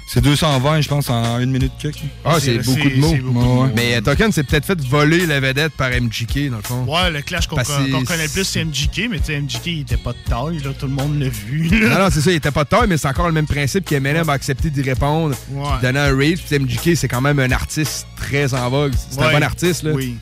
C'est 0.08 0.22
220, 0.22 0.82
je 0.82 0.90
pense, 0.90 1.10
en 1.10 1.40
une 1.40 1.52
minute 1.52 1.72
quelques. 1.80 1.98
Ah, 2.26 2.38
c'est 2.40 2.58
beaucoup 2.60 2.90
de 2.90 2.96
mots. 2.98 3.10
c'est 3.12 3.18
beaucoup 3.20 3.34
de 3.34 3.40
Ouais, 3.40 3.46
mots. 3.46 3.64
ouais. 3.66 3.72
Mais 3.76 3.96
euh, 3.96 4.02
Token 4.02 4.32
s'est 4.32 4.44
peut-être 4.44 4.66
fait 4.66 4.80
voler 4.82 5.26
la 5.26 5.40
vedette 5.40 5.74
par 5.74 5.90
MGK, 5.92 6.50
dans 6.50 6.58
le 6.58 6.64
fond. 6.64 6.84
Ouais, 6.86 7.10
le 7.12 7.22
clash 7.22 7.48
qu'on 7.48 7.56
connaît 7.58 8.24
le 8.24 8.30
plus, 8.32 8.44
c'est 8.44 8.64
MGK, 8.66 9.08
mais 9.10 9.20
tu 9.20 9.26
sais, 9.26 9.40
MGK, 9.40 9.66
il 9.68 9.80
était 9.82 9.98
pas 9.98 10.12
de 10.14 10.18
taille, 10.30 10.60
là, 10.64 10.72
tout 10.78 10.88
le 10.88 10.94
monde 10.94 11.20
l'a 11.20 11.30
vu. 11.30 11.70
Non, 11.72 11.90
Là. 11.90 12.00
non, 12.00 12.08
c'est 12.12 12.22
ça, 12.22 12.32
il 12.32 12.36
était 12.36 12.52
pas 12.52 12.64
de 12.64 12.70
taille, 12.70 12.88
mais 12.88 12.98
c'est 12.98 13.08
encore 13.08 13.28
le 13.28 13.34
même 13.34 13.48
principe 13.48 13.86
qu'Eminem 13.86 14.30
a 14.30 14.34
accepté 14.34 14.70
d'y 14.70 14.82
répondre, 14.82 15.36
Ouais. 15.52 15.64
donner 15.82 16.00
un 16.00 16.16
rage. 16.16 16.40
Puis 16.48 16.60
MGK, 16.60 16.96
c'est 16.98 17.08
quand 17.08 17.22
même 17.22 17.40
un 17.40 17.52
artiste 17.52 18.06
très 18.18 18.54
en 18.54 18.70
vogue. 18.70 18.94
C'est 19.10 19.22
un 19.22 19.32
bon 19.32 19.44
artiste, 19.44 19.84
là. 19.84 19.92
Oui. 19.94 20.16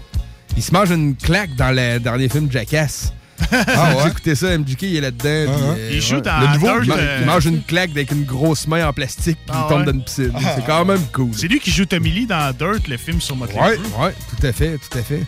Il 0.58 0.64
se 0.64 0.72
mange 0.72 0.92
une 0.92 1.16
claque 1.16 1.56
dans 1.56 1.72
le 1.76 2.00
dernier 2.00 2.30
film 2.30 2.52
Jackass. 2.52 3.14
Ah 3.52 3.96
ouais? 3.96 4.04
J'ai 4.04 4.10
écouté 4.12 4.36
ça, 4.36 4.56
MGK, 4.56 4.82
il 4.84 4.96
est 4.98 5.02
là-dedans. 5.02 5.52
Ah 5.52 5.72
ouais. 5.72 5.76
euh, 5.80 5.90
Il 5.94 6.02
joue 6.02 6.16
ouais. 6.18 6.22
dans 6.22 6.40
Le 6.42 6.48
nouveau, 6.54 6.68
Dirt, 6.82 6.84
il, 6.86 6.92
euh, 6.92 7.18
il 7.22 7.26
mange 7.26 7.46
une 7.48 7.64
claque 7.64 7.90
avec 7.90 8.12
une 8.12 8.24
grosse 8.24 8.68
main 8.68 8.88
en 8.88 8.94
plastique, 8.94 9.38
puis 9.48 9.50
Ah 9.56 9.66
il 9.66 9.70
tombe 9.70 9.80
ouais. 9.80 9.86
dans 9.88 9.92
une 9.94 10.04
piscine. 10.04 10.32
C'est 10.56 10.66
quand 10.66 10.86
même 10.86 11.02
cool. 11.12 11.30
C'est 11.34 11.48
lui 11.48 11.60
qui 11.60 11.72
joue 11.72 11.86
Tommy 11.86 12.12
Lee 12.12 12.28
dans 12.28 12.56
Dirt, 12.56 12.88
le 12.88 12.98
film 12.98 13.20
sur 13.20 13.36
Motley 13.36 13.60
Ouais, 13.60 13.80
ouais, 14.00 14.14
tout 14.30 14.46
à 14.46 14.52
fait, 14.52 14.78
tout 14.78 14.96
à 14.98 15.02
fait. 15.02 15.24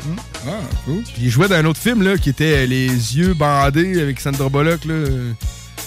Ah, 0.47 0.51
cool. 0.85 1.01
Puis 1.01 1.23
il 1.23 1.29
jouait 1.31 1.47
dans 1.47 1.55
un 1.55 1.65
autre 1.65 1.79
film 1.79 2.03
là, 2.03 2.15
qui 2.17 2.29
était 2.29 2.63
euh, 2.63 2.65
Les 2.67 2.85
yeux 3.17 3.33
bandés 3.33 3.99
avec 3.99 4.19
Sandra 4.19 4.47
Bullock. 4.47 4.85
Là. 4.85 4.93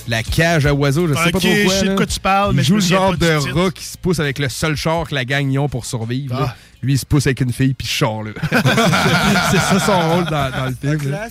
La 0.08 0.22
cage 0.22 0.66
à 0.66 0.72
oiseaux, 0.74 1.08
je 1.08 1.14
sais 1.14 1.30
pas 1.32 1.38
trop 1.38 1.40
quoi. 1.40 1.48
je 1.50 1.68
sais 1.68 1.88
de 1.88 1.96
quoi 1.96 2.06
tu 2.06 2.20
parles, 2.20 2.52
il 2.52 2.56
mais 2.56 2.62
joue 2.62 2.76
le 2.76 2.80
genre 2.80 3.16
de 3.16 3.52
rat 3.52 3.70
qui 3.72 3.84
se 3.84 3.98
pousse 3.98 4.20
avec 4.20 4.38
le 4.38 4.48
seul 4.48 4.76
char 4.76 5.08
que 5.08 5.14
la 5.14 5.24
gang 5.24 5.50
y 5.50 5.58
ont 5.58 5.68
pour 5.68 5.84
survivre. 5.84 6.36
Ah. 6.40 6.54
Lui, 6.82 6.92
il 6.94 6.98
se 6.98 7.06
pousse 7.06 7.26
avec 7.26 7.40
une 7.40 7.52
fille, 7.52 7.74
puis 7.74 7.86
char. 7.88 8.22
là. 8.22 8.30
C'est 9.50 9.58
ça 9.58 9.80
son 9.80 10.10
rôle 10.14 10.24
dans, 10.26 10.50
dans 10.50 10.66
le 10.66 10.76
film. 10.98 11.10
là. 11.10 11.26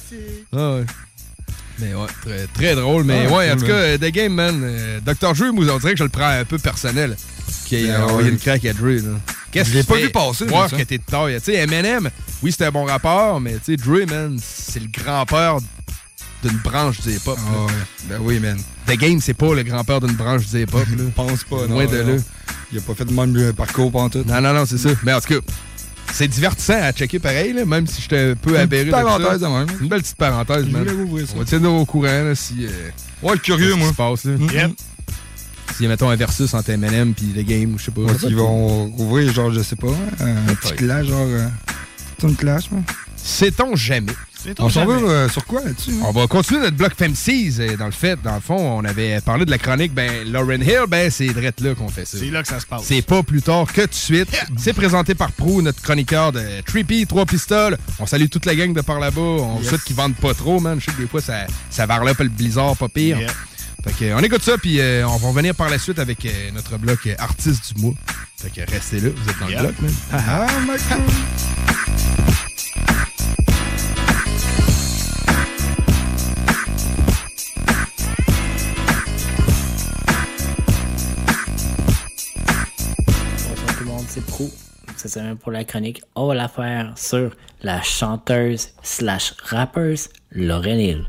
Ah 0.53 0.76
ouais. 0.76 0.85
Mais 1.80 1.93
ouais, 1.93 2.07
très, 2.23 2.47
très 2.53 2.76
drôle. 2.76 3.03
Mais 3.03 3.27
Ah, 3.30 3.34
ouais, 3.34 3.52
en 3.52 3.57
tout 3.57 3.65
cas, 3.65 3.73
euh, 3.73 3.97
The 3.97 4.06
Game, 4.11 4.34
man. 4.34 4.61
euh, 4.64 4.99
Dr. 5.02 5.34
Dre, 5.34 5.53
moi, 5.53 5.65
on 5.73 5.77
dirait 5.77 5.91
que 5.93 5.99
je 5.99 6.03
le 6.03 6.10
prends 6.10 6.27
un 6.30 6.45
peu 6.45 6.57
personnel. 6.57 7.15
Qui 7.65 7.89
a 7.89 7.97
Ben 7.99 8.03
envoyé 8.06 8.30
une 8.30 8.38
craque 8.38 8.64
à 8.65 8.73
Dre. 8.73 8.88
là. 9.03 9.19
Qu'est-ce 9.52 9.69
Je 9.72 9.76
l'ai 9.76 9.84
que 9.84 9.88
pas 9.88 9.95
vu 9.97 10.10
passer, 10.10 10.45
Voir 10.45 10.69
que 10.69 10.81
t'es 10.84 10.97
de 10.97 11.03
taille? 11.03 11.35
Tu 11.35 11.52
sais, 11.52 11.56
Eminem, 11.56 12.10
oui, 12.43 12.52
c'était 12.52 12.65
un 12.65 12.72
bon 12.72 12.85
rapport, 12.85 13.39
mais 13.39 13.53
tu 13.56 13.60
sais, 13.65 13.77
Dre, 13.77 14.06
man, 14.10 14.38
c'est 14.41 14.80
le 14.81 14.88
grand-père 14.91 15.57
d'une 16.47 16.57
branche 16.59 17.01
du 17.01 17.09
hip-hop. 17.11 17.38
Ah 17.47 17.65
ouais. 17.65 17.72
Ben 18.09 18.17
oui, 18.22 18.39
man. 18.39 18.57
The 18.88 18.97
Game, 18.97 19.19
c'est 19.22 19.34
pas 19.34 19.53
le 19.53 19.63
grand-père 19.63 19.99
d'une 20.01 20.15
branche 20.15 20.47
du 20.47 20.61
hip-hop. 20.61 20.85
Je 20.97 21.03
pense 21.15 21.43
pas, 21.43 21.67
non. 21.67 21.76
Loin 21.76 21.85
de 21.85 22.01
non. 22.01 22.15
là. 22.15 22.22
Il 22.72 22.77
a 22.77 22.81
pas 22.81 22.93
fait 22.95 23.05
de 23.05 23.13
même 23.13 23.35
le 23.35 23.53
parcours 23.53 23.91
pendant 23.91 24.09
tout. 24.09 24.23
Non, 24.27 24.41
non, 24.41 24.53
non, 24.53 24.65
c'est 24.65 24.77
ça. 24.77 24.89
Mais 25.03 25.13
en 25.13 25.22
tout 25.22 25.39
cas, 25.39 25.45
c'est 26.13 26.27
divertissant 26.27 26.81
à 26.81 26.91
checker 26.91 27.19
pareil, 27.19 27.53
là, 27.53 27.65
même 27.65 27.88
si 27.88 28.01
j'étais 28.01 28.31
un 28.31 28.35
peu 28.35 28.51
Une 28.51 28.55
aberré 28.57 28.85
petite 28.85 28.95
de 28.95 28.97
ça. 28.97 29.03
parenthèse 29.03 29.41
même. 29.41 29.67
Une 29.81 29.88
belle 29.88 30.01
petite 30.01 30.17
parenthèse, 30.17 30.65
man. 30.67 30.84
voulais 30.84 31.03
ouvrir 31.03 31.27
ça. 31.27 31.34
On 31.35 31.39
va 31.39 31.45
tenir 31.45 31.73
au 31.73 31.85
courant 31.85 32.23
là, 32.23 32.35
si. 32.35 32.65
euh, 32.65 32.89
Ouais, 33.23 33.38
curieux, 33.39 33.65
qu'est-ce 33.67 33.73
qui 33.76 33.80
moi. 33.80 33.89
se 33.89 34.22
passe, 34.22 34.26
là. 34.26 34.67
Y 35.80 35.85
a, 35.85 35.89
mettons, 35.89 36.09
un 36.09 36.15
versus 36.15 36.53
entre 36.53 36.69
Eminem 36.69 37.13
puis 37.13 37.26
The 37.35 37.45
Game, 37.45 37.73
ou 37.73 37.80
je 37.80 37.85
sais 37.85 37.91
pas. 37.91 38.01
Ouais, 38.01 38.13
ils 38.23 38.35
vont 38.35 38.85
ouvrir, 38.97 39.34
genre, 39.34 39.51
je 39.51 39.61
sais 39.61 39.76
pas, 39.76 39.88
un 40.22 40.53
petit 40.55 40.73
clash, 40.76 41.07
genre. 41.07 41.26
euh, 41.27 41.47
C'est 42.19 42.27
une 42.27 42.35
clash, 42.35 42.72
moi. 42.72 42.81
Sait-on 43.17 43.76
jamais? 43.76 44.13
On 44.59 44.69
s'en 44.69 44.85
va 44.85 44.93
euh, 44.93 45.30
sur 45.30 45.45
quoi 45.45 45.61
là-dessus? 45.63 45.91
hein? 45.91 46.03
On 46.05 46.11
va 46.11 46.27
continuer 46.27 46.61
notre 46.61 46.76
bloc 46.77 46.93
FEM6. 46.99 47.59
euh, 47.59 47.77
Dans 47.77 47.85
le 47.85 47.91
fait, 47.91 48.19
dans 48.23 48.35
le 48.35 48.41
fond, 48.41 48.57
on 48.57 48.84
avait 48.85 49.19
parlé 49.22 49.45
de 49.45 49.51
la 49.51 49.57
chronique, 49.57 49.93
ben, 49.93 50.30
Lauren 50.31 50.61
Hill, 50.61 50.81
ben, 50.88 51.09
c'est 51.09 51.27
drette 51.27 51.61
là 51.61 51.73
qu'on 51.76 51.88
fait 51.89 52.05
ça. 52.05 52.17
C'est 52.19 52.30
là 52.31 52.41
que 52.41 52.47
ça 52.47 52.59
se 52.59 52.65
passe. 52.65 52.84
C'est 52.84 53.01
pas 53.01 53.23
plus 53.23 53.41
tard 53.41 53.65
que 53.72 53.81
tout 53.81 53.88
de 53.88 53.93
suite. 53.93 54.30
C'est 54.57 54.73
présenté 54.73 55.15
par 55.15 55.31
Pro, 55.31 55.61
notre 55.61 55.81
chroniqueur 55.81 56.31
de 56.31 56.41
Trippy, 56.65 57.05
trois 57.07 57.26
pistoles. 57.26 57.77
On 57.99 58.05
salue 58.05 58.27
toute 58.27 58.45
la 58.45 58.55
gang 58.55 58.73
de 58.73 58.81
par 58.81 58.99
là-bas. 58.99 59.19
On 59.22 59.59
Yes. 59.59 59.69
souhaite 59.69 59.84
qu'ils 59.84 59.95
vendent 59.95 60.15
pas 60.15 60.34
trop, 60.34 60.59
man. 60.59 60.80
Je 60.80 60.85
sais 60.85 60.91
que 60.91 61.01
des 61.01 61.07
fois, 61.07 61.22
ça, 61.22 61.45
ça 61.69 61.85
varlope 61.85 62.19
le 62.19 62.30
blizzard, 62.30 62.76
pas 62.77 62.89
pire. 62.89 63.19
Yeah. 63.19 63.31
Fait 63.84 63.93
que, 64.05 64.13
on 64.15 64.19
écoute 64.19 64.41
ça, 64.43 64.57
puis 64.57 64.80
euh, 64.80 65.07
on 65.07 65.17
va 65.17 65.27
revenir 65.27 65.53
par 65.53 65.69
la 65.69 65.77
suite 65.77 65.99
avec 65.99 66.26
euh, 66.26 66.30
notre 66.53 66.77
bloc 66.77 67.07
artiste 67.19 67.76
du 67.76 67.81
mois. 67.84 67.93
Fait 68.38 68.49
que 68.49 68.72
restez 68.72 68.99
là, 68.99 69.09
vous 69.15 69.30
êtes 69.30 69.39
dans 69.39 69.47
Yeah. 69.47 69.61
le 69.61 69.67
bloc, 69.69 69.81
man. 69.81 69.91
Pro. 84.36 84.49
cette 84.98 85.12
semaine 85.12 85.38
pour 85.38 85.53
la 85.53 85.64
chronique, 85.64 86.02
on 86.14 86.28
va 86.28 86.36
la 86.36 86.49
faire 86.49 86.91
sur 86.98 87.32
la 87.62 87.82
chanteuse 87.82 88.68
slash 88.84 89.34
rappeuse 89.41 90.10
Lauryn 90.30 90.78
Hill. 90.78 91.06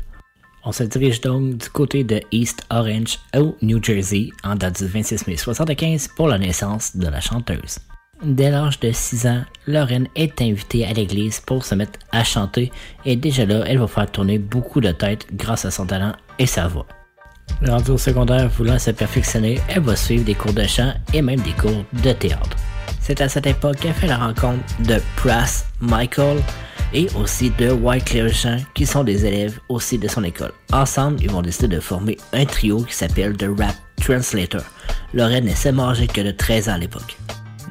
On 0.63 0.71
se 0.71 0.83
dirige 0.83 1.19
donc 1.19 1.57
du 1.57 1.69
côté 1.69 2.05
de 2.05 2.21
East 2.31 2.65
Orange 2.69 3.19
au 3.35 3.57
New 3.61 3.83
Jersey 3.83 4.29
en 4.45 4.55
date 4.55 4.81
du 4.81 4.87
26 4.87 5.27
mai 5.27 5.33
1975 5.33 6.07
pour 6.15 6.29
la 6.29 6.37
naissance 6.37 6.95
de 6.95 7.05
la 7.09 7.19
chanteuse. 7.19 7.79
Dès 8.23 8.49
l'âge 8.49 8.79
de 8.79 8.93
6 8.93 9.27
ans, 9.27 9.43
Lorraine 9.67 10.07
est 10.15 10.41
invitée 10.41 10.85
à 10.85 10.93
l'église 10.93 11.41
pour 11.41 11.65
se 11.65 11.75
mettre 11.75 11.99
à 12.13 12.23
chanter 12.23 12.71
et 13.03 13.17
déjà 13.17 13.45
là, 13.45 13.65
elle 13.67 13.79
va 13.79 13.87
faire 13.87 14.09
tourner 14.09 14.39
beaucoup 14.39 14.79
de 14.79 14.93
têtes 14.93 15.27
grâce 15.33 15.65
à 15.65 15.71
son 15.71 15.85
talent 15.85 16.13
et 16.39 16.45
sa 16.45 16.69
voix. 16.69 16.87
Rendue 17.61 17.91
au 17.91 17.97
secondaire 17.97 18.47
voulant 18.47 18.79
se 18.79 18.91
perfectionner, 18.91 19.59
elle 19.67 19.81
va 19.81 19.97
suivre 19.97 20.23
des 20.23 20.35
cours 20.35 20.53
de 20.53 20.63
chant 20.65 20.93
et 21.13 21.21
même 21.21 21.41
des 21.41 21.51
cours 21.51 21.83
de 21.91 22.13
théâtre. 22.13 22.55
C'est 23.01 23.21
à 23.21 23.29
cette 23.29 23.47
époque 23.47 23.77
qu'elle 23.77 23.93
fait 23.93 24.07
la 24.07 24.17
rencontre 24.17 24.63
de 24.81 24.99
Prass 25.15 25.65
Michael 25.79 26.41
et 26.93 27.07
aussi 27.15 27.51
de 27.51 27.71
Wycliffe 27.71 28.41
Jean 28.41 28.57
qui 28.73 28.85
sont 28.85 29.03
des 29.03 29.25
élèves 29.25 29.59
aussi 29.69 29.97
de 29.97 30.07
son 30.07 30.23
école. 30.23 30.51
Ensemble, 30.71 31.21
ils 31.21 31.29
vont 31.29 31.41
décider 31.41 31.75
de 31.75 31.79
former 31.79 32.17
un 32.33 32.45
trio 32.45 32.81
qui 32.83 32.93
s'appelle 32.93 33.35
The 33.37 33.47
Rap 33.57 33.75
Translator. 34.01 34.63
Lorraine 35.13 35.45
n'est 35.45 35.79
âgée 35.79 36.07
que 36.07 36.21
de 36.21 36.31
13 36.31 36.69
ans 36.69 36.73
à 36.73 36.77
l'époque. 36.77 37.17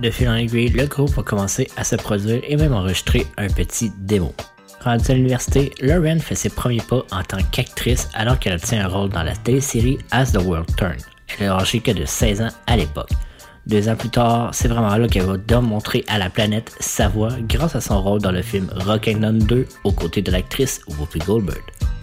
De 0.01 0.11
fil 0.11 0.29
en 0.29 0.35
aiguille, 0.35 0.69
le 0.69 0.87
groupe 0.87 1.11
va 1.11 1.23
commencer 1.23 1.69
à 1.77 1.85
se 1.85 1.97
produire 1.97 2.41
et 2.47 2.57
même 2.57 2.75
enregistrer 2.75 3.27
un 3.39 3.49
petit 3.49 3.91
démo. 3.99 4.35
Rendue 4.83 5.11
à 5.11 5.15
l'université, 5.15 5.73
Lauren 5.81 6.21
fait 6.21 6.35
ses 6.35 6.51
premiers 6.51 6.83
pas 6.83 7.03
en 7.11 7.23
tant 7.23 7.43
qu'actrice 7.51 8.09
alors 8.15 8.39
qu'elle 8.39 8.55
obtient 8.55 8.85
un 8.85 8.89
rôle 8.89 9.09
dans 9.09 9.23
la 9.23 9.35
télésérie 9.35 9.99
As 10.11 10.33
the 10.33 10.37
World 10.37 10.77
Turns. 10.77 11.03
Elle 11.39 11.47
est 11.47 11.49
âgée 11.49 11.81
que 11.81 11.91
de 11.91 12.05
16 12.05 12.43
ans 12.43 12.49
à 12.67 12.77
l'époque. 12.77 13.11
Deux 13.67 13.89
ans 13.89 13.97
plus 13.97 14.11
tard, 14.11 14.51
c'est 14.53 14.69
vraiment 14.69 14.97
là 14.97 15.09
qu'elle 15.09 15.25
va 15.25 15.37
démontrer 15.37 16.05
à 16.07 16.19
la 16.19 16.31
planète 16.31 16.73
sa 16.79 17.09
voix 17.09 17.33
grâce 17.49 17.75
à 17.75 17.81
son 17.81 18.01
rôle 18.01 18.23
dans 18.23 18.31
le 18.31 18.43
film 18.43 18.69
Rock'n'Run 18.73 19.33
2 19.33 19.67
aux 19.83 19.93
côtés 19.93 20.23
de 20.23 20.31
l'actrice 20.31 20.81
Whoopi 20.87 21.19
Goldberg. 21.19 21.63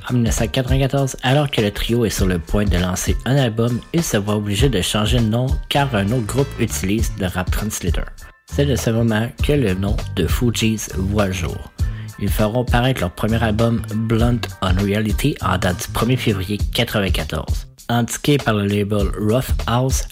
En 0.10 0.14
1994, 0.16 1.16
alors 1.24 1.50
que 1.50 1.62
le 1.62 1.72
trio 1.72 2.04
est 2.04 2.10
sur 2.10 2.28
le 2.28 2.38
point 2.38 2.66
de 2.66 2.78
lancer 2.78 3.16
un 3.24 3.38
album, 3.38 3.80
il 3.94 4.04
se 4.04 4.18
voit 4.18 4.36
obligé 4.36 4.68
de 4.68 4.82
changer 4.82 5.20
de 5.20 5.24
nom 5.24 5.48
car 5.70 5.96
un 5.96 6.12
autre 6.12 6.26
groupe 6.26 6.50
utilise 6.60 7.14
le 7.18 7.28
Rap 7.28 7.50
Translator. 7.50 8.06
C'est 8.52 8.66
de 8.66 8.76
ce 8.76 8.90
moment 8.90 9.30
que 9.42 9.54
le 9.54 9.74
nom 9.74 9.96
de 10.18 10.28
Fugees 10.28 10.90
voit 10.98 11.28
le 11.28 11.34
jour. 11.34 11.72
Ils 12.20 12.30
feront 12.30 12.66
paraître 12.66 13.00
leur 13.00 13.12
premier 13.12 13.42
album 13.42 13.82
Blunt 13.96 14.42
on 14.62 14.74
Reality 14.84 15.38
en 15.42 15.58
date 15.58 15.78
du 15.78 15.98
1er 15.98 16.18
février 16.18 16.58
1994. 16.58 17.68
Indiqué 17.90 18.38
par 18.38 18.54
le 18.54 18.66
label 18.66 19.08
Rough 19.18 19.52
House, 19.68 20.04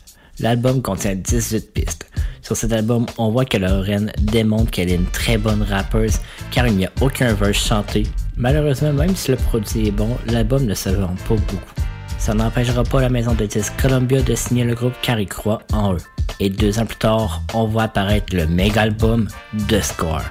l'album 0.41 0.81
contient 0.81 1.15
18 1.15 1.73
pistes. 1.73 2.07
Sur 2.41 2.57
cet 2.57 2.73
album, 2.73 3.05
on 3.17 3.29
voit 3.29 3.45
que 3.45 3.57
Lorraine 3.57 4.11
démontre 4.19 4.71
qu'elle 4.71 4.91
est 4.91 4.95
une 4.95 5.05
très 5.05 5.37
bonne 5.37 5.63
rappeuse 5.63 6.19
car 6.51 6.67
il 6.67 6.75
n'y 6.75 6.85
a 6.85 6.91
aucun 7.01 7.33
verse 7.33 7.65
chanté. 7.65 8.03
Malheureusement, 8.35 8.93
même 8.93 9.15
si 9.15 9.31
le 9.31 9.37
produit 9.37 9.87
est 9.87 9.91
bon, 9.91 10.17
l'album 10.27 10.65
ne 10.65 10.73
se 10.73 10.89
vend 10.89 11.15
pas 11.27 11.35
beaucoup. 11.35 11.73
Ça 12.17 12.33
n'empêchera 12.33 12.83
pas 12.83 13.01
la 13.01 13.09
maison 13.09 13.33
de 13.33 13.45
disques 13.45 13.73
Columbia 13.81 14.21
de 14.21 14.35
signer 14.35 14.63
le 14.63 14.75
groupe 14.75 14.93
car 15.01 15.19
ils 15.19 15.27
croient 15.27 15.61
en 15.73 15.93
eux. 15.93 15.97
Et 16.39 16.49
deux 16.49 16.79
ans 16.79 16.85
plus 16.85 16.97
tard, 16.97 17.41
on 17.53 17.65
voit 17.65 17.83
apparaître 17.83 18.35
le 18.35 18.47
méga 18.47 18.81
album 18.81 19.27
The 19.67 19.81
Score. 19.81 20.23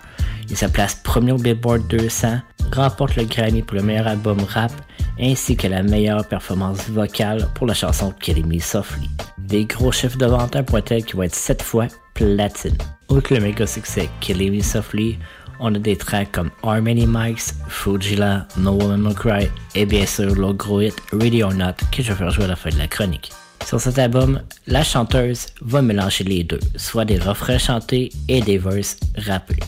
Il 0.51 0.57
se 0.57 0.67
place 0.67 0.97
premier 0.97 1.33
au 1.33 1.37
Billboard 1.37 1.87
200, 1.87 2.41
remporte 2.73 3.15
le 3.15 3.25
Grammy 3.25 3.63
pour 3.63 3.77
le 3.77 3.83
meilleur 3.83 4.09
album 4.09 4.39
rap, 4.49 4.73
ainsi 5.21 5.57
que 5.57 5.69
la 5.69 5.83
meilleure 5.83 6.27
performance 6.27 6.89
vocale 6.89 7.47
pour 7.55 7.69
la 7.69 7.75
chanson 7.75 8.13
Killing 8.21 8.61
Softly. 8.61 9.09
Des 9.39 9.65
gros 9.65 9.93
chiffres 9.93 10.19
de 10.19 10.27
vente 10.27 10.57
un 10.57 10.63
tel 10.81 11.05
qui 11.05 11.15
vont 11.15 11.23
être 11.23 11.35
7 11.35 11.63
fois 11.63 11.87
platine. 12.15 12.77
Outre 13.09 13.35
le 13.35 13.41
méga 13.41 13.67
succès 13.67 14.09
Killing 14.21 14.57
Me 14.57 14.63
Softly, 14.63 15.19
on 15.61 15.75
a 15.75 15.79
des 15.79 15.97
tracks 15.97 16.33
comme 16.33 16.51
Harmony 16.65 17.07
Mics, 17.07 17.55
Fujila, 17.69 18.49
No 18.57 18.73
Woman 18.73 19.03
No 19.03 19.15
Cry 19.15 19.49
et 19.75 19.87
bien 19.87 20.07
sûr 20.07 20.35
le 20.35 20.53
gros 20.53 20.81
hit 20.81 20.95
Ready 21.13 21.43
or 21.43 21.55
Not 21.55 21.75
que 21.93 22.03
je 22.03 22.13
vais 22.13 22.19
faire 22.19 22.31
jouer 22.31 22.45
à 22.45 22.49
la 22.49 22.57
fin 22.57 22.71
de 22.71 22.79
la 22.79 22.89
chronique. 22.89 23.31
Sur 23.67 23.81
cet 23.81 23.99
album, 23.99 24.41
la 24.67 24.83
chanteuse 24.83 25.47
va 25.61 25.83
mélanger 25.83 26.25
les 26.25 26.43
deux, 26.43 26.59
soit 26.77 27.05
des 27.05 27.19
refrains 27.19 27.59
chantés 27.59 28.11
et 28.27 28.41
des 28.41 28.59
verses 28.59 28.97
rappés. 29.17 29.61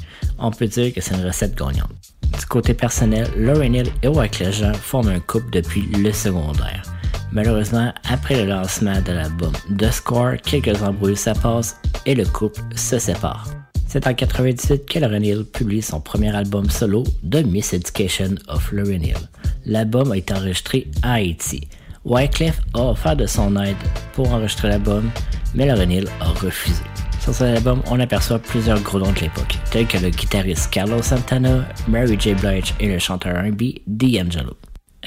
On 0.45 0.51
peut 0.51 0.67
dire 0.67 0.93
que 0.93 1.01
c'est 1.01 1.15
une 1.15 1.25
recette 1.25 1.57
gagnante. 1.57 1.93
Du 2.37 2.47
côté 2.47 2.75
personnel, 2.75 3.29
Lauren 3.37 3.75
Hill 3.75 3.87
et 4.03 4.09
Wyclef 4.09 4.57
Jean 4.59 4.75
forment 4.75 5.11
un 5.11 5.21
couple 5.21 5.51
depuis 5.53 5.83
le 5.83 6.13
secondaire. 6.13 6.83
Malheureusement, 7.31 7.95
après 8.11 8.43
le 8.43 8.51
lancement 8.51 9.01
de 9.03 9.13
l'album 9.13 9.53
The 9.79 9.93
Score, 9.93 10.33
quelques 10.45 10.83
embrouilles 10.83 11.17
se 11.17 11.31
passent 11.31 11.77
et 12.07 12.17
le 12.17 12.25
couple 12.25 12.61
se 12.75 12.99
sépare. 12.99 13.47
C'est 13.87 14.05
en 14.09 14.15
98 14.15 14.85
que 14.85 14.99
Lauren 14.99 15.23
Hill 15.23 15.45
publie 15.45 15.81
son 15.81 16.01
premier 16.01 16.35
album 16.35 16.69
solo, 16.69 17.05
The 17.31 17.47
Miss 17.47 17.73
Education 17.73 18.35
of 18.49 18.73
Lauren 18.73 19.05
Hill. 19.05 19.29
L'album 19.65 20.11
a 20.11 20.17
été 20.17 20.35
enregistré 20.35 20.89
à 21.03 21.15
Haïti. 21.15 21.69
Wyclef 22.05 22.61
a 22.75 22.91
offert 22.91 23.15
de 23.15 23.27
son 23.27 23.55
aide 23.63 23.77
pour 24.15 24.33
enregistrer 24.33 24.71
l'album, 24.71 25.09
mais 25.55 25.67
Lauren 25.67 25.91
Hill 25.91 26.09
a 26.21 26.31
refusé. 26.31 26.83
Sur 27.23 27.33
cet 27.33 27.57
album, 27.59 27.83
on 27.89 28.01
aperçoit 28.01 28.41
plusieurs 28.41 28.81
gros 28.81 28.99
noms 28.99 29.13
de 29.13 29.21
l'époque, 29.21 29.57
tels 29.71 29.87
que 29.87 29.97
le 29.97 30.11
guitariste 30.11 30.69
Carlos 30.73 31.03
Santana, 31.03 31.69
Mary 31.87 32.17
J. 32.19 32.35
Blige 32.35 32.75
et 32.81 32.89
le 32.89 32.99
chanteur 32.99 33.37
R&B 33.37 33.79
D'Angelo. 33.87 34.57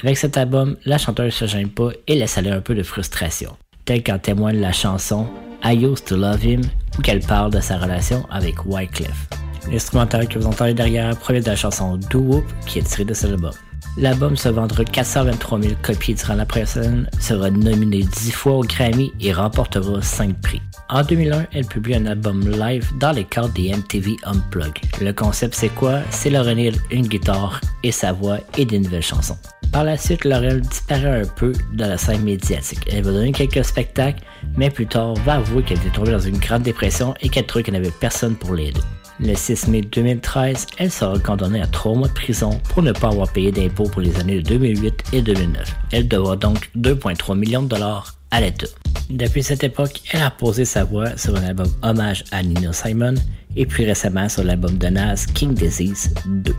Avec 0.02 0.16
cet 0.16 0.38
album, 0.38 0.78
la 0.86 0.96
chanteuse 0.96 1.34
se 1.34 1.44
gêne 1.44 1.68
pas 1.68 1.90
et 2.06 2.14
laisse 2.14 2.38
aller 2.38 2.50
un 2.50 2.62
peu 2.62 2.74
de 2.74 2.82
frustration, 2.82 3.54
tel 3.84 4.02
qu'en 4.02 4.18
témoigne 4.18 4.60
la 4.60 4.72
chanson 4.72 5.26
I 5.62 5.74
Used 5.76 6.06
to 6.06 6.16
Love 6.16 6.42
Him, 6.42 6.62
où 6.98 7.02
qu'elle 7.02 7.20
parle 7.20 7.52
de 7.52 7.60
sa 7.60 7.76
relation 7.76 8.24
avec 8.30 8.64
Wyclef. 8.64 9.28
L'instrumental 9.70 10.26
que 10.26 10.38
vous 10.38 10.46
entendez 10.46 10.72
derrière 10.72 11.14
provient 11.18 11.42
de 11.42 11.48
la 11.48 11.56
chanson 11.56 11.98
Do 12.10 12.20
Whoop 12.20 12.44
qui 12.66 12.78
est 12.78 12.82
tirée 12.82 13.04
de 13.04 13.12
cet 13.12 13.32
album. 13.32 13.52
L'album 13.98 14.36
se 14.36 14.50
vendra 14.50 14.84
423 14.84 15.62
000 15.62 15.74
copies 15.82 16.14
durant 16.14 16.34
la 16.34 16.66
semaine, 16.66 17.08
sera 17.18 17.50
nominé 17.50 18.02
10 18.02 18.30
fois 18.30 18.58
au 18.58 18.62
Grammy 18.62 19.10
et 19.20 19.32
remportera 19.32 20.02
5 20.02 20.38
prix. 20.42 20.60
En 20.90 21.02
2001, 21.02 21.46
elle 21.52 21.64
publie 21.64 21.94
un 21.94 22.04
album 22.04 22.46
live 22.46 22.86
dans 23.00 23.12
les 23.12 23.24
cadres 23.24 23.52
des 23.54 23.74
MTV 23.74 24.16
Unplugged. 24.24 24.82
Le 25.00 25.12
concept 25.12 25.54
c'est 25.54 25.70
quoi? 25.70 26.00
C'est 26.10 26.28
Lauryn 26.28 26.58
Hill, 26.58 26.76
une 26.90 27.06
guitare 27.06 27.60
et 27.82 27.90
sa 27.90 28.12
voix 28.12 28.38
et 28.58 28.66
des 28.66 28.78
nouvelles 28.78 29.02
chansons. 29.02 29.38
Par 29.72 29.84
la 29.84 29.96
suite, 29.96 30.24
Laurel 30.24 30.60
disparaît 30.60 31.22
un 31.22 31.26
peu 31.26 31.52
de 31.72 31.84
la 31.84 31.98
scène 31.98 32.22
médiatique. 32.22 32.80
Elle 32.90 33.02
va 33.02 33.12
donner 33.12 33.32
quelques 33.32 33.64
spectacles, 33.64 34.22
mais 34.56 34.70
plus 34.70 34.86
tard 34.86 35.14
va 35.24 35.34
avouer 35.34 35.62
qu'elle 35.62 35.78
était 35.78 35.90
tombée 35.90 36.12
dans 36.12 36.20
une 36.20 36.38
grande 36.38 36.62
dépression 36.62 37.14
et 37.20 37.28
qu'elle 37.28 37.46
trouvait 37.46 37.62
qu'elle 37.62 37.74
n'avait 37.74 37.90
personne 37.90 38.36
pour 38.36 38.54
l'aider. 38.54 38.80
Le 39.18 39.34
6 39.34 39.68
mai 39.68 39.80
2013, 39.80 40.66
elle 40.76 40.90
sera 40.90 41.18
condamnée 41.18 41.62
à 41.62 41.66
trois 41.66 41.94
mois 41.94 42.08
de 42.08 42.12
prison 42.12 42.60
pour 42.68 42.82
ne 42.82 42.92
pas 42.92 43.08
avoir 43.08 43.32
payé 43.32 43.50
d'impôts 43.50 43.88
pour 43.88 44.02
les 44.02 44.14
années 44.18 44.42
de 44.42 44.48
2008 44.48 45.04
et 45.14 45.22
2009. 45.22 45.74
Elle 45.92 46.06
devra 46.06 46.36
donc 46.36 46.70
2,3 46.76 47.38
millions 47.38 47.62
de 47.62 47.68
dollars 47.68 48.14
à 48.30 48.42
l'État. 48.42 48.66
Depuis 49.08 49.42
cette 49.42 49.64
époque, 49.64 50.02
elle 50.12 50.22
a 50.22 50.30
posé 50.30 50.66
sa 50.66 50.84
voix 50.84 51.16
sur 51.16 51.34
un 51.34 51.44
album 51.44 51.68
hommage 51.82 52.24
à 52.30 52.42
Nino 52.42 52.72
Simon 52.72 53.14
et 53.56 53.64
plus 53.64 53.86
récemment 53.86 54.28
sur 54.28 54.44
l'album 54.44 54.76
de 54.76 54.88
Nas 54.88 55.24
King 55.32 55.54
Disease 55.54 56.12
2. 56.26 56.54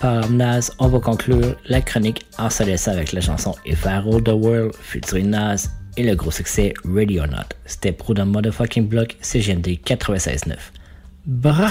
Par 0.00 0.28
Nas, 0.28 0.72
on 0.80 0.88
va 0.88 0.98
conclure 0.98 1.54
la 1.66 1.80
chronique 1.80 2.26
en 2.36 2.50
se 2.50 2.64
laissant 2.64 2.90
avec 2.90 3.12
la 3.12 3.20
chanson 3.20 3.54
If 3.64 3.84
I 3.84 4.00
Rule 4.04 4.24
the 4.24 4.30
World 4.30 4.74
featuring 4.74 5.30
Nas 5.30 5.68
et 5.96 6.02
le 6.02 6.16
gros 6.16 6.32
succès 6.32 6.74
Ready 6.84 7.20
or 7.20 7.28
Not. 7.28 7.54
C'était 7.66 7.96
le 8.08 8.24
motherfucking 8.24 8.88
block 8.88 9.16
CGND 9.20 9.78
96.9. 9.84 10.56
Bra! 11.24 11.70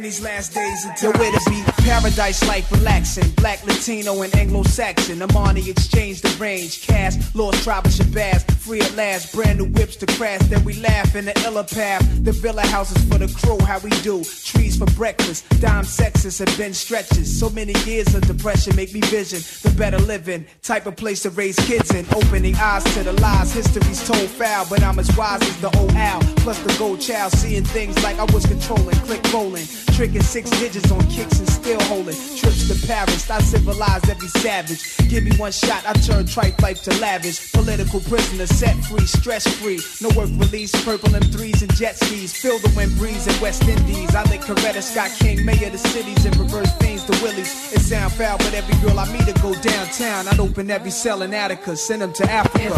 in 0.00 0.04
these 0.04 0.22
last 0.22 0.54
days 0.54 0.86
of 0.86 0.96
time. 0.96 1.12
Nowhere 1.12 1.30
to 1.30 1.50
be 1.50 1.62
paradise 1.84 2.46
life 2.48 2.72
relaxing. 2.72 3.28
Black, 3.32 3.64
Latino, 3.66 4.22
and 4.22 4.34
Anglo 4.34 4.62
Saxon. 4.62 5.20
Amani 5.20 5.68
exchange 5.68 6.22
the 6.22 6.30
range. 6.40 6.86
Cash, 6.86 7.16
lost 7.34 7.62
tribe 7.62 7.84
of 7.84 7.92
Shabazz. 7.92 8.50
Free 8.60 8.80
at 8.80 8.94
last, 8.96 9.34
brand 9.34 9.58
new 9.58 9.66
whips 9.66 9.96
to 9.96 10.06
crash. 10.06 10.40
Then 10.48 10.64
we 10.64 10.74
laugh 10.80 11.14
in 11.14 11.26
the 11.26 11.38
illa 11.44 11.64
path. 11.64 12.02
The 12.24 12.32
villa 12.32 12.62
houses 12.62 13.02
for 13.04 13.18
the 13.18 13.28
crew, 13.40 13.58
how 13.66 13.78
we 13.80 13.90
do. 14.02 14.24
Trees 14.24 14.78
for 14.78 14.86
breakfast. 14.96 15.44
Dime 15.60 15.84
sexes 15.84 16.40
and 16.40 16.50
Ben 16.56 16.72
stretches. 16.72 17.38
So 17.38 17.50
many 17.50 17.74
years 17.80 18.14
of 18.14 18.26
depression 18.26 18.76
make 18.76 18.94
me 18.94 19.00
vision 19.00 19.40
the 19.62 19.76
better 19.76 19.98
living. 19.98 20.46
Type 20.62 20.86
of 20.86 20.96
place 20.96 21.22
to 21.22 21.30
raise 21.30 21.56
kids 21.56 21.92
in. 21.94 22.06
Opening 22.14 22.54
eyes 22.56 22.84
to 22.94 23.02
the 23.02 23.12
lies. 23.14 23.52
History's 23.52 24.06
told 24.06 24.30
foul, 24.30 24.66
but 24.70 24.82
I'm 24.82 24.98
as 24.98 25.14
wise 25.16 25.42
as 25.42 25.60
the 25.60 25.76
old 25.78 25.92
owl. 25.92 26.22
Plus 26.36 26.58
the 26.60 26.74
gold 26.78 27.00
child, 27.00 27.32
seeing 27.32 27.64
things 27.64 28.02
like 28.02 28.18
I 28.18 28.24
was 28.32 28.46
controlling. 28.46 28.96
Click 29.00 29.20
rolling. 29.32 29.66
Tricking 30.00 30.22
six 30.22 30.48
digits 30.58 30.90
on 30.90 31.06
kicks 31.08 31.40
and 31.40 31.48
still 31.50 31.78
holding. 31.82 32.16
Trips 32.34 32.68
to 32.68 32.86
Paris, 32.86 33.28
I 33.28 33.38
civilize 33.42 34.08
every 34.08 34.28
savage. 34.28 34.96
Give 35.10 35.22
me 35.22 35.36
one 35.36 35.52
shot, 35.52 35.84
I 35.86 35.92
turn 35.92 36.24
tripe 36.24 36.58
life 36.62 36.82
to 36.84 37.00
lavish. 37.00 37.52
Political 37.52 38.00
prisoner, 38.08 38.46
set 38.46 38.82
free, 38.86 39.04
stress 39.04 39.46
free. 39.60 39.78
No 40.00 40.08
work 40.16 40.30
release, 40.40 40.72
purple 40.86 41.10
M3s 41.10 41.60
and 41.60 41.74
jet 41.74 41.96
skis. 41.96 42.32
Feel 42.34 42.58
the 42.60 42.72
wind 42.74 42.96
breeze 42.96 43.26
in 43.26 43.38
West 43.42 43.68
Indies. 43.68 44.14
I 44.14 44.22
think 44.22 44.42
Coretta 44.42 44.82
Scott 44.82 45.10
King, 45.18 45.44
mayor 45.44 45.66
of 45.66 45.72
the 45.72 45.78
cities, 45.78 46.24
and 46.24 46.34
reverse 46.38 46.72
things 46.78 47.04
to 47.04 47.12
Willies. 47.22 47.70
It 47.70 47.80
sound 47.80 48.14
foul, 48.14 48.38
but 48.38 48.54
every 48.54 48.76
girl 48.80 48.98
I 48.98 49.04
meet 49.12 49.26
to 49.26 49.38
go 49.42 49.52
downtown. 49.60 50.28
I'd 50.28 50.40
open 50.40 50.70
every 50.70 50.92
cell 50.92 51.20
in 51.20 51.34
Attica, 51.34 51.76
send 51.76 52.00
them 52.00 52.14
to 52.14 52.24
Africa. 52.24 52.72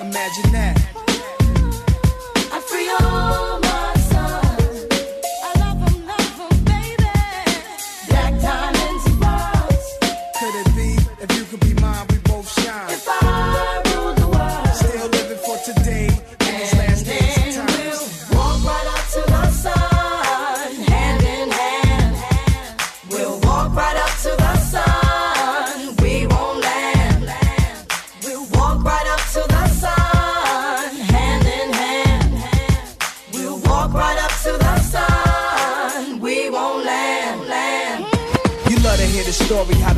Imagine 0.00 0.52
that. 0.52 0.78
I 2.52 2.60
free 2.60 2.88
all 2.88 3.51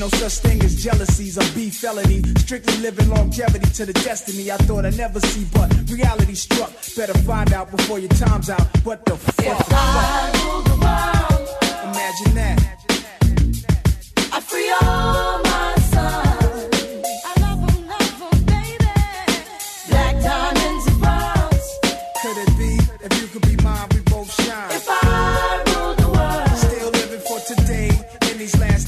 no 0.00 0.08
such 0.08 0.38
thing 0.38 0.62
as 0.64 0.82
jealousies 0.82 1.36
or 1.36 1.54
beef 1.54 1.76
felony. 1.76 2.22
Strictly 2.38 2.76
living 2.78 3.10
longevity 3.10 3.70
to 3.70 3.84
the 3.84 3.92
destiny 3.92 4.50
I 4.50 4.56
thought 4.56 4.86
I'd 4.86 4.96
never 4.96 5.20
see, 5.20 5.46
but 5.52 5.70
reality 5.90 6.34
struck. 6.34 6.72
Better 6.96 7.12
find 7.18 7.52
out 7.52 7.70
before 7.70 7.98
your 7.98 8.08
time's 8.08 8.48
out. 8.48 8.62
What 8.82 9.04
the 9.04 9.16
fuck? 9.16 9.44
If 9.44 9.68
I 9.70 10.32
rule 10.42 10.62
the 10.62 10.76
world, 10.84 11.48
Imagine 11.84 12.34
that. 12.34 12.58
I 14.32 14.40
free 14.40 14.70
all 14.80 15.49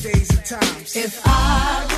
days 0.02 0.30
of 0.30 0.44
times. 0.44 0.96
if 0.96 1.22
I 1.24 1.91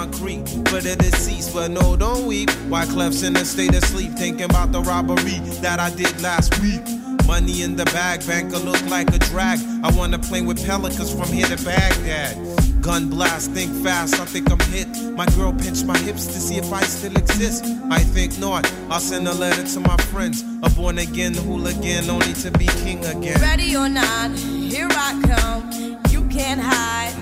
concrete 0.00 0.48
for 0.70 0.80
the 0.80 0.96
deceased, 0.96 1.52
but 1.52 1.70
no, 1.70 1.94
don't 1.94 2.26
weep. 2.26 2.50
Why 2.70 2.86
Clef's 2.86 3.22
in 3.22 3.36
a 3.36 3.44
state 3.44 3.74
of 3.74 3.84
sleep, 3.84 4.12
thinking 4.12 4.44
about 4.44 4.72
the 4.72 4.80
robbery 4.80 5.38
that 5.60 5.78
I 5.78 5.90
did 5.90 6.18
last 6.22 6.58
week. 6.62 6.80
Money 7.26 7.62
in 7.62 7.76
the 7.76 7.84
bag, 7.86 8.26
banker 8.26 8.58
look 8.58 8.82
like 8.86 9.14
a 9.14 9.18
drag. 9.18 9.58
I 9.84 9.90
wanna 9.94 10.18
play 10.18 10.40
with 10.40 10.64
pelicans 10.64 11.12
from 11.12 11.28
here 11.28 11.46
to 11.46 11.62
Baghdad. 11.62 12.34
Gun 12.80 13.10
blast, 13.10 13.50
think 13.50 13.70
fast, 13.84 14.18
I 14.18 14.24
think 14.24 14.50
I'm 14.50 14.58
hit. 14.72 14.88
My 15.12 15.26
girl 15.36 15.52
pinched 15.52 15.84
my 15.84 15.98
hips 15.98 16.24
to 16.28 16.38
see 16.46 16.56
if 16.56 16.72
I 16.72 16.80
still 16.80 17.14
exist. 17.16 17.66
I 17.90 17.98
think 17.98 18.38
not. 18.38 18.72
I'll 18.88 19.00
send 19.00 19.28
a 19.28 19.34
letter 19.34 19.64
to 19.74 19.80
my 19.80 19.98
friends. 20.10 20.42
A 20.62 20.70
born 20.70 20.98
again 20.98 21.34
hooligan, 21.34 22.08
only 22.08 22.32
to 22.44 22.50
be 22.52 22.66
king 22.84 23.04
again. 23.04 23.38
Ready 23.38 23.76
or 23.76 23.90
not, 23.90 24.30
here 24.38 24.88
I 24.90 25.10
come. 25.28 25.62
You 26.08 26.26
can't 26.28 26.60
hide. 26.60 27.14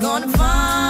Gonna 0.00 0.28
find 0.28 0.89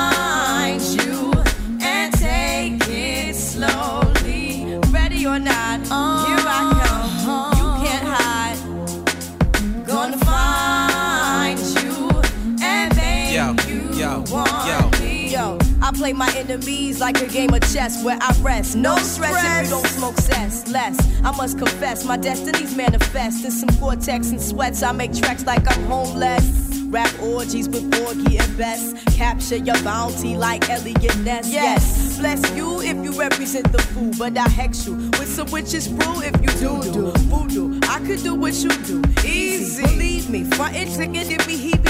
play 16.10 16.18
my 16.18 16.38
enemies 16.38 17.00
like 17.00 17.20
a 17.20 17.26
game 17.26 17.52
of 17.52 17.60
chess 17.72 18.02
where 18.04 18.18
I 18.20 18.34
rest. 18.40 18.76
No 18.76 18.96
stress 18.96 19.44
if 19.44 19.64
you 19.64 19.70
don't 19.76 19.86
smoke 19.86 20.16
cess. 20.16 20.66
Less, 20.68 20.98
I 21.22 21.36
must 21.36 21.58
confess, 21.58 22.04
my 22.04 22.16
destinies 22.16 22.76
manifest. 22.76 23.44
In 23.44 23.50
some 23.50 23.68
cortex 23.78 24.30
and 24.30 24.40
sweats, 24.40 24.82
I 24.82 24.92
make 24.92 25.14
tracks 25.14 25.44
like 25.46 25.64
I'm 25.70 25.84
homeless. 25.84 26.68
Rap 26.88 27.12
orgies 27.22 27.68
with 27.68 27.88
Borgie 27.90 28.40
and 28.40 28.58
Best. 28.58 28.96
Capture 29.16 29.56
your 29.56 29.80
bounty 29.82 30.36
like 30.36 30.68
Elliot 30.68 31.16
Ness. 31.18 31.48
Yes, 31.48 32.18
bless 32.18 32.42
you 32.56 32.80
if 32.80 32.96
you 33.04 33.12
represent 33.12 33.70
the 33.70 33.78
fool, 33.78 34.10
but 34.18 34.36
I 34.36 34.48
hex 34.48 34.86
you 34.86 34.94
with 34.94 35.28
some 35.28 35.50
witches 35.50 35.86
brew 35.86 36.22
if 36.22 36.34
you 36.42 36.50
do 36.58 36.92
do 36.92 37.12
voodoo. 37.30 37.78
I 37.88 38.00
could 38.00 38.22
do 38.22 38.34
what 38.34 38.54
you 38.54 38.70
do, 38.84 39.02
easy. 39.24 39.82
Believe 39.82 40.28
me, 40.28 40.44
frontin' 40.44 40.88
ticket 40.88 41.30
it 41.30 41.46
be 41.46 41.56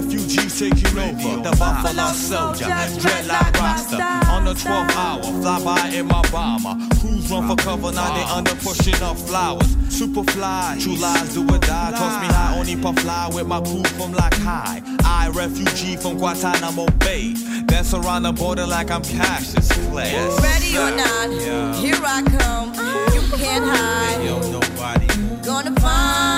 Refugees 0.00 0.58
taking 0.58 0.98
over. 0.98 1.42
The 1.42 1.56
Buffalo 1.58 2.06
Soldier, 2.12 2.66
dreadlock 3.02 3.54
roster. 3.58 4.30
On 4.30 4.44
the 4.44 4.54
12th 4.54 4.94
hour, 4.96 5.22
fly 5.22 5.64
by 5.64 5.88
in 5.88 6.06
my 6.06 6.22
bomber. 6.30 6.76
Crews 7.00 7.30
run 7.30 7.48
for 7.48 7.56
cover, 7.56 7.92
now 7.92 8.14
they 8.14 8.22
under 8.32 8.54
pushing 8.56 9.00
up 9.02 9.16
flowers. 9.16 9.74
Superfly, 9.98 10.80
true 10.82 10.94
lies 10.96 11.34
do 11.34 11.42
or 11.42 11.58
die. 11.58 11.90
Toss 11.90 12.20
me 12.22 12.28
high, 12.28 12.56
only 12.58 12.76
puff 12.76 12.98
fly 13.00 13.28
with 13.34 13.46
my 13.46 13.60
crew 13.60 13.82
from 13.98 14.12
like 14.12 14.34
high. 14.34 14.80
I, 15.04 15.30
refugee 15.34 15.96
from 15.96 16.18
Guantanamo 16.18 16.86
Bay. 17.00 17.34
Dance 17.66 17.92
around 17.94 18.22
the 18.22 18.32
border 18.32 18.66
like 18.66 18.90
I'm 18.90 19.02
Cassius 19.02 19.68
Clay. 19.88 20.14
Ready 20.42 20.76
or 20.78 20.90
not, 20.94 21.30
Yeah. 21.32 21.74
here 21.74 22.00
I 22.04 22.22
come. 22.22 22.68
You 23.14 23.22
can't 23.36 23.64
hide. 23.64 24.24
Yo, 24.24 24.38
nobody. 24.52 25.06
Gonna 25.44 25.74
find 25.80 26.37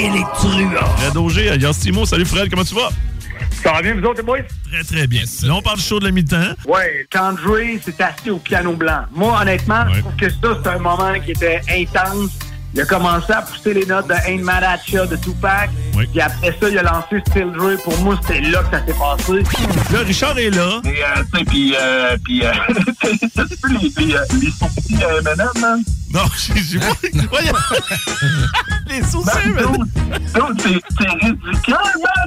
et 0.00 0.10
les 0.10 0.24
truands. 0.34 0.96
Fred 0.96 1.16
Auger, 1.16 1.50
alias 1.50 1.78
Timo. 1.80 2.06
Salut 2.06 2.24
Fred, 2.24 2.48
comment 2.48 2.64
tu 2.64 2.74
vas? 2.74 2.90
Ça 3.62 3.72
va 3.72 3.82
bien, 3.82 3.94
vous 3.94 4.02
autres, 4.06 4.18
les 4.18 4.22
boys? 4.22 4.38
Très, 4.72 4.84
très 4.84 5.06
bien. 5.06 5.22
Là, 5.42 5.54
on 5.54 5.62
parle 5.62 5.78
show 5.78 5.98
de 5.98 6.06
la 6.06 6.10
mi-temps. 6.10 6.54
Ouais, 6.66 7.06
quand 7.12 7.32
Dre 7.34 7.58
s'est 7.84 8.02
assis 8.02 8.30
au 8.30 8.38
piano 8.38 8.72
blanc. 8.72 9.02
Moi, 9.12 9.38
honnêtement, 9.40 9.84
je 9.92 10.00
trouve 10.00 10.16
que 10.16 10.30
ça, 10.30 10.58
c'est 10.62 10.68
un 10.70 10.78
moment 10.78 11.12
qui 11.24 11.32
était 11.32 11.60
intense. 11.68 12.30
Il 12.72 12.80
a 12.80 12.84
commencé 12.86 13.32
à 13.32 13.42
pousser 13.42 13.74
les 13.74 13.84
notes 13.84 14.06
de 14.06 14.14
Ain't 14.28 14.42
Mad 14.44 14.62
At 14.62 14.78
Ya 14.88 15.04
de 15.04 15.16
Tupac. 15.16 15.70
Puis 16.12 16.20
après 16.20 16.56
ça, 16.58 16.68
il 16.70 16.78
a 16.78 16.82
lancé 16.82 17.20
Still 17.28 17.50
Dre. 17.52 17.76
Pour 17.82 17.98
moi, 17.98 18.18
c'était 18.22 18.40
là 18.42 18.62
que 18.62 18.70
ça 18.76 18.86
s'est 18.86 18.94
passé. 18.94 19.42
Là, 19.92 19.98
Richard 20.06 20.38
est 20.38 20.50
là. 20.50 20.80
Et, 20.84 20.88
euh, 20.88 21.24
tu 21.32 21.38
sais, 21.38 21.44
puis, 21.44 21.74
euh, 21.78 22.16
puis, 22.24 22.42
euh, 22.44 22.52
vu 23.64 23.78
les, 23.98 24.06
les, 24.06 24.14
euh, 24.14 24.24
les 24.40 24.50
sourcils 24.52 25.04
à 25.04 25.18
M&M, 25.18 25.60
man? 25.60 25.82
Non, 26.12 26.22
j'ai 26.38 26.78
pas. 26.78 26.86
Voyons. 27.30 27.52
les 28.88 29.02
sourcils, 29.04 29.48
man. 29.50 29.88
C'est 30.58 31.08
ridicule, 31.08 31.76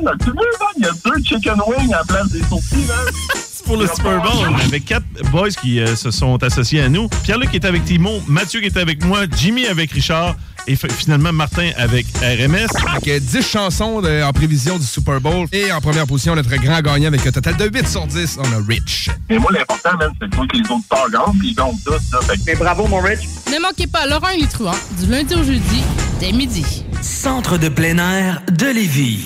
man. 0.03 0.17
Tu 0.19 0.29
veux, 0.29 0.35
man? 0.35 0.73
Il 0.77 0.83
y 0.83 0.87
a 0.87 0.91
deux 1.03 1.23
chicken 1.23 1.59
wings 1.67 1.93
à 1.93 1.97
la 1.97 2.03
place 2.05 2.29
des 2.29 2.43
sourcils, 2.43 2.85
man. 2.87 3.13
Pour 3.65 3.77
le 3.77 3.87
Super 3.87 4.21
Bowl. 4.21 4.55
Avec 4.65 4.85
quatre 4.85 5.05
boys 5.31 5.49
qui 5.49 5.79
euh, 5.79 5.95
se 5.95 6.11
sont 6.11 6.41
associés 6.43 6.81
à 6.81 6.89
nous. 6.89 7.07
Pierre-Luc 7.23 7.53
est 7.55 7.65
avec 7.65 7.85
Timon, 7.85 8.21
Mathieu 8.27 8.59
qui 8.59 8.67
est 8.67 8.77
avec 8.77 9.03
moi, 9.05 9.21
Jimmy 9.37 9.65
avec 9.67 9.91
Richard 9.91 10.35
et 10.67 10.75
finalement 10.75 11.31
Martin 11.33 11.71
avec 11.77 12.05
RMS. 12.21 12.67
Avec 12.91 13.07
euh, 13.07 13.19
10 13.19 13.41
chansons 13.41 14.01
de- 14.01 14.21
en 14.23 14.31
prévision 14.33 14.77
du 14.77 14.85
Super 14.85 15.19
Bowl. 15.21 15.47
Et 15.51 15.71
en 15.71 15.79
première 15.81 16.05
position, 16.07 16.35
notre 16.35 16.53
grand 16.57 16.81
gagnant 16.81 17.07
avec 17.07 17.25
un 17.25 17.31
total 17.31 17.55
de 17.57 17.65
8 17.73 17.87
sur 17.87 18.05
10, 18.05 18.37
on 18.39 18.43
a 18.43 18.65
Rich. 18.67 19.09
Mais 19.29 19.37
moi, 19.39 19.51
l'important, 19.51 19.89
c'est 20.21 20.29
de 20.29 20.35
voir 20.35 20.47
que 20.47 20.57
les 20.57 20.63
autres 20.69 20.85
stars 20.85 21.09
gagnent, 21.11 21.39
puis 21.39 21.49
ils 21.49 21.55
gagnent 21.55 21.77
tous, 21.85 21.91
là. 22.11 22.19
Fait 22.21 22.35
que- 22.37 22.41
Mais 22.47 22.55
bravo, 22.55 22.87
mon 22.87 22.99
Rich. 23.01 23.21
Ne 23.53 23.61
manquez 23.61 23.87
pas 23.87 24.05
Laurent 24.07 24.29
et 24.29 24.39
les 24.41 24.47
truands 24.47 24.71
du 24.99 25.05
lundi 25.09 25.33
au 25.35 25.43
jeudi 25.43 25.83
dès 26.19 26.31
midi. 26.31 26.83
Centre 27.01 27.57
de 27.57 27.69
plein 27.69 27.97
air 27.97 28.41
de 28.51 28.65
Lévis. 28.67 29.25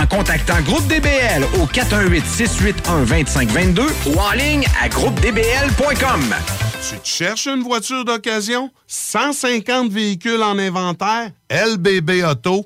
contactant 0.05 0.61
Groupe 0.61 0.85
DBL 0.87 1.43
au 1.61 1.65
418-681-2522 1.67 3.81
ou 4.07 4.17
en 4.19 4.31
ligne 4.31 4.65
à 4.81 4.89
groupedbl.com. 4.89 6.35
Tu 6.89 6.97
te 6.99 7.07
cherches 7.07 7.47
une 7.47 7.63
voiture 7.63 8.05
d'occasion? 8.05 8.71
150 8.87 9.91
véhicules 9.91 10.41
en 10.41 10.57
inventaire? 10.57 11.31
LBB 11.49 12.23
Auto. 12.23 12.65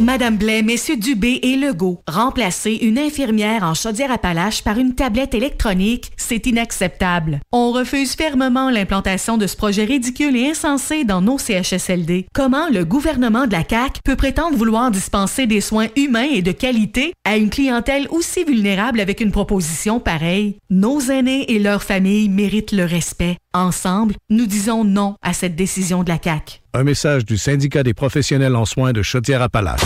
Madame 0.00 0.36
Blais, 0.36 0.62
Messieurs 0.62 0.96
Dubé 0.96 1.40
et 1.42 1.56
Legault, 1.56 2.02
remplacer 2.06 2.72
une 2.82 3.00
infirmière 3.00 3.64
en 3.64 3.74
Chaudière-Appalaches 3.74 4.62
par 4.62 4.78
une 4.78 4.94
tablette 4.94 5.34
électronique, 5.34 6.12
c'est 6.16 6.46
inacceptable. 6.46 7.40
On 7.50 7.72
refuse 7.72 8.14
fermement 8.14 8.70
l'implantation 8.70 9.38
de 9.38 9.48
ce 9.48 9.56
projet 9.56 9.84
ridicule 9.84 10.36
et 10.36 10.50
insensé 10.50 11.02
dans 11.02 11.20
nos 11.20 11.36
CHSLD. 11.36 12.26
Comment 12.32 12.68
le 12.68 12.84
gouvernement 12.84 13.48
de 13.48 13.52
la 13.52 13.64
CAQ 13.68 14.00
peut 14.04 14.14
prétendre 14.14 14.56
vouloir 14.56 14.92
dispenser 14.92 15.48
des 15.48 15.60
soins 15.60 15.88
humains 15.96 16.28
et 16.32 16.42
de 16.42 16.52
qualité 16.52 17.12
à 17.24 17.36
une 17.36 17.50
clientèle 17.50 18.06
aussi 18.10 18.44
vulnérable 18.44 19.00
avec 19.00 19.20
une 19.20 19.32
proposition 19.32 19.98
pareille? 19.98 20.58
Nos 20.70 21.00
aînés 21.00 21.52
et 21.52 21.58
leurs 21.58 21.82
familles 21.82 22.28
méritent 22.28 22.72
le 22.72 22.84
respect. 22.84 23.36
Ensemble, 23.52 24.14
nous 24.30 24.46
disons 24.46 24.84
non 24.84 25.16
à 25.22 25.32
cette 25.32 25.56
décision 25.56 26.04
de 26.04 26.08
la 26.08 26.18
CAQ. 26.22 26.60
Un 26.74 26.84
message 26.84 27.24
du 27.24 27.38
syndicat 27.38 27.82
des 27.82 27.94
professionnels 27.94 28.54
en 28.54 28.66
soins 28.66 28.92
de 28.92 29.02
Chaudière-Appalaches. 29.02 29.80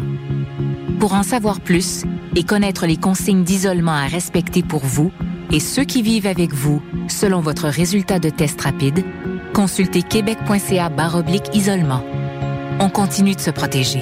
Pour 0.99 1.13
en 1.13 1.23
savoir 1.23 1.59
plus 1.59 2.03
et 2.35 2.43
connaître 2.43 2.85
les 2.85 2.97
consignes 2.97 3.43
d'isolement 3.43 3.91
à 3.91 4.05
respecter 4.05 4.63
pour 4.63 4.85
vous 4.85 5.11
et 5.51 5.59
ceux 5.59 5.83
qui 5.83 6.01
vivent 6.01 6.27
avec 6.27 6.53
vous 6.53 6.81
selon 7.07 7.41
votre 7.41 7.67
résultat 7.67 8.19
de 8.19 8.29
test 8.29 8.61
rapide, 8.61 9.03
consultez 9.53 10.01
québec.ca 10.01 10.91
isolement. 11.53 12.03
On 12.79 12.89
continue 12.89 13.35
de 13.35 13.39
se 13.39 13.51
protéger. 13.51 14.01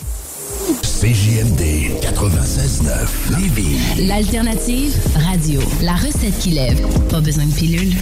CJMD 0.83 1.61
96.9 2.01 3.39
Lévis. 3.39 4.07
L'alternative 4.07 4.93
radio. 5.29 5.61
La 5.81 5.93
recette 5.93 6.37
qui 6.39 6.51
lève. 6.51 6.79
Pas 7.09 7.21
besoin 7.21 7.45
de 7.45 7.53
pilule. 7.53 7.93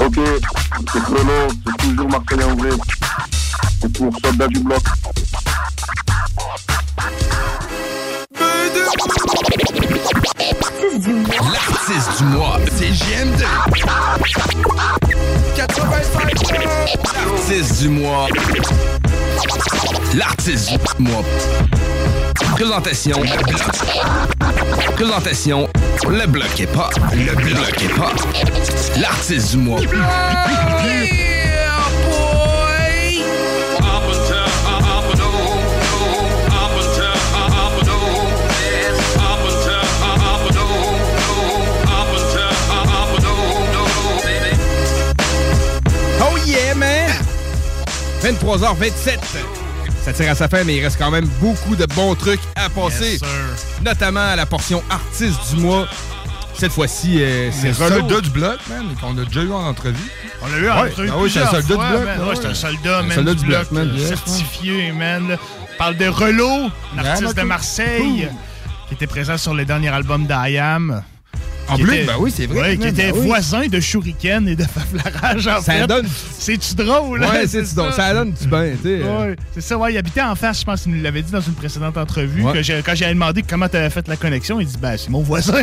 Ok, 0.00 0.18
c'est 0.92 1.02
chrono, 1.02 1.48
c'est 1.66 1.76
toujours 1.88 2.08
Marcel 2.08 2.42
André. 2.44 2.70
C'est 3.80 3.92
pour 3.92 4.12
soldat 4.24 4.48
du 4.48 4.60
bloc. 4.60 4.82
L'artiste 11.52 12.18
du 12.18 12.24
mois, 12.24 12.58
c'est 12.76 12.90
JM2. 12.90 13.44
85 15.60 16.32
L'artiste 17.14 17.82
du 17.82 17.88
mois. 17.90 18.28
L'artiste 20.14 20.70
du 20.70 21.02
mois. 21.02 21.22
Présentation. 22.54 23.20
Présentation, 24.94 25.68
le 26.08 26.26
bloc 26.26 26.60
est 26.60 26.66
pas. 26.66 26.88
Le 27.12 27.34
bloc 27.34 27.82
est 27.82 27.94
pas. 27.94 28.12
L'artiste 28.98 29.50
du 29.50 29.58
mois. 29.58 29.80
23h27. 48.22 49.18
Ça 50.04 50.12
tire 50.12 50.30
à 50.30 50.34
sa 50.34 50.48
fin, 50.48 50.64
mais 50.64 50.76
il 50.76 50.82
reste 50.84 50.98
quand 50.98 51.10
même 51.10 51.26
beaucoup 51.40 51.76
de 51.76 51.86
bons 51.86 52.14
trucs 52.14 52.40
à 52.56 52.68
passer. 52.70 53.12
Yes, 53.12 53.20
notamment 53.84 54.20
à 54.20 54.36
la 54.36 54.46
portion 54.46 54.82
artiste 54.90 55.38
du 55.54 55.60
mois. 55.60 55.86
Cette 56.54 56.72
fois-ci, 56.72 57.22
euh, 57.22 57.50
c'est 57.52 57.72
soldat 57.72 58.20
du 58.20 58.30
bloc, 58.30 58.58
man, 58.68 58.84
qu'on 59.00 59.16
a 59.18 59.24
déjà 59.24 59.42
eu 59.42 59.52
en 59.52 59.66
entrevue. 59.66 59.96
On 60.42 60.46
l'a 60.48 60.58
eu 60.58 60.70
en 60.70 60.82
Ouais. 60.82 60.90
entrevue 60.90 61.10
Ah 61.12 61.18
oui, 61.18 61.30
c'est 61.32 61.40
un 61.40 61.50
soldat 61.50 61.74
fois, 61.74 61.84
du 61.86 61.90
bloc. 61.92 62.04
man. 62.04 62.20
Ouais, 62.20 62.28
ouais. 62.28 62.34
c'est 62.40 62.46
un 62.48 62.54
soldat, 62.54 62.98
Un 62.98 63.02
man, 63.02 63.12
soldat 63.14 63.34
du 63.34 63.40
du 63.40 63.46
bloc, 63.46 63.58
bloc, 63.70 63.72
man. 63.72 63.94
yes, 63.96 64.08
certifié, 64.08 64.92
man. 64.92 65.38
On 65.62 65.78
parle 65.78 65.96
de 65.96 66.06
Relo, 66.08 66.68
un 66.98 67.04
artiste 67.04 67.36
de 67.36 67.42
Ouh. 67.42 67.46
Marseille, 67.46 68.28
qui 68.88 68.94
était 68.94 69.06
présent 69.06 69.38
sur 69.38 69.54
le 69.54 69.64
dernier 69.64 69.88
album 69.88 70.26
d'Ayam. 70.26 71.02
En 71.70 71.76
plus, 71.78 71.94
était- 71.94 72.04
ben 72.06 72.14
oui, 72.18 72.32
c'est 72.34 72.46
vrai, 72.46 72.60
Ouais, 72.60 72.76
qui 72.76 72.86
était 72.88 73.12
ben 73.12 73.18
oui. 73.18 73.26
voisin 73.26 73.66
de 73.66 73.80
Shuriken 73.80 74.48
et 74.48 74.56
de 74.56 74.64
Faflarage, 74.64 75.46
en 75.46 75.60
Ça 75.60 75.72
fait. 75.72 75.86
donne- 75.86 76.06
C'est-tu 76.38 76.74
drôle? 76.74 77.20
Ouais, 77.20 77.26
hein? 77.26 77.44
c'est 77.46 77.74
drôle. 77.74 77.92
Ça 77.92 78.12
donne 78.14 78.32
du 78.32 78.46
bien, 78.46 78.70
tu 78.82 78.88
sais. 78.88 79.02
Ouais, 79.02 79.36
c'est 79.54 79.60
ça, 79.60 79.76
ouais. 79.78 79.92
Il 79.92 79.98
habitait 79.98 80.22
en 80.22 80.34
face, 80.34 80.60
je 80.60 80.64
pense 80.64 80.82
qu'il 80.82 80.94
nous 80.94 81.02
l'avait 81.02 81.22
dit 81.22 81.32
dans 81.32 81.40
une 81.40 81.54
précédente 81.54 81.96
entrevue. 81.96 82.42
Ouais. 82.42 82.52
Que 82.62 82.80
quand 82.82 82.94
j'ai 82.94 83.08
demandé 83.08 83.42
comment 83.48 83.68
tu 83.68 83.76
avais 83.76 83.90
fait 83.90 84.06
la 84.08 84.16
connexion, 84.16 84.60
il 84.60 84.66
dit 84.66 84.76
Ben, 84.80 84.96
c'est 84.96 85.10
mon 85.10 85.22
voisin. 85.22 85.62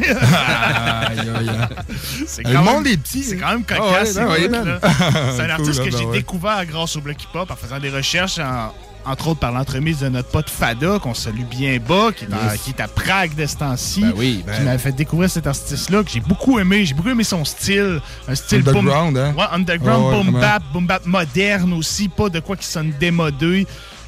C'est 2.27 2.43
Le 2.45 2.53
quand 2.53 2.63
monde 2.63 2.84
même- 2.84 2.93
est 2.93 2.97
petit. 2.97 3.23
C'est 3.23 3.38
quand 3.38 3.49
même 3.49 3.63
Ah 3.69 3.75
cocasse. 3.75 3.91
ouais, 3.91 4.05
c'est 4.05 4.23
ouais, 4.25 4.47
cool, 4.49 4.67
là. 4.67 4.79
Un 5.39 5.49
artiste 5.49 5.79
que 5.84 5.89
ben 5.89 5.97
j'ai 5.97 6.05
ouais. 6.05 6.17
découvert 6.17 6.65
grâce 6.65 6.95
au 6.95 7.01
Block 7.01 7.21
Hip 7.21 7.27
Hop 7.38 7.51
en 7.51 7.55
faisant 7.55 7.79
des 7.79 7.89
recherches 7.89 8.39
en, 8.39 8.73
entre 9.07 9.29
autres 9.29 9.39
par 9.39 9.51
l'entremise 9.51 9.99
de 9.99 10.09
notre 10.09 10.29
pote 10.29 10.49
Fada, 10.49 10.99
qu'on 10.99 11.13
salue 11.13 11.43
bien 11.43 11.77
bas, 11.79 12.11
qui 12.15 12.25
est, 12.25 12.27
Yes. 12.29 12.61
qui 12.61 12.69
est 12.71 12.81
à 12.81 12.88
Prague 12.88 13.35
de 13.35 13.45
ce 13.45 13.55
temps-ci. 13.55 14.01
Ben 14.01 14.13
oui, 14.17 14.43
ben- 14.45 14.53
Qui 14.57 14.61
m'avait 14.63 14.77
fait 14.77 14.91
découvrir 14.91 15.29
cet 15.29 15.47
artiste-là, 15.47 16.03
que 16.03 16.09
j'ai 16.11 16.19
beaucoup 16.19 16.59
aimé. 16.59 16.85
J'ai 16.85 16.93
beaucoup 16.93 17.09
aimé 17.09 17.23
son 17.23 17.45
style. 17.45 18.01
Un 18.27 18.35
style 18.35 18.61
boom- 18.63 18.77
Underground, 18.77 19.17
hein? 19.17 19.34
Ouais, 19.38 19.45
underground, 19.51 20.05
ouais, 20.17 20.23
boom 20.31 20.41
bap, 20.41 20.63
boom 20.73 20.85
bap 20.88 21.05
moderne 21.05 21.73
aussi, 21.73 22.09
pas 22.09 22.29
de 22.29 22.39
quoi 22.39 22.55
qui 22.57 22.65
sonne 22.67 22.93
démodé. 22.99 23.65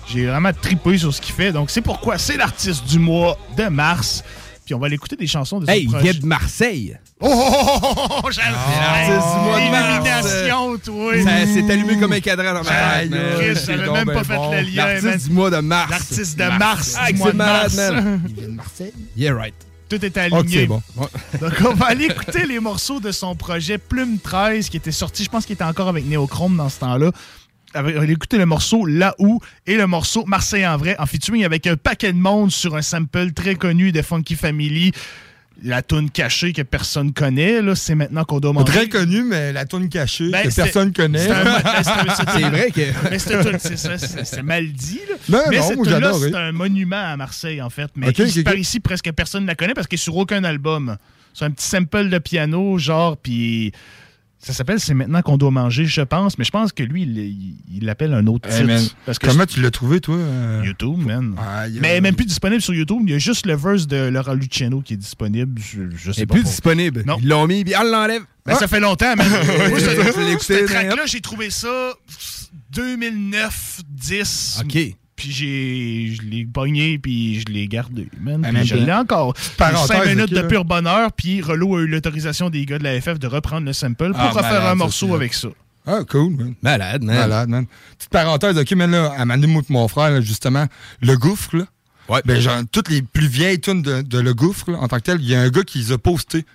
J'ai 0.08 0.26
vraiment 0.26 0.52
tripé 0.54 0.98
sur 0.98 1.14
ce 1.14 1.22
qu'il 1.22 1.36
fait. 1.36 1.52
Donc, 1.52 1.70
c'est 1.70 1.82
pourquoi 1.82 2.18
c'est 2.18 2.36
l'artiste 2.38 2.86
du 2.88 3.00
mois 3.00 3.38
de 3.58 3.66
mars. 3.66 4.24
Puis 4.66 4.74
on 4.76 4.80
va 4.80 4.88
aller 4.88 4.96
écouter 4.96 5.16
des 5.16 5.28
chansons 5.28 5.60
de 5.60 5.66
son 5.66 5.72
Hey, 5.72 5.84
il 5.92 5.98
vient 5.98 6.14
de 6.14 6.26
Marseille. 6.26 6.98
Oh, 7.22 7.28
oh, 7.30 7.80
oh, 7.84 7.96
oh, 7.98 8.22
oh, 8.24 8.32
j'avais 8.32 8.52
L'artiste 8.52 9.28
du 9.36 9.44
mois 9.44 9.60
de 9.60 9.72
mars. 9.72 10.26
Illumination, 10.32 10.78
toi. 10.78 11.14
Ça 11.24 11.46
s'est 11.54 11.72
allumé 11.74 12.00
comme 12.00 12.14
un 12.14 12.20
cadran 12.22 12.54
dans 12.54 12.64
ma 12.64 13.00
tête. 13.02 13.12
Chris, 13.38 13.64
j'avais 13.66 13.90
même 13.92 14.06
ben 14.06 14.14
pas 14.14 14.24
fait 14.24 14.36
bon. 14.36 14.52
le 14.52 14.62
lien, 14.62 14.86
man. 14.86 15.04
L'artiste 15.04 15.28
du 15.28 15.34
mois 15.34 15.50
de 15.50 15.58
mars. 15.58 15.90
L'artiste 15.92 16.38
de 16.40 16.58
mars, 16.58 16.96
Ah, 16.98 17.08
du 17.08 17.14
que 17.14 17.18
mois 17.18 17.28
c'est 17.28 17.34
de 17.34 17.38
malade, 17.38 17.74
mars. 17.76 17.92
man. 17.92 18.22
Il 18.30 18.36
vient 18.36 18.48
de 18.48 18.54
Marseille. 18.54 18.94
Yeah, 19.18 19.36
right. 19.36 19.54
Tout 19.90 20.06
est 20.06 20.18
aligné. 20.18 20.66
bon. 20.68 20.82
Donc, 21.42 21.54
on 21.68 21.74
va 21.74 21.88
aller 21.88 22.06
écouter 22.06 22.46
les 22.46 22.60
morceaux 22.60 23.00
de 23.02 23.12
son 23.12 23.36
projet 23.36 23.78
Plume 23.78 24.18
13 24.20 24.70
qui 24.70 24.78
était 24.78 24.92
sorti, 24.92 25.24
je 25.26 25.30
pense 25.30 25.46
qu'il 25.46 25.56
était 25.56 25.64
encore 25.64 25.88
avec 25.90 26.06
Neochrome 26.06 26.56
dans 26.56 26.70
ce 26.70 26.80
temps-là. 26.80 27.12
On 27.76 27.82
va 27.84 28.00
aller 28.02 28.14
écouter 28.14 28.38
le 28.38 28.46
morceau 28.46 28.86
Là 28.86 29.14
où 29.20 29.40
et 29.68 29.76
le 29.76 29.86
morceau 29.88 30.24
Marseille 30.26 30.66
en 30.66 30.78
vrai 30.78 30.96
en 31.00 31.06
featuring 31.06 31.44
avec 31.44 31.68
un 31.68 31.76
paquet 31.76 32.14
de 32.14 32.18
monde 32.18 32.52
sur 32.52 32.76
un 32.76 32.82
sample 32.82 33.32
très 33.34 33.56
connu 33.56 33.92
de 33.92 34.02
Funky 34.02 34.36
Family. 34.36 34.92
La 35.64 35.82
tune 35.82 36.10
cachée 36.10 36.54
que 36.54 36.62
personne 36.62 37.12
connaît, 37.14 37.62
là, 37.62 37.76
c'est 37.76 37.96
maintenant 37.96 38.24
qu'on 38.24 38.40
doit 38.40 38.54
manger. 38.54 38.72
Très 38.72 38.88
connu, 38.90 39.24
mais 39.24 39.52
la 39.52 39.66
tourne 39.66 39.90
cachée 39.90 40.30
Ben, 40.30 40.48
que 40.48 40.56
personne 40.56 40.94
connaît. 40.94 41.20
c'est 41.20 41.30
ben, 41.30 42.50
vrai 42.52 42.72
que- 42.72 43.10
Mais 43.10 43.20
c'est 44.26 44.42
mal 44.44 44.72
dit. 44.72 45.00
Là. 45.10 45.16
Non, 45.30 45.44
mais 45.50 45.58
non, 45.58 45.68
cette 45.68 45.84
j'adore, 45.90 46.20
c'est 46.20 46.36
un 46.36 46.52
monument 46.52 47.04
à 47.12 47.18
Marseille, 47.18 47.62
en 47.62 47.70
fait. 47.70 47.90
Mais 47.96 48.12
par 48.44 48.56
ici, 48.56 48.80
presque 48.80 49.12
personne 49.12 49.44
ne 49.44 49.48
la 49.48 49.56
connaît 49.56 49.74
parce 49.74 49.88
qu'elle 49.88 50.00
est 50.00 50.04
sur 50.04 50.16
aucun 50.18 50.44
album. 50.44 50.98
C'est 51.34 51.46
un 51.46 51.52
petit 51.52 51.68
sample 51.68 52.10
de 52.10 52.18
piano, 52.18 52.78
genre, 52.78 53.16
puis 53.18 53.72
ça 54.42 54.54
s'appelle 54.54 54.80
C'est 54.80 54.94
maintenant 54.94 55.22
qu'on 55.22 55.38
doit 55.38 55.52
manger, 55.52 55.86
je 55.86 56.02
pense. 56.02 56.38
Mais 56.38 56.46
je 56.46 56.52
pense 56.52 56.72
que 56.72 56.82
lui, 56.84 57.04
il- 57.04 57.86
l'appelle 57.86 58.14
un 58.14 58.26
autre 58.28 58.48
Hey, 58.50 58.56
titre. 58.62 58.68
man, 58.68 58.84
parce 59.06 59.20
que 59.20 59.28
Comment 59.28 59.46
tu 59.46 59.62
l'as 59.62 59.72
trouvé, 59.72 60.00
toi? 60.00 60.16
euh? 60.16 60.62
YouTube, 60.66 60.98
man. 61.06 61.36
Mais 61.82 62.00
même 62.02 62.16
plus 62.16 62.26
disponible 62.26 62.62
sur 62.62 62.74
YouTube. 62.74 63.02
Il 63.06 63.12
y 63.12 63.16
a 63.16 63.18
juste 63.20 63.46
le 63.46 63.56
verse 63.56 63.86
de 63.88 64.08
Laura 64.08 64.34
Luciano 64.36 64.82
qui 64.82 64.94
est 64.94 64.98
disponible. 64.98 65.60
Je, 65.62 65.82
je 65.96 66.12
sais 66.12 66.26
pas 66.26 66.36
plus 66.36 66.44
disponible. 66.44 67.04
Non. 67.06 67.18
Ils 67.22 67.28
l'ont 67.28 67.48
mis, 67.48 67.64
puis 67.64 67.74
on 67.78 67.84
l'enlève. 67.84 68.24
Ben, 68.46 68.56
Ça 68.56 68.68
fait 68.68 68.80
longtemps, 68.80 69.16
man. 69.16 69.28
Moi, 69.70 69.80
ce- 69.80 70.66
track-là, 70.66 71.06
j'ai 71.06 71.22
trouvé 71.22 71.50
ça 71.50 71.92
2009-10. 72.74 74.62
OK. 74.64 74.96
Puis 75.20 75.32
j'ai, 75.34 76.16
je 76.16 76.22
l'ai 76.30 76.46
pogné, 76.46 76.98
puis 76.98 77.42
je 77.42 77.52
l'ai 77.52 77.68
gardé, 77.68 78.08
man. 78.22 78.42
Ah, 78.46 78.52
Puis 78.54 78.68
je 78.68 78.76
ben, 78.76 78.86
l'ai 78.86 78.94
encore. 78.94 79.34
parenthèse, 79.58 79.98
5 79.98 80.06
minutes 80.08 80.32
de 80.34 80.42
pur 80.44 80.64
bonheur, 80.64 81.12
puis 81.12 81.42
Relo 81.42 81.76
a 81.76 81.82
eu 81.82 81.88
l'autorisation 81.88 82.50
des 82.50 82.66
gars 82.66 82.80
de 82.80 82.86
la 82.86 83.02
FF 83.02 83.20
de 83.20 83.28
reprendre 83.28 83.66
le 83.68 83.74
sample 83.74 84.12
pour 84.12 84.18
Ah, 84.22 84.30
refaire 84.30 84.44
malade, 84.52 84.68
un 84.72 84.76
morceau 84.76 85.14
avec 85.14 85.34
ça. 85.34 85.50
Ah, 85.86 86.00
cool, 86.10 86.32
man. 86.38 86.54
Malade, 86.62 87.04
man. 87.04 87.18
Malade, 87.18 87.50
man. 87.50 87.66
Petite 87.98 88.12
parenthèse, 88.12 88.58
OK, 88.58 88.72
mais 88.78 88.88
là, 88.88 89.14
à 89.18 89.26
Manu 89.26 89.48
Mout, 89.48 89.70
mon 89.70 89.90
frère, 89.90 90.12
là, 90.12 90.22
justement, 90.22 90.68
Le 91.02 91.18
Gouffre, 91.18 91.58
là. 91.58 91.66
Ouais. 92.08 92.22
Ben, 92.24 92.40
genre, 92.40 92.62
toutes 92.72 92.90
les 92.90 93.02
plus 93.02 93.28
vieilles 93.28 93.60
tunes 93.60 93.82
de, 93.82 94.02
de 94.02 94.20
Le 94.20 94.34
Gouffre, 94.34 94.72
là, 94.72 94.78
en 94.80 94.88
tant 94.88 94.98
que 94.98 95.04
tel, 95.04 95.18
il 95.20 95.28
y 95.28 95.36
a 95.36 95.42
un 95.42 95.50
gars 95.50 95.64
qui 95.64 95.80
les 95.80 95.92
a 95.92 95.98
postées. 95.98 96.46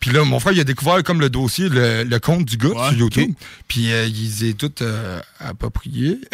Puis 0.00 0.10
là, 0.12 0.22
mon 0.24 0.38
frère, 0.38 0.52
il 0.52 0.60
a 0.60 0.64
découvert 0.64 1.02
comme 1.02 1.20
le 1.20 1.30
dossier, 1.30 1.68
le, 1.70 2.04
le 2.04 2.18
compte 2.18 2.44
du 2.44 2.56
gars 2.58 2.68
Ouais, 2.68 2.88
sur 2.90 2.98
YouTube. 2.98 3.30
ok. 3.30 3.46
Puis 3.68 3.90
euh, 3.90 4.06
il 4.06 4.30
les 4.40 4.50
a 4.50 4.52
toutes 4.52 4.82
euh, 4.82 5.18
appropriées. 5.40 6.18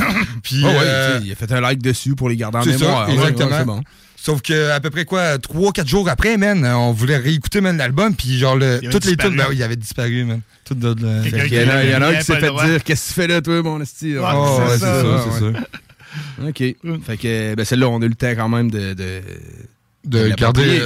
Puis, 0.42 0.64
ouais, 0.64 0.72
euh, 0.74 1.20
il 1.24 1.32
a 1.32 1.34
fait 1.34 1.50
un 1.52 1.60
like 1.60 1.82
dessus 1.82 2.14
pour 2.14 2.28
les 2.28 2.36
garder 2.36 2.58
en 2.58 2.62
c'est 2.62 2.78
mémoire. 2.78 3.06
ça, 3.06 3.12
exactement. 3.12 3.46
ouais, 3.50 3.56
c'est 3.58 3.64
bon. 3.64 3.80
Sauf 4.20 4.42
que 4.42 4.70
à 4.70 4.80
peu 4.80 4.90
près 4.90 5.04
quoi, 5.04 5.36
3-4 5.38 5.86
jours 5.86 6.08
après, 6.08 6.36
man, 6.36 6.64
on 6.66 6.92
voulait 6.92 7.16
réécouter 7.18 7.60
man, 7.60 7.76
l'album, 7.76 8.14
puis 8.14 8.36
genre 8.38 8.56
le, 8.56 8.78
Il 8.82 8.86
avait 8.86 8.88
toutes 8.90 9.04
les 9.04 9.12
disparu. 9.12 9.30
tunes, 9.30 9.38
ben 9.38 9.46
oui, 9.48 9.56
il 9.56 9.62
avait 9.62 9.76
disparu, 9.76 10.24
man. 10.24 10.40
Toutes 10.64 10.80
de, 10.80 10.92
de- 10.94 11.22
Quelqu'un 11.22 11.44
Il 11.46 11.54
y 11.54 11.64
en 11.94 12.02
a, 12.02 12.10
y 12.10 12.14
un 12.14 12.14
qui 12.18 12.24
s'est 12.24 12.40
fait 12.40 12.50
dire 12.66 12.84
Qu'est-ce 12.84 13.04
que 13.04 13.08
tu 13.08 13.14
fais 13.14 13.26
là, 13.28 13.40
toi, 13.40 13.62
mon 13.62 13.80
esti? 13.80 14.18
Ouais, 14.18 14.24
Oh, 14.34 14.56
c'est 14.58 14.62
ouais, 14.64 14.78
c'est 14.78 14.84
ça, 14.84 15.24
c'est 15.30 15.40
ça. 15.52 16.48
OK. 16.48 17.02
Fait 17.06 17.16
que 17.16 17.54
ben, 17.54 17.64
celle-là, 17.64 17.88
on 17.88 18.02
a 18.02 18.04
eu 18.04 18.08
le 18.08 18.14
temps 18.16 18.34
quand 18.36 18.48
même 18.48 18.70
de. 18.70 18.94
de, 20.04 20.28
garder. 20.36 20.82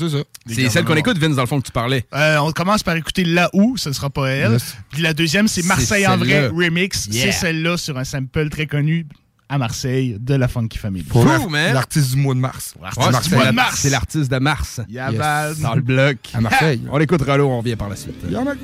Euh, 0.00 0.08
C'est 0.08 0.16
ça. 0.18 0.24
C'est 0.46 0.70
celle 0.70 0.84
qu'on 0.84 0.96
écoute, 0.96 1.18
Vince, 1.18 1.36
dans 1.36 1.42
le 1.42 1.48
fond, 1.48 1.60
que 1.60 1.66
tu 1.66 1.72
parlais. 1.72 2.04
Euh, 2.14 2.38
on 2.38 2.52
commence 2.52 2.82
par 2.82 2.96
écouter 2.96 3.24
Là 3.24 3.48
où, 3.52 3.76
ce 3.76 3.88
ne 3.88 3.94
sera 3.94 4.10
pas 4.10 4.28
elle. 4.28 4.52
Yes. 4.52 4.76
Puis 4.90 5.02
la 5.02 5.14
deuxième, 5.14 5.48
c'est 5.48 5.64
Marseille 5.64 6.06
en 6.06 6.16
vrai 6.16 6.48
remix. 6.48 7.06
Yeah. 7.10 7.26
C'est 7.26 7.32
celle-là 7.32 7.76
sur 7.76 7.96
un 7.98 8.04
sample 8.04 8.48
très 8.50 8.66
connu 8.66 9.06
à 9.48 9.58
Marseille 9.58 10.16
de 10.18 10.34
la 10.34 10.48
Funky 10.48 10.78
Family. 10.78 11.04
Pour 11.04 11.22
Fou, 11.22 11.28
l'art- 11.28 11.48
man. 11.50 11.74
l'artiste 11.74 12.10
du 12.12 12.16
mois 12.16 12.34
de 12.34 12.40
mars. 12.40 12.74
L'artiste 12.82 13.06
Ouais, 13.06 13.12
du 13.18 13.28
c'est 13.28 13.34
mois 13.36 13.44
la- 13.44 13.50
de 13.50 13.56
mars. 13.56 13.78
C'est 13.80 13.90
l'artiste 13.90 14.30
de 14.30 14.38
mars. 14.38 14.80
Yaval. 14.88 15.56
Dans 15.58 15.74
le 15.74 15.82
bloc. 15.82 16.16
À 16.32 16.40
Marseille. 16.40 16.80
On 16.90 16.98
écoute 16.98 17.22
Rollo, 17.22 17.48
on 17.48 17.58
revient 17.58 17.76
par 17.76 17.88
la 17.88 17.96
suite. 17.96 18.16
Y'en 18.30 18.46
a. 18.46 18.54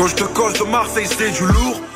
Quand 0.00 0.06
je 0.06 0.14
te 0.16 0.24
coche 0.24 0.54
de 0.54 0.64
Marseille, 0.64 1.06
c'est 1.06 1.30
du 1.30 1.44
lourd. 1.44 1.89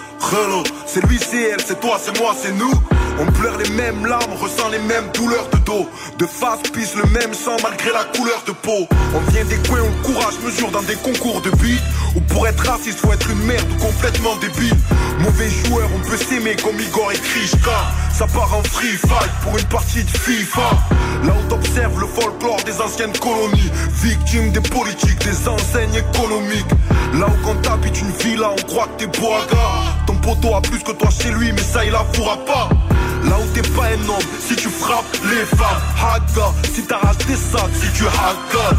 C'est 0.87 1.05
lui, 1.07 1.19
c'est 1.19 1.51
elle, 1.51 1.61
c'est 1.65 1.81
toi, 1.81 1.99
c'est 2.03 2.19
moi, 2.19 2.35
c'est 2.41 2.53
nous. 2.53 2.73
On 3.21 3.27
pleure 3.33 3.57
les 3.59 3.69
mêmes 3.71 4.07
larmes, 4.07 4.33
ressent 4.41 4.69
les 4.71 4.79
mêmes 4.79 5.11
douleurs 5.13 5.49
de 5.53 5.59
dos. 5.59 5.89
De 6.19 6.27
face, 6.27 6.63
pisse 6.73 6.95
le 6.97 7.05
même 7.11 7.33
sang 7.35 7.57
malgré 7.63 7.93
la 7.93 8.05
couleur 8.05 8.43
de 8.47 8.53
peau. 8.53 8.89
On 9.15 9.31
vient 9.31 9.45
des 9.45 9.57
coins 9.69 9.81
où 9.81 9.87
le 9.87 10.03
courage 10.03 10.35
mesure 10.45 10.71
dans 10.71 10.83
des 10.83 10.97
concours 10.97 11.41
de 11.43 11.51
beat. 11.51 11.81
Où 12.17 12.21
pour 12.21 12.47
être 12.49 12.65
raciste, 12.67 12.99
faut 13.01 13.13
être 13.13 13.31
une 13.31 13.45
merde 13.45 13.67
ou 13.73 13.85
complètement 13.85 14.35
débile. 14.37 14.77
Mauvais 15.21 15.51
joueur, 15.51 15.89
on 15.95 16.01
peut 16.09 16.17
s'aimer 16.17 16.57
comme 16.57 16.81
Igor 16.81 17.13
et 17.13 17.19
Krishka. 17.19 17.93
Ça 18.13 18.27
part 18.27 18.55
en 18.55 18.63
free 18.65 18.97
fight 18.97 19.31
pour 19.43 19.57
une 19.59 19.67
partie 19.67 20.03
de 20.03 20.11
FIFA. 20.11 20.71
Là 21.25 21.35
où 21.39 21.49
t'observes 21.49 22.01
le 22.01 22.07
folklore 22.07 22.63
des 22.65 22.81
anciennes 22.81 23.17
colonies. 23.19 23.71
Victime 24.03 24.51
des 24.53 24.61
politiques, 24.61 25.19
des 25.25 25.49
enseignes 25.49 25.95
économiques. 25.95 26.71
Là 27.15 27.27
où 27.29 27.47
quand 27.47 27.61
t'habites 27.63 28.01
une 28.01 28.11
villa, 28.11 28.51
on 28.51 28.63
croit 28.67 28.89
que 28.99 29.05
t'es 29.05 29.19
à 29.19 29.53
gars. 29.53 30.14
Poteau 30.25 30.55
a 30.55 30.61
plus 30.63 30.83
que 30.83 30.93
toi 30.93 31.11
chez 31.11 31.31
lui, 31.31 31.53
mais 31.53 31.61
ça 31.61 31.85
il 31.85 31.95
avouera 31.95 32.39
pas. 32.47 32.69
Là 33.25 33.37
où 33.39 33.47
t'es 33.53 33.63
pas 33.77 33.89
un 33.89 34.09
homme, 34.09 34.29
si 34.41 34.57
tu 34.57 34.69
frappes 34.71 35.05
les 35.25 35.45
femmes, 35.45 35.83
haga. 36.01 36.49
Si 36.73 36.83
t'arraches 36.83 37.27
des 37.27 37.37
sacs, 37.37 37.75
si 37.75 37.93
tu 37.93 38.05
hagas. 38.07 38.75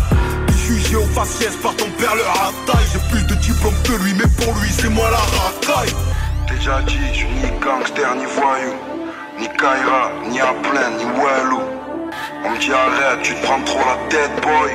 T'es 0.48 0.54
jugé 0.54 0.96
au 0.96 1.06
faciès 1.14 1.56
par 1.62 1.76
ton 1.76 1.86
père 2.00 2.16
le 2.16 2.24
hataille. 2.24 2.88
J'ai 2.92 3.00
plus 3.12 3.24
de 3.28 3.36
diplôme 3.36 3.76
que 3.84 3.94
lui, 4.04 4.14
mais 4.16 4.28
pour 4.44 4.54
lui 4.56 4.70
c'est 4.72 4.90
moi 4.90 5.08
la 5.12 5.18
racaille. 5.18 5.94
T'es 6.48 6.56
déjà 6.56 6.82
dit, 6.82 6.98
je 7.14 7.18
suis 7.20 7.28
ni 7.28 7.60
gangster, 7.60 8.16
ni 8.16 8.26
voyou, 8.26 8.74
ni 9.40 9.48
Kaira, 9.50 10.12
ni 10.28 10.40
à 10.40 10.54
plein, 10.64 10.90
ni 10.98 11.06
Walou. 11.06 11.62
On 12.44 12.50
me 12.50 12.58
dit 12.60 12.72
arrête, 12.72 13.22
tu 13.22 13.36
te 13.36 13.46
prends 13.46 13.62
trop 13.62 13.80
la 13.80 13.98
tête, 14.10 14.32
boy. 14.42 14.72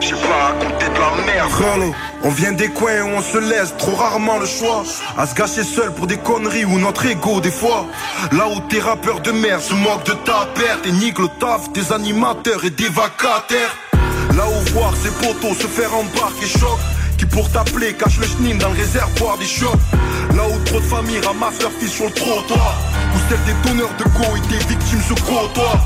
J'ai 0.00 0.14
pas 0.14 0.46
raconté 0.46 0.86
de 0.86 0.98
la 1.00 1.10
merde. 1.26 1.94
On 2.26 2.30
vient 2.30 2.52
des 2.52 2.68
coins 2.68 3.02
où 3.02 3.08
on 3.18 3.22
se 3.22 3.38
laisse 3.38 3.72
trop 3.78 3.94
rarement 3.94 4.38
le 4.38 4.46
choix. 4.46 4.82
À 5.16 5.26
se 5.26 5.34
gâcher 5.34 5.62
seul 5.62 5.92
pour 5.92 6.08
des 6.08 6.16
conneries 6.16 6.64
ou 6.64 6.78
notre 6.78 7.06
ego 7.06 7.40
des 7.40 7.52
fois. 7.52 7.86
Là 8.32 8.48
où 8.48 8.58
tes 8.68 8.80
rappeurs 8.80 9.20
de 9.20 9.30
merde 9.30 9.62
se 9.62 9.74
moquent 9.74 10.06
de 10.06 10.12
ta 10.12 10.48
perte 10.54 10.86
et 10.86 10.92
niquent 10.92 11.20
le 11.20 11.28
taf 11.38 11.72
des 11.72 11.92
animateurs 11.92 12.64
et 12.64 12.70
des 12.70 12.88
vacataires. 12.88 13.76
Là 14.36 14.44
où 14.48 14.72
voir 14.72 14.92
ses 14.96 15.10
potos 15.10 15.56
se 15.56 15.68
faire 15.68 15.94
embarquer 15.94 16.46
choc. 16.46 16.78
Qui 17.16 17.26
pour 17.26 17.48
t'appeler 17.50 17.94
cache 17.94 18.18
le 18.18 18.26
schnin 18.26 18.56
dans 18.56 18.70
le 18.70 18.76
réservoir 18.76 19.38
des 19.38 19.46
chocs. 19.46 19.78
Là 20.34 20.42
où 20.48 20.64
trop 20.64 20.80
de 20.80 20.84
familles 20.84 21.20
ramassent 21.24 21.62
leurs 21.62 21.72
fils 21.78 21.92
sur 21.92 22.06
le 22.06 22.10
trottoir. 22.10 22.74
Où 23.14 23.18
celle 23.28 23.42
des 23.44 23.68
donneurs 23.68 23.94
de 23.98 24.04
go 24.04 24.36
et 24.36 24.48
des 24.48 24.64
victimes 24.66 25.02
se 25.08 25.14
côtoient. 25.14 25.80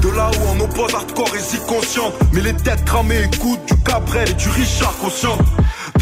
De 0.00 0.08
là 0.08 0.30
où 0.30 0.56
on 0.56 0.60
oppose 0.64 0.94
hardcore 0.94 1.36
et 1.36 1.40
si 1.40 1.58
consciente. 1.66 2.14
Mais 2.32 2.40
les 2.40 2.54
têtes 2.54 2.84
cramées 2.86 3.24
écoutent 3.24 3.64
du 3.66 3.78
Cabrel 3.82 4.28
et 4.30 4.32
du 4.32 4.48
Richard 4.48 4.96
conscient. 4.96 5.36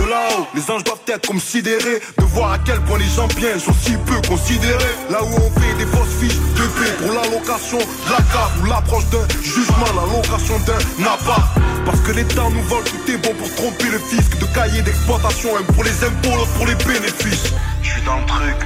De 0.01 0.09
là-haut, 0.09 0.47
les 0.55 0.71
anges 0.71 0.85
doivent 0.85 0.99
être 1.09 1.29
considérés. 1.29 2.01
De 2.17 2.25
voir 2.25 2.53
à 2.53 2.59
quel 2.59 2.81
point 2.81 2.99
les 2.99 3.05
gens 3.05 3.29
bien 3.37 3.59
sont 3.59 3.75
si 3.75 3.93
peu 4.07 4.17
considérés. 4.27 4.95
Là 5.11 5.23
où 5.23 5.35
on 5.35 5.61
fait 5.61 5.75
des 5.77 5.85
fausses 5.85 6.17
fiches 6.19 6.41
de 6.57 6.67
paix 6.79 6.93
pour 6.99 7.13
l'allocation 7.13 7.79
de 7.79 8.11
la 8.11 8.23
carte 8.33 8.53
ou 8.63 8.67
l'approche 8.67 9.05
d'un 9.11 9.27
jugement, 9.43 9.93
l'allocation 9.95 10.59
d'un 10.61 11.05
appart. 11.05 11.53
Parce 11.85 12.01
que 12.01 12.13
l'État 12.13 12.49
nous 12.51 12.63
vole, 12.63 12.85
tout 12.85 13.13
est 13.13 13.19
bon 13.19 13.35
pour 13.35 13.55
tromper 13.57 13.91
le 13.93 13.99
fisc. 13.99 14.39
De 14.39 14.47
cahiers 14.55 14.83
d'exploitation, 14.83 15.51
un 15.57 15.63
pour 15.73 15.85
les 15.85 16.05
impôts, 16.05 16.37
l'autre 16.37 16.53
pour 16.55 16.67
les 16.67 16.77
bénéfices. 16.77 17.53
Je 17.83 17.91
suis 17.91 18.03
dans 18.03 18.17
le 18.17 18.27
truc, 18.27 18.57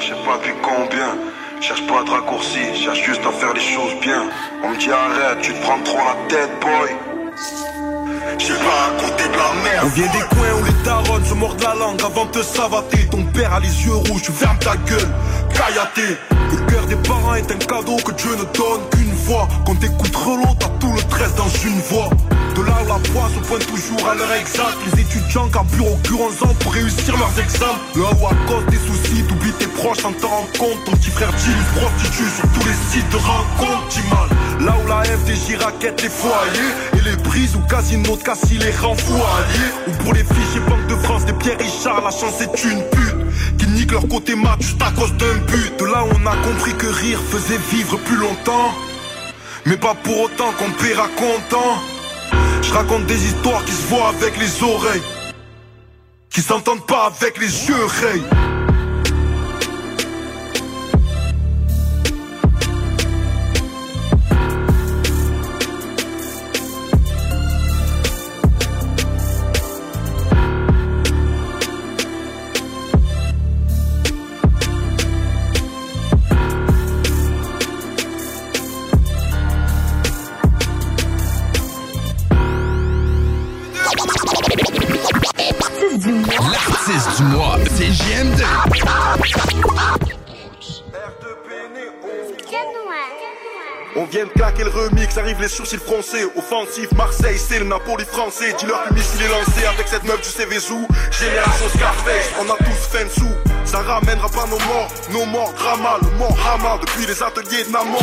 je 0.00 0.06
sais 0.06 0.20
pas 0.26 0.38
depuis 0.38 0.54
combien. 0.60 1.14
Cherche 1.60 1.86
pas 1.86 2.02
de 2.02 2.10
raccourci, 2.10 2.74
cherche 2.74 3.02
juste 3.04 3.22
à 3.24 3.32
faire 3.32 3.54
les 3.54 3.60
choses 3.60 3.94
bien. 4.00 4.24
On 4.64 4.70
me 4.70 4.76
dit 4.76 4.90
arrête, 4.90 5.40
tu 5.40 5.52
te 5.52 5.62
prends 5.62 5.80
trop 5.84 5.98
la 5.98 6.16
tête, 6.28 6.50
boy. 6.60 7.83
J'ai 8.38 8.54
pas 8.54 8.90
raconté 8.90 9.24
de 9.24 9.36
la 9.36 9.62
merde. 9.62 9.84
On 9.84 9.88
vient 9.88 10.06
des 10.06 10.34
coins 10.34 10.60
où 10.60 10.64
les 10.64 10.84
darons 10.84 11.24
se 11.24 11.34
mordent 11.34 11.62
la 11.62 11.74
langue 11.74 12.02
avant 12.02 12.26
de 12.26 12.30
te 12.32 12.42
savater. 12.42 13.06
Ton 13.10 13.24
père 13.24 13.52
a 13.52 13.60
les 13.60 13.84
yeux 13.84 13.94
rouges, 13.94 14.22
tu 14.22 14.32
fermes 14.32 14.58
ta 14.58 14.76
gueule. 14.76 15.08
Le 16.50 16.70
cœur 16.70 16.86
des 16.86 16.96
parents 16.96 17.34
est 17.34 17.50
un 17.50 17.56
cadeau 17.56 17.96
que 18.04 18.12
Dieu 18.12 18.30
ne 18.32 18.44
donne 18.44 18.82
qu'une 18.90 19.14
fois. 19.16 19.48
Quand 19.64 19.74
t'écoutes 19.76 20.14
Relo, 20.14 20.48
t'as 20.58 20.68
tout 20.80 20.92
le 20.92 20.98
stress 20.98 21.34
dans 21.36 21.48
une 21.48 21.80
voix. 21.80 22.10
De 22.54 22.62
là 22.62 22.74
où 22.84 22.88
la 22.88 22.98
poisse 23.10 23.32
se 23.34 23.48
pointe 23.48 23.66
toujours 23.66 24.08
à 24.08 24.14
l'heure 24.14 24.32
exacte. 24.32 24.76
Les 24.86 25.00
étudiants 25.02 25.48
carburent 25.48 25.92
au 25.92 26.22
en 26.22 26.46
ans 26.46 26.54
pour 26.60 26.72
réussir 26.72 27.16
leurs 27.16 27.32
examens. 27.38 27.78
Là 27.96 28.10
où 28.20 28.26
à 28.26 28.34
cause 28.46 28.66
des 28.66 28.78
soucis, 28.78 29.24
t'oublies 29.28 29.52
tes 29.52 29.66
proches 29.66 29.98
sans 29.98 30.12
t'en 30.12 30.28
rendre 30.28 30.52
compte. 30.58 30.84
Ton 30.84 30.92
petit 30.92 31.10
frère 31.10 31.30
se 31.30 31.78
prostitue 31.78 32.30
sur 32.30 32.48
tous 32.52 32.66
les 32.68 32.78
sites 32.90 33.08
de 33.10 33.16
rencontres, 33.16 34.00
mal. 34.10 34.66
Là 34.66 34.76
où 34.84 34.88
la 34.88 35.04
FDJ 35.04 35.62
raquette 35.62 36.02
les 36.02 36.10
foyers 36.10 36.72
et 36.98 37.08
les 37.08 37.16
brises 37.16 37.56
ou 37.56 37.60
casino 37.60 38.16
de 38.16 38.22
Cassis 38.22 38.58
les 38.58 38.70
rend. 38.72 38.94
Ou 38.94 39.90
pour 40.02 40.12
les 40.12 40.24
fichiers 40.24 40.60
Banque 40.68 40.86
de 40.88 40.96
France 40.96 41.24
des 41.24 41.32
Pierre 41.34 41.58
Richard, 41.58 42.02
la 42.02 42.10
chance 42.10 42.40
est 42.40 42.64
une 42.64 42.82
pute. 42.90 43.23
Nique 43.68 43.92
leur 43.92 44.06
côté 44.08 44.34
mat 44.34 44.56
juste 44.60 44.82
à 44.82 44.90
cause 44.90 45.12
d'un 45.14 45.34
but. 45.46 45.80
Là 45.80 46.04
on 46.04 46.26
a 46.26 46.36
compris 46.36 46.74
que 46.74 46.86
rire 46.86 47.20
faisait 47.30 47.60
vivre 47.70 47.98
plus 47.98 48.16
longtemps. 48.16 48.72
Mais 49.66 49.76
pas 49.76 49.94
pour 49.94 50.20
autant 50.20 50.52
qu'on 50.58 50.70
paiera 50.72 51.08
content. 51.08 51.78
Je 52.62 52.72
raconte 52.72 53.06
des 53.06 53.26
histoires 53.26 53.64
qui 53.64 53.72
se 53.72 53.86
voient 53.88 54.08
avec 54.08 54.38
les 54.38 54.62
oreilles. 54.62 55.02
Qui 56.30 56.42
s'entendent 56.42 56.86
pas 56.86 57.06
avec 57.06 57.38
les 57.38 57.68
yeux, 57.68 57.84
Ray. 58.02 58.22
On 93.96 94.06
vient 94.06 94.24
de 94.24 94.30
claquer 94.30 94.64
le 94.64 94.70
remix, 94.70 95.16
arrivent 95.16 95.40
les 95.40 95.48
sourcils 95.48 95.78
français. 95.78 96.24
Offensif, 96.36 96.90
Marseille, 96.96 97.38
c'est 97.38 97.60
le 97.60 97.64
Napoli 97.64 98.04
français. 98.04 98.52
Dis-leur 98.58 98.82
que 98.84 98.88
le 98.88 98.96
missile 98.96 99.22
est 99.22 99.28
lancé 99.28 99.64
avec 99.66 99.86
cette 99.86 100.02
meuf 100.04 100.20
du 100.20 100.28
Cévezou 100.28 100.88
Génération 101.12 101.68
Scarface, 101.68 102.32
on 102.40 102.50
a 102.50 102.56
tous 102.56 102.88
fait 102.90 103.08
sous 103.08 103.53
Ça 103.74 103.80
ramènera 103.80 104.28
pas 104.28 104.46
nos 104.46 104.58
morts, 104.60 104.88
nos 105.10 105.26
morts 105.26 105.52
drama 105.54 105.98
Le 106.00 106.16
mort 106.16 106.36
Hama 106.46 106.78
depuis 106.80 107.06
les 107.06 107.20
ateliers 107.20 107.64
de 107.64 107.72
Namon 107.72 107.98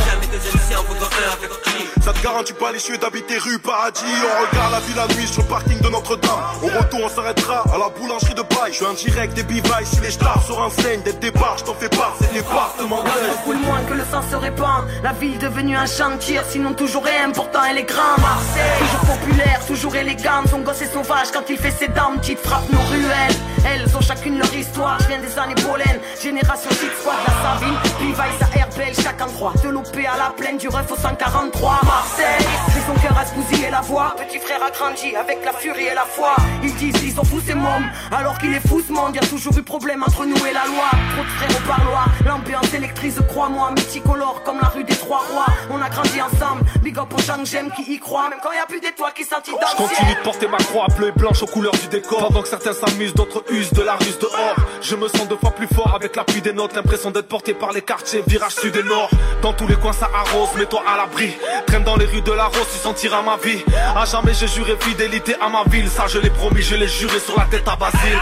Ça 2.03 2.11
te 2.11 2.21
garantit 2.21 2.51
pas 2.51 2.73
les 2.73 2.79
cieux 2.79 2.97
d'habiter 2.97 3.37
rue 3.37 3.57
Paradis. 3.57 4.01
On 4.03 4.51
regarde 4.51 4.73
la 4.73 4.79
ville 4.81 4.97
la 4.97 5.07
nuit 5.15 5.25
sur 5.25 5.43
le 5.43 5.47
parking 5.47 5.79
de 5.79 5.87
Notre-Dame. 5.87 6.31
Au 6.61 6.67
retour 6.67 6.99
on 7.05 7.07
s'arrêtera 7.07 7.63
à 7.73 7.77
la 7.77 7.87
boulangerie 7.87 8.33
de 8.33 8.41
Paille 8.41 8.73
Je 8.73 8.77
suis 8.79 8.85
en 8.85 8.93
direct 8.93 9.33
des 9.33 9.43
bivailles, 9.43 9.85
si 9.85 10.01
les 10.01 10.11
stars. 10.11 10.43
Se 10.45 10.51
renseignent 10.51 11.03
Dès 11.05 11.13
le 11.13 11.19
départ, 11.19 11.55
je 11.57 11.63
t'en 11.63 11.73
fais 11.75 11.87
part, 11.87 12.15
c'est 12.19 12.33
départemental 12.33 13.13
Beaucoup 13.45 13.57
moins 13.59 13.81
que 13.83 13.93
le 13.93 14.03
sang 14.11 14.23
se 14.29 14.35
répand. 14.35 14.83
La 15.03 15.13
ville 15.13 15.37
devenue 15.37 15.77
un 15.77 15.85
champ 15.85 16.11
de 16.11 16.17
tir 16.17 16.43
Sinon 16.49 16.73
toujours 16.73 17.05
rien, 17.05 17.31
pourtant 17.31 17.63
elle 17.63 17.77
est 17.77 17.83
grande. 17.83 18.19
Marseille, 18.19 18.77
toujours 18.77 19.17
populaire, 19.17 19.65
toujours 19.65 19.95
élégante. 19.95 20.49
Son 20.49 20.59
gosse 20.59 20.81
est 20.81 20.91
sauvage 20.91 21.31
quand 21.31 21.49
il 21.49 21.57
fait 21.57 21.71
ses 21.71 21.87
dents. 21.87 22.17
Petite 22.17 22.39
frappe 22.39 22.69
nos 22.73 22.81
ruelles. 22.91 23.35
Elles 23.65 23.95
ont 23.95 24.01
chacune 24.01 24.37
leur 24.37 24.53
histoire. 24.53 24.97
Je 25.01 25.07
viens 25.07 25.19
des 25.19 25.39
années 25.39 25.60
pollen. 25.65 25.99
Génération 26.21 26.69
Six 26.71 26.91
Squad, 26.99 27.15
la 27.27 27.33
Sabine. 27.41 27.77
Pivaille, 27.99 28.31
à 28.41 28.57
Herbel, 28.59 28.93
chaque 28.95 29.21
endroit 29.21 29.53
De 29.63 29.69
l'OP 29.69 29.95
à 29.97 30.17
la 30.17 30.29
plaine, 30.35 30.57
du 30.57 30.67
ref 30.67 30.91
au 30.91 30.95
143 30.95 31.79
Marseille, 31.83 32.45
c'est 32.73 32.85
son 32.85 32.99
cœur 32.99 33.17
à 33.17 33.25
se 33.25 33.33
bousiller 33.33 33.69
la 33.69 33.81
voix. 33.81 34.15
Petit 34.17 34.39
frère 34.39 34.63
a 34.63 34.71
grandi 34.71 35.15
avec 35.15 35.43
la 35.45 35.53
furie 35.53 35.87
et 35.87 35.95
la 35.95 36.05
foi. 36.05 36.35
Ils 36.63 36.73
disent 36.75 37.01
ils 37.03 37.13
sont 37.13 37.23
fous 37.23 37.41
ces 37.45 37.53
mômes 37.55 37.89
Alors 38.11 38.37
qu'il 38.37 38.53
est 38.53 38.67
fou 38.67 38.81
ce 38.85 38.91
monde 38.91 39.15
Y'a 39.15 39.21
toujours 39.21 39.57
eu 39.57 39.63
problème 39.63 40.03
entre 40.03 40.25
nous 40.25 40.37
et 40.45 40.53
la 40.53 40.65
loi. 40.65 40.89
Trop 41.13 41.23
de 41.23 41.29
frères 41.29 41.57
au 41.57 41.67
parloir. 41.67 42.07
L'ambiance 42.25 42.73
électrise, 42.73 43.19
crois-moi 43.27 43.71
Multicolore 43.71 44.41
comme 44.43 44.59
la 44.61 44.67
rue 44.69 44.83
des 44.83 44.95
Trois 44.95 45.23
Rois. 45.31 45.45
On 45.69 45.81
a 45.81 45.89
grandi 45.89 46.21
ensemble. 46.21 46.61
Big 46.81 46.97
up 46.97 47.13
aux 47.15 47.21
gens 47.21 47.37
que 47.37 47.45
j'aime 47.45 47.71
qui 47.71 47.83
y 47.93 47.99
croient. 47.99 48.29
Même 48.29 48.39
quand 48.41 48.51
y 48.51 48.57
a 48.57 48.65
plus 48.65 48.79
d'étoiles 48.79 49.13
qui 49.13 49.23
sentent 49.23 49.45
Je 49.45 49.75
continue 49.75 50.15
de 50.15 50.23
porter 50.23 50.47
ma 50.47 50.57
croix 50.57 50.87
bleue 50.97 51.09
et 51.09 51.11
blanche 51.11 51.41
aux 51.43 51.47
couleurs 51.47 51.73
du 51.73 51.87
décor. 51.87 52.19
Pendant 52.27 52.41
que 52.41 52.47
certains 52.47 52.73
s'amusent, 52.73 53.13
d'autres 53.13 53.43
usent 53.51 53.73
de 53.73 53.81
la 53.81 53.95
ruse 53.95 54.17
dehors. 54.19 54.55
Je 54.81 54.95
me 54.95 55.07
sens 55.07 55.27
deux 55.27 55.37
fois 55.37 55.50
plus 55.51 55.67
fort 55.67 55.93
avec 55.95 56.15
l'appui 56.15 56.41
des 56.41 56.53
notes 56.53 56.75
L'impression 56.75 57.11
d'être 57.11 57.27
porté 57.27 57.53
par 57.53 57.71
les 57.71 57.81
quartiers, 57.81 58.23
virage 58.27 58.55
sud 58.55 58.75
et 58.75 58.83
nord. 58.83 59.09
Dans 59.41 59.53
tous 59.53 59.67
les 59.67 59.75
coins 59.75 59.93
ça 59.93 60.09
arrose, 60.13 60.49
mets-toi 60.57 60.81
à 60.87 60.97
l'abri. 60.97 61.33
Traîne 61.67 61.83
dans 61.83 61.95
les 61.97 62.05
rues 62.05 62.21
de 62.21 62.31
la 62.31 62.45
Rose, 62.45 62.67
tu 62.71 62.77
sentiras 62.77 63.21
ma 63.21 63.37
vie. 63.37 63.63
À 63.95 64.05
jamais 64.05 64.33
j'ai 64.33 64.47
juré 64.47 64.75
fidélité 64.79 65.35
à 65.41 65.49
ma 65.49 65.63
ville. 65.69 65.89
Ça 65.89 66.07
je 66.07 66.19
l'ai 66.19 66.29
promis, 66.29 66.61
je 66.61 66.75
l'ai 66.75 66.87
juré 66.87 67.19
sur 67.19 67.37
la 67.37 67.45
tête 67.45 67.67
à 67.67 67.75
Basile. 67.75 68.19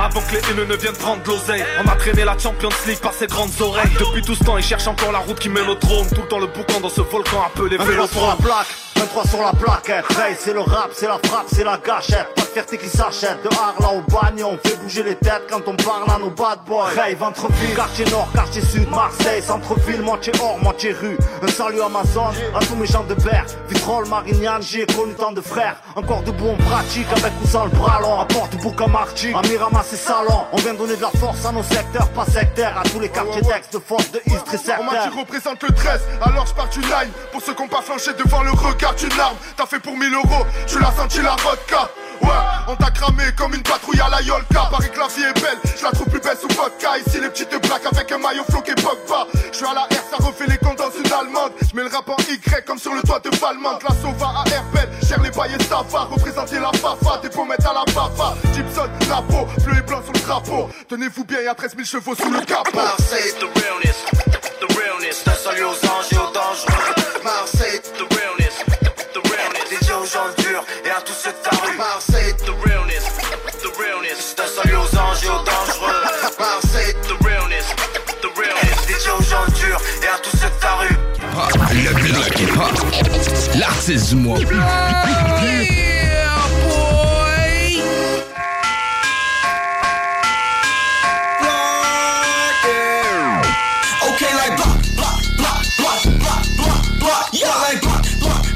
Avant 0.00 0.20
que 0.20 0.32
les 0.32 0.50
haineux 0.50 0.64
ne 0.64 0.76
viennent 0.76 0.96
prendre 0.96 1.22
l'oseille. 1.26 1.64
On 1.84 1.88
a 1.88 1.96
traîné 1.96 2.24
la 2.24 2.38
Champions 2.38 2.68
League 2.86 3.00
par 3.00 3.12
ses 3.12 3.26
grandes 3.26 3.50
oreilles. 3.60 3.90
Depuis 3.98 4.22
tout 4.22 4.34
ce 4.36 4.44
temps 4.44 4.56
ils 4.56 4.62
cherchent 4.64 4.86
encore 4.86 5.10
la 5.10 5.18
route 5.18 5.38
qui 5.38 5.48
mène 5.48 5.68
au 5.68 5.74
trône. 5.74 6.06
Tout 6.14 6.22
le 6.22 6.28
temps 6.28 6.38
le 6.38 6.46
boucan 6.46 6.80
dans 6.80 6.88
ce 6.88 7.00
volcan 7.00 7.42
appelé 7.44 7.76
vélo 7.76 8.06
sur 8.06 8.26
la 8.26 8.36
plaque, 8.36 8.68
23 8.96 9.26
sur 9.26 9.42
la 9.42 9.52
plaquette. 9.52 10.04
Hey, 10.18 10.36
c'est 10.38 10.52
le 10.52 10.60
rap, 10.60 10.90
c'est 10.92 11.08
la 11.08 11.18
frappe, 11.24 11.46
c'est 11.52 11.64
la 11.64 11.78
gâchette. 11.78 12.28
Pas 12.36 12.42
de 12.42 12.46
fierté 12.46 12.78
qui 12.78 12.88
s'achète. 12.88 13.42
De 13.42 13.48
Arla 13.48 13.94
au 13.94 14.02
bagne, 14.02 14.44
on 14.44 14.56
fait 14.64 14.76
bouger 14.80 15.02
les 15.02 15.16
têtes. 15.16 15.46
Quand 15.50 15.66
on 15.66 15.74
parle 15.74 16.08
à 16.08 16.18
nos 16.18 16.30
bad. 16.56 16.96
Hey, 16.98 17.14
ventre-ville, 17.14 17.74
quartier 17.74 18.04
nord, 18.06 18.28
quartier 18.32 18.62
sud, 18.62 18.88
Marseille, 18.90 19.42
centre-ville, 19.42 20.02
moitié 20.02 20.32
or, 20.40 20.58
moitié 20.62 20.92
rue. 20.92 21.16
Un 21.42 21.48
salut 21.48 21.80
à 21.82 21.88
ma 21.88 22.04
zone, 22.04 22.34
à 22.54 22.60
tous 22.60 22.74
mes 22.76 22.86
gens 22.86 23.04
de 23.04 23.14
berre. 23.14 23.44
Vitrolles, 23.68 24.08
Marignane, 24.08 24.62
j'ai 24.62 24.86
connu 24.86 25.14
tant 25.14 25.32
de 25.32 25.40
frères. 25.40 25.76
Encore 25.96 26.22
debout, 26.22 26.48
on 26.48 26.56
pratique 26.70 27.06
avec 27.12 27.32
ou 27.42 27.46
sans 27.46 27.64
le 27.64 27.70
bras 27.70 28.00
long. 28.00 28.20
Apporte 28.20 28.56
bouc 28.56 28.80
à 28.80 28.86
Marty, 28.86 29.32
à 29.34 29.46
Miramas 29.46 29.86
et 29.92 29.96
Salon. 29.96 30.44
On 30.52 30.56
vient 30.58 30.74
donner 30.74 30.96
de 30.96 31.02
la 31.02 31.10
force 31.10 31.44
à 31.44 31.52
nos 31.52 31.62
secteurs, 31.62 32.08
pas 32.10 32.24
sectaires. 32.26 32.78
À 32.78 32.82
tous 32.88 33.00
les 33.00 33.08
quartiers 33.08 33.42
d'ex 33.42 33.70
de 33.70 33.78
force 33.78 34.10
de 34.12 34.20
Istres 34.26 34.54
et 34.54 34.58
On 34.78 34.84
m'a 34.84 34.90
sectaires. 34.92 35.10
dit 35.12 35.18
représente 35.18 35.62
le 35.62 35.70
13, 35.74 36.00
alors 36.22 36.46
je 36.46 36.54
pars 36.54 36.68
du 36.68 36.80
line 36.80 37.10
Pour 37.32 37.42
ceux 37.42 37.54
qui 37.54 37.62
ont 37.62 37.68
pas 37.68 37.82
flanché 37.82 38.10
devant 38.14 38.42
le 38.42 38.50
regard 38.50 38.94
d'une 38.94 39.18
arme 39.20 39.36
T'as 39.56 39.66
fait 39.66 39.80
pour 39.80 39.96
1000 39.96 40.14
euros, 40.14 40.44
tu 40.66 40.78
l'as 40.78 40.92
senti 40.92 41.18
la 41.22 41.36
vodka 41.42 41.88
Ouais, 42.20 42.28
on 42.66 42.74
t'a 42.74 42.90
cramé 42.90 43.22
comme 43.36 43.54
une 43.54 43.62
patrouille 43.62 44.00
à 44.00 44.08
la 44.08 44.20
Yolka 44.22 44.68
Paris 44.70 44.90
que 44.92 44.98
la 44.98 45.06
vie 45.06 45.22
est 45.22 45.40
belle, 45.40 45.58
je 45.78 45.84
la 45.84 45.92
trouve 45.92 46.08
plus 46.08 46.20
belle 46.20 46.27
sous 46.36 46.48
vodka. 46.48 46.98
Ici 46.98 47.20
les 47.20 47.28
petites 47.28 47.58
plaques 47.60 47.86
avec 47.90 48.10
un 48.12 48.18
maillot 48.18 48.44
floqué 48.48 48.74
Pogba. 48.74 49.26
Je 49.50 49.56
suis 49.56 49.66
à 49.66 49.74
la 49.74 49.82
R, 49.82 50.02
ça 50.10 50.16
refait 50.24 50.46
les 50.46 50.58
comptes 50.58 50.78
dans 50.78 50.90
une 50.90 51.12
allemande. 51.12 51.52
Je 51.60 51.76
mets 51.76 51.82
le 51.82 51.88
rap 51.88 52.08
en 52.08 52.16
Y 52.16 52.64
comme 52.64 52.78
sur 52.78 52.94
le 52.94 53.02
toit 53.02 53.20
de 53.20 53.30
Valmont. 53.36 53.78
La 53.82 53.94
Sova 54.02 54.42
à 54.44 54.48
Herbel, 54.50 54.88
cher 55.06 55.20
les 55.22 55.30
bails 55.30 55.54
et 55.58 55.62
ça 55.62 55.82
va 55.88 56.00
Représenter 56.10 56.58
la 56.58 56.72
Fafa, 56.72 57.18
des 57.22 57.28
pommettes 57.28 57.64
à 57.64 57.72
la 57.72 57.84
Bafa 57.92 58.34
Gibson, 58.54 58.88
la 59.08 59.22
peau, 59.22 59.46
bleu 59.64 59.78
et 59.78 59.82
blanc 59.82 60.02
sur 60.02 60.12
le 60.12 60.20
drapeau. 60.20 60.68
Tenez-vous 60.88 61.24
bien, 61.24 61.40
y'a 61.40 61.54
13 61.54 61.72
000 61.74 61.84
chevaux 61.84 62.14
sous 62.14 62.30
le 62.30 62.40
capot. 62.40 62.78
Realness, 64.78 65.22
the 65.22 65.50
realness. 65.50 65.97
Block, 97.86 98.16
block, 98.20 98.48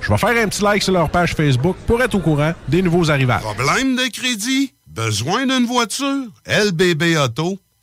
Je 0.00 0.08
vais 0.10 0.18
faire 0.18 0.44
un 0.44 0.48
petit 0.48 0.62
like 0.62 0.82
sur 0.82 0.92
leur 0.92 1.10
page 1.10 1.34
Facebook 1.34 1.76
pour 1.86 2.02
être 2.02 2.14
au 2.14 2.20
courant 2.20 2.52
des 2.68 2.82
nouveaux 2.82 3.10
arrivages. 3.10 3.42
Problème 3.42 3.96
de 3.96 4.10
crédit? 4.10 4.72
Besoin 4.86 5.46
d'une 5.46 5.66
voiture? 5.66 6.26
lbbauto.com 6.46 7.63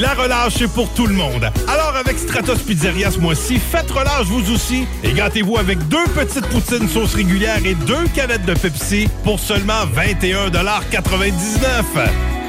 La 0.00 0.14
relâche 0.14 0.62
est 0.62 0.72
pour 0.72 0.88
tout 0.94 1.06
le 1.06 1.14
monde. 1.14 1.50
Alors 1.68 1.94
avec 1.94 2.18
Stratos 2.18 2.58
Pizzeria 2.60 3.10
ce 3.10 3.18
mois-ci, 3.18 3.58
faites 3.58 3.90
relâche 3.90 4.26
vous 4.26 4.50
aussi. 4.52 4.86
Et 5.04 5.12
gâtez-vous 5.12 5.58
avec 5.58 5.86
deux 5.88 6.04
petites 6.14 6.46
poutines 6.46 6.88
sauce 6.88 7.14
régulière 7.14 7.58
et 7.64 7.74
deux 7.74 8.04
canettes 8.14 8.46
de 8.46 8.54
Pepsi 8.54 9.08
pour 9.24 9.38
seulement 9.38 9.84
21,99 9.94 12.39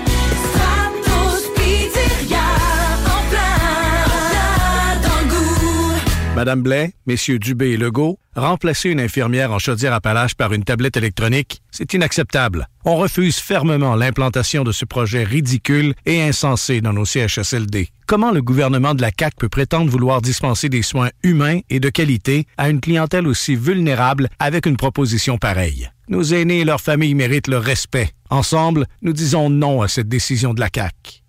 Madame 6.41 6.63
Blais, 6.63 6.93
Messieurs 7.05 7.37
Dubé 7.37 7.69
et 7.69 7.77
Legault, 7.77 8.17
remplacer 8.35 8.89
une 8.89 8.99
infirmière 8.99 9.51
en 9.51 9.59
chaudière-appalaches 9.59 10.33
par 10.33 10.53
une 10.53 10.63
tablette 10.63 10.97
électronique, 10.97 11.61
c'est 11.69 11.93
inacceptable. 11.93 12.67
On 12.83 12.95
refuse 12.95 13.37
fermement 13.37 13.93
l'implantation 13.93 14.63
de 14.63 14.71
ce 14.71 14.85
projet 14.85 15.23
ridicule 15.23 15.93
et 16.07 16.23
insensé 16.23 16.81
dans 16.81 16.93
nos 16.93 17.05
CHSLD. 17.05 17.89
Comment 18.07 18.31
le 18.31 18.41
gouvernement 18.41 18.95
de 18.95 19.03
la 19.03 19.11
CAQ 19.15 19.35
peut 19.37 19.49
prétendre 19.49 19.91
vouloir 19.91 20.23
dispenser 20.23 20.67
des 20.67 20.81
soins 20.81 21.11
humains 21.21 21.59
et 21.69 21.79
de 21.79 21.89
qualité 21.89 22.47
à 22.57 22.71
une 22.71 22.81
clientèle 22.81 23.27
aussi 23.27 23.55
vulnérable 23.55 24.27
avec 24.39 24.65
une 24.65 24.77
proposition 24.77 25.37
pareille? 25.37 25.91
Nos 26.07 26.23
aînés 26.23 26.61
et 26.61 26.65
leurs 26.65 26.81
familles 26.81 27.13
méritent 27.13 27.49
le 27.49 27.59
respect. 27.59 28.09
Ensemble, 28.31 28.87
nous 29.03 29.13
disons 29.13 29.51
non 29.51 29.83
à 29.83 29.87
cette 29.87 30.09
décision 30.09 30.55
de 30.55 30.59
la 30.59 30.69
CAQ. 30.73 31.20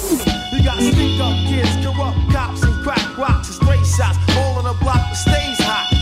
We 0.00 0.62
got 0.64 0.80
stick 0.80 1.20
up 1.20 1.36
kids, 1.46 1.76
corrupt 1.84 2.16
cops, 2.32 2.62
and 2.62 2.74
crack 2.82 3.18
rocks 3.18 3.48
and 3.48 3.56
straight 3.56 3.84
shots. 3.84 4.16
All 4.36 4.56
on 4.56 4.64
the 4.64 4.72
block 4.80 4.96
that 4.96 5.16
stays 5.16 5.60
hot. 5.60 5.92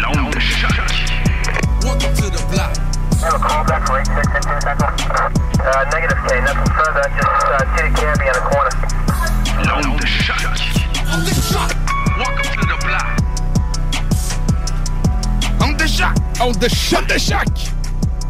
L'onde 0.00 0.32
de 0.32 0.40
choc. 0.40 0.76
Welcome 1.84 2.14
to 2.16 2.30
the 2.30 2.40
block. 2.50 2.72
Uh, 5.58 5.84
negative 5.92 6.18
K, 6.26 6.40
nothing 6.40 6.72
further, 6.72 7.04
just 7.16 7.46
uh, 7.46 7.64
Titty 7.76 7.92
Canby 7.96 8.26
on 8.28 8.34
the 8.34 8.40
corner. 8.48 8.72
L'onde 9.66 10.00
de 10.00 10.06
choc. 10.06 10.40
On 11.12 11.20
the 11.20 11.34
shot. 11.36 11.70
Welcome 12.16 12.48
to 12.48 12.64
the 12.64 12.78
block. 12.86 13.12
On 15.60 15.72
de 15.76 15.86
choc! 15.86 16.14
On 16.40 16.52
de 16.52 16.68
choc 16.68 17.06
de 17.06 17.18
choc! 17.18 17.75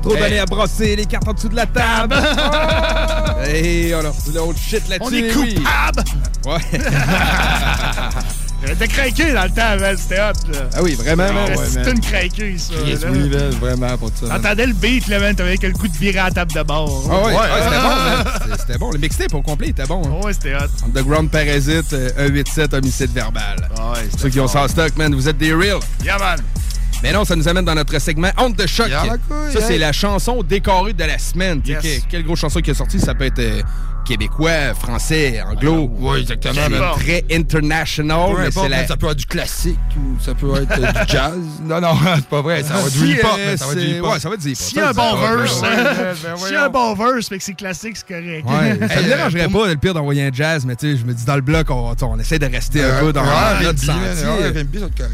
Trop 0.08 0.16
d'aller 0.16 0.38
à 0.38 0.46
brosser 0.46 0.94
les 0.96 1.06
cartes 1.06 1.26
en 1.28 1.32
dessous 1.32 1.48
de 1.48 1.56
la 1.56 1.66
table! 1.66 2.14
Et 3.52 3.92
on, 3.94 4.00
a- 4.00 4.40
on 4.40 4.54
shit 4.54 4.88
là-dessus! 4.88 5.00
On 5.02 5.12
est 5.12 5.34
oui. 5.36 5.54
coupable! 5.54 6.04
Ouais! 6.46 6.80
T'étais 8.66 8.88
craqué 8.88 9.32
dans 9.32 9.44
le 9.44 9.50
temps, 9.50 9.76
man. 9.78 9.96
C'était 9.96 10.18
hot, 10.18 10.50
là. 10.52 10.58
Ah 10.74 10.82
oui, 10.82 10.94
vraiment, 10.94 11.24
man. 11.32 11.50
ouais, 11.50 11.56
Ouais, 11.58 11.66
C'était 11.68 11.90
une 11.92 12.00
craquée, 12.00 12.56
ça. 12.58 12.72
Chris, 12.82 12.94
là. 12.94 13.08
oui, 13.12 13.28
man, 13.28 13.50
vraiment, 13.60 13.98
pour 13.98 14.10
ça. 14.14 14.26
T'entendais 14.28 14.66
le 14.66 14.72
beat, 14.72 15.06
là, 15.08 15.20
man. 15.20 15.36
T'avais 15.36 15.56
que 15.58 15.66
le 15.68 15.72
coup 15.74 15.86
de 15.86 15.96
virer 15.96 16.18
à 16.18 16.24
la 16.24 16.30
table 16.30 16.52
de 16.52 16.62
bord. 16.62 17.04
Ah 17.08 17.26
ouais, 17.26 17.32
ouais. 17.34 17.38
ah, 17.42 17.60
c'était 17.62 17.80
bon, 17.82 17.88
man. 18.48 18.56
C'était- 18.58 18.78
bon. 18.78 18.90
Le 18.92 18.98
mixtape 18.98 19.34
au 19.34 19.42
complet 19.42 19.68
était 19.68 19.84
bon. 19.86 20.02
hein. 20.04 20.24
Ouais, 20.24 20.32
c'était 20.32 20.54
hot. 20.54 20.84
Underground 20.86 21.30
Parasite, 21.30 21.92
euh, 21.92 22.08
187, 22.16 22.74
homicide 22.74 23.12
verbal. 23.12 23.68
Ah 23.78 23.92
ouais, 23.92 24.08
Ceux 24.18 24.30
qui 24.30 24.40
ont 24.40 24.48
ça 24.48 24.62
en 24.62 24.68
stock, 24.68 24.96
man, 24.96 25.14
vous 25.14 25.28
êtes 25.28 25.38
des 25.38 25.52
real. 25.52 25.78
Yeah, 26.02 26.18
man. 26.18 26.38
Mais 27.02 27.12
non, 27.12 27.24
ça 27.24 27.36
nous 27.36 27.46
amène 27.48 27.64
dans 27.64 27.74
notre 27.74 27.98
segment 28.00 28.30
Honte 28.38 28.56
de 28.56 28.66
choc. 28.66 28.88
Ça, 29.52 29.60
c'est 29.60 29.78
la 29.78 29.92
chanson 29.92 30.42
décorée 30.42 30.92
de 30.92 31.04
la 31.04 31.18
semaine. 31.18 31.60
Yes. 31.64 31.82
que- 31.82 32.10
quelle 32.10 32.24
grosse 32.24 32.40
chanson 32.40 32.60
qui 32.60 32.70
est 32.70 32.74
sortie? 32.74 32.98
Ça 33.00 33.14
peut 33.14 33.24
être 33.24 33.38
euh, 33.38 33.62
québécois, 34.06 34.74
français, 34.74 35.42
anglo. 35.42 35.90
Oui, 35.98 36.20
exactement. 36.20 36.54
C'est 36.96 37.04
très 37.04 37.24
international, 37.36 38.30
Peu 38.34 38.40
mais 38.40 38.46
importe, 38.46 38.64
c'est 38.64 38.68
la... 38.70 38.76
man, 38.78 38.86
Ça 38.88 38.96
peut 38.96 39.06
être 39.08 39.16
du 39.16 39.26
classique 39.26 39.78
ou 39.96 40.22
ça 40.22 40.34
peut 40.34 40.54
être 40.62 40.72
euh, 40.80 40.92
du 41.04 41.08
jazz. 41.12 41.32
Non, 41.64 41.80
non, 41.80 41.94
c'est 42.16 42.26
pas 42.26 42.42
vrai. 42.42 42.62
Ça 42.62 42.74
va 42.74 42.80
être 42.80 42.92
du 42.92 42.98
Si, 42.98 43.10
hip-hop. 43.12 43.30
euh, 43.38 43.56
Ça 43.56 43.66
va 43.66 43.72
être 43.72 43.78
du 43.78 43.86
hip-hop. 43.86 44.12
ouais, 44.12 44.18
ça 44.20 44.28
va 44.28 44.34
être 44.34 44.40
du 44.42 44.48
hip-hop. 44.50 44.62
S'il 44.62 44.78
y 44.78 44.80
a 44.80 44.88
un 44.88 44.92
bon 44.92 45.16
verse, 45.16 45.60
ben 46.22 46.36
S'il 46.36 46.52
y 46.52 46.56
a 46.56 46.64
un 46.64 46.68
bon 46.68 46.94
verse, 46.94 47.28
fait 47.28 47.38
que 47.38 47.44
c'est 47.44 47.54
classique, 47.54 47.96
c'est 47.96 48.06
correct. 48.08 48.46
Ouais, 48.48 48.88
ça 48.88 49.02
me 49.02 49.08
dérangerait 49.08 49.48
pas, 49.48 49.66
le 49.68 49.76
pire, 49.76 49.94
d'envoyer 49.94 50.22
un 50.24 50.32
jazz, 50.32 50.64
mais 50.64 50.76
tu 50.76 50.92
sais, 50.92 50.96
je 51.00 51.04
me 51.04 51.12
dis, 51.12 51.24
dans 51.24 51.34
le 51.36 51.40
bloc, 51.42 51.66
on, 51.70 52.18
essaie 52.18 52.38
de 52.38 52.46
rester 52.46 52.82
un 52.82 52.86
Euh, 52.88 53.00
peu 53.00 53.12
dans 53.12 53.24
notre 53.24 53.68
R&B, 53.70 53.76
sentier. 53.76 53.92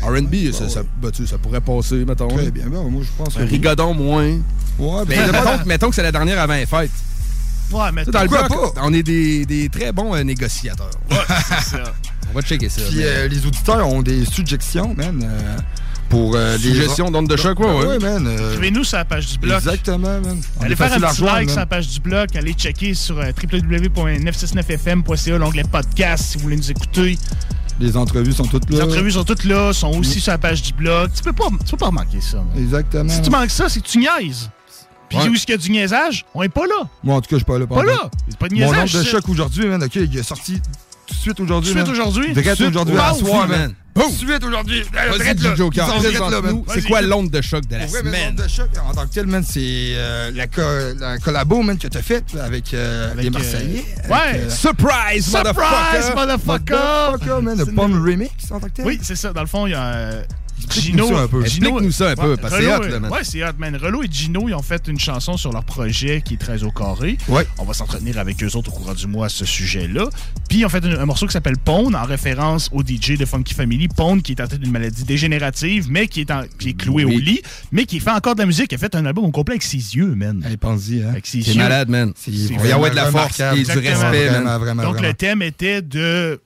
ça. 0.02 0.09
R&B, 0.09 0.52
ça, 0.52 0.69
ça, 0.69 0.82
bah, 1.01 1.09
pourrait 1.43 1.60
passer, 1.60 2.05
mettons. 2.05 2.28
Très 2.28 2.51
bien, 2.51 2.66
ben, 2.66 2.82
moi, 2.89 3.02
je 3.02 3.09
pense 3.16 3.35
que 3.35 3.40
Un 3.40 3.44
oui. 3.44 3.51
rigodon 3.51 3.94
moins. 3.94 4.24
Ouais, 4.78 5.02
Mais 5.09 5.16
ben, 5.16 5.32
mettons, 5.32 5.64
mettons 5.66 5.89
que 5.90 5.94
c'est 5.94 6.02
la 6.02 6.12
dernière 6.12 6.40
avant 6.40 6.55
les 6.55 6.66
fêtes. 6.66 6.90
Ouais, 7.70 7.93
mais 7.93 8.05
dans 8.05 8.22
le 8.22 8.28
bloc, 8.28 8.51
on 8.82 8.93
est 8.93 9.02
des, 9.02 9.47
des 9.47 9.68
très 9.68 9.93
bons 9.93 10.14
euh, 10.14 10.22
négociateurs. 10.22 10.90
c'est 11.10 11.76
ça. 11.76 11.84
On 12.30 12.34
va 12.34 12.40
checker 12.43 12.68
ça. 12.70 12.80
Puis 12.89 12.97
mais- 12.98 13.05
euh, 13.05 13.28
les 13.28 13.44
auditeurs 13.47 13.86
ont 13.86 14.01
des 14.02 14.24
suggestions, 14.24 14.94
man, 14.94 15.22
euh, 15.22 15.56
pour 16.09 16.34
euh, 16.34 16.56
des... 16.56 16.68
Suggestions 16.70 17.10
d'onde 17.10 17.28
de 17.28 17.36
choc, 17.36 17.59
ouais, 17.60 17.66
Ben 17.66 17.74
ouais. 17.78 17.86
ouais, 17.86 17.98
man. 17.98 18.26
euh, 18.26 18.52
Suivez-nous 18.52 18.84
sur 18.84 18.97
la 18.98 19.05
page 19.05 19.26
du 19.26 19.39
blog. 19.39 19.59
Exactement, 19.59 20.20
man. 20.20 20.40
On 20.59 20.62
Allez 20.62 20.72
est 20.72 20.76
faire 20.76 20.86
un 20.86 20.90
facile 20.98 21.05
à 21.05 21.09
petit 21.10 21.22
like 21.22 21.51
sur 21.51 21.59
la 21.59 21.66
page 21.66 21.89
du 21.89 22.01
blog. 22.01 22.28
Allez 22.36 22.52
checker 22.55 22.94
sur 22.94 23.18
euh, 23.18 23.32
www.969fm.ca, 23.43 25.39
l'onglet 25.39 25.64
podcast, 25.64 26.24
si 26.24 26.36
vous 26.39 26.44
voulez 26.44 26.56
nous 26.56 26.70
écouter. 26.70 27.18
Les 27.80 27.97
entrevues 27.97 28.32
sont 28.32 28.44
toutes 28.44 28.68
là. 28.70 28.76
Les 28.76 28.82
entrevues 28.82 29.12
sont 29.12 29.24
toutes 29.24 29.44
là, 29.44 29.72
sont 29.72 29.90
aussi 29.98 30.20
sur 30.20 30.32
la 30.32 30.39
page 30.39 30.62
du 30.62 30.72
blog. 30.72 31.10
Tu 31.14 31.22
peux 31.22 31.32
pas, 31.32 31.48
tu 31.64 31.70
peux 31.72 31.76
pas 31.76 31.90
manquer 31.90 32.20
ça. 32.20 32.36
man. 32.39 32.47
Exactement. 32.56 33.09
Si 33.10 33.22
tu 33.22 33.30
manques 33.30 33.51
ça, 33.51 33.68
c'est 33.68 33.80
que 33.80 33.89
tu 33.89 33.98
niaises. 33.98 34.51
Puis 35.12 35.18
Ouais. 35.24 35.28
où 35.30 35.34
est-ce 35.34 35.47
qu'il 35.47 35.52
y 35.55 35.59
a 35.59 35.60
du 35.60 35.70
niaisage? 35.70 36.24
On 36.34 36.43
est 36.43 36.48
pas 36.48 36.66
là. 36.66 36.89
Moi, 37.02 37.16
en 37.16 37.20
tout 37.20 37.28
cas, 37.28 37.36
je 37.36 37.36
suis 37.36 37.44
pas 37.44 37.59
là. 37.59 37.66
Pas 37.66 37.74
pendant. 37.76 37.86
là. 37.93 38.10
C'est 38.28 38.39
pas 38.39 38.48
de 38.48 38.55
Mon 38.55 38.60
niaisage. 38.60 38.94
nombre 38.94 39.05
de 39.05 39.10
choc 39.10 39.28
aujourd'hui, 39.28 39.66
man, 39.66 39.82
OK, 39.82 39.94
il 39.97 40.16
est 40.18 40.22
sorti 40.22 40.60
tout 41.06 41.14
de 41.14 41.18
suite 41.20 41.40
aujourd'hui. 41.40 41.72
Tout 41.72 41.78
de 41.78 41.84
suite 41.84 41.93
aujourd'hui? 41.93 42.32
Direct 42.32 42.44
Tout 42.44 42.51
de 42.51 42.55
suite 42.56 42.68
aujourd'hui, 42.68 42.97
à 42.98 43.14
soir, 43.14 43.48
man. 43.48 43.74
Tout 43.94 44.09
de 44.09 44.14
suite 44.14 44.43
aujourd'hui. 44.44 44.82
C'est 46.68 46.82
quoi 46.89 47.02
l'onde 47.02 47.28
de 47.30 47.40
choc 47.43 47.66
de 47.66 47.76
la 47.76 47.86
semaine? 47.89 48.34
l'onde 48.36 48.36
de 48.47 48.48
choc, 48.48 48.68
en 48.89 48.94
tant 48.94 49.06
que 49.06 49.12
tel, 49.12 49.26
man, 49.26 49.44
c'est 49.47 49.60
euh, 49.60 50.30
la, 50.34 50.47
co- 50.47 50.98
la 50.98 51.18
collabo, 51.18 51.60
man, 51.62 51.76
que 51.76 51.89
t'as 51.89 52.01
avec, 52.43 52.72
euh, 52.72 53.12
les 53.16 53.28
Marseillais. 53.28 53.84
Ouais. 54.09 54.14
avec, 54.16 54.40
euh, 54.43 54.51
Surprise, 54.51 55.26
Surprise, 55.30 56.10
motherfucker! 56.14 56.74
Motherfucker, 56.74 57.43
man, 57.43 57.59
le 57.59 57.66
Pomme 57.66 58.02
Remix 58.02 58.30
en 58.51 58.60
tant 58.60 58.68
que 58.68 58.72
tel. 58.72 58.86
Oui, 58.86 58.98
c'est 59.02 59.16
ça. 59.16 59.32
Dans 59.34 59.43
le 59.43 59.47
fond, 59.47 59.66
il 59.66 59.70
y 59.72 59.74
a 59.74 60.22
Explique-nous 60.64 61.05
Gino. 61.06 61.16
ça 61.16 61.22
un 61.22 61.28
peu. 61.28 61.44
Gino- 61.44 61.66
Explique-nous 61.68 61.93
ça 61.93 62.10
un 62.10 62.14
peu, 62.16 62.36
parce 62.36 62.55
que 62.55 62.60
c'est 62.62 62.74
hot, 62.76 62.82
là, 62.82 63.01
man. 63.01 63.10
Ouais, 63.10 63.24
c'est 63.24 63.43
hot, 63.44 63.52
man. 63.59 63.76
Relo 63.76 64.02
et 64.02 64.09
Gino, 64.10 64.48
ils 64.48 64.55
ont 64.55 64.62
fait 64.62 64.86
une 64.89 64.98
chanson 64.98 65.36
sur 65.36 65.52
leur 65.52 65.64
projet 65.64 66.22
qui 66.24 66.34
est 66.34 66.39
très 66.39 66.62
au 66.64 66.70
carré. 66.70 67.18
Ouais. 67.28 67.47
On 67.59 67.64
va 67.64 67.74
s'entretenir 67.74 68.18
avec 68.18 68.43
eux 68.43 68.56
autres 68.56 68.70
au 68.70 68.76
courant 68.76 68.94
du 68.94 69.06
mois 69.06 69.26
à 69.26 69.28
ce 69.28 69.44
sujet-là. 69.44 70.09
Puis 70.48 70.59
ils 70.59 70.64
ont 70.66 70.68
fait 70.68 70.84
un, 70.84 71.01
un 71.01 71.06
morceau 71.06 71.26
qui 71.26 71.32
s'appelle 71.32 71.59
Pone, 71.59 71.94
en 71.94 72.05
référence 72.05 72.68
au 72.72 72.82
DJ 72.82 73.16
de 73.18 73.24
Funky 73.24 73.55
Family. 73.55 73.89
Pone, 73.89 74.22
qui 74.22 74.32
est 74.32 74.40
atteint 74.40 74.56
d'une 74.56 74.70
maladie 74.72 75.05
dégénérative, 75.05 75.86
mais 75.90 76.06
qui 76.09 76.20
est, 76.20 76.30
en- 76.30 76.44
qui 76.59 76.70
est 76.70 76.74
cloué 76.74 77.05
Oui. 77.05 77.16
au 77.16 77.18
lit, 77.18 77.43
mais 77.72 77.84
qui 77.84 78.01
fait 78.01 78.10
encore 78.10 78.34
de 78.34 78.40
la 78.40 78.47
musique. 78.47 78.72
Il 78.72 78.74
a 78.74 78.78
fait 78.78 78.94
un 78.94 79.06
album 79.06 79.24
au 79.24 79.30
complet 79.30 79.55
avec 79.55 79.62
ses 79.62 79.76
yeux, 79.76 80.14
man. 80.14 80.44
Hey, 80.48 80.56
pense-y, 80.56 81.02
hein. 81.02 81.09
Avec 81.10 81.26
ses 81.26 81.43
C'est 81.43 81.52
yeux. 81.52 81.59
malade, 81.62 81.89
man. 81.89 82.12
Il 82.26 82.52
y 82.52 82.72
a 82.72 82.90
de 82.90 82.94
la 82.97 83.10
force 83.10 83.40
et 83.40 83.62
du 83.62 83.70
respect, 83.70 83.93
Vraiment, 84.28 84.44
man. 84.44 84.60
vraiment, 84.60 84.82
Donc, 84.82 84.93
vraiment. 84.94 85.09
le 85.09 85.14
thème 85.14 85.43
était 85.43 85.82
de 85.82 86.40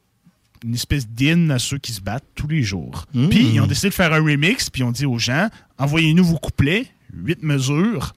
une 0.66 0.74
espèce 0.74 1.09
d'hymne 1.09 1.51
à 1.51 1.59
ceux 1.59 1.78
qui 1.78 1.93
se 1.93 2.01
battent 2.01 2.26
tous 2.34 2.48
les 2.48 2.62
jours. 2.62 3.06
Mm. 3.14 3.28
Puis, 3.28 3.51
ils 3.55 3.60
ont 3.60 3.66
décidé 3.66 3.88
de 3.88 3.94
faire 3.94 4.12
un 4.12 4.22
remix, 4.22 4.68
puis 4.68 4.82
on 4.82 4.90
dit 4.90 5.06
aux 5.06 5.18
gens, 5.18 5.48
envoyez-nous 5.78 6.24
vos 6.24 6.38
couplets, 6.38 6.86
huit 7.14 7.43
mesures, 7.43 8.12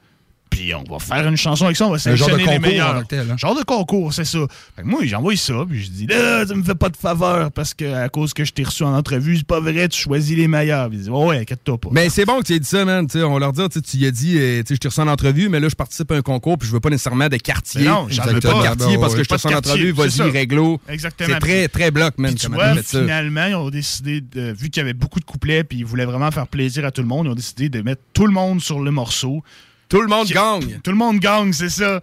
puis 0.49 0.73
on 0.73 0.84
va 0.84 0.99
faire 0.99 1.27
une 1.27 1.38
chanson 1.38 1.65
avec 1.65 1.77
ça, 1.77 1.88
on 1.88 1.91
va 1.91 1.99
sélectionner 1.99 2.45
les 2.45 2.59
meilleurs. 2.59 3.05
tel, 3.07 3.30
hein. 3.31 3.38
Genre 3.38 3.55
de 3.55 3.63
concours, 3.63 4.13
c'est 4.13 4.26
ça. 4.26 4.39
Fait 4.76 4.81
que 4.81 4.88
moi, 4.88 5.01
j'ai 5.03 5.15
envoyé 5.15 5.38
ça, 5.38 5.53
puis 5.69 5.84
je 5.84 5.89
dis, 5.89 6.07
là, 6.07 6.45
ça 6.45 6.55
me 6.55 6.63
fait 6.63 6.76
pas 6.76 6.89
de 6.89 6.97
faveur, 6.97 7.51
parce 7.51 7.73
que 7.73 7.93
à 7.93 8.09
cause 8.09 8.34
que 8.34 8.43
je 8.43 8.51
t'ai 8.51 8.63
reçu 8.63 8.84
en 8.84 8.95
entrevue, 8.95 9.38
c'est 9.38 9.47
pas 9.47 9.59
vrai, 9.59 9.88
tu 9.88 9.99
choisis 9.99 10.35
les 10.35 10.47
meilleurs. 10.47 10.89
Ils 10.91 10.99
disent, 10.99 11.09
ouais, 11.09 11.26
ouais, 11.26 11.38
inquiète-toi 11.39 11.77
pas. 11.77 11.89
Mais 11.91 12.09
c'est 12.09 12.26
bon 12.26 12.39
que 12.39 12.45
tu 12.45 12.53
aies 12.53 12.59
dit 12.59 12.67
ça, 12.67 12.85
man. 12.85 13.07
Tu 13.07 13.19
sais, 13.19 13.23
on 13.23 13.38
leur 13.38 13.53
dit, 13.53 13.67
tu 13.69 13.81
tu 13.81 13.97
y 13.97 14.05
as 14.05 14.11
dit, 14.11 14.38
euh, 14.38 14.63
tu 14.63 14.76
je 14.76 14.80
t'ai 14.80 14.88
reçu 14.88 14.99
en 15.01 15.07
entrevue, 15.07 15.49
mais 15.49 15.59
là, 15.59 15.69
je 15.69 15.76
participe 15.76 16.11
à 16.11 16.15
un 16.15 16.21
concours, 16.21 16.57
puis 16.57 16.67
je 16.67 16.73
veux 16.73 16.80
pas 16.80 16.89
nécessairement 16.89 17.27
de 17.27 17.38
quartier. 17.38 17.81
Mais 17.81 17.88
non, 17.88 18.07
j'en 18.09 18.23
veux 18.23 18.39
pas. 18.39 18.53
De 18.53 18.63
quartier, 18.63 18.97
parce 18.97 19.15
que 19.15 19.23
je 19.23 19.30
pas 19.30 19.35
reçu 19.35 19.47
en 19.47 19.57
entrevue, 19.57 19.91
vas-y, 19.91 20.21
réglo. 20.30 20.80
Exactement. 20.89 21.30
C'est 21.34 21.39
très, 21.39 21.67
très 21.67 21.91
bloc, 21.91 22.17
man, 22.17 22.34
tu 22.35 22.47
vois, 22.47 22.76
finalement, 22.84 23.45
ils 23.45 23.55
ont 23.55 23.69
décidé, 23.69 24.21
de, 24.21 24.51
vu 24.51 24.69
qu'il 24.69 24.81
y 24.81 24.84
avait 24.84 24.93
beaucoup 24.93 25.19
de 25.19 25.26
couplets, 25.26 25.63
puis 25.63 25.80
ils 25.80 25.85
voulaient 25.85 26.05
vraiment 26.05 26.31
faire 26.31 26.47
plaisir 26.47 26.85
à 26.85 26.91
tout 26.91 27.01
le 27.01 27.07
monde, 27.07 27.27
ils 27.27 27.30
ont 27.30 27.35
décidé 27.35 27.69
de 27.69 27.81
mettre 27.81 28.01
tout 28.13 28.26
le 28.26 28.34
monde 28.34 28.61
sur 28.61 28.80
le 28.80 28.91
morceau. 28.91 29.43
Tout 29.90 30.02
le 30.02 30.07
monde 30.07 30.28
gagne. 30.28 30.80
Tout 30.84 30.91
le 30.91 30.98
monde 30.98 31.20
gagne, 31.20 31.52
c'est 31.52 31.70
ça. 31.70 31.99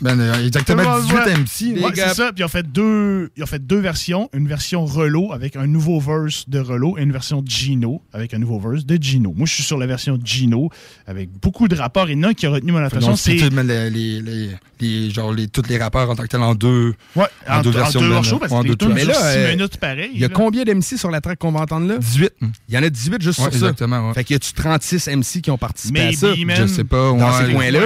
Ben, 0.00 0.18
euh, 0.18 0.46
exactement 0.46 0.82
Tout 0.82 0.88
le 0.88 0.94
monde 0.94 1.02
18 1.02 1.12
voit. 1.12 1.26
MC. 1.26 1.84
Ouais, 1.84 1.92
c'est 1.94 2.14
ça. 2.14 2.32
Puis 2.32 2.40
ils 2.40 2.44
ont 2.44 2.48
fait 2.48 2.70
deux, 2.70 3.30
ils 3.36 3.42
ont 3.42 3.46
fait 3.46 3.64
deux 3.66 3.78
versions, 3.80 4.28
une 4.32 4.48
version 4.48 4.84
Relo 4.86 5.32
avec 5.32 5.56
un 5.56 5.66
nouveau 5.66 6.00
verse 6.00 6.48
de 6.48 6.58
Relo 6.58 6.96
et 6.98 7.02
une 7.02 7.12
version 7.12 7.42
Gino 7.44 8.00
avec 8.12 8.32
un 8.34 8.38
nouveau 8.38 8.58
verse 8.58 8.84
de 8.86 8.96
Gino. 9.00 9.32
Moi, 9.36 9.46
je 9.46 9.54
suis 9.54 9.62
sur 9.62 9.76
la 9.78 9.86
version 9.86 10.18
Gino 10.24 10.70
avec 11.06 11.28
beaucoup 11.40 11.68
de 11.68 11.76
rapports. 11.76 12.08
Et 12.08 12.14
l'un 12.14 12.32
qui 12.34 12.46
a 12.46 12.50
retenu 12.50 12.72
mon 12.72 12.78
attention, 12.78 13.14
c'est 13.16 13.34
les, 13.34 13.90
les, 13.90 14.20
les, 14.22 14.50
les- 14.80 15.10
genre 15.10 15.32
les, 15.32 15.46
tous 15.48 15.62
les 15.68 15.76
rappeurs 15.76 16.08
en 16.08 16.14
tant 16.16 16.22
que 16.22 16.28
tel 16.28 16.40
en 16.40 16.54
deux, 16.54 16.94
ouais, 17.16 17.24
en 17.48 17.60
deux 17.60 17.70
versions. 17.70 18.00
de 18.00 18.06
même, 18.06 18.14
morceaux 18.14 18.38
parce 18.38 18.52
en 18.52 18.62
que 18.62 18.68
deux 18.68 18.70
les 18.72 18.76
tunes 18.78 18.92
Mais 18.94 19.04
là, 19.04 19.12
six 19.14 19.20
euh, 19.38 19.50
minutes 19.50 19.76
pareil. 19.76 20.10
Il 20.14 20.20
y 20.20 20.24
a 20.24 20.28
là. 20.28 20.34
combien 20.34 20.64
d'MC 20.64 20.96
sur 20.96 21.10
la 21.10 21.20
track 21.20 21.38
qu'on 21.38 21.52
va 21.52 21.60
entendre 21.60 21.86
là? 21.86 21.98
18. 21.98 22.32
Il 22.68 22.74
y 22.74 22.78
en 22.78 22.82
a 22.82 22.88
18 22.88 23.20
juste 23.22 23.38
Ouais, 23.40 23.44
sur 23.50 23.52
ça. 23.52 23.66
exactement, 23.66 24.08
ouais. 24.08 24.14
Fait 24.14 24.24
qu'il 24.24 24.34
y 24.34 24.36
a-tu 24.38 24.52
36 24.54 25.08
MC 25.08 25.42
qui 25.42 25.50
ont 25.50 25.58
participé 25.58 26.00
à 26.00 26.12
ça? 26.12 26.28
man. 26.46 26.56
Je 26.58 26.66
sais 26.66 26.84
pas. 26.84 26.96
Dans 26.96 27.16
ouais, 27.18 27.46
ces 27.46 27.52
coins-là, 27.52 27.80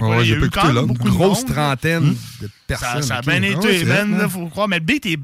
Ouais, 0.00 0.24
j'ai 0.24 0.36
pas 0.38 0.46
écouté, 0.46 0.72
là. 0.72 0.82
Grosse 1.04 1.44
trentaine 1.54 2.14
de 2.40 2.46
Ça, 2.46 2.50
personnes. 2.66 3.02
ça 3.02 3.16
a 3.16 3.18
ok. 3.20 3.26
bien 3.26 3.40
Ah 3.42 3.46
été, 3.68 3.84
man, 3.84 4.18
là, 4.18 4.28
faut 4.28 4.46
croire. 4.46 4.68
Mais 4.68 4.78
le 4.78 4.84
beat 4.84 5.06
est 5.06 5.18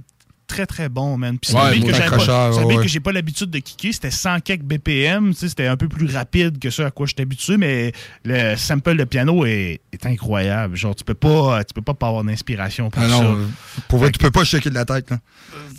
très 0.48 0.64
très 0.64 0.88
bon, 0.88 1.18
man. 1.18 1.38
Puis 1.40 1.50
c'est 1.50 1.56
Ouais, 1.58 1.62
un 1.64 1.72
beat 1.72 1.82
moi, 1.82 1.92
que 1.92 2.26
pas, 2.26 2.64
ouais, 2.64 2.76
que 2.76 2.86
j'ai 2.88 3.00
pas 3.00 3.10
l'habitude 3.10 3.50
de 3.50 3.58
kicker. 3.58 3.92
C'était 3.92 4.12
100 4.12 4.40
quelques 4.40 4.62
BPM, 4.62 5.32
c'était 5.34 5.66
un 5.66 5.76
peu 5.76 5.88
plus 5.88 6.06
rapide 6.14 6.60
que 6.60 6.70
ce 6.70 6.82
à 6.82 6.92
quoi 6.92 7.06
j'étais 7.08 7.22
habitué, 7.22 7.56
mais 7.56 7.92
le 8.24 8.54
sample 8.56 8.94
de 8.96 9.02
piano 9.02 9.44
est, 9.44 9.80
est 9.92 10.06
incroyable. 10.06 10.76
Genre, 10.76 10.94
tu 10.94 11.02
peux 11.02 11.14
pas, 11.14 11.64
tu 11.64 11.74
peux 11.74 11.82
pas 11.82 11.94
pas 11.94 12.06
avoir 12.08 12.22
d'inspiration 12.22 12.90
pour 12.90 13.02
Ah 13.02 13.08
ça. 13.08 13.22
non, 13.22 13.34
euh, 13.38 13.46
pour 13.88 13.98
vrai, 13.98 14.12
tu 14.12 14.20
peux 14.20 14.30
pas 14.30 14.44
shaker 14.44 14.70
de 14.70 14.76
la 14.76 14.84
tête. 14.84 15.10
Là. 15.10 15.18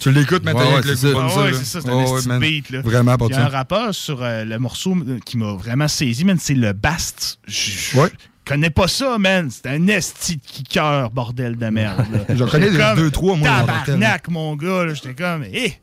Tu 0.01 0.11
l'écoutes 0.11 0.43
maintenant 0.43 0.61
Ouais, 0.67 0.73
avec 0.73 0.85
ouais, 0.85 0.91
le 0.91 0.95
c'est 0.97 1.13
ça. 1.13 1.17
Ah 1.17 1.41
ouais, 1.43 1.53
c'est 1.53 1.63
ça, 1.65 1.79
c'est 1.81 1.89
un 1.89 2.35
de 2.35 2.39
beat, 2.39 2.69
là. 2.69 2.81
Vraiment, 2.81 3.15
Il 3.21 3.31
y 3.31 3.33
a 3.35 3.39
un 3.39 3.49
ça. 3.49 3.57
rappeur 3.57 3.95
sur 3.95 4.21
euh, 4.21 4.43
le 4.43 4.59
morceau 4.59 4.95
euh, 4.97 5.17
qui 5.25 5.37
m'a 5.37 5.53
vraiment 5.53 5.87
saisi, 5.87 6.25
man, 6.25 6.37
c'est 6.41 6.55
le 6.55 6.73
Bast. 6.73 7.39
Je 7.47 7.53
je 7.71 7.97
Ouais. 7.97 8.11
Connais 8.47 8.69
pas 8.69 8.87
ça, 8.87 9.17
man. 9.17 9.49
C'est 9.51 9.67
un 9.67 9.87
esti 9.87 10.37
de 10.37 10.41
kicker, 10.45 11.09
bordel 11.11 11.57
de 11.57 11.67
merde. 11.67 12.05
là. 12.11 12.35
J'en 12.35 12.47
connais 12.47 12.71
des 12.71 12.83
deux, 12.95 13.11
trois, 13.11 13.35
moi, 13.35 13.49
tel. 13.85 13.95
Tabarnak, 13.99 14.27
mon 14.29 14.55
gars. 14.55 14.85
là. 14.85 14.93
J'étais 14.93 15.13
comme, 15.13 15.43
hé! 15.43 15.79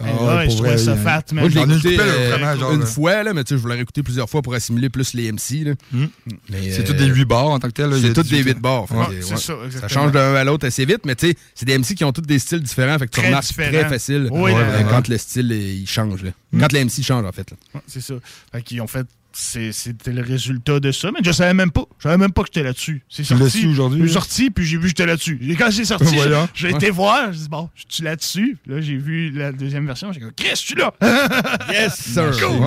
Ah 0.00 0.04
ouais, 0.04 0.10
ouais, 0.12 0.42
pour 0.44 0.50
je 0.52 0.56
trouvais 0.58 0.68
vrai, 0.76 0.78
ça 0.78 0.94
fat, 0.96 1.24
man. 1.32 1.42
Moi, 1.42 1.48
je 1.50 1.58
l'ai 1.58 1.74
écouté 1.74 1.98
euh, 2.00 2.56
genre, 2.56 2.72
une 2.72 2.80
là. 2.80 2.86
fois, 2.86 3.22
là, 3.24 3.34
mais 3.34 3.42
tu 3.42 3.48
sais, 3.48 3.56
je 3.56 3.62
voulais 3.62 3.74
réécouter 3.74 4.04
plusieurs 4.04 4.30
fois 4.30 4.42
pour 4.42 4.54
assimiler 4.54 4.90
plus 4.90 5.12
les 5.12 5.32
MC. 5.32 5.64
là. 5.64 5.72
Hmm. 5.90 6.06
Mais, 6.50 6.70
C'est 6.70 6.82
euh, 6.82 6.84
tous 6.84 6.92
des 6.92 7.06
8 7.06 7.24
bars 7.24 7.48
en 7.48 7.58
tant 7.58 7.66
que 7.66 7.72
tel. 7.72 7.92
C'est 8.00 8.10
a 8.10 8.12
toutes 8.14 8.28
des 8.28 8.36
18, 8.36 8.54
8 8.54 8.58
bars. 8.60 8.82
ouais. 8.92 9.20
ça, 9.22 9.54
exactement. 9.64 9.88
change 9.88 10.12
d'un 10.12 10.36
à 10.36 10.44
l'autre 10.44 10.68
assez 10.68 10.84
vite, 10.84 11.00
mais 11.04 11.16
tu 11.16 11.26
sais, 11.26 11.34
c'est 11.52 11.66
des 11.66 11.76
MC 11.76 11.96
qui 11.96 12.04
ont 12.04 12.12
tous 12.12 12.20
des 12.20 12.38
styles 12.38 12.62
différents, 12.62 12.96
fait 12.96 13.06
que 13.06 13.10
tu 13.10 13.18
Très 13.18 13.26
remarques 13.28 13.46
très 13.52 13.88
facile 13.88 14.30
euh, 14.32 14.82
quand 14.88 15.08
le 15.08 15.18
style 15.18 15.50
euh, 15.50 15.56
il 15.56 15.88
change. 15.88 16.22
là. 16.22 16.30
Quand 16.60 16.72
le 16.72 16.84
MC 16.84 17.02
change, 17.02 17.24
en 17.24 17.32
fait. 17.32 17.52
c'est 17.88 18.00
ça. 18.00 18.14
Fait 18.52 18.62
qu'ils 18.62 18.80
ont 18.80 18.86
fait. 18.86 19.04
C'est- 19.40 19.72
C'était 19.72 20.10
le 20.12 20.22
résultat 20.22 20.80
de 20.80 20.90
ça, 20.90 21.10
mais 21.12 21.20
je 21.24 21.30
savais 21.30 21.54
même 21.54 21.70
pas. 21.70 21.84
Je 21.98 22.02
savais 22.04 22.16
même 22.16 22.32
pas 22.32 22.42
que 22.42 22.48
j'étais 22.52 22.64
là-dessus. 22.64 23.02
C'est 23.08 23.22
sorti. 23.24 23.66
aujourd'hui, 23.66 24.00
J'ai 24.00 24.06
là? 24.06 24.12
sorti, 24.12 24.50
puis 24.50 24.64
j'ai 24.66 24.76
vu 24.76 24.82
que 24.82 24.88
j'étais 24.88 25.06
là-dessus. 25.06 25.38
Et 25.48 25.54
quand 25.54 25.70
j'ai 25.70 25.84
sorti, 25.84 26.16
j'ai 26.54 26.70
été 26.70 26.90
voir. 26.90 27.32
J'ai 27.32 27.38
dit, 27.40 27.48
bon, 27.48 27.68
je 27.76 27.84
suis 27.88 28.02
là-dessus? 28.04 28.58
Là, 28.66 28.80
j'ai 28.80 28.96
vu 28.96 29.30
la 29.30 29.52
deuxième 29.52 29.86
version. 29.86 30.12
J'ai 30.12 30.20
dit, 30.20 30.26
Chris, 30.36 30.48
je 30.52 30.56
suis 30.56 30.74
là. 30.74 30.92
Yes, 31.70 31.94
sir. 32.00 32.30
Cool. 32.40 32.60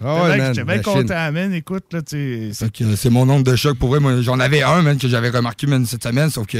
Man, 0.00 0.54
J'étais 0.54 0.64
bien 0.64 0.78
content, 0.82 1.32
man. 1.32 1.52
Écoute, 1.52 1.84
là, 1.92 2.02
tu 2.02 2.50
C'est 2.52 3.10
mon 3.10 3.26
nombre 3.26 3.44
de 3.44 3.56
chocs. 3.56 3.78
Pour 3.78 3.88
vrai, 3.90 4.00
moi, 4.00 4.20
j'en 4.22 4.38
avais 4.40 4.62
un, 4.62 4.82
man, 4.82 4.98
que 4.98 5.08
j'avais 5.08 5.30
remarqué, 5.30 5.66
man, 5.66 5.84
cette 5.86 6.04
semaine, 6.04 6.30
sauf 6.30 6.46
que 6.46 6.58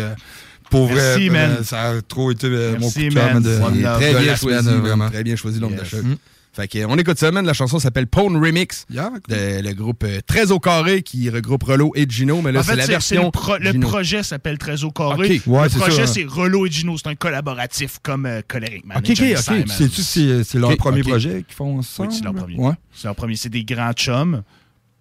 pour 0.71 0.87
vrai, 0.89 0.97
Merci, 1.19 1.29
euh, 1.29 1.33
man. 1.33 1.65
ça 1.65 1.83
a 1.91 2.03
trop 2.03 2.31
été 2.31 2.47
euh, 2.49 2.77
mon 2.79 2.91
coup 2.91 2.99
de 3.01 3.09
cœur, 3.15 3.41
de, 3.41 3.41
de 3.41 4.27
la 4.27 4.37
semaine, 4.37 4.81
vraiment. 4.81 5.09
Très 5.09 5.23
bien 5.25 5.37
choisi 5.37 5.61
l'homme 5.61 5.75
de 5.75 5.81
Yes. 5.81 5.89
choc. 5.89 6.03
Mm. 6.03 6.17
Fait 6.59 6.67
que, 6.67 6.85
on 6.87 6.97
écoute 6.97 7.19
ça, 7.19 7.31
man. 7.31 7.47
La 7.47 7.53
chanson 7.53 7.79
s'appelle 7.79 8.09
Pone 8.09 8.37
Remix. 8.37 8.85
de, 8.91 9.63
le 9.63 9.73
groupe 9.75 10.03
euh, 10.03 10.19
Très 10.27 10.51
au 10.51 10.59
carré 10.59 11.03
qui 11.03 11.31
regroupe 11.31 11.63
Relo 11.63 11.93
et 11.95 12.05
Gino. 12.09 12.43
Mais 12.43 12.51
là, 12.51 12.61
en 12.61 12.63
c'est 12.65 12.71
fait, 12.73 12.77
la 12.77 12.83
c'est- 12.87 12.91
version. 12.91 13.25
le, 13.27 13.31
pro- 13.31 13.59
le 13.59 13.79
projet 13.79 14.23
s'appelle 14.25 14.59
Très 14.59 14.83
au 14.83 14.91
carré. 14.91 15.41
Ouais, 15.47 15.69
le 15.69 15.79
projet, 15.79 16.07
c'est 16.09 16.25
Relo 16.25 16.67
et 16.67 16.71
Gino. 16.71 16.99
C'est 16.99 17.07
un 17.09 17.15
collaboratif 17.15 17.99
comme 18.03 18.27
euh, 18.27 18.41
Coleric 18.49 18.85
Man. 18.87 18.99
Ok, 18.99 19.11
ok, 19.11 19.23
ok. 19.39 19.65
C'est-tu 19.69 20.03
c'est 20.03 20.43
c'est 20.43 20.59
leur 20.59 20.77
premier 20.77 21.03
projet 21.03 21.45
qu'ils 21.47 21.55
font 21.55 21.79
ensemble? 21.79 22.09
Oui, 22.11 22.17
c'est 22.19 22.25
leur 22.25 22.35
premier. 22.35 22.57
Ouais. 22.57 22.75
C'est 22.93 23.05
leur 23.07 23.15
premier. 23.15 23.37
C'est 23.37 23.51
des 23.51 23.63
grands 23.65 23.93
chums. 23.93 24.43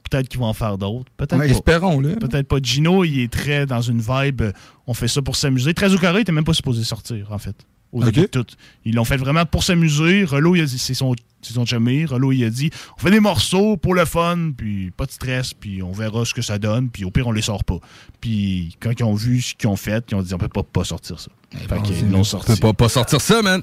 Peut-être 0.09 0.29
qu'ils 0.29 0.39
vont 0.39 0.45
en 0.45 0.53
faire 0.53 0.77
d'autres. 0.77 1.11
Peut-être 1.17 1.37
Ouais, 1.37 1.49
espérons-le. 1.49 2.15
Peut-être 2.17 2.47
pas. 2.47 2.57
Gino, 2.61 3.03
il 3.03 3.19
est 3.21 3.31
très 3.33 3.65
dans 3.65 3.81
une 3.81 3.99
vibe. 3.99 4.41
euh, 4.41 4.51
On 4.85 4.93
fait 4.93 5.07
ça 5.09 5.21
pour 5.21 5.35
s'amuser. 5.35 5.73
Très 5.73 5.93
au 5.93 5.97
carré, 5.97 6.19
il 6.19 6.21
était 6.21 6.31
même 6.31 6.45
pas 6.45 6.53
supposé 6.53 6.83
sortir, 6.83 7.31
en 7.31 7.37
fait. 7.39 7.55
Au 7.93 7.99
Ok. 7.99 8.05
début 8.11 8.21
de 8.21 8.25
tout. 8.27 8.45
Ils 8.85 8.95
l'ont 8.95 9.05
fait 9.05 9.17
vraiment 9.17 9.45
pour 9.45 9.63
s'amuser. 9.63 10.23
Relo, 10.25 10.55
il 10.55 10.61
a 10.61 10.65
dit, 10.65 10.77
c'est 10.77 10.93
son, 10.93 11.15
c'est 11.41 11.53
son 11.53 11.65
chumé. 11.65 12.05
Relo, 12.05 12.31
il 12.31 12.43
a 12.43 12.49
dit, 12.49 12.69
on 12.97 13.01
fait 13.01 13.11
des 13.11 13.19
morceaux 13.21 13.77
pour 13.77 13.95
le 13.95 14.03
fun, 14.05 14.51
puis 14.57 14.91
pas 14.91 15.05
de 15.05 15.11
stress, 15.11 15.53
puis 15.53 15.81
on 15.81 15.91
verra 15.93 16.25
ce 16.25 16.33
que 16.33 16.41
ça 16.41 16.57
donne, 16.59 16.89
puis 16.89 17.05
au 17.05 17.11
pire, 17.11 17.27
on 17.27 17.31
les 17.31 17.41
sort 17.41 17.63
pas. 17.63 17.77
Puis 18.19 18.75
quand 18.81 18.91
ils 18.99 19.03
ont 19.03 19.13
vu 19.13 19.41
ce 19.41 19.55
qu'ils 19.55 19.69
ont 19.69 19.75
fait, 19.77 20.03
ils 20.11 20.15
ont 20.15 20.21
dit, 20.21 20.33
on 20.33 20.37
peut 20.37 20.49
pas, 20.49 20.63
pas 20.63 20.83
sortir 20.83 21.19
ça. 21.19 21.31
fait 21.51 21.81
qu'ils 21.83 22.11
l'ont 22.11 22.23
sorti. 22.25 22.51
On 22.51 22.55
peut 22.55 22.59
pas, 22.59 22.73
pas 22.73 22.89
sortir 22.89 23.21
ça, 23.21 23.41
man. 23.41 23.61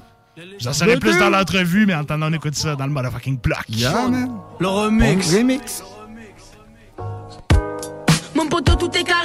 J'en 0.58 0.72
saurais 0.72 0.98
plus 0.98 1.16
dans 1.18 1.30
l'entrevue, 1.30 1.86
mais 1.86 1.94
en 1.94 2.00
attendant, 2.00 2.28
on 2.28 2.32
écoute 2.32 2.56
ça 2.56 2.74
dans 2.74 2.86
le 2.86 2.92
motherfucking 2.92 3.38
block. 3.38 3.64
Yeah, 3.68 4.08
man. 4.08 4.30
Le 4.58 4.66
remix. 4.66 5.32
Remix. 5.32 5.82
Mon 8.34 8.48
poteau, 8.48 8.74
tout 8.74 8.90
est 8.98 9.04
carré. 9.04 9.23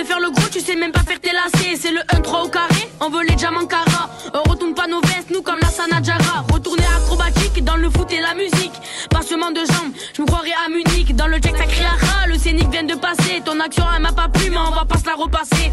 De 0.00 0.06
faire 0.06 0.18
le 0.18 0.30
gros, 0.30 0.48
tu 0.50 0.60
sais 0.60 0.76
même 0.76 0.92
pas 0.92 1.00
faire 1.00 1.20
tes 1.20 1.30
lacets. 1.30 1.76
C'est 1.78 1.90
le 1.90 2.00
1-3 2.00 2.46
au 2.46 2.48
carré, 2.48 2.90
on 3.00 3.10
veut 3.10 3.22
les 3.22 3.34
diamants 3.34 3.66
cara. 3.66 4.08
On 4.32 4.48
retourne 4.48 4.72
pas 4.72 4.86
nos 4.86 5.02
vestes, 5.02 5.28
nous 5.30 5.42
comme 5.42 5.58
la 5.60 5.68
Sanadjara. 5.68 6.46
Retourner 6.50 6.86
acrobatique 6.96 7.62
dans 7.62 7.76
le 7.76 7.90
foot 7.90 8.10
et 8.10 8.20
la 8.20 8.34
musique. 8.34 8.72
Passement 9.10 9.50
de 9.50 9.58
jambes, 9.58 9.92
je 10.16 10.22
me 10.22 10.26
croirais 10.26 10.54
à 10.64 10.70
Munich. 10.70 11.14
Dans 11.14 11.26
le 11.26 11.38
check, 11.38 11.54
ça 11.54 11.64
crie 11.64 11.84
le 12.28 12.38
scénic 12.38 12.70
vient 12.70 12.84
de 12.84 12.94
passer. 12.94 13.42
Ton 13.44 13.60
action, 13.60 13.84
elle 13.94 14.00
m'a 14.00 14.12
pas 14.12 14.28
plu, 14.28 14.48
mais 14.48 14.56
on 14.56 14.70
va 14.70 14.86
pas 14.86 14.96
se 14.96 15.04
la 15.04 15.16
repasser. 15.16 15.70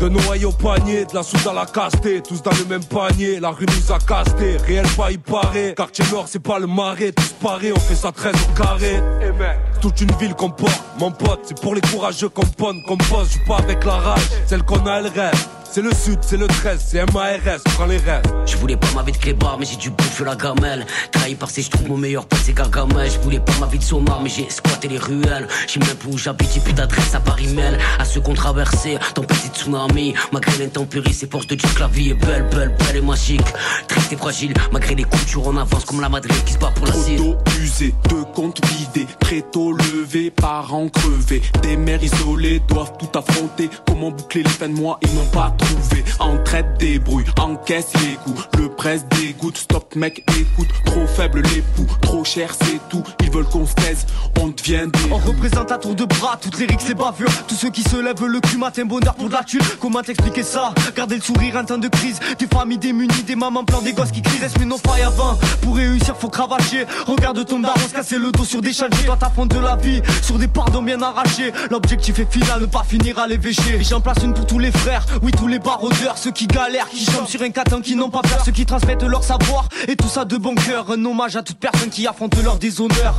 De 0.00 0.08
Noailles 0.08 0.46
au 0.46 0.52
panier, 0.52 1.04
de 1.04 1.14
la 1.14 1.22
soude 1.22 1.46
à 1.46 1.52
la 1.52 1.66
castée, 1.66 2.22
tous 2.26 2.40
dans 2.42 2.52
le 2.52 2.64
même 2.64 2.82
panier, 2.82 3.38
la 3.38 3.50
rue 3.50 3.66
nous 3.66 3.92
a 3.92 3.98
casté, 3.98 4.56
réel 4.66 4.86
pas 4.96 5.10
y 5.12 5.18
paraît, 5.18 5.74
quartier 5.76 6.06
nord 6.10 6.24
c'est 6.26 6.38
pas 6.38 6.58
le 6.58 6.66
marais, 6.66 7.12
tous 7.12 7.34
parés, 7.42 7.70
on 7.70 7.78
fait 7.78 7.94
ça 7.94 8.10
13 8.10 8.32
au 8.34 8.58
carré. 8.58 9.02
Eh 9.20 9.26
mec, 9.26 9.58
toute 9.82 10.00
une 10.00 10.12
ville 10.12 10.32
qu'on 10.32 10.48
porte, 10.48 10.82
mon 10.98 11.10
pote, 11.10 11.40
c'est 11.44 11.60
pour 11.60 11.74
les 11.74 11.82
courageux 11.82 12.30
qu'on 12.30 12.46
ponne, 12.46 12.82
qu'on 12.88 12.96
pose, 12.96 13.28
je 13.30 13.46
pas 13.46 13.58
avec 13.58 13.84
la 13.84 13.96
rage, 13.96 14.22
celle 14.46 14.62
qu'on 14.62 14.86
a 14.86 15.00
elle 15.00 15.08
rêve. 15.08 15.46
C'est 15.72 15.82
le 15.82 15.94
sud, 15.94 16.18
c'est 16.22 16.36
le 16.36 16.48
13, 16.48 16.84
c'est 16.84 17.12
MARS, 17.12 17.60
prends 17.76 17.86
les 17.86 17.98
rêves. 17.98 18.24
Je 18.44 18.56
voulais 18.56 18.76
pas 18.76 18.88
ma 18.92 19.04
vie 19.04 19.12
de 19.12 19.18
clébard, 19.18 19.56
mais 19.56 19.64
j'ai 19.64 19.76
dû 19.76 19.90
bouffer 19.90 20.24
la 20.24 20.34
gamelle. 20.34 20.84
Trahi 21.12 21.36
par 21.36 21.48
ces, 21.48 21.62
je 21.62 21.70
trouve 21.70 21.90
mon 21.90 21.96
meilleur 21.96 22.26
pote, 22.26 22.40
c'est 22.42 22.54
Gargamel. 22.54 23.08
Je 23.08 23.20
voulais 23.20 23.38
pas 23.38 23.52
ma 23.60 23.66
vie 23.66 23.78
de 23.78 23.84
somar, 23.84 24.20
mais 24.20 24.28
j'ai 24.28 24.50
squatté 24.50 24.88
les 24.88 24.98
ruelles. 24.98 25.46
J'ai 25.68 25.78
même 25.78 25.94
plus 25.94 26.12
où 26.12 26.18
j'habite, 26.18 26.50
j'ai 26.52 26.58
plus 26.58 26.72
d'adresse 26.72 27.14
à 27.14 27.20
Paris 27.20 27.54
Mail. 27.54 27.78
À 28.00 28.04
ceux 28.04 28.20
qu'on 28.20 28.34
traversait, 28.34 28.98
tempête 29.14 29.38
et 29.46 29.56
tsunami. 29.56 29.89
Malgré 30.32 30.58
l'intempérie, 30.58 31.12
c'est 31.12 31.30
force 31.30 31.46
de 31.46 31.54
dire 31.56 31.74
que 31.74 31.80
la 31.80 31.88
vie 31.88 32.10
est 32.10 32.14
belle, 32.14 32.48
belle, 32.50 32.74
belle 32.78 32.96
et 32.96 33.00
magique. 33.00 33.42
Triste 33.88 34.12
et 34.12 34.16
fragile, 34.16 34.54
malgré 34.72 34.94
les 34.94 35.04
coutures, 35.04 35.46
on 35.46 35.56
avance 35.56 35.84
comme 35.84 36.00
la 36.00 36.08
Madrid 36.08 36.34
qui 36.44 36.52
se 36.52 36.58
bat 36.58 36.72
pour 36.74 36.86
la 36.86 36.92
Trop 36.92 37.36
usée, 37.60 37.94
de 38.08 38.22
comptes 38.34 38.64
vidés, 38.66 39.06
très 39.18 39.42
tôt 39.42 39.72
levés, 39.72 40.30
parents 40.30 40.88
crevés. 40.88 41.42
Des 41.62 41.76
mères 41.76 42.02
isolées 42.02 42.60
doivent 42.68 42.92
tout 42.98 43.18
affronter. 43.18 43.68
Comment 43.86 44.10
boucler 44.10 44.42
les 44.42 44.50
fins 44.50 44.68
de 44.68 44.74
mois, 44.74 44.98
ils 45.02 45.14
n'ont 45.14 45.26
pas 45.26 45.54
trouvé. 45.58 46.04
Entraide, 46.20 46.76
débrouille, 46.78 47.24
encaisse 47.38 47.92
les 48.02 48.14
coups. 48.16 48.48
Le 48.58 48.68
presse 48.68 49.04
dégoûte, 49.08 49.58
stop 49.58 49.96
mec, 49.96 50.24
écoute. 50.38 50.68
Trop 50.84 51.06
faible 51.06 51.42
l'époux, 51.42 51.86
trop 52.00 52.24
cher 52.24 52.54
c'est 52.54 52.80
tout. 52.88 53.02
Ils 53.22 53.30
veulent 53.30 53.48
qu'on 53.48 53.66
se 53.66 53.74
taise, 53.74 54.06
on 54.40 54.48
devient 54.48 54.86
des. 54.92 55.12
On 55.12 55.18
représente 55.18 55.72
à 55.72 55.78
tour 55.78 55.94
de 55.94 56.04
bras 56.04 56.38
toutes 56.40 56.58
les 56.58 56.66
rixes 56.66 56.88
et 56.90 56.94
bavures 56.94 57.30
Tous 57.48 57.54
ceux 57.54 57.70
qui 57.70 57.82
se 57.82 57.96
lèvent 57.96 58.24
le 58.24 58.40
cul 58.40 58.56
matin 58.56 58.84
bonheur 58.84 59.14
pour 59.14 59.28
de 59.28 59.34
la 59.34 59.44
thune 59.44 59.60
Comment 59.80 60.02
t'expliquer 60.02 60.42
ça? 60.42 60.74
Garder 60.94 61.16
le 61.16 61.22
sourire 61.22 61.56
en 61.56 61.64
temps 61.64 61.78
de 61.78 61.88
crise. 61.88 62.20
Des 62.38 62.46
familles 62.46 62.78
démunies, 62.78 63.22
des 63.26 63.34
mamans 63.34 63.64
plein 63.64 63.80
des 63.80 63.92
gosses 63.92 64.10
qui 64.10 64.20
crient. 64.20 64.38
Reste 64.40 64.58
mais 64.58 64.66
non 64.66 64.76
faille 64.78 65.02
avant. 65.02 65.38
Pour 65.62 65.76
réussir 65.76 66.16
faut 66.16 66.28
cravacher. 66.28 66.84
Regarde 67.06 67.44
ton 67.46 67.60
daron 67.60 67.80
se 67.80 67.94
casser 67.94 68.18
le 68.18 68.30
dos 68.30 68.44
sur 68.44 68.60
des 68.60 68.72
chantiers. 68.72 69.06
Toi 69.06 69.16
t'affrontes 69.18 69.54
de 69.54 69.58
la 69.58 69.76
vie 69.76 70.02
sur 70.22 70.38
des 70.38 70.48
pardons 70.48 70.82
bien 70.82 71.00
arrachés. 71.00 71.52
L'objectif 71.70 72.18
est 72.18 72.30
final, 72.30 72.60
ne 72.60 72.66
pas 72.66 72.84
finir 72.84 73.18
à 73.18 73.26
l'évêché. 73.26 73.76
Et 73.80 73.84
j'en 73.84 74.00
place 74.00 74.18
une 74.22 74.34
pour 74.34 74.46
tous 74.46 74.58
les 74.58 74.70
frères, 74.70 75.06
oui 75.22 75.32
tous 75.32 75.46
les 75.48 75.58
baroudeurs 75.58 76.18
Ceux 76.18 76.32
qui 76.32 76.46
galèrent, 76.46 76.88
qui 76.88 77.04
chôment 77.10 77.26
sur 77.26 77.40
un 77.42 77.50
catin, 77.50 77.80
qui 77.80 77.96
n'ont 77.96 78.10
pas 78.10 78.22
peur. 78.22 78.42
Ceux 78.44 78.52
qui 78.52 78.66
transmettent 78.66 79.02
leur 79.02 79.24
savoir 79.24 79.68
et 79.88 79.96
tout 79.96 80.08
ça 80.08 80.24
de 80.24 80.36
bon 80.36 80.54
cœur. 80.54 80.90
Un 80.90 81.04
hommage 81.04 81.36
à 81.36 81.42
toute 81.42 81.58
personne 81.58 81.88
qui 81.88 82.06
affronte 82.06 82.36
leur 82.42 82.58
déshonneur 82.58 83.16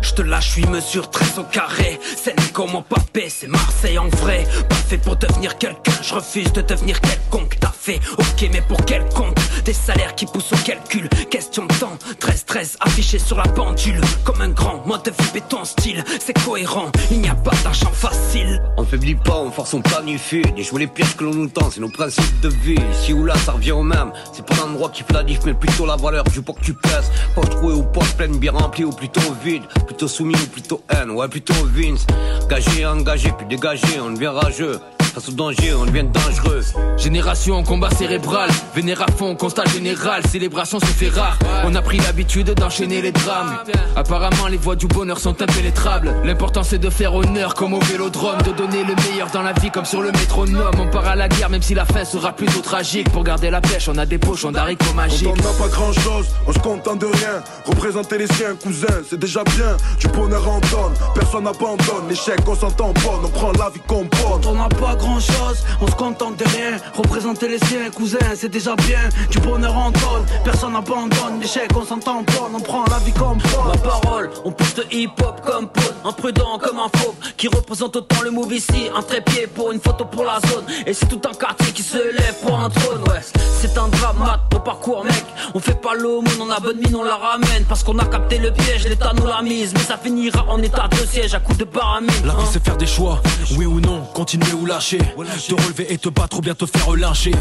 Je 0.00 0.12
te 0.14 0.22
lâche, 0.22 0.50
suis 0.50 0.66
mesure 0.66 1.10
13 1.10 1.38
au 1.38 1.44
carré. 1.44 1.98
C'est 2.16 2.38
lui 2.38 2.48
comme 2.52 2.72
mon 2.72 2.82
papé, 2.82 3.28
c'est 3.28 3.48
Marseille 3.48 3.98
en 3.98 4.08
vrai. 4.08 4.46
Pas 4.68 4.74
fait 4.76 4.98
pour 4.98 5.16
devenir 5.16 5.58
quelqu'un, 5.58 5.97
je 6.02 6.14
refuse 6.14 6.52
de 6.52 6.62
devenir 6.62 7.00
quelconque. 7.00 7.56
T'as 7.60 7.72
fait, 7.72 8.00
ok, 8.18 8.50
mais 8.52 8.62
pour 8.62 8.84
quel 8.84 9.04
compte 9.10 9.36
Des 9.64 9.72
salaires 9.72 10.14
qui 10.14 10.26
poussent 10.26 10.52
au 10.52 10.56
calcul. 10.64 11.08
Question 11.30 11.66
de 11.66 11.74
temps, 11.74 11.98
13-13 12.20 12.76
affiché 12.80 13.18
sur 13.18 13.36
la 13.36 13.44
pendule. 13.44 14.00
Comme 14.24 14.40
un 14.40 14.50
grand 14.50 14.86
mode 14.86 15.02
de 15.04 15.10
vie 15.10 15.30
béton 15.34 15.64
style. 15.64 16.04
C'est 16.20 16.38
cohérent, 16.44 16.90
il 17.10 17.20
n'y 17.20 17.28
a 17.28 17.34
pas 17.34 17.54
d'argent 17.62 17.90
facile. 17.92 18.62
On 18.76 18.82
ne 18.82 18.86
faiblit 18.86 19.16
pas, 19.16 19.36
on 19.36 19.50
force, 19.50 19.74
on 19.74 19.82
planifie. 19.82 20.42
Ni 20.54 20.62
jouer 20.62 20.80
les 20.80 20.86
pièges 20.86 21.16
que 21.16 21.24
l'on 21.24 21.34
nous 21.34 21.48
tend, 21.48 21.70
c'est 21.70 21.80
nos 21.80 21.90
principes 21.90 22.40
de 22.40 22.48
vie. 22.48 22.78
Ici 22.92 23.12
ou 23.12 23.24
là, 23.24 23.34
ça 23.36 23.52
revient 23.52 23.72
au 23.72 23.82
même. 23.82 24.12
C'est 24.32 24.44
pas 24.44 24.54
l'endroit 24.56 24.90
qui 24.90 25.02
fait 25.02 25.18
mais 25.44 25.54
plutôt 25.54 25.86
la 25.86 25.96
valeur 25.96 26.24
du 26.24 26.42
pot 26.42 26.52
que 26.52 26.60
tu 26.60 26.74
pèses. 26.74 27.10
Poche 27.34 27.50
trouée 27.50 27.74
ou 27.74 27.82
poche 27.82 28.14
pleine, 28.14 28.38
bien 28.38 28.52
remplie 28.52 28.84
ou 28.84 28.90
plutôt 28.90 29.20
vide. 29.44 29.62
Plutôt 29.86 30.08
soumis 30.08 30.34
ou 30.34 30.46
plutôt 30.46 30.82
haine, 30.90 31.10
ouais, 31.10 31.28
plutôt 31.28 31.54
Vince. 31.74 32.06
Gagé, 32.48 32.86
engagé, 32.86 33.32
puis 33.36 33.46
dégagé, 33.46 34.00
on 34.00 34.10
devient 34.10 34.28
rageux. 34.28 34.80
Face 35.18 35.30
au 35.30 35.32
danger, 35.32 35.74
on 35.74 35.84
devient 35.84 36.04
dangereux. 36.04 36.62
Génération 36.96 37.56
en 37.56 37.64
combat 37.64 37.90
cérébral, 37.90 38.48
vénère 38.72 39.02
à 39.02 39.10
fond, 39.10 39.34
constat 39.34 39.64
général, 39.64 40.24
célébration 40.28 40.78
se 40.78 40.86
fait 40.86 41.08
rare. 41.08 41.36
On 41.64 41.74
a 41.74 41.82
pris 41.82 41.98
l'habitude 41.98 42.54
d'enchaîner 42.54 43.02
les 43.02 43.10
drames. 43.10 43.58
Apparemment, 43.96 44.46
les 44.46 44.58
voies 44.58 44.76
du 44.76 44.86
bonheur 44.86 45.18
sont 45.18 45.42
impénétrables. 45.42 46.14
L'important 46.22 46.62
c'est 46.62 46.78
de 46.78 46.88
faire 46.88 47.16
honneur 47.16 47.56
comme 47.56 47.74
au 47.74 47.80
vélodrome, 47.80 48.40
de 48.42 48.52
donner 48.52 48.84
le 48.84 48.94
meilleur 49.10 49.28
dans 49.32 49.42
la 49.42 49.54
vie 49.54 49.72
comme 49.72 49.84
sur 49.84 50.02
le 50.02 50.12
métronome. 50.12 50.70
On 50.78 50.86
part 50.86 51.08
à 51.08 51.16
la 51.16 51.28
guerre, 51.28 51.50
même 51.50 51.62
si 51.62 51.74
la 51.74 51.84
fin 51.84 52.04
sera 52.04 52.30
plutôt 52.30 52.60
tragique. 52.60 53.10
Pour 53.10 53.24
garder 53.24 53.50
la 53.50 53.60
pêche, 53.60 53.88
on 53.88 53.98
a 53.98 54.06
des 54.06 54.18
pochons 54.18 54.52
d'haricots 54.52 54.94
magiques. 54.94 55.26
Quand 55.26 55.32
on 55.32 55.52
n'a 55.52 55.58
pas 55.58 55.68
grand 55.68 55.92
chose, 55.94 56.26
on 56.46 56.52
se 56.52 56.60
contente 56.60 57.00
de 57.00 57.06
rien. 57.06 57.42
Représenter 57.66 58.18
les 58.18 58.28
siens, 58.28 58.54
cousin, 58.62 59.02
c'est 59.10 59.18
déjà 59.18 59.42
bien. 59.42 59.76
Du 59.98 60.06
bonheur 60.06 60.48
en 60.48 60.60
donne, 60.60 60.94
personne 61.16 61.42
n'abandonne. 61.42 62.06
L'échec, 62.08 62.38
on 62.46 62.54
s'entend 62.54 62.92
pas, 62.92 63.20
on 63.24 63.28
prend 63.30 63.50
la 63.58 63.70
vie 63.70 63.80
qu'on 63.84 64.04
prend. 64.04 64.40
on 64.46 64.54
n'a 64.54 64.68
pas 64.68 64.94
grand 64.94 65.07
chose, 65.14 65.64
on 65.80 65.86
se 65.86 65.94
contente 65.94 66.36
de 66.38 66.44
rien. 66.44 66.76
Représenter 66.94 67.48
les 67.48 67.58
siens, 67.58 67.90
cousins, 67.94 68.18
c'est 68.34 68.48
déjà 68.48 68.74
bien. 68.76 69.00
Du 69.30 69.38
bonheur 69.40 69.76
en 69.76 69.90
donne, 69.90 70.24
personne 70.44 70.72
n'abandonne. 70.72 71.40
L'échec, 71.40 71.70
on 71.74 71.84
s'entend 71.84 72.24
pas, 72.24 72.48
on 72.54 72.60
prend 72.60 72.84
la 72.90 72.98
vie 72.98 73.12
comme 73.12 73.38
Ma 73.66 73.76
parole, 73.76 74.30
on 74.44 74.52
pousse 74.52 74.74
de 74.74 74.84
hip-hop 74.90 75.40
comme 75.44 75.68
Paul, 75.68 75.94
imprudent 76.04 76.58
comme 76.58 76.78
un 76.78 76.88
fauve, 76.98 77.14
qui 77.36 77.48
représente 77.48 77.96
autant 77.96 78.22
le 78.22 78.30
move 78.30 78.52
ici, 78.52 78.88
un 78.96 79.02
trépied 79.02 79.46
pour 79.46 79.72
une 79.72 79.80
photo 79.80 80.04
pour 80.04 80.24
la 80.24 80.38
zone, 80.48 80.64
et 80.86 80.92
c'est 80.92 81.06
tout 81.06 81.20
un 81.28 81.34
quartier 81.34 81.72
qui 81.72 81.82
se 81.82 81.96
lève 81.96 82.36
pour 82.42 82.58
un 82.58 82.70
trône, 82.70 83.02
ouais. 83.08 83.20
C'est 83.60 83.76
un 83.76 83.88
drama, 83.88 84.40
au 84.54 84.60
parcours, 84.60 85.04
mec. 85.04 85.24
On 85.54 85.60
fait 85.60 85.80
pas 85.80 85.94
l'aumône, 85.94 86.40
on 86.40 86.50
a 86.50 86.60
bonne 86.60 86.78
mine, 86.78 86.94
on 86.94 87.02
la 87.02 87.16
ramène, 87.16 87.64
parce 87.68 87.82
qu'on 87.82 87.98
a 87.98 88.04
capté 88.04 88.38
le 88.38 88.52
piège, 88.52 88.86
l'état 88.88 89.12
nous 89.14 89.26
l'a 89.26 89.42
mise, 89.42 89.72
mais 89.74 89.80
ça 89.80 89.98
finira 89.98 90.44
en 90.48 90.62
état 90.62 90.88
de 90.88 90.96
siège 90.96 91.34
à 91.34 91.40
coup 91.40 91.54
de 91.54 91.64
baramine. 91.64 92.10
La 92.24 92.34
vie 92.34 92.40
hein. 92.40 92.48
c'est 92.50 92.64
faire 92.64 92.76
des 92.76 92.86
choix, 92.86 93.20
oui 93.56 93.66
ou 93.66 93.80
non, 93.80 94.02
continuer 94.14 94.52
ou 94.52 94.64
lâcher. 94.64 94.87
Te 94.88 95.54
relever 95.54 95.92
et 95.92 95.98
te 95.98 96.08
battre 96.08 96.38
ou 96.38 96.40
bien 96.40 96.54
te 96.54 96.64
faire 96.64 96.96
lyncher. 96.96 97.32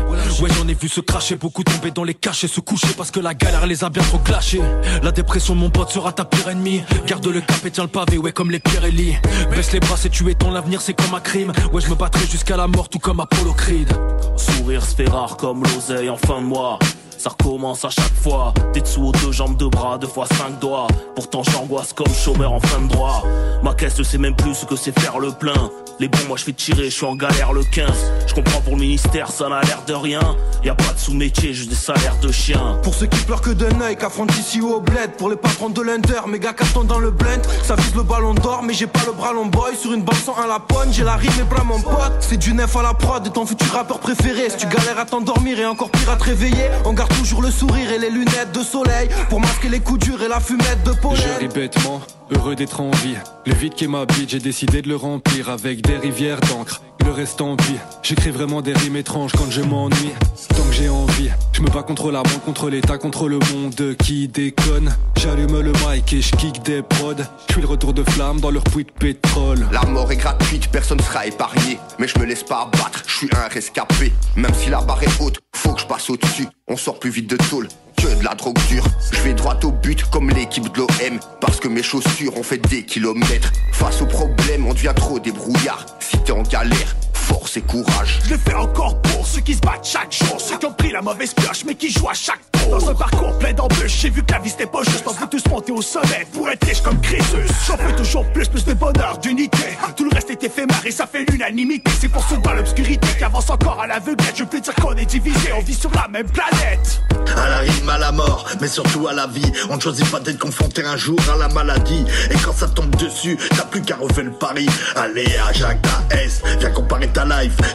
Ouais 0.41 0.49
j'en 0.57 0.67
ai 0.67 0.73
vu 0.73 0.89
se 0.89 0.99
cracher, 0.99 1.37
beaucoup 1.37 1.63
tomber 1.63 1.91
dans 1.91 2.03
les 2.03 2.13
cachets, 2.13 2.49
se 2.49 2.59
coucher 2.59 2.89
parce 2.97 3.09
que 3.09 3.21
la 3.21 3.33
galère 3.33 3.65
les 3.65 3.85
a 3.85 3.89
bien 3.89 4.03
trop 4.03 4.17
clashés. 4.17 4.61
La 5.01 5.13
dépression 5.13 5.55
mon 5.55 5.69
pote 5.69 5.89
sera 5.89 6.11
ta 6.11 6.25
pire 6.25 6.49
ennemie. 6.49 6.83
Garde 7.05 7.25
le 7.25 7.39
cap 7.39 7.65
et 7.65 7.71
tiens 7.71 7.85
le 7.85 7.89
pavé, 7.89 8.17
ouais 8.17 8.33
comme 8.33 8.51
les 8.51 8.59
Pirelli. 8.59 9.15
Baisse 9.49 9.71
les 9.71 9.79
bras 9.79 9.95
c'est 9.95 10.09
tuer 10.09 10.35
ton 10.35 10.53
avenir, 10.55 10.81
c'est 10.81 10.93
comme 10.93 11.13
un 11.13 11.21
crime. 11.21 11.53
Ouais 11.71 11.79
je 11.79 11.89
me 11.89 11.95
battrai 11.95 12.27
jusqu'à 12.27 12.57
la 12.57 12.67
mort 12.67 12.89
tout 12.89 12.99
comme 12.99 13.21
Apollo 13.21 13.53
Creed. 13.53 13.93
Sourire 14.35 14.83
se 14.83 14.95
fait 14.95 15.09
rare 15.09 15.37
comme 15.37 15.63
l'oseille 15.63 16.09
en 16.09 16.17
fin 16.17 16.41
de 16.41 16.47
mois. 16.47 16.79
Ça 17.17 17.31
recommence 17.31 17.83
à 17.83 17.89
chaque 17.89 18.13
fois. 18.21 18.53
Des 18.73 18.81
dessous 18.81 19.07
aux 19.07 19.11
deux 19.11 19.31
jambes, 19.31 19.57
deux 19.57 19.69
bras, 19.69 19.97
deux 19.97 20.07
fois 20.07 20.27
cinq 20.27 20.59
doigts. 20.59 20.87
Pourtant 21.15 21.41
j'angoisse 21.43 21.93
comme 21.93 22.13
chômeur 22.13 22.53
en 22.53 22.59
fin 22.59 22.79
de 22.79 22.87
droit. 22.87 23.23
Ma 23.63 23.73
caisse 23.73 23.97
ne 23.97 24.03
sait 24.03 24.19
même 24.19 24.35
plus 24.35 24.53
ce 24.53 24.65
que 24.65 24.75
c'est 24.75 24.97
faire 24.99 25.17
le 25.17 25.31
plein. 25.31 25.71
Les 25.99 26.07
bons, 26.07 26.19
moi 26.27 26.37
je 26.37 26.43
fais 26.43 26.53
tirer, 26.53 26.85
je 26.85 26.95
suis 26.95 27.05
en 27.05 27.15
galère 27.15 27.53
le 27.53 27.63
15. 27.63 27.89
Je 28.27 28.33
comprends 28.35 28.61
pour 28.61 28.73
le 28.73 28.81
ministère, 28.81 29.31
ça 29.31 29.49
n'a 29.49 29.61
l'air 29.61 29.81
de 29.87 29.93
rien. 29.93 30.19
Y 30.63 30.69
a 30.69 30.75
pas 30.75 30.93
de 30.93 30.99
sous-métier, 30.99 31.53
juste 31.53 31.69
des 31.69 31.75
salaires 31.75 32.17
de 32.21 32.31
chien. 32.31 32.77
Pour 32.83 32.93
ceux 32.93 33.07
qui 33.07 33.19
pleurent 33.21 33.41
que 33.41 33.49
d'un 33.49 33.81
œil, 33.81 33.97
qu'affrontent 33.97 34.33
ici 34.35 34.61
ou 34.61 34.73
au 34.73 34.79
bled. 34.79 35.13
Pour 35.17 35.31
les 35.31 35.35
patrons 35.35 35.69
de 35.69 35.81
l'Under, 35.81 36.27
méga 36.27 36.53
carton 36.53 36.83
dans 36.83 36.99
le 36.99 37.09
blend. 37.09 37.41
Ça 37.63 37.75
vise 37.75 37.95
le 37.95 38.03
ballon 38.03 38.35
d'or, 38.35 38.61
mais 38.61 38.75
j'ai 38.75 38.85
pas 38.85 38.99
le 39.07 39.13
bras 39.13 39.33
long 39.33 39.47
boy. 39.47 39.75
Sur 39.75 39.93
une 39.93 40.03
bande 40.03 40.17
sans 40.17 40.37
un 40.37 40.45
lapone, 40.45 40.89
j'ai 40.91 41.03
la 41.03 41.15
rime 41.15 41.31
et 41.39 41.43
bras 41.43 41.63
mon 41.63 41.81
pote. 41.81 42.17
C'est 42.19 42.37
du 42.37 42.53
neuf 42.53 42.75
à 42.75 42.83
la 42.83 42.93
prod 42.93 43.23
de 43.23 43.29
ton 43.29 43.47
futur 43.47 43.71
rappeur 43.73 43.99
préféré. 43.99 44.51
Si 44.51 44.57
tu 44.57 44.67
galères 44.67 44.99
à 44.99 45.05
t'endormir 45.05 45.59
et 45.59 45.65
encore 45.65 45.89
pire 45.89 46.11
à 46.11 46.15
te 46.15 46.25
réveiller, 46.25 46.69
on 46.85 46.93
garde 46.93 47.06
toujours 47.09 47.41
le 47.41 47.51
sourire 47.51 47.91
et 47.91 47.99
les 47.99 48.09
lunettes 48.09 48.51
de 48.53 48.61
soleil 48.61 49.07
pour 49.29 49.39
masquer 49.39 49.69
les 49.69 49.79
coups 49.79 49.99
durs 50.05 50.21
et 50.23 50.27
la 50.27 50.39
fumette 50.39 50.83
de 50.85 50.91
Je 50.93 50.97
pollen. 51.01 51.37
ris 51.39 51.47
bêtement, 51.47 52.01
heureux 52.31 52.55
d'être 52.55 52.79
en 52.81 52.91
vie. 52.91 53.15
Le 53.45 53.53
vide 53.53 53.73
qui 53.73 53.87
m'habite, 53.87 54.29
j'ai 54.29 54.39
décidé 54.39 54.81
de 54.81 54.89
le 54.89 54.95
remplir 54.95 55.49
avec 55.49 55.81
des 55.81 55.97
rivières 55.97 56.39
d'encre. 56.41 56.81
Le 57.07 57.13
reste 57.13 57.39
en 57.39 57.55
vie, 57.55 57.77
j'écris 58.03 58.31
vraiment 58.31 58.61
des 58.61 58.73
rimes 58.73 58.97
étranges 58.97 59.31
quand 59.31 59.49
je 59.49 59.61
m'ennuie. 59.61 60.11
Tant 60.49 60.63
que 60.63 60.73
j'ai 60.73 60.89
envie, 60.89 61.29
je 61.53 61.61
me 61.61 61.69
bats 61.69 61.81
contre 61.81 62.11
la 62.11 62.21
banque, 62.21 62.43
contre 62.43 62.69
l'état, 62.69 62.97
contre 62.97 63.29
le 63.29 63.39
monde 63.53 63.95
qui 64.03 64.27
déconne. 64.27 64.93
J'allume 65.15 65.61
le 65.61 65.71
mic 65.71 66.11
et 66.11 66.21
je 66.21 66.35
kick 66.35 66.61
des 66.63 66.81
prods. 66.81 67.13
Je 67.47 67.53
suis 67.53 67.61
le 67.61 67.67
retour 67.67 67.93
de 67.93 68.03
flamme 68.03 68.41
dans 68.41 68.51
leur 68.51 68.65
puits 68.65 68.83
de 68.83 68.91
pétrole. 68.91 69.69
La 69.71 69.83
mort 69.83 70.11
est 70.11 70.17
gratuite, 70.17 70.69
personne 70.69 70.99
sera 70.99 71.25
épargné. 71.25 71.79
Mais 71.97 72.09
je 72.09 72.19
me 72.19 72.25
laisse 72.25 72.43
pas 72.43 72.63
abattre, 72.63 73.01
je 73.07 73.15
suis 73.19 73.29
un 73.31 73.47
rescapé. 73.47 74.11
Même 74.35 74.53
si 74.53 74.69
la 74.69 74.81
barre 74.81 75.01
est 75.01 75.21
haute, 75.21 75.39
faut 75.55 75.71
que 75.71 75.79
je 75.79 75.85
passe 75.85 76.09
au-dessus. 76.09 76.49
On 76.67 76.75
sort 76.75 76.99
plus 76.99 77.09
vite 77.09 77.29
de 77.29 77.37
tôle 77.37 77.69
de 78.17 78.23
la 78.23 78.35
drogue 78.35 78.57
dure. 78.67 78.83
Je 79.11 79.21
vais 79.21 79.33
droit 79.33 79.57
au 79.63 79.71
but 79.71 80.03
comme 80.05 80.29
l'équipe 80.29 80.71
de 80.73 80.79
l'OM. 80.79 81.19
Parce 81.39 81.59
que 81.59 81.67
mes 81.67 81.83
chaussures 81.83 82.37
ont 82.37 82.43
fait 82.43 82.57
des 82.69 82.83
kilomètres. 82.83 83.51
Face 83.73 84.01
aux 84.01 84.05
problèmes, 84.05 84.65
on 84.67 84.73
devient 84.73 84.93
trop 84.95 85.19
débrouillard. 85.19 85.85
Si 85.99 86.17
t'es 86.19 86.31
en 86.31 86.43
galère, 86.43 86.95
force 87.27 87.57
et 87.57 87.61
courage. 87.61 88.19
Je 88.25 88.31
le 88.31 88.37
fais 88.37 88.53
encore 88.53 89.01
pour 89.01 89.27
ceux 89.27 89.41
qui 89.41 89.53
se 89.53 89.59
battent 89.59 89.85
chaque 89.85 90.13
jour, 90.13 90.39
ceux 90.39 90.57
qui 90.57 90.65
ont 90.65 90.73
pris 90.73 90.91
la 90.91 91.01
mauvaise 91.01 91.33
pioche 91.33 91.63
mais 91.65 91.75
qui 91.75 91.91
jouent 91.91 92.09
à 92.09 92.13
chaque 92.13 92.39
tour. 92.51 92.79
Dans 92.79 92.89
un 92.89 92.95
parcours 92.95 93.37
plein 93.37 93.53
d'embûches, 93.53 93.99
j'ai 94.01 94.09
vu 94.09 94.23
que 94.23 94.31
la 94.31 94.39
vie 94.39 94.49
c'était 94.49 94.65
pas 94.65 94.83
juste. 94.83 95.03
On 95.05 95.11
veut 95.11 95.27
tous 95.29 95.45
monter 95.49 95.71
au 95.71 95.81
sommet 95.81 96.25
pour 96.31 96.49
être 96.49 96.65
riche 96.65 96.81
comme 96.81 96.99
Crésus. 97.01 97.47
J'en 97.67 97.75
veux 97.77 97.95
toujours 97.95 98.25
plus, 98.31 98.47
plus 98.47 98.63
de 98.65 98.73
bonheur, 98.73 99.17
d'unité. 99.17 99.77
Tout 99.95 100.05
le 100.05 100.11
reste 100.13 100.29
est 100.29 100.43
éphémère 100.43 100.85
et 100.85 100.91
ça 100.91 101.05
fait 101.05 101.25
l'unanimité. 101.29 101.91
C'est 101.99 102.09
pour 102.09 102.23
ceux 102.27 102.37
dans 102.37 102.53
l'obscurité 102.53 103.07
qui 103.17 103.23
avancent 103.23 103.49
encore 103.49 103.81
à 103.81 103.87
l'aveuglette. 103.87 104.35
Je 104.35 104.43
peux 104.43 104.59
dire 104.59 104.75
qu'on 104.75 104.93
est 104.93 105.05
divisé, 105.05 105.51
on 105.57 105.61
vit 105.61 105.73
sur 105.73 105.91
la 105.91 106.07
même 106.07 106.27
planète. 106.29 107.01
À 107.35 107.49
la 107.49 107.57
rime, 107.57 107.89
à 107.89 107.97
la 107.97 108.11
mort, 108.11 108.45
mais 108.61 108.67
surtout 108.67 109.07
à 109.07 109.13
la 109.13 109.27
vie. 109.27 109.51
On 109.69 109.75
ne 109.75 109.81
choisit 109.81 110.09
pas 110.09 110.19
d'être 110.19 110.39
confronté 110.39 110.83
un 110.85 110.97
jour 110.97 111.19
à 111.33 111.37
la 111.37 111.49
maladie. 111.49 112.05
Et 112.31 112.35
quand 112.35 112.53
ça 112.53 112.67
tombe 112.67 112.95
dessus, 112.95 113.37
t'as 113.49 113.65
plus 113.65 113.81
qu'à 113.81 113.95
refaire 113.95 114.23
le 114.23 114.31
pari. 114.31 114.67
Allez, 114.95 115.27
à 115.37 115.51
Jacques 115.51 115.85
S, 116.11 116.41
viens 116.59 116.71
comparer 116.71 117.07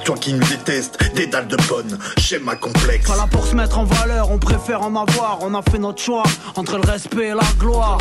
Toi 0.05 0.17
qui 0.21 0.35
nous 0.35 0.47
détestes, 0.47 1.01
des 1.17 1.27
dalles 1.27 1.49
de 1.49 1.57
bonne, 1.69 1.99
schéma 2.17 2.55
complexe. 2.55 3.11
Pas 3.11 3.17
là 3.17 3.27
pour 3.29 3.45
se 3.45 3.57
mettre 3.57 3.77
en 3.77 3.85
valeur, 3.85 4.31
on 4.31 4.39
préfère 4.39 4.83
en 4.83 4.95
avoir. 4.95 5.39
On 5.41 5.53
a 5.55 5.63
fait 5.63 5.81
notre 5.81 6.01
choix 6.01 6.23
entre 6.55 6.77
le 6.77 6.89
respect 6.89 7.31
et 7.31 7.35
la 7.35 7.43
gloire. 7.59 7.99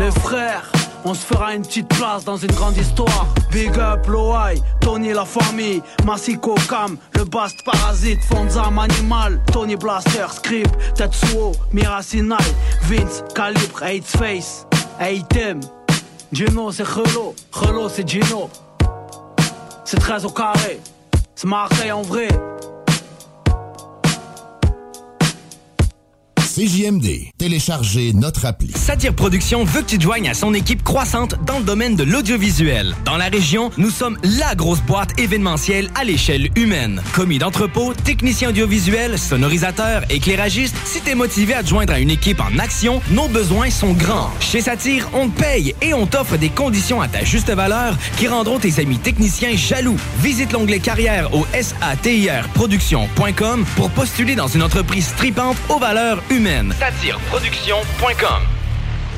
Les 0.00 0.10
frères, 0.10 0.72
on 1.04 1.14
se 1.14 1.24
fera 1.24 1.54
une 1.54 1.62
petite 1.62 1.86
place 1.86 2.24
dans 2.24 2.36
une 2.36 2.50
grande 2.50 2.76
histoire. 2.76 3.28
Big 3.52 3.78
up, 3.78 4.04
Loai, 4.08 4.60
Tony 4.80 5.12
la 5.12 5.24
famille, 5.24 5.80
Masiko 6.04 6.56
Kam, 6.68 6.96
le 7.14 7.22
Bast 7.22 7.62
Parasite, 7.64 8.18
Fonza 8.24 8.68
Manimal, 8.68 9.40
Tony 9.52 9.76
Blaster, 9.76 10.26
Script, 10.34 10.74
Tetsuo, 10.96 11.52
Mirasinai, 11.72 12.34
Vince, 12.88 13.22
Calibre, 13.32 13.84
Eight 13.84 14.04
Face, 14.04 14.66
Eitem. 14.98 15.60
Gino 16.32 16.72
c'est 16.72 16.82
Khelo, 16.82 17.36
Khelo 17.52 17.88
c'est 17.88 18.08
Gino. 18.08 18.50
C'est 19.84 19.98
13 19.98 20.24
au 20.24 20.30
carré, 20.30 20.80
c'est 21.34 21.46
Marseille 21.46 21.92
en 21.92 22.02
vrai. 22.02 22.28
CJMD. 26.54 27.30
Téléchargez 27.38 28.12
notre 28.12 28.44
appli. 28.44 28.70
Satire 28.74 29.14
Productions 29.14 29.64
veut 29.64 29.80
que 29.80 29.86
tu 29.86 29.96
te 29.96 30.02
joignes 30.02 30.28
à 30.28 30.34
son 30.34 30.52
équipe 30.52 30.82
croissante 30.82 31.34
dans 31.46 31.58
le 31.58 31.64
domaine 31.64 31.96
de 31.96 32.04
l'audiovisuel. 32.04 32.94
Dans 33.06 33.16
la 33.16 33.30
région, 33.30 33.70
nous 33.78 33.88
sommes 33.88 34.18
la 34.22 34.54
grosse 34.54 34.82
boîte 34.82 35.18
événementielle 35.18 35.88
à 35.94 36.04
l'échelle 36.04 36.50
humaine. 36.54 37.02
Commis 37.14 37.38
d'entrepôt, 37.38 37.94
technicien 37.94 38.50
audiovisuel, 38.50 39.18
sonorisateur, 39.18 40.02
éclairagiste, 40.10 40.76
si 40.84 41.00
t'es 41.00 41.14
motivé 41.14 41.54
à 41.54 41.62
te 41.62 41.68
joindre 41.68 41.94
à 41.94 42.00
une 42.00 42.10
équipe 42.10 42.40
en 42.40 42.58
action, 42.58 43.00
nos 43.12 43.28
besoins 43.28 43.70
sont 43.70 43.94
grands. 43.94 44.30
Chez 44.40 44.60
Satire, 44.60 45.08
on 45.14 45.30
te 45.30 45.40
paye 45.40 45.74
et 45.80 45.94
on 45.94 46.06
t'offre 46.06 46.36
des 46.36 46.50
conditions 46.50 47.00
à 47.00 47.08
ta 47.08 47.24
juste 47.24 47.50
valeur 47.50 47.96
qui 48.18 48.28
rendront 48.28 48.58
tes 48.58 48.78
amis 48.78 48.98
techniciens 48.98 49.56
jaloux. 49.56 49.96
Visite 50.20 50.52
l'onglet 50.52 50.80
carrière 50.80 51.34
au 51.34 51.46
satirproduction.com 51.58 53.64
pour 53.74 53.88
postuler 53.88 54.34
dans 54.34 54.48
une 54.48 54.62
entreprise 54.62 55.06
stripante 55.06 55.56
aux 55.70 55.78
valeurs 55.78 56.22
humaines. 56.28 56.41
Satireproduction.com 56.42 58.42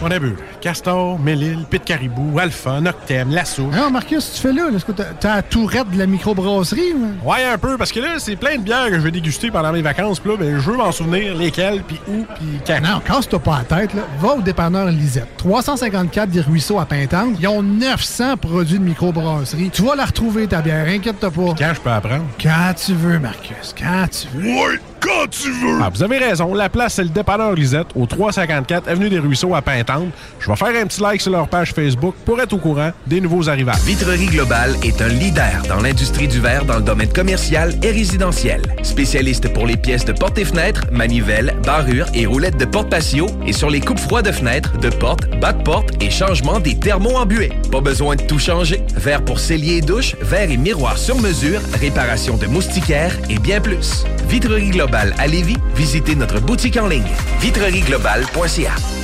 On 0.02 0.10
a 0.10 0.18
vu. 0.18 0.34
Castor, 0.60 1.18
Mélile, 1.18 1.64
Pit 1.70 1.82
Caribou, 1.82 2.38
Alpha, 2.38 2.82
Noctem, 2.82 3.30
Lasso. 3.30 3.62
Non, 3.72 3.90
Marcus, 3.90 4.30
tu 4.34 4.40
fais 4.42 4.52
là? 4.52 4.64
Est-ce 4.74 4.84
que 4.84 4.92
t'as 4.92 5.04
t'as 5.18 5.36
la 5.36 5.42
tourette 5.42 5.90
de 5.90 5.96
la 5.98 6.06
microbrasserie? 6.06 6.92
ou? 6.92 7.30
Ouais, 7.30 7.44
un 7.44 7.56
peu, 7.56 7.78
parce 7.78 7.92
que 7.92 8.00
là, 8.00 8.18
c'est 8.18 8.36
plein 8.36 8.56
de 8.56 8.62
bières 8.62 8.88
que 8.90 8.96
je 8.96 9.00
vais 9.00 9.10
déguster 9.10 9.50
pendant 9.50 9.72
mes 9.72 9.80
vacances. 9.80 10.20
Puis 10.20 10.32
là, 10.32 10.36
ben, 10.38 10.58
je 10.58 10.70
veux 10.70 10.76
m'en 10.76 10.92
souvenir 10.92 11.34
lesquelles, 11.34 11.82
puis 11.82 11.98
où, 12.08 12.26
puis 12.34 12.60
quand. 12.66 12.80
Non, 12.82 13.00
casse-toi 13.00 13.38
pas 13.38 13.62
la 13.70 13.78
tête, 13.78 13.94
là. 13.94 14.02
Va 14.20 14.34
au 14.34 14.42
dépanneur 14.42 14.86
Lisette. 14.88 15.34
354 15.38 16.28
des 16.28 16.42
Ruisseaux 16.42 16.78
à 16.78 16.84
Pintante. 16.84 17.36
Ils 17.40 17.48
ont 17.48 17.62
900 17.62 18.36
produits 18.36 18.78
de 18.78 18.84
microbrasserie. 18.84 19.70
Tu 19.72 19.80
vas 19.82 19.96
la 19.96 20.04
retrouver, 20.04 20.46
ta 20.46 20.60
bière. 20.60 20.86
Inquiète-toi 20.88 21.30
pas. 21.30 21.54
Quand 21.58 21.72
je 21.74 21.80
peux 21.80 21.90
apprendre? 21.90 22.24
Quand 22.42 22.74
tu 22.74 22.92
veux, 22.92 23.18
Marcus. 23.18 23.74
Quand 23.78 24.06
tu 24.10 24.26
veux. 24.36 24.50
Ouais, 24.50 24.78
quand 25.04 25.28
tu 25.30 25.50
veux! 25.50 25.78
Ah, 25.82 25.90
vous 25.92 26.02
avez 26.02 26.18
raison. 26.18 26.54
La 26.54 26.68
place, 26.68 26.94
c'est 26.94 27.02
le 27.02 27.10
dépanneur 27.10 27.52
Lisette, 27.52 27.88
au 27.94 28.06
354 28.06 28.88
Avenue 28.88 29.10
des 29.10 29.18
Ruisseaux 29.18 29.54
à 29.54 29.60
Pintante. 29.60 30.08
Je 30.40 30.48
vais 30.48 30.56
faire 30.56 30.82
un 30.82 30.86
petit 30.86 31.02
like 31.02 31.20
sur 31.20 31.30
leur 31.30 31.46
page 31.46 31.72
Facebook 31.72 32.14
pour 32.24 32.40
être 32.40 32.54
au 32.54 32.58
courant 32.58 32.90
des 33.06 33.20
nouveaux 33.20 33.48
arrivages. 33.48 33.80
Vitrerie 33.84 34.26
Globale 34.26 34.76
est 34.82 35.02
un 35.02 35.08
leader 35.08 35.62
dans 35.68 35.80
l'industrie 35.80 36.26
du 36.26 36.40
verre 36.40 36.64
dans 36.64 36.76
le 36.76 36.82
domaine 36.82 37.12
commercial 37.12 37.74
et 37.82 37.90
résidentiel. 37.90 38.62
Spécialiste 38.82 39.52
pour 39.52 39.66
les 39.66 39.76
pièces 39.76 40.06
de 40.06 40.12
portes 40.12 40.38
et 40.38 40.44
fenêtres, 40.44 40.84
manivelles, 40.90 41.54
barrures 41.64 42.06
et 42.14 42.24
roulettes 42.24 42.56
de 42.56 42.64
porte 42.64 42.88
patio 42.88 43.26
et 43.46 43.52
sur 43.52 43.68
les 43.68 43.80
coupes 43.80 44.00
froides 44.00 44.26
de 44.26 44.32
fenêtres, 44.32 44.78
de 44.78 44.88
portes, 44.88 45.28
bas 45.38 45.52
de 45.52 45.62
porte 45.62 45.90
et 46.02 46.10
changement 46.10 46.60
des 46.60 46.78
thermos 46.78 47.16
embués. 47.16 47.52
Pas 47.70 47.82
besoin 47.82 48.16
de 48.16 48.22
tout 48.22 48.38
changer. 48.38 48.80
Verre 48.96 49.22
pour 49.22 49.38
cellier 49.38 49.76
et 49.76 49.80
douche, 49.82 50.16
verre 50.22 50.50
et 50.50 50.56
miroir 50.56 50.96
sur 50.96 51.20
mesure, 51.20 51.60
réparation 51.78 52.38
de 52.38 52.46
moustiquaires 52.46 53.16
et 53.28 53.38
bien 53.38 53.60
plus. 53.60 54.04
Vitrerie 54.28 54.70
Globale 54.70 54.93
à 54.94 55.26
Lévis, 55.26 55.56
visitez 55.74 56.14
notre 56.14 56.40
boutique 56.40 56.76
en 56.76 56.86
ligne 56.86 57.02
vitrerieglobale.ca. 57.40 59.03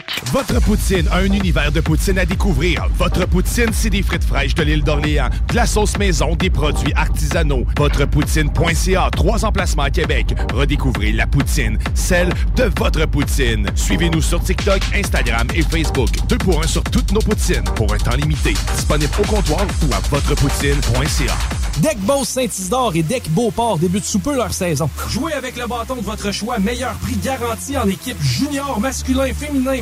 Votre 0.31 0.61
poutine, 0.61 1.07
un 1.11 1.25
univers 1.25 1.71
de 1.71 1.81
poutine 1.81 2.17
à 2.17 2.25
découvrir. 2.25 2.87
Votre 2.97 3.27
poutine, 3.27 3.69
c'est 3.73 3.89
des 3.89 4.01
frites 4.01 4.23
fraîches 4.23 4.55
de 4.55 4.63
l'île 4.63 4.83
d'Orléans, 4.83 5.29
de 5.49 5.55
la 5.55 5.65
sauce 5.65 5.97
maison, 5.97 6.35
des 6.35 6.49
produits 6.49 6.93
artisanaux. 6.95 7.65
Votrepoutine.ca, 7.77 9.09
trois 9.11 9.45
emplacements 9.45 9.83
à 9.83 9.89
Québec. 9.89 10.33
Redécouvrez 10.53 11.11
la 11.11 11.27
poutine, 11.27 11.77
celle 11.93 12.29
de 12.55 12.71
votre 12.77 13.05
poutine. 13.07 13.67
Suivez-nous 13.75 14.21
sur 14.21 14.41
TikTok, 14.41 14.81
Instagram 14.95 15.47
et 15.53 15.63
Facebook. 15.63 16.09
Deux 16.27 16.37
pour 16.37 16.63
un 16.63 16.67
sur 16.67 16.83
toutes 16.83 17.11
nos 17.11 17.21
poutines, 17.21 17.63
pour 17.75 17.93
un 17.93 17.97
temps 17.97 18.15
limité. 18.15 18.53
Disponible 18.75 19.11
au 19.19 19.27
comptoir 19.27 19.65
ou 19.87 19.93
à 19.93 19.99
votrepoutine.ca. 20.09 21.61
Deck 21.77 21.97
Boss 21.99 22.27
Saint-Isidore 22.29 22.95
et 22.95 23.03
Deck 23.03 23.29
Beauport 23.29 23.79
débutent 23.79 24.05
sous 24.05 24.19
peu 24.19 24.35
leur 24.35 24.53
saison. 24.53 24.89
Jouez 25.09 25.33
avec 25.33 25.57
le 25.57 25.67
bâton 25.67 25.95
de 25.95 26.01
votre 26.01 26.31
choix, 26.31 26.59
meilleur 26.59 26.93
prix 26.95 27.15
garanti 27.15 27.77
en 27.77 27.87
équipe 27.87 28.21
junior, 28.21 28.79
masculin, 28.79 29.33
féminin, 29.33 29.81